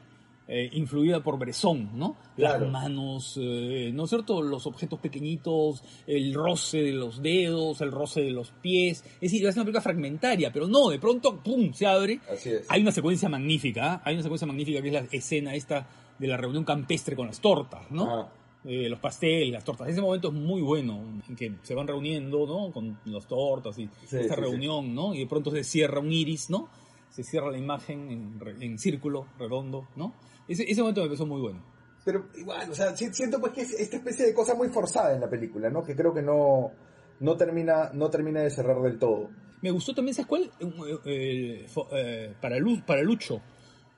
eh, 0.48 0.68
influida 0.74 1.22
por 1.24 1.38
Bresson, 1.38 1.90
¿no? 1.98 2.16
Claro. 2.36 2.64
Las 2.64 2.72
manos, 2.72 3.36
eh, 3.40 3.90
¿no 3.92 4.04
es 4.04 4.10
cierto? 4.10 4.42
Los 4.42 4.66
objetos 4.66 5.00
pequeñitos, 5.00 5.82
el 6.06 6.34
roce 6.34 6.82
de 6.82 6.92
los 6.92 7.20
dedos, 7.22 7.80
el 7.80 7.90
roce 7.90 8.20
de 8.20 8.30
los 8.30 8.50
pies. 8.62 9.02
Es 9.14 9.20
decir, 9.32 9.44
es 9.46 9.56
una 9.56 9.64
película 9.64 9.80
fragmentaria, 9.82 10.52
pero 10.52 10.68
no, 10.68 10.88
de 10.90 10.98
pronto, 11.00 11.40
¡pum!, 11.42 11.72
se 11.72 11.86
abre. 11.86 12.20
Así 12.32 12.50
es. 12.50 12.64
Hay 12.68 12.82
una 12.82 12.92
secuencia 12.92 13.28
magnífica, 13.28 13.94
¿ah? 13.94 14.02
hay 14.04 14.14
una 14.14 14.22
secuencia 14.22 14.46
magnífica 14.46 14.80
que 14.82 14.88
es 14.88 14.94
la 14.94 15.06
escena 15.10 15.54
esta 15.56 15.84
de 16.18 16.26
la 16.26 16.36
reunión 16.36 16.64
campestre 16.64 17.14
con 17.16 17.26
las 17.26 17.40
tortas, 17.40 17.90
¿no? 17.90 18.28
Eh, 18.64 18.88
los 18.88 18.98
pasteles, 18.98 19.52
las 19.52 19.62
tortas. 19.64 19.88
Ese 19.88 20.00
momento 20.00 20.28
es 20.28 20.34
muy 20.34 20.60
bueno, 20.60 21.20
en 21.28 21.36
que 21.36 21.52
se 21.62 21.74
van 21.74 21.86
reuniendo, 21.86 22.46
¿no? 22.46 22.72
Con 22.72 22.98
las 23.04 23.26
tortas 23.26 23.78
y 23.78 23.88
Sí, 24.06 24.16
esta 24.16 24.34
sí, 24.34 24.40
reunión, 24.40 24.94
¿no? 24.94 25.14
Y 25.14 25.20
de 25.20 25.26
pronto 25.26 25.50
se 25.52 25.62
cierra 25.62 26.00
un 26.00 26.10
iris, 26.10 26.50
¿no? 26.50 26.68
Se 27.10 27.22
cierra 27.22 27.50
la 27.50 27.58
imagen 27.58 28.10
en, 28.10 28.62
en 28.62 28.78
círculo, 28.78 29.26
redondo, 29.38 29.86
¿no? 29.94 30.14
Ese, 30.48 30.64
ese 30.70 30.80
momento 30.80 31.00
me 31.02 31.06
pareció 31.06 31.26
muy 31.26 31.40
bueno. 31.40 31.62
Pero 32.04 32.26
igual, 32.36 32.70
o 32.70 32.74
sea, 32.74 32.96
si- 32.96 33.12
siento 33.12 33.40
pues 33.40 33.52
que 33.52 33.62
es 33.62 33.72
esta 33.80 33.96
especie 33.96 34.26
de 34.26 34.34
cosa 34.34 34.54
muy 34.54 34.68
forzada 34.68 35.14
en 35.14 35.20
la 35.20 35.28
película, 35.30 35.70
¿no? 35.70 35.82
Que 35.84 35.94
creo 35.94 36.12
que 36.12 36.22
no, 36.22 36.72
no 37.20 37.36
termina, 37.36 37.90
no 37.94 38.10
termina 38.10 38.40
de 38.42 38.50
cerrar 38.50 38.80
del 38.82 38.98
todo. 38.98 39.30
Me 39.62 39.70
gustó 39.70 39.94
también, 39.94 40.14
¿sabes 40.14 40.26
cuál? 40.28 40.50
Eh, 40.60 40.98
eh, 41.06 41.66
eh, 41.92 42.34
para, 42.40 42.58
Lu- 42.58 42.84
para 42.84 43.02
Lucho. 43.02 43.40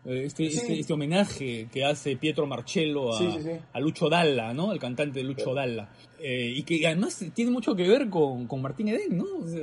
Eh, 0.08 0.24
Este, 0.24 0.48
Sí. 0.50 0.56
este, 0.56 0.80
este 0.80 0.92
homenaje 0.92 1.68
que 1.72 1.84
hace 1.84 2.16
Pietro 2.16 2.46
Marcello 2.46 3.14
a, 3.14 3.18
Sí, 3.18 3.28
sí, 3.36 3.42
sí. 3.42 3.50
a 3.72 3.80
Lucho 3.80 4.08
Dalla, 4.08 4.52
¿no? 4.54 4.72
El 4.72 4.78
cantante 4.78 5.18
de 5.20 5.24
Lucho. 5.24 5.54
Dalla. 5.54 5.88
Eh, 6.18 6.52
y 6.56 6.62
que 6.62 6.86
además 6.86 7.24
tiene 7.34 7.50
mucho 7.50 7.76
que 7.76 7.86
ver 7.86 8.08
con, 8.08 8.46
con 8.46 8.62
Martín 8.62 8.88
Edén, 8.88 9.16
¿no? 9.18 9.24
O 9.42 9.46
sea, 9.46 9.60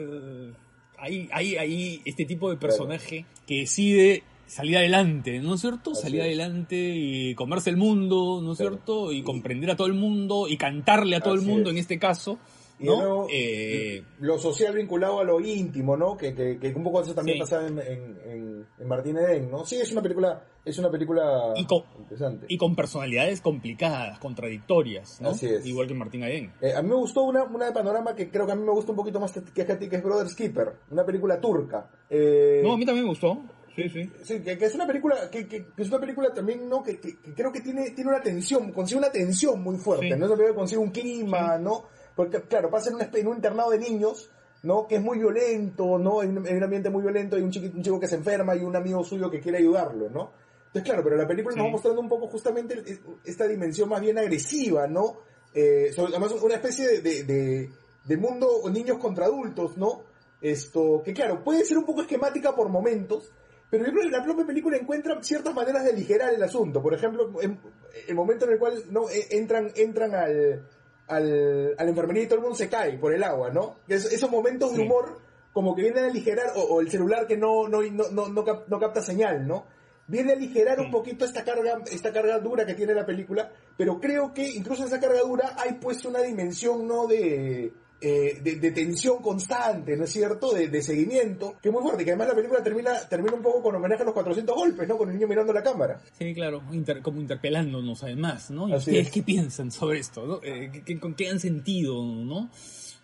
hay, 0.98 1.28
hay, 1.32 1.56
hay 1.58 2.02
este 2.06 2.26
tipo 2.26 2.50
de 2.50 2.58
personaje 2.58 3.26
que 3.48 3.60
decide 3.62 4.24
salir 4.48 4.78
adelante, 4.78 5.40
¿no 5.40 5.56
es 5.56 5.62
cierto? 5.62 5.92
Así 5.92 6.04
salir 6.04 6.20
es. 6.22 6.26
adelante 6.28 6.76
y 6.96 7.34
comerse 7.36 7.72
el 7.72 7.78
mundo, 7.78 8.40
¿no 8.44 8.52
es 8.54 8.58
Claro. 8.60 8.74
cierto? 8.76 9.12
Y 9.12 9.24
comprender 9.24 9.72
a 9.72 9.76
todo 9.76 9.88
el 9.88 9.94
mundo 9.96 10.48
y 10.48 10.56
cantarle 10.58 11.16
a 11.16 11.20
todo 11.22 11.34
el 11.34 11.42
mundo 11.42 11.70
es. 11.72 11.76
en 11.76 11.80
este 11.80 11.98
caso, 12.00 12.38
Y 12.78 12.88
eh, 13.32 14.04
lo 14.20 14.38
social 14.38 14.76
vinculado 14.76 15.20
a 15.20 15.24
lo 15.24 15.40
íntimo, 15.40 15.96
¿no? 15.96 16.18
Que, 16.18 16.34
que, 16.36 16.74
un 16.76 16.84
poco 16.84 17.02
eso 17.02 17.14
también 17.14 17.40
pasaba 17.40 17.68
en, 17.68 17.80
en, 17.80 18.68
en, 18.78 18.88
Martín 18.88 19.18
Eden, 19.18 19.50
¿no? 19.50 19.66
Sí, 19.66 19.78
es 19.78 19.92
una 19.94 20.02
película, 20.02 20.44
es 20.66 20.78
una 20.78 20.92
película 20.92 21.54
y 21.56 21.66
con, 21.66 21.84
interesante. 21.98 22.48
Y 22.50 22.58
con 22.58 22.76
personalidades 22.76 23.40
complicadas, 23.40 24.20
contradictorias, 24.20 25.22
¿no? 25.22 25.30
Así 25.30 25.48
es. 25.48 25.66
Igual 25.66 25.88
que 25.88 25.94
Martín 25.94 26.24
Eden. 26.24 26.52
Eh, 26.62 26.74
a 26.74 26.82
mí 26.82 26.90
me 26.90 26.96
gustó 26.96 27.24
una, 27.24 27.44
una 27.44 27.68
de 27.68 27.72
panorama 27.72 28.14
que 28.14 28.30
creo 28.30 28.46
que 28.46 28.52
a 28.52 28.56
mí 28.56 28.64
me 28.64 28.72
gusta 28.72 28.92
un 28.92 28.98
poquito 28.98 29.20
más 29.22 29.32
que 29.32 29.62
a 29.62 29.80
ti, 29.80 29.88
que 29.88 29.96
es 29.96 30.04
Brother 30.04 30.28
Skipper, 30.28 30.74
una 30.92 31.06
película 31.06 31.40
turca. 31.40 31.90
Eh, 32.10 32.62
no, 32.62 32.74
a 32.74 32.78
mí 32.78 32.86
también 32.86 33.06
me 33.06 33.10
gustó. 33.10 33.42
Sí, 33.76 33.90
sí. 33.90 34.10
sí 34.24 34.40
que, 34.42 34.54
es 34.54 34.76
una 34.76 34.88
película, 34.88 35.30
que, 35.30 35.48
que, 35.48 35.66
es 35.78 35.90
una 35.90 36.00
película 36.00 36.34
también, 36.34 36.68
¿no? 36.70 36.82
Que, 36.82 36.98
creo 37.36 37.52
que 37.52 37.60
tiene, 37.60 37.92
tiene 37.92 38.10
una 38.10 38.22
tensión, 38.22 38.72
consigue 38.72 39.00
una 39.00 39.12
tensión 39.12 39.62
muy 39.62 39.78
fuerte, 39.78 40.16
¿no? 40.16 40.26
Es 40.26 40.32
una 40.32 40.38
película 40.38 40.50
que 40.50 40.56
consigue 40.56 40.82
un 40.82 40.92
clima, 40.92 41.58
¿no? 41.58 41.84
Porque, 42.16 42.42
claro, 42.44 42.70
pasa 42.70 42.90
en 42.90 42.96
un, 42.96 43.02
en 43.02 43.28
un 43.28 43.36
internado 43.36 43.72
de 43.72 43.80
niños, 43.80 44.30
¿no? 44.64 44.88
Que 44.88 44.96
es 44.96 45.02
muy 45.02 45.20
violento, 45.20 45.98
¿no? 45.98 46.22
Hay 46.22 46.28
un, 46.28 46.64
ambiente 46.64 46.90
muy 46.90 47.02
violento, 47.02 47.36
hay 47.36 47.42
un 47.42 47.52
chico, 47.52 47.68
un 47.76 47.84
chico 47.84 48.00
que 48.00 48.08
se 48.08 48.16
enferma 48.16 48.56
y 48.56 48.64
un 48.64 48.76
amigo 48.76 49.04
suyo 49.04 49.30
que 49.30 49.40
quiere 49.40 49.60
ayudarlo, 49.60 50.10
¿no? 50.10 50.32
Entonces, 50.68 50.84
claro, 50.84 51.04
pero 51.04 51.16
la 51.16 51.28
película 51.28 51.56
nos 51.56 51.68
va 51.68 51.72
mostrando 51.72 52.02
un 52.02 52.10
poco 52.10 52.28
justamente 52.28 52.84
esta 53.24 53.48
dimensión 53.48 53.88
más 53.88 54.02
bien 54.02 54.18
agresiva, 54.18 54.88
¿no? 54.88 55.20
Eh, 55.54 55.92
además, 55.98 56.34
una 56.34 56.56
especie 56.56 57.00
de, 57.02 57.24
de, 57.24 57.70
de, 58.04 58.18
mundo 58.18 58.48
niños 58.70 58.98
contra 58.98 59.26
adultos, 59.26 59.78
¿no? 59.78 60.02
Esto, 60.42 61.02
que 61.04 61.14
claro, 61.14 61.44
puede 61.44 61.64
ser 61.64 61.78
un 61.78 61.86
poco 61.86 62.02
esquemática 62.02 62.54
por 62.54 62.68
momentos, 62.68 63.32
pero 63.70 63.86
yo 63.86 63.92
creo 63.92 64.04
que 64.04 64.18
la 64.18 64.24
propia 64.24 64.46
película 64.46 64.78
encuentra 64.78 65.22
ciertas 65.24 65.56
maneras 65.56 65.86
de 65.86 65.92
aligerar 65.92 66.34
el 66.34 66.44
asunto. 66.44 66.82
Por 66.82 66.94
ejemplo, 66.94 67.32
el 67.42 68.16
momento 68.16 68.46
en 68.46 68.52
el 68.52 68.60
cual 68.60 68.84
no 68.90 69.10
e, 69.10 69.28
entran, 69.32 69.72
entran 69.76 70.14
al, 70.14 70.68
al, 71.08 71.76
al 71.78 71.90
enfermería 71.90 72.24
y 72.24 72.28
todo 72.28 72.36
el 72.36 72.42
mundo 72.42 72.58
se 72.58 72.70
cae 72.70 72.98
por 72.98 73.14
el 73.14 73.24
agua, 73.24 73.50
¿no? 73.52 73.78
esos 73.88 74.30
momentos 74.30 74.76
de 74.76 74.84
humor 74.84 75.20
como 75.56 75.74
que 75.74 75.84
vienen 75.84 76.04
a 76.04 76.08
aligerar, 76.08 76.48
o, 76.56 76.82
el 76.82 76.92
celular 76.92 77.26
que 77.28 77.38
no, 77.38 77.70
no, 77.70 77.82
no, 77.82 78.28
no, 78.28 78.80
capta 78.80 79.02
señal, 79.02 79.48
¿no? 79.48 79.66
Viene 80.06 80.34
a 80.34 80.36
aligerar 80.36 80.82
un 80.82 80.92
poquito 80.92 81.24
esta 81.24 81.46
carga, 81.46 81.82
esta 81.90 82.12
carga 82.12 82.40
dura 82.40 82.66
que 82.66 82.74
tiene 82.74 82.94
la 82.94 83.06
película, 83.06 83.50
pero 83.78 84.02
creo 84.02 84.34
que 84.34 84.46
incluso 84.46 84.82
en 84.82 84.90
esa 84.90 85.00
carga 85.00 85.22
dura 85.22 85.56
hay 85.58 85.76
pues 85.76 86.04
una 86.04 86.20
dimensión, 86.20 86.86
¿no? 86.86 87.08
De, 87.08 87.72
eh, 88.08 88.40
de, 88.40 88.72
tensión 88.72 89.20
constante, 89.20 89.98
¿no 89.98 90.04
es 90.04 90.12
cierto? 90.12 90.54
De, 90.54 90.82
seguimiento, 90.84 91.56
que 91.60 91.70
es 91.70 91.74
muy 91.74 91.82
fuerte, 91.82 92.06
que 92.06 92.12
además 92.12 92.28
la 92.28 92.36
película 92.36 92.62
termina, 92.62 93.00
termina 93.10 93.34
un 93.34 93.42
poco 93.42 93.64
con 93.64 93.74
homenaje 93.74 94.04
a 94.04 94.06
los 94.06 94.14
400 94.14 94.56
golpes, 94.56 94.88
¿no? 94.88 94.96
Con 94.96 95.10
el 95.10 95.16
niño 95.16 95.28
mirando 95.28 95.52
la 95.52 95.64
cámara. 95.64 96.00
Sí, 96.12 96.32
claro, 96.36 96.62
como 97.02 97.20
interpelándonos 97.20 98.04
además, 98.04 98.52
¿no? 98.52 98.68
¿Qué, 98.86 99.10
¿Qué, 99.12 99.24
piensan 99.24 99.72
sobre 99.72 99.98
esto? 99.98 100.24
¿no? 100.28 100.40
Eh, 100.44 100.84
¿qué, 100.86 101.00
¿Con 101.00 101.16
qué 101.16 101.30
han 101.30 101.40
sentido, 101.40 102.00
¿no? 102.06 102.52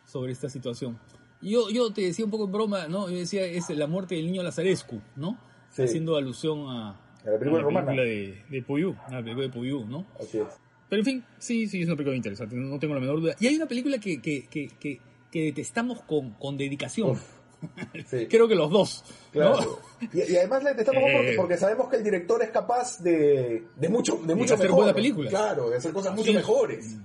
Sobre 0.05 0.33
esta 0.33 0.49
situación. 0.49 0.99
Yo, 1.41 1.71
yo 1.71 1.91
te 1.91 2.01
decía 2.01 2.23
un 2.23 2.29
poco 2.29 2.45
en 2.45 2.51
broma, 2.51 2.87
¿no? 2.87 3.09
Yo 3.09 3.17
decía, 3.17 3.43
es 3.43 3.71
la 3.71 3.87
muerte 3.87 4.13
del 4.13 4.27
niño 4.27 4.43
Lazarescu, 4.43 5.01
¿no? 5.15 5.35
Haciendo 5.75 6.15
alusión 6.15 6.69
a, 6.69 7.01
la 7.25 7.39
película, 7.39 8.03
de, 8.03 8.43
de 8.47 8.61
Puyú, 8.61 8.93
a 9.07 9.13
la 9.13 9.23
película 9.23 9.47
de 9.47 9.51
Puyú, 9.51 9.83
¿no? 9.83 10.05
Así 10.19 10.37
es. 10.37 10.70
Pero 10.91 10.99
en 11.03 11.05
fin, 11.05 11.23
sí, 11.39 11.69
sí, 11.69 11.79
es 11.79 11.87
una 11.87 11.95
película 11.95 12.17
interesante, 12.17 12.53
no 12.53 12.77
tengo 12.77 12.93
la 12.95 12.99
menor 12.99 13.21
duda. 13.21 13.33
Y 13.39 13.47
hay 13.47 13.55
una 13.55 13.65
película 13.65 13.97
que, 13.97 14.21
que, 14.21 14.45
que, 14.47 14.67
que, 14.77 14.99
que 15.31 15.43
detestamos 15.43 16.01
con, 16.01 16.31
con 16.31 16.57
dedicación. 16.57 17.17
Creo 18.29 18.45
que 18.45 18.55
los 18.55 18.69
dos. 18.69 19.05
Claro. 19.31 19.79
Y, 20.11 20.35
además 20.35 20.63
la 20.63 20.71
detestamos 20.71 21.01
porque, 21.01 21.31
eh. 21.31 21.35
porque, 21.37 21.55
sabemos 21.55 21.87
que 21.87 21.95
el 21.95 22.03
director 22.03 22.43
es 22.43 22.49
capaz 22.49 23.01
de, 23.01 23.67
de 23.73 23.87
mucho, 23.87 24.17
de 24.17 24.35
mucho 24.35 24.55
hacer 24.55 24.69
buenas 24.69 24.93
películas. 24.93 25.29
Claro, 25.29 25.69
de 25.69 25.77
hacer 25.77 25.93
cosas 25.93 26.13
mucho 26.13 26.33
mejores. 26.33 26.97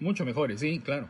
Mucho 0.00 0.24
mejores, 0.24 0.58
sí, 0.58 0.80
claro. 0.80 1.08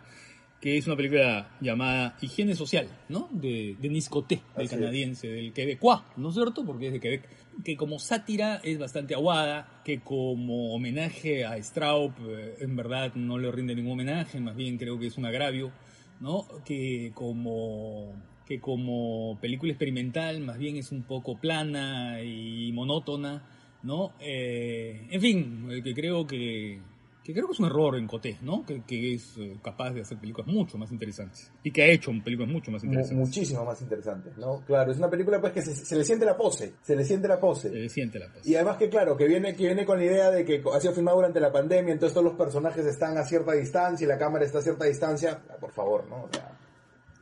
Que 0.61 0.77
es 0.77 0.87
una 0.87 0.97
película 0.97 1.57
llamada 1.63 2.19
Higiene 2.21 2.55
Social, 2.55 2.91
¿no? 3.09 3.31
De 3.33 3.75
Denis 3.81 4.11
Coté, 4.11 4.43
del 4.55 4.69
canadiense, 4.69 5.29
del 5.29 5.55
Quebecois, 5.55 6.01
¿no 6.19 6.29
es 6.29 6.35
cierto? 6.35 6.63
Porque 6.63 6.89
es 6.89 6.93
de 6.93 7.01
Quebec 7.01 7.23
que 7.65 7.77
como 7.77 7.99
sátira 7.99 8.61
es 8.63 8.79
bastante 8.79 9.15
aguada, 9.15 9.81
que 9.85 10.01
como 10.01 10.75
homenaje 10.75 11.45
a 11.45 11.57
Straub 11.63 12.13
eh, 12.21 12.57
en 12.61 12.77
verdad 12.77 13.15
no 13.15 13.39
le 13.39 13.51
rinde 13.51 13.75
ningún 13.75 13.93
homenaje, 13.93 14.41
más 14.41 14.57
bien 14.57 14.79
creo 14.79 14.99
que 14.99 15.09
es 15.09 15.19
un 15.19 15.27
agravio, 15.27 15.73
¿no? 16.21 16.47
Que 16.65 17.13
como 17.15 18.13
que 18.47 18.61
como 18.61 19.39
película 19.43 19.73
experimental 19.73 20.41
más 20.41 20.59
bien 20.59 20.77
es 20.77 20.91
un 20.91 21.03
poco 21.03 21.37
plana 21.37 22.23
y 22.23 22.73
monótona, 22.73 23.43
¿no? 23.83 24.13
Eh, 24.21 25.07
en 25.11 25.21
fin, 25.21 25.69
que 25.85 25.95
creo 25.95 26.27
que 26.27 26.81
que 27.29 27.35
creo 27.35 27.47
que 27.47 27.53
es 27.53 27.61
un 27.61 27.67
error 27.67 27.95
en 27.97 28.07
Coté, 28.07 28.39
¿no? 28.41 28.65
Que, 28.65 28.81
que, 28.85 29.13
es 29.13 29.37
eh, 29.37 29.59
capaz 29.63 29.91
de 29.91 30.01
hacer 30.01 30.17
películas 30.17 30.47
mucho 30.47 30.79
más 30.79 30.91
interesantes. 30.91 31.53
Y 31.63 31.71
que 31.71 31.83
ha 31.83 31.87
hecho 31.89 32.11
películas 32.25 32.51
mucho 32.51 32.71
más 32.71 32.83
interesantes. 32.83 33.19
muchísimo 33.19 33.67
más 33.67 33.83
interesantes, 33.83 34.35
¿no? 34.39 34.63
Claro, 34.65 34.93
es 34.93 34.97
una 34.97 35.11
película 35.11 35.39
pues 35.39 35.53
que 35.53 35.61
se, 35.61 35.95
le 35.95 36.05
siente 36.05 36.25
la 36.25 36.35
pose, 36.35 36.77
se 36.81 36.97
le 36.97 37.05
siente 37.05 37.29
la 37.29 37.39
pose. 37.39 37.69
Se 37.69 37.75
le 37.75 37.89
siente 37.91 38.19
la 38.19 38.33
pose. 38.33 38.49
Y 38.49 38.55
además 38.55 38.79
que 38.79 38.89
claro, 38.89 39.15
que 39.15 39.27
viene, 39.27 39.55
que 39.55 39.67
viene 39.67 39.85
con 39.85 39.99
la 39.99 40.07
idea 40.07 40.31
de 40.31 40.43
que 40.43 40.63
ha 40.73 40.81
sido 40.81 40.95
filmado 40.95 41.19
durante 41.19 41.39
la 41.39 41.53
pandemia, 41.53 41.93
entonces 41.93 42.15
todos 42.15 42.25
los 42.25 42.35
personajes 42.35 42.87
están 42.87 43.19
a 43.19 43.25
cierta 43.25 43.53
distancia 43.53 44.07
y 44.07 44.09
la 44.09 44.17
cámara 44.17 44.47
está 44.47 44.61
a 44.61 44.63
cierta 44.63 44.87
distancia. 44.87 45.43
Ah, 45.51 45.57
por 45.61 45.73
favor, 45.73 46.07
¿no? 46.09 46.23
O 46.23 46.29
sea, 46.33 46.59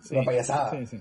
es 0.04 0.10
una 0.12 0.22
payasada. 0.22 0.70
Sí, 0.70 0.86
sí. 0.86 1.00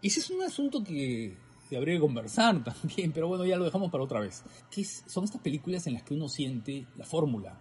Y 0.00 0.06
ese 0.06 0.20
es 0.20 0.30
un 0.30 0.42
asunto 0.42 0.84
que 0.84 1.36
habría 1.76 1.94
que 1.94 2.00
conversar 2.02 2.62
también, 2.82 3.10
pero 3.10 3.26
bueno, 3.26 3.44
ya 3.44 3.56
lo 3.56 3.64
dejamos 3.64 3.90
para 3.90 4.04
otra 4.04 4.20
vez. 4.20 4.44
Que 4.70 4.84
son 4.84 5.24
estas 5.24 5.40
películas 5.40 5.88
en 5.88 5.94
las 5.94 6.04
que 6.04 6.14
uno 6.14 6.28
siente 6.28 6.86
la 6.96 7.04
fórmula 7.04 7.58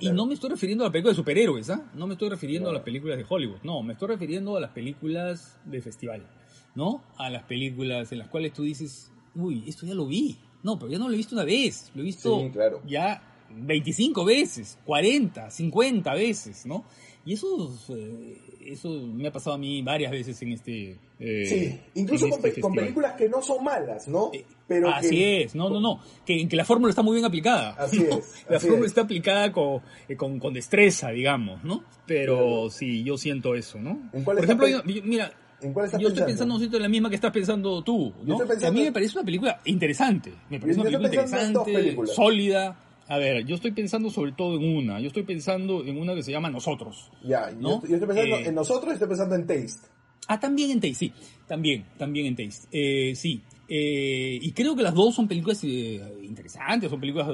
y 0.00 0.10
no 0.10 0.26
me 0.26 0.34
estoy 0.34 0.50
refiriendo 0.50 0.84
a 0.84 0.88
la 0.88 0.92
película 0.92 1.12
de 1.12 1.16
superhéroes, 1.16 1.70
¿ah? 1.70 1.90
No 1.94 2.06
me 2.06 2.14
estoy 2.14 2.28
refiriendo 2.28 2.70
a 2.70 2.72
las 2.72 2.82
películas 2.82 3.16
de 3.16 3.24
Hollywood, 3.28 3.58
no, 3.62 3.82
me 3.82 3.94
estoy 3.94 4.08
refiriendo 4.08 4.56
a 4.56 4.60
las 4.60 4.70
películas 4.70 5.58
de 5.64 5.80
festival, 5.80 6.26
¿no? 6.74 7.02
A 7.16 7.30
las 7.30 7.44
películas 7.44 8.12
en 8.12 8.18
las 8.18 8.28
cuales 8.28 8.52
tú 8.52 8.62
dices, 8.62 9.10
uy, 9.34 9.64
esto 9.66 9.86
ya 9.86 9.94
lo 9.94 10.06
vi. 10.06 10.38
No, 10.62 10.78
pero 10.78 10.92
ya 10.92 10.98
no 10.98 11.08
lo 11.08 11.14
he 11.14 11.16
visto 11.16 11.34
una 11.34 11.44
vez, 11.44 11.90
lo 11.94 12.02
he 12.02 12.04
visto 12.04 12.50
ya 12.86 13.20
25 13.50 14.24
veces, 14.24 14.78
40, 14.84 15.50
50 15.50 16.14
veces, 16.14 16.66
¿no? 16.66 16.84
Y 17.24 17.34
eso, 17.34 17.72
eh, 17.90 18.38
eso 18.66 18.90
me 18.90 19.28
ha 19.28 19.32
pasado 19.32 19.54
a 19.54 19.58
mí 19.58 19.82
varias 19.82 20.12
veces 20.12 20.40
en 20.42 20.52
este. 20.52 20.98
Eh, 21.18 21.46
sí, 21.46 21.80
incluso 21.94 22.26
este 22.26 22.60
con, 22.60 22.74
películas 22.74 23.14
que 23.14 23.28
no 23.28 23.42
son 23.42 23.64
malas, 23.64 24.08
¿no? 24.08 24.30
Eh, 24.32 24.44
Pero 24.66 24.88
así 24.90 25.22
es, 25.22 25.54
no, 25.54 25.70
no, 25.70 25.80
no. 25.80 26.00
Que, 26.24 26.48
que 26.48 26.56
la 26.56 26.64
fórmula 26.64 26.90
está 26.90 27.02
muy 27.02 27.14
bien 27.14 27.24
aplicada. 27.24 27.70
Así 27.78 28.02
es. 28.02 28.44
la 28.48 28.60
fórmula 28.60 28.86
está 28.86 29.02
aplicada 29.02 29.52
con, 29.52 29.82
con, 30.16 30.38
con, 30.38 30.52
destreza, 30.52 31.10
digamos, 31.10 31.62
¿no? 31.64 31.84
Pero 32.06 32.70
sí, 32.70 33.02
yo 33.02 33.16
siento 33.16 33.54
eso, 33.54 33.78
¿no? 33.78 34.10
Por 34.24 34.38
ejemplo, 34.42 34.66
mira, 34.84 35.32
yo 35.98 36.08
estoy 36.08 36.24
pensando 36.24 36.56
en 36.56 36.82
la 36.82 36.88
misma 36.88 37.08
que 37.08 37.16
estás 37.16 37.32
pensando 37.32 37.82
tú, 37.82 38.12
¿no? 38.24 38.38
A 38.40 38.70
mí 38.70 38.82
me 38.82 38.92
parece 38.92 39.18
una 39.18 39.24
película 39.24 39.60
interesante. 39.64 40.32
Me 40.50 40.58
parece 40.58 40.80
una 40.80 40.90
película 40.90 41.08
interesante, 41.08 41.96
sólida 42.06 42.76
a 43.12 43.18
ver, 43.18 43.44
yo 43.44 43.56
estoy 43.56 43.72
pensando 43.72 44.08
sobre 44.08 44.32
todo 44.32 44.56
en 44.56 44.74
una. 44.74 44.98
Yo 44.98 45.08
estoy 45.08 45.24
pensando 45.24 45.84
en 45.84 45.98
una 45.98 46.14
que 46.14 46.22
se 46.22 46.32
llama 46.32 46.48
Nosotros. 46.48 47.10
Ya, 47.22 47.50
yo, 47.60 47.74
estoy, 47.74 47.90
pensando 47.90 48.36
eh, 48.36 48.46
en 48.46 48.54
Nosotros 48.54 48.90
y 48.90 48.94
estoy 48.94 49.08
pensando 49.08 49.34
en 49.34 49.46
Taste. 49.46 49.86
Ah, 50.28 50.40
también 50.40 50.70
en 50.70 50.80
Taste, 50.80 50.94
sí. 50.94 51.12
También, 51.46 51.84
también 51.98 52.24
en 52.24 52.36
Taste. 52.36 52.68
Eh, 52.72 53.14
sí. 53.14 53.42
Eh, 53.68 54.38
y 54.40 54.52
creo 54.52 54.74
que 54.74 54.82
las 54.82 54.94
dos 54.94 55.14
son 55.14 55.28
películas 55.28 55.62
interesantes, 55.62 56.88
son 56.88 57.00
películas 57.00 57.28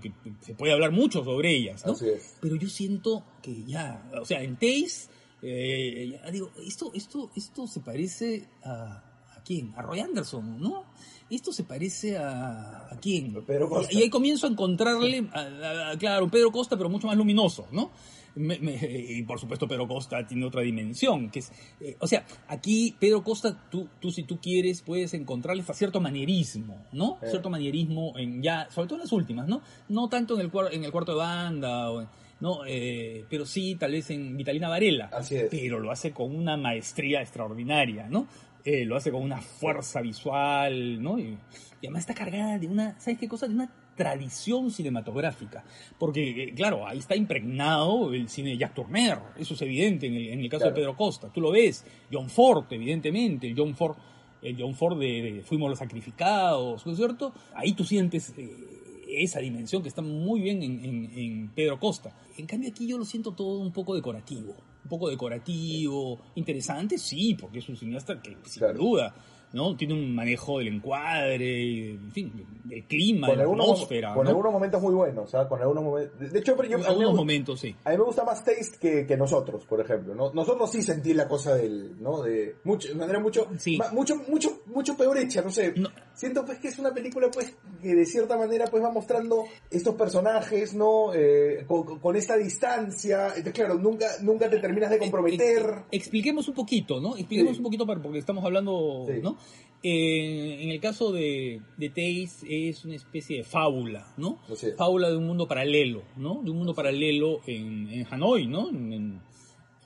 que 0.00 0.12
se 0.40 0.54
puede 0.54 0.72
hablar 0.72 0.92
mucho 0.92 1.24
sobre 1.24 1.50
ellas, 1.50 1.84
¿no? 1.84 1.94
Así 1.94 2.10
es. 2.10 2.36
Pero 2.40 2.54
yo 2.54 2.68
siento 2.68 3.24
que 3.42 3.64
ya, 3.64 4.08
o 4.20 4.24
sea, 4.24 4.40
en 4.40 4.52
Taste, 4.52 5.10
ya 5.42 6.30
digo, 6.30 6.52
esto, 6.64 6.92
esto, 6.94 7.32
esto 7.34 7.66
se 7.66 7.80
parece 7.80 8.44
a, 8.62 9.02
¿a 9.36 9.42
quién? 9.44 9.72
A 9.76 9.82
Roy 9.82 9.98
Anderson, 9.98 10.60
¿no? 10.60 10.84
Esto 11.30 11.52
se 11.52 11.64
parece 11.64 12.16
a, 12.16 12.88
a 12.90 12.98
quién. 13.00 13.44
Pedro 13.44 13.68
Costa. 13.68 13.92
Y, 13.92 14.02
ahí 14.02 14.10
comienzo 14.10 14.46
a 14.46 14.50
encontrarle, 14.50 15.28
a, 15.32 15.94
claro, 15.98 16.28
Pedro 16.28 16.50
Costa, 16.52 16.76
pero 16.76 16.88
mucho 16.88 17.06
más 17.06 17.16
luminoso, 17.16 17.66
¿no? 17.72 17.90
y 18.36 19.22
por 19.22 19.38
supuesto 19.38 19.68
Pedro 19.68 19.86
Costa 19.86 20.26
tiene 20.26 20.44
otra 20.44 20.62
dimensión, 20.62 21.30
que 21.30 21.38
es, 21.38 21.52
eh, 21.80 21.96
o 22.00 22.06
sea, 22.06 22.26
aquí 22.48 22.94
Pedro 22.98 23.22
Costa, 23.22 23.68
tú, 23.70 23.88
tú 24.00 24.10
si 24.10 24.24
tú 24.24 24.38
quieres, 24.40 24.82
puedes 24.82 25.14
encontrarle 25.14 25.62
cierto 25.72 26.00
manierismo, 26.00 26.84
¿no? 26.92 27.18
Cierto 27.24 27.48
manierismo 27.48 28.18
en 28.18 28.42
ya, 28.42 28.68
sobre 28.70 28.88
todo 28.88 28.96
en 28.96 29.02
las 29.02 29.12
últimas, 29.12 29.46
¿no? 29.46 29.62
No 29.88 30.08
tanto 30.08 30.34
en 30.34 30.40
el, 30.40 30.50
en 30.72 30.84
el 30.84 30.90
cuarto 30.90 31.12
de 31.12 31.18
banda, 31.18 31.92
o, 31.92 32.08
¿no? 32.40 32.60
Eh, 32.66 33.24
pero 33.30 33.46
sí, 33.46 33.76
tal 33.76 33.92
vez 33.92 34.10
en 34.10 34.36
Vitalina 34.36 34.68
Varela. 34.68 35.10
Así 35.12 35.36
es. 35.36 35.48
Pero 35.50 35.78
lo 35.78 35.90
hace 35.90 36.12
con 36.12 36.34
una 36.34 36.56
maestría 36.56 37.20
extraordinaria, 37.20 38.08
¿no? 38.08 38.26
Eh, 38.66 38.86
lo 38.86 38.96
hace 38.96 39.10
con 39.10 39.22
una 39.22 39.42
fuerza 39.42 40.00
visual, 40.00 41.02
¿no? 41.02 41.18
Y, 41.18 41.36
además 41.80 42.00
está 42.00 42.14
cargada 42.14 42.58
de 42.58 42.66
una, 42.66 42.98
¿sabes 42.98 43.18
qué 43.18 43.28
cosa? 43.28 43.46
De 43.46 43.52
una 43.52 43.70
tradición 43.94 44.70
cinematográfica. 44.70 45.64
Porque, 45.98 46.44
eh, 46.44 46.54
claro, 46.54 46.88
ahí 46.88 46.98
está 46.98 47.14
impregnado 47.14 48.14
el 48.14 48.26
cine 48.30 48.50
de 48.50 48.56
Jack 48.56 48.72
Turner, 48.72 49.18
eso 49.36 49.52
es 49.52 49.60
evidente 49.60 50.06
en 50.06 50.40
el, 50.40 50.48
caso 50.48 50.64
de 50.64 50.72
Pedro 50.72 50.96
Costa. 50.96 51.30
Tú 51.30 51.42
lo 51.42 51.50
ves, 51.50 51.84
John 52.10 52.30
Ford, 52.30 52.64
evidentemente, 52.70 53.48
el 53.48 53.54
John 53.54 53.74
Ford, 53.74 53.98
el 54.40 54.56
John 54.58 54.74
Ford 54.74 54.98
de, 54.98 55.42
Fuimos 55.44 55.68
los 55.68 55.78
Sacrificados, 55.78 56.86
¿no 56.86 56.92
es 56.92 56.98
cierto? 56.98 57.34
Ahí 57.54 57.74
tú 57.74 57.84
sientes 57.84 58.32
eh, 58.38 59.04
esa 59.08 59.40
dimensión 59.40 59.82
que 59.82 59.88
está 59.88 60.00
muy 60.00 60.40
bien 60.40 60.62
en, 60.62 61.12
en 61.14 61.48
Pedro 61.50 61.78
Costa. 61.78 62.16
En 62.38 62.46
cambio 62.46 62.70
aquí 62.70 62.86
yo 62.86 62.96
lo 62.96 63.04
siento 63.04 63.32
todo 63.32 63.58
un 63.58 63.72
poco 63.72 63.94
decorativo. 63.94 64.56
Un 64.84 64.88
poco 64.88 65.08
decorativo, 65.08 66.20
interesante, 66.36 66.98
sí, 66.98 67.34
porque 67.40 67.58
es 67.58 67.68
un 67.68 67.76
cineasta 67.76 68.20
que 68.20 68.36
sin 68.44 68.60
Claro. 68.60 68.78
duda, 68.78 69.14
¿no? 69.52 69.76
Tiene 69.76 69.94
un 69.94 70.14
manejo 70.14 70.58
del 70.58 70.68
encuadre, 70.68 71.90
en 71.92 72.10
fin, 72.12 72.32
del 72.64 72.84
clima, 72.84 73.28
de 73.28 73.36
la 73.36 73.44
atmósfera, 73.44 74.12
con 74.14 74.24
¿no? 74.24 74.30
algunos 74.30 74.52
momentos 74.52 74.82
muy 74.82 74.94
buenos, 74.94 75.30
¿sabes? 75.30 75.48
Con 75.48 75.60
algunos 75.60 75.84
momentos... 75.84 76.32
De 76.32 76.38
hecho, 76.38 76.56
yo, 76.56 76.60
a 76.60 76.62
mí 76.64 76.68
me 76.68 76.74
algunos 76.74 76.96
gusta- 77.10 77.12
momentos, 77.16 77.60
sí. 77.60 77.74
A 77.84 77.90
mí 77.90 77.96
me 77.96 78.04
gusta 78.04 78.24
más 78.24 78.44
Taste 78.44 78.78
que, 78.80 79.06
que 79.06 79.16
nosotros, 79.16 79.64
por 79.64 79.80
ejemplo, 79.80 80.14
¿no? 80.14 80.32
Nosotros 80.32 80.70
sí 80.70 80.82
sentí 80.82 81.14
la 81.14 81.28
cosa 81.28 81.54
del, 81.54 82.02
¿no? 82.02 82.20
De 82.22 82.56
mucho, 82.64 82.88
de 82.88 82.94
manera 82.94 83.20
mucho, 83.20 83.46
Sí. 83.58 83.76
ma- 83.76 83.90
mucho, 83.92 84.16
mucho, 84.28 84.62
mucho 84.66 84.96
peor 84.96 85.16
hecha, 85.18 85.40
no 85.40 85.50
sé. 85.50 85.72
No. 85.76 85.88
Siento 86.14 86.44
pues 86.46 86.58
que 86.58 86.68
es 86.68 86.78
una 86.78 86.94
película 86.94 87.28
pues 87.32 87.54
que 87.82 87.94
de 87.94 88.06
cierta 88.06 88.36
manera 88.38 88.66
pues 88.68 88.82
va 88.82 88.90
mostrando 88.90 89.44
estos 89.70 89.94
personajes, 89.96 90.72
¿no? 90.74 91.12
Eh, 91.12 91.64
con, 91.66 91.98
con 91.98 92.14
esta 92.16 92.36
distancia. 92.36 93.26
Entonces, 93.28 93.52
claro, 93.52 93.74
nunca, 93.74 94.06
nunca 94.22 94.48
te 94.48 94.58
terminas 94.58 94.90
de 94.90 94.98
comprometer. 94.98 95.62
Ex- 95.90 96.04
expliquemos 96.04 96.46
un 96.48 96.54
poquito, 96.54 97.00
¿no? 97.00 97.16
Expliquemos 97.16 97.54
Sí. 97.54 97.58
un 97.58 97.64
poquito 97.64 97.84
para- 97.86 98.00
porque 98.00 98.18
estamos 98.18 98.44
hablando, 98.44 99.06
Sí. 99.08 99.20
¿no? 99.22 99.36
Eh, 99.82 100.62
en 100.62 100.70
el 100.70 100.80
caso 100.80 101.12
de, 101.12 101.60
de 101.76 102.22
es 102.48 102.84
una 102.86 102.94
especie 102.94 103.38
de 103.38 103.44
fábula, 103.44 104.06
¿no? 104.16 104.38
Fábula 104.78 105.10
de 105.10 105.16
un 105.18 105.26
mundo 105.26 105.46
paralelo, 105.46 106.02
¿no? 106.16 106.40
De 106.42 106.50
un 106.50 106.56
mundo 106.56 106.74
paralelo 106.74 107.40
en, 107.46 107.90
en 107.90 108.06
Hanoi, 108.10 108.46
¿no? 108.46 108.70
En, 108.70 108.92
en- 108.92 109.20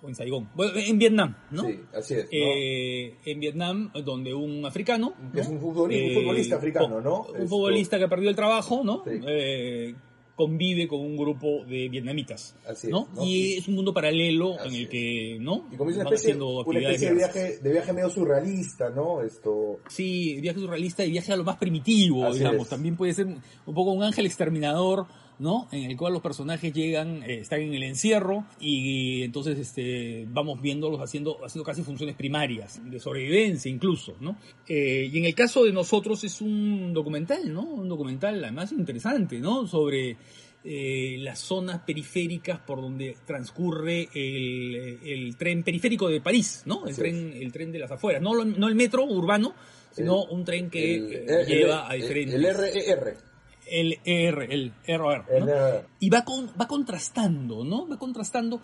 o 0.03 0.09
en 0.09 0.15
Saigón. 0.15 0.49
Bueno, 0.55 0.73
en 0.77 0.99
Vietnam, 0.99 1.37
¿no? 1.51 1.63
Sí, 1.65 1.81
así 1.95 2.15
es, 2.15 2.25
¿no? 2.25 2.29
Eh, 2.33 3.15
en 3.25 3.41
Vietnam, 3.41 3.91
donde 4.05 4.33
un 4.35 4.65
africano. 4.65 5.15
Que 5.35 5.41
es 5.41 5.49
un 5.49 5.61
futbolista, 5.61 6.09
un 6.09 6.15
futbolista 6.25 6.57
africano, 6.57 7.01
¿no? 7.01 7.23
Un 7.23 7.37
Esto- 7.37 7.49
futbolista 7.49 7.99
que 7.99 8.05
ha 8.05 8.09
perdido 8.09 8.31
el 8.31 8.37
trabajo, 8.37 8.83
¿no? 8.85 9.03
Sí. 9.05 9.21
Eh, 9.27 9.95
convive 10.37 10.87
con 10.87 11.01
un 11.01 11.17
grupo 11.17 11.65
de 11.65 11.89
vietnamitas, 11.89 12.55
Así 12.65 12.87
es, 12.87 12.93
¿no? 12.93 13.09
Y 13.25 13.55
es 13.57 13.67
un 13.67 13.75
mundo 13.75 13.93
paralelo 13.93 14.55
en 14.65 14.73
el 14.73 14.89
que, 14.89 15.37
¿no? 15.41 15.67
Y 15.73 15.77
como 15.77 15.91
es 15.91 15.97
una 15.97 16.05
especie, 16.05 16.29
haciendo 16.29 16.49
una 16.51 16.61
actividades 16.63 17.03
especie 17.03 17.09
de 17.09 17.15
viaje, 17.17 17.59
de 17.61 17.73
viaje 17.73 17.93
medio 17.93 18.09
surrealista, 18.09 18.91
¿no? 18.91 19.21
Esto, 19.23 19.81
Sí, 19.89 20.39
viaje 20.41 20.61
surrealista 20.61 21.05
y 21.05 21.11
viaje 21.11 21.33
a 21.33 21.37
lo 21.37 21.43
más 21.43 21.57
primitivo, 21.57 22.25
Así 22.25 22.39
digamos. 22.39 22.63
es. 22.63 22.69
También 22.69 22.97
puede 22.97 23.15
ser 23.15 23.27
un 23.27 23.75
poco 23.75 23.91
un 23.91 24.05
ángel 24.05 24.27
exterminador, 24.27 25.07
¿no? 25.39 25.69
En 25.73 25.91
el 25.91 25.97
cual 25.97 26.13
los 26.13 26.23
personajes 26.23 26.73
llegan, 26.73 27.23
eh, 27.23 27.39
están 27.41 27.61
en 27.61 27.73
el 27.75 27.83
encierro 27.85 28.45
y, 28.61 29.23
entonces 29.23 29.59
este, 29.59 30.27
vamos 30.29 30.61
viéndolos 30.61 31.01
haciendo, 31.01 31.39
haciendo 31.45 31.65
casi 31.65 31.83
funciones 31.83 32.17
primarias, 32.17 32.81
de 32.91 32.99
sobrevivencia 32.99 33.71
incluso, 33.71 34.17
¿no? 34.21 34.37
Eh, 34.67 35.09
y 35.13 35.19
en 35.19 35.25
el 35.27 35.35
caso 35.35 35.65
de 35.65 35.73
nosotros 35.73 36.25
es 36.25 36.41
un 36.41 36.93
documental, 36.93 37.53
¿no? 37.53 37.63
Un 37.63 37.89
documental 37.89 38.43
además 38.43 38.73
interesante, 38.73 39.39
¿no? 39.39 39.67
Sobre 39.67 40.17
eh, 40.65 41.17
las 41.21 41.39
zonas 41.39 41.81
periféricas 41.87 42.59
por 42.59 42.81
donde 42.81 43.17
transcurre 43.25 44.09
el, 44.13 44.99
el 45.05 45.37
tren 45.37 45.63
periférico 45.63 46.09
de 46.09 46.21
París, 46.21 46.63
¿no? 46.67 46.85
El 46.87 46.97
tren, 46.97 47.33
el 47.33 47.53
tren 47.53 47.71
de 47.71 47.79
las 47.79 47.91
afueras, 47.93 48.21
no, 48.21 48.35
lo- 48.35 48.45
no 48.45 48.67
el 48.69 48.75
metro 48.75 49.05
urbano, 49.05 49.55
sino 49.93 50.25
un 50.25 50.45
tren 50.45 50.69
que 50.69 50.97
el, 50.97 51.13
eh, 51.31 51.45
lleva 51.47 51.89
a 51.89 51.95
diferentes... 51.95 52.35
El 52.35 52.43
RER. 52.57 53.28
El 53.71 53.99
ER, 54.05 54.47
el 54.51 54.73
ROR, 54.87 55.25
¿no? 55.41 55.47
RR. 55.47 55.87
Y 56.01 56.11
va, 56.11 56.25
con, 56.25 56.49
va 56.61 56.67
contrastando, 56.67 57.65
¿no? 57.65 57.87
Va 57.89 57.99
contrastando, 57.99 58.61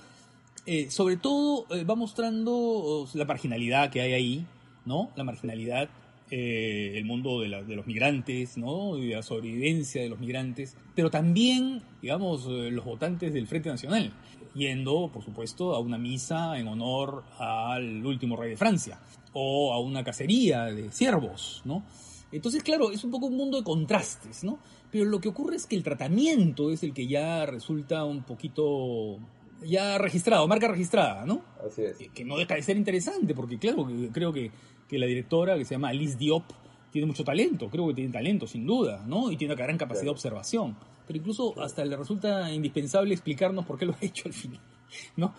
eh, 0.66 0.90
sobre 0.90 1.16
todo 1.16 1.66
eh, 1.74 1.84
va 1.84 1.94
mostrando 1.94 3.06
la 3.14 3.24
marginalidad 3.24 3.90
que 3.90 4.00
hay 4.00 4.12
ahí, 4.12 4.46
¿no? 4.84 5.10
La 5.16 5.24
marginalidad, 5.24 5.88
eh, 6.30 6.92
el 6.96 7.04
mundo 7.04 7.40
de, 7.40 7.48
la- 7.48 7.62
de 7.62 7.76
los 7.76 7.86
migrantes, 7.86 8.56
¿no? 8.56 8.96
Y 8.98 9.10
la 9.12 9.22
sobrevivencia 9.22 10.02
de 10.02 10.08
los 10.08 10.18
migrantes, 10.18 10.76
pero 10.94 11.10
también, 11.10 11.82
digamos, 12.02 12.46
los 12.46 12.84
votantes 12.84 13.32
del 13.32 13.46
Frente 13.46 13.68
Nacional, 13.68 14.12
yendo, 14.54 15.10
por 15.12 15.22
supuesto, 15.24 15.74
a 15.74 15.80
una 15.80 15.98
misa 15.98 16.58
en 16.58 16.68
honor 16.68 17.24
al 17.38 18.04
último 18.06 18.36
rey 18.36 18.50
de 18.50 18.56
Francia, 18.56 18.98
o 19.32 19.72
a 19.72 19.80
una 19.80 20.04
cacería 20.04 20.64
de 20.66 20.90
ciervos, 20.90 21.60
¿no? 21.64 21.82
Entonces, 22.32 22.62
claro, 22.62 22.90
es 22.90 23.04
un 23.04 23.10
poco 23.10 23.26
un 23.26 23.36
mundo 23.36 23.58
de 23.58 23.64
contrastes, 23.64 24.42
¿no? 24.44 24.58
Pero 24.94 25.06
lo 25.06 25.20
que 25.20 25.28
ocurre 25.28 25.56
es 25.56 25.66
que 25.66 25.74
el 25.74 25.82
tratamiento 25.82 26.70
es 26.70 26.84
el 26.84 26.94
que 26.94 27.08
ya 27.08 27.46
resulta 27.46 28.04
un 28.04 28.22
poquito 28.22 29.18
ya 29.66 29.98
registrado, 29.98 30.46
marca 30.46 30.68
registrada, 30.68 31.26
¿no? 31.26 31.42
Así 31.66 31.82
es. 31.82 31.96
Que- 32.14 32.24
no 32.24 32.36
deja 32.36 32.54
de 32.54 32.62
ser 32.62 32.76
interesante, 32.76 33.34
porque 33.34 33.58
claro, 33.58 33.88
creo 34.12 34.32
que, 34.32 34.52
que 34.86 34.96
la 35.00 35.06
directora, 35.06 35.58
que 35.58 35.64
se 35.64 35.74
llama 35.74 35.88
Alice 35.88 36.16
Diop, 36.16 36.44
tiene 36.92 37.08
mucho 37.08 37.24
talento, 37.24 37.68
creo 37.70 37.88
que 37.88 37.94
tiene 37.94 38.12
talento, 38.12 38.46
sin 38.46 38.64
duda, 38.64 39.04
¿no? 39.04 39.32
Y 39.32 39.36
tiene 39.36 39.54
una 39.54 39.60
gran 39.64 39.76
capacidad 39.76 40.04
de 40.04 40.10
observación. 40.10 40.76
Pero 41.08 41.18
incluso 41.18 41.60
hasta 41.60 41.84
le 41.84 41.96
resulta 41.96 42.52
indispensable 42.52 43.14
explicarnos 43.14 43.66
por 43.66 43.76
qué 43.76 43.86
lo 43.86 43.94
ha 43.94 43.98
hecho 44.00 44.28
al 44.28 44.32
final. 44.32 44.60
¿No? 45.16 45.34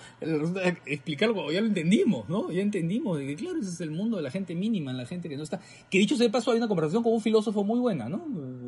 Explicarlo, 0.85 1.51
ya 1.51 1.61
lo 1.61 1.67
entendimos, 1.67 2.27
¿no? 2.29 2.51
Ya 2.51 2.61
entendimos 2.61 3.17
de 3.19 3.27
que, 3.27 3.35
claro, 3.35 3.59
ese 3.59 3.69
es 3.69 3.81
el 3.81 3.91
mundo 3.91 4.17
de 4.17 4.23
la 4.23 4.31
gente 4.31 4.55
mínima, 4.55 4.93
la 4.93 5.05
gente 5.05 5.29
que 5.29 5.37
no 5.37 5.43
está. 5.43 5.59
Que 5.89 5.97
dicho 5.97 6.15
sea 6.15 6.27
de 6.27 6.31
paso, 6.31 6.51
hay 6.51 6.57
una 6.57 6.67
conversación 6.67 7.03
con 7.03 7.13
un 7.13 7.21
filósofo 7.21 7.63
muy 7.63 7.79
buena, 7.79 8.09
¿no? 8.09 8.25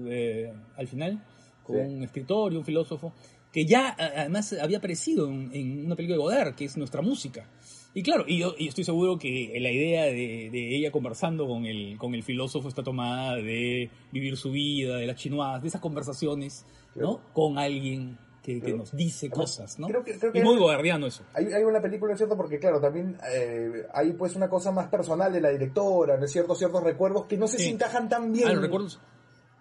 Eh, 0.07 0.51
al 0.75 0.87
final, 0.87 1.23
con 1.63 1.75
Sí. 1.77 1.81
un 1.95 2.03
escritor 2.03 2.53
y 2.53 2.57
un 2.57 2.65
filósofo, 2.65 3.13
que 3.51 3.65
ya 3.65 3.95
además 3.97 4.53
había 4.53 4.77
aparecido 4.77 5.29
en, 5.29 5.49
en 5.53 5.85
una 5.85 5.95
película 5.95 6.17
de 6.17 6.21
Godard, 6.23 6.55
que 6.55 6.65
es 6.65 6.77
nuestra 6.77 7.01
música. 7.01 7.49
Y 7.93 8.03
claro, 8.03 8.25
y 8.27 8.39
yo 8.39 8.53
y 8.57 8.67
estoy 8.67 8.83
seguro 8.83 9.17
que 9.17 9.57
la 9.59 9.71
idea 9.71 10.03
de, 10.03 10.49
de 10.51 10.75
ella 10.77 10.91
conversando 10.91 11.47
con 11.47 11.65
el, 11.65 11.97
con 11.97 12.13
el 12.13 12.21
filósofo 12.21 12.67
está 12.67 12.83
tomada 12.83 13.37
de 13.37 13.89
vivir 14.11 14.37
su 14.37 14.51
vida, 14.51 14.97
de 14.97 15.07
las 15.07 15.15
chinoas, 15.15 15.61
de 15.61 15.69
esas 15.69 15.81
conversaciones, 15.81 16.65
¿no? 16.95 17.17
Claro. 17.17 17.21
Con 17.33 17.57
alguien 17.57 18.19
que, 18.47 18.73
nos 18.73 18.95
dice 18.95 19.29
cosas, 19.29 19.77
¿no? 19.77 19.87
creo 19.87 20.03
que- 20.03 20.17
creo 20.17 20.31
que- 20.31 20.39
es 20.39 20.43
muy 20.45 20.57
godardiano 20.57 21.05
eso. 21.07 21.23
Hay, 21.33 21.45
hay 21.51 21.63
una 21.63 21.81
película, 21.81 22.11
¿no 22.11 22.13
es 22.13 22.19
cierto? 22.19 22.37
Porque, 22.37 22.59
claro, 22.59 22.79
también 22.79 23.17
eh, 23.31 23.85
hay 23.93 24.13
pues 24.13 24.35
una 24.35 24.49
cosa 24.49 24.71
más 24.71 24.87
personal 24.87 25.31
de 25.33 25.41
la 25.41 25.49
directora, 25.49 26.15
¿no 26.17 26.25
es 26.25 26.31
cierto? 26.31 26.55
Ciertos 26.55 26.81
recuerdos 26.83 27.25
que 27.25 27.37
no 27.37 27.47
sé 27.47 27.57
Sí. 27.57 27.63
si 27.65 27.69
encajan 27.71 28.07
tan 28.07 28.31
bien. 28.31 28.47
Ah, 28.47 28.53
los 28.53 28.61
recuerdos. 28.63 28.99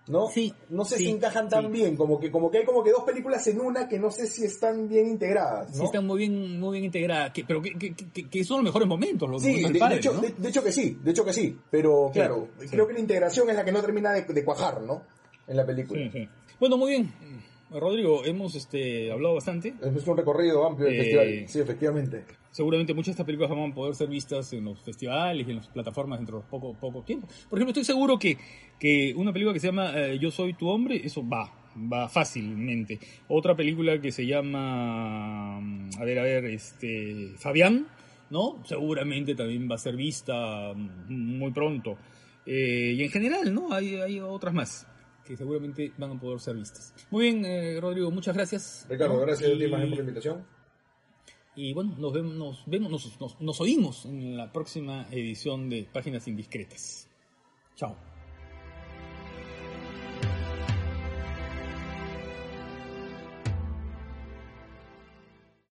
¿No? 0.09 0.29
Sí, 0.29 0.55
No 0.69 0.85
sé 0.85 0.99
sí, 0.99 1.07
si 1.07 1.11
encajan 1.11 1.49
tan 1.49 1.65
sí. 1.65 1.69
bien, 1.73 1.97
como 1.97 2.21
que, 2.21 2.31
como 2.31 2.49
que 2.49 2.59
hay 2.59 2.65
como 2.65 2.85
que 2.85 2.93
dos 2.93 3.03
películas 3.03 3.45
en 3.49 3.61
una 3.61 3.89
que 3.89 3.99
no 3.99 4.09
sé 4.13 4.29
si 4.29 4.45
están 4.45 4.87
bien 4.89 5.09
integradas, 5.09 5.71
¿no? 5.71 5.75
Sí, 5.79 5.85
están 5.85 6.07
muy 6.07 6.19
bien, 6.19 6.61
muy 6.61 6.75
bien 6.75 6.85
integradas, 6.85 7.33
que, 7.33 7.43
pero 7.45 7.61
que, 7.61 7.73
que, 7.77 8.29
que- 8.29 8.45
son 8.45 8.59
los 8.59 8.67
mejores 8.67 8.87
momentos, 8.87 9.29
los 9.29 9.43
Sí, 9.43 9.57
de, 9.57 9.63
del 9.73 9.73
de 9.73 9.97
hecho, 9.97 10.13
¿no? 10.13 10.21
de, 10.21 10.31
de 10.39 10.49
hecho 10.49 10.63
que 10.63 10.71
sí, 10.71 10.97
de 11.03 11.11
hecho 11.11 11.25
que 11.25 11.33
sí, 11.33 11.59
pero 11.73 12.09
claro, 12.13 12.51
creo 12.71 12.87
que 12.87 12.93
la 12.93 13.01
integración 13.01 13.51
es 13.51 13.57
la 13.57 13.65
que 13.65 13.73
no 13.73 13.81
termina 13.83 14.13
de, 14.13 14.23
de 14.23 14.45
cuajar, 14.45 14.81
¿no? 14.83 15.03
En 15.49 15.57
la 15.57 15.67
película. 15.67 16.01
Sí, 16.05 16.11
sí. 16.21 16.29
Bueno, 16.61 16.77
muy 16.77 16.91
bien. 16.93 17.13
Rodrigo, 17.71 18.25
hemos 18.25 18.55
este, 18.55 19.11
hablado 19.11 19.35
bastante. 19.35 19.75
Es 19.83 20.07
un 20.07 20.17
recorrido 20.17 20.67
amplio 20.67 20.89
del 20.89 20.97
Eh, 20.97 21.03
festival, 21.03 21.49
sí, 21.49 21.61
efectivamente. 21.61 22.25
Seguramente 22.51 22.95
muchas 22.95 23.07
de 23.07 23.11
estas 23.13 23.27
películas 23.27 23.51
van 23.51 23.71
a 23.71 23.75
poder 23.75 23.95
ser 23.95 24.09
vistas 24.09 24.53
en 24.53 24.65
los 24.65 24.81
festivales 24.81 25.47
y 25.47 25.51
en 25.51 25.57
las 25.57 25.69
plataformas 25.69 26.21
dentro 26.21 26.39
de 26.39 26.45
poco, 26.49 26.75
poco 26.75 27.03
tiempo. 27.03 27.27
Por 27.51 27.59
ejemplo, 27.59 27.71
estoy 27.71 27.85
seguro 27.85 28.19
que, 28.19 28.39
que 28.79 29.13
una 29.17 29.33
película 29.33 29.53
que 29.53 29.61
se 29.61 29.67
llama 29.67 29.93
eh, 29.95 30.19
Yo 30.19 30.31
soy 30.31 30.55
tu 30.55 30.69
hombre, 30.69 31.01
eso 31.05 31.27
va, 31.29 31.53
va 31.93 32.09
fácilmente. 32.09 33.01
Otra 33.29 33.57
película 33.57 34.01
que 34.01 34.13
se 34.13 34.25
llama, 34.25 35.61
mm, 35.61 35.91
a 35.99 36.05
ver, 36.05 36.19
a 36.21 36.23
ver, 36.23 36.45
este, 36.47 37.33
Fabián, 37.37 37.89
¿no? 38.31 38.63
Seguramente 38.65 39.35
también 39.35 39.69
va 39.69 39.75
a 39.75 39.79
ser 39.79 39.97
vista 39.97 40.73
mm, 40.73 41.39
muy 41.39 41.51
pronto. 41.51 41.99
Eh, 42.47 42.95
y 42.97 43.03
en 43.03 43.11
general, 43.11 43.53
¿no? 43.53 43.73
Hay, 43.73 43.97
hay 43.97 44.21
otras 44.21 44.55
más 44.55 44.87
que 45.27 45.37
seguramente 45.37 45.93
van 45.99 46.13
a 46.13 46.21
poder 46.21 46.41
ser 46.41 46.55
vistas. 46.57 46.95
Muy 47.11 47.25
bien, 47.31 47.45
eh, 47.45 47.79
Rodrigo, 47.81 48.11
muchas 48.11 48.35
gracias. 48.35 48.87
Ricardo, 48.89 49.21
gracias 49.21 49.51
Y- 49.51 49.69
por 49.69 49.79
la 49.79 49.85
invitación. 49.87 50.47
y 51.57 51.73
bueno, 51.73 51.95
nos 51.99 52.13
vemos, 52.13 52.35
nos, 52.35 52.63
vemos 52.67 52.91
nos, 52.91 53.21
nos, 53.21 53.41
nos 53.41 53.61
oímos 53.61 54.05
en 54.07 54.37
la 54.37 54.53
próxima 54.53 55.07
edición 55.11 55.69
de 55.71 55.89
Páginas 55.93 56.29
Indiscretas. 56.29 57.09
Chao. 57.75 57.97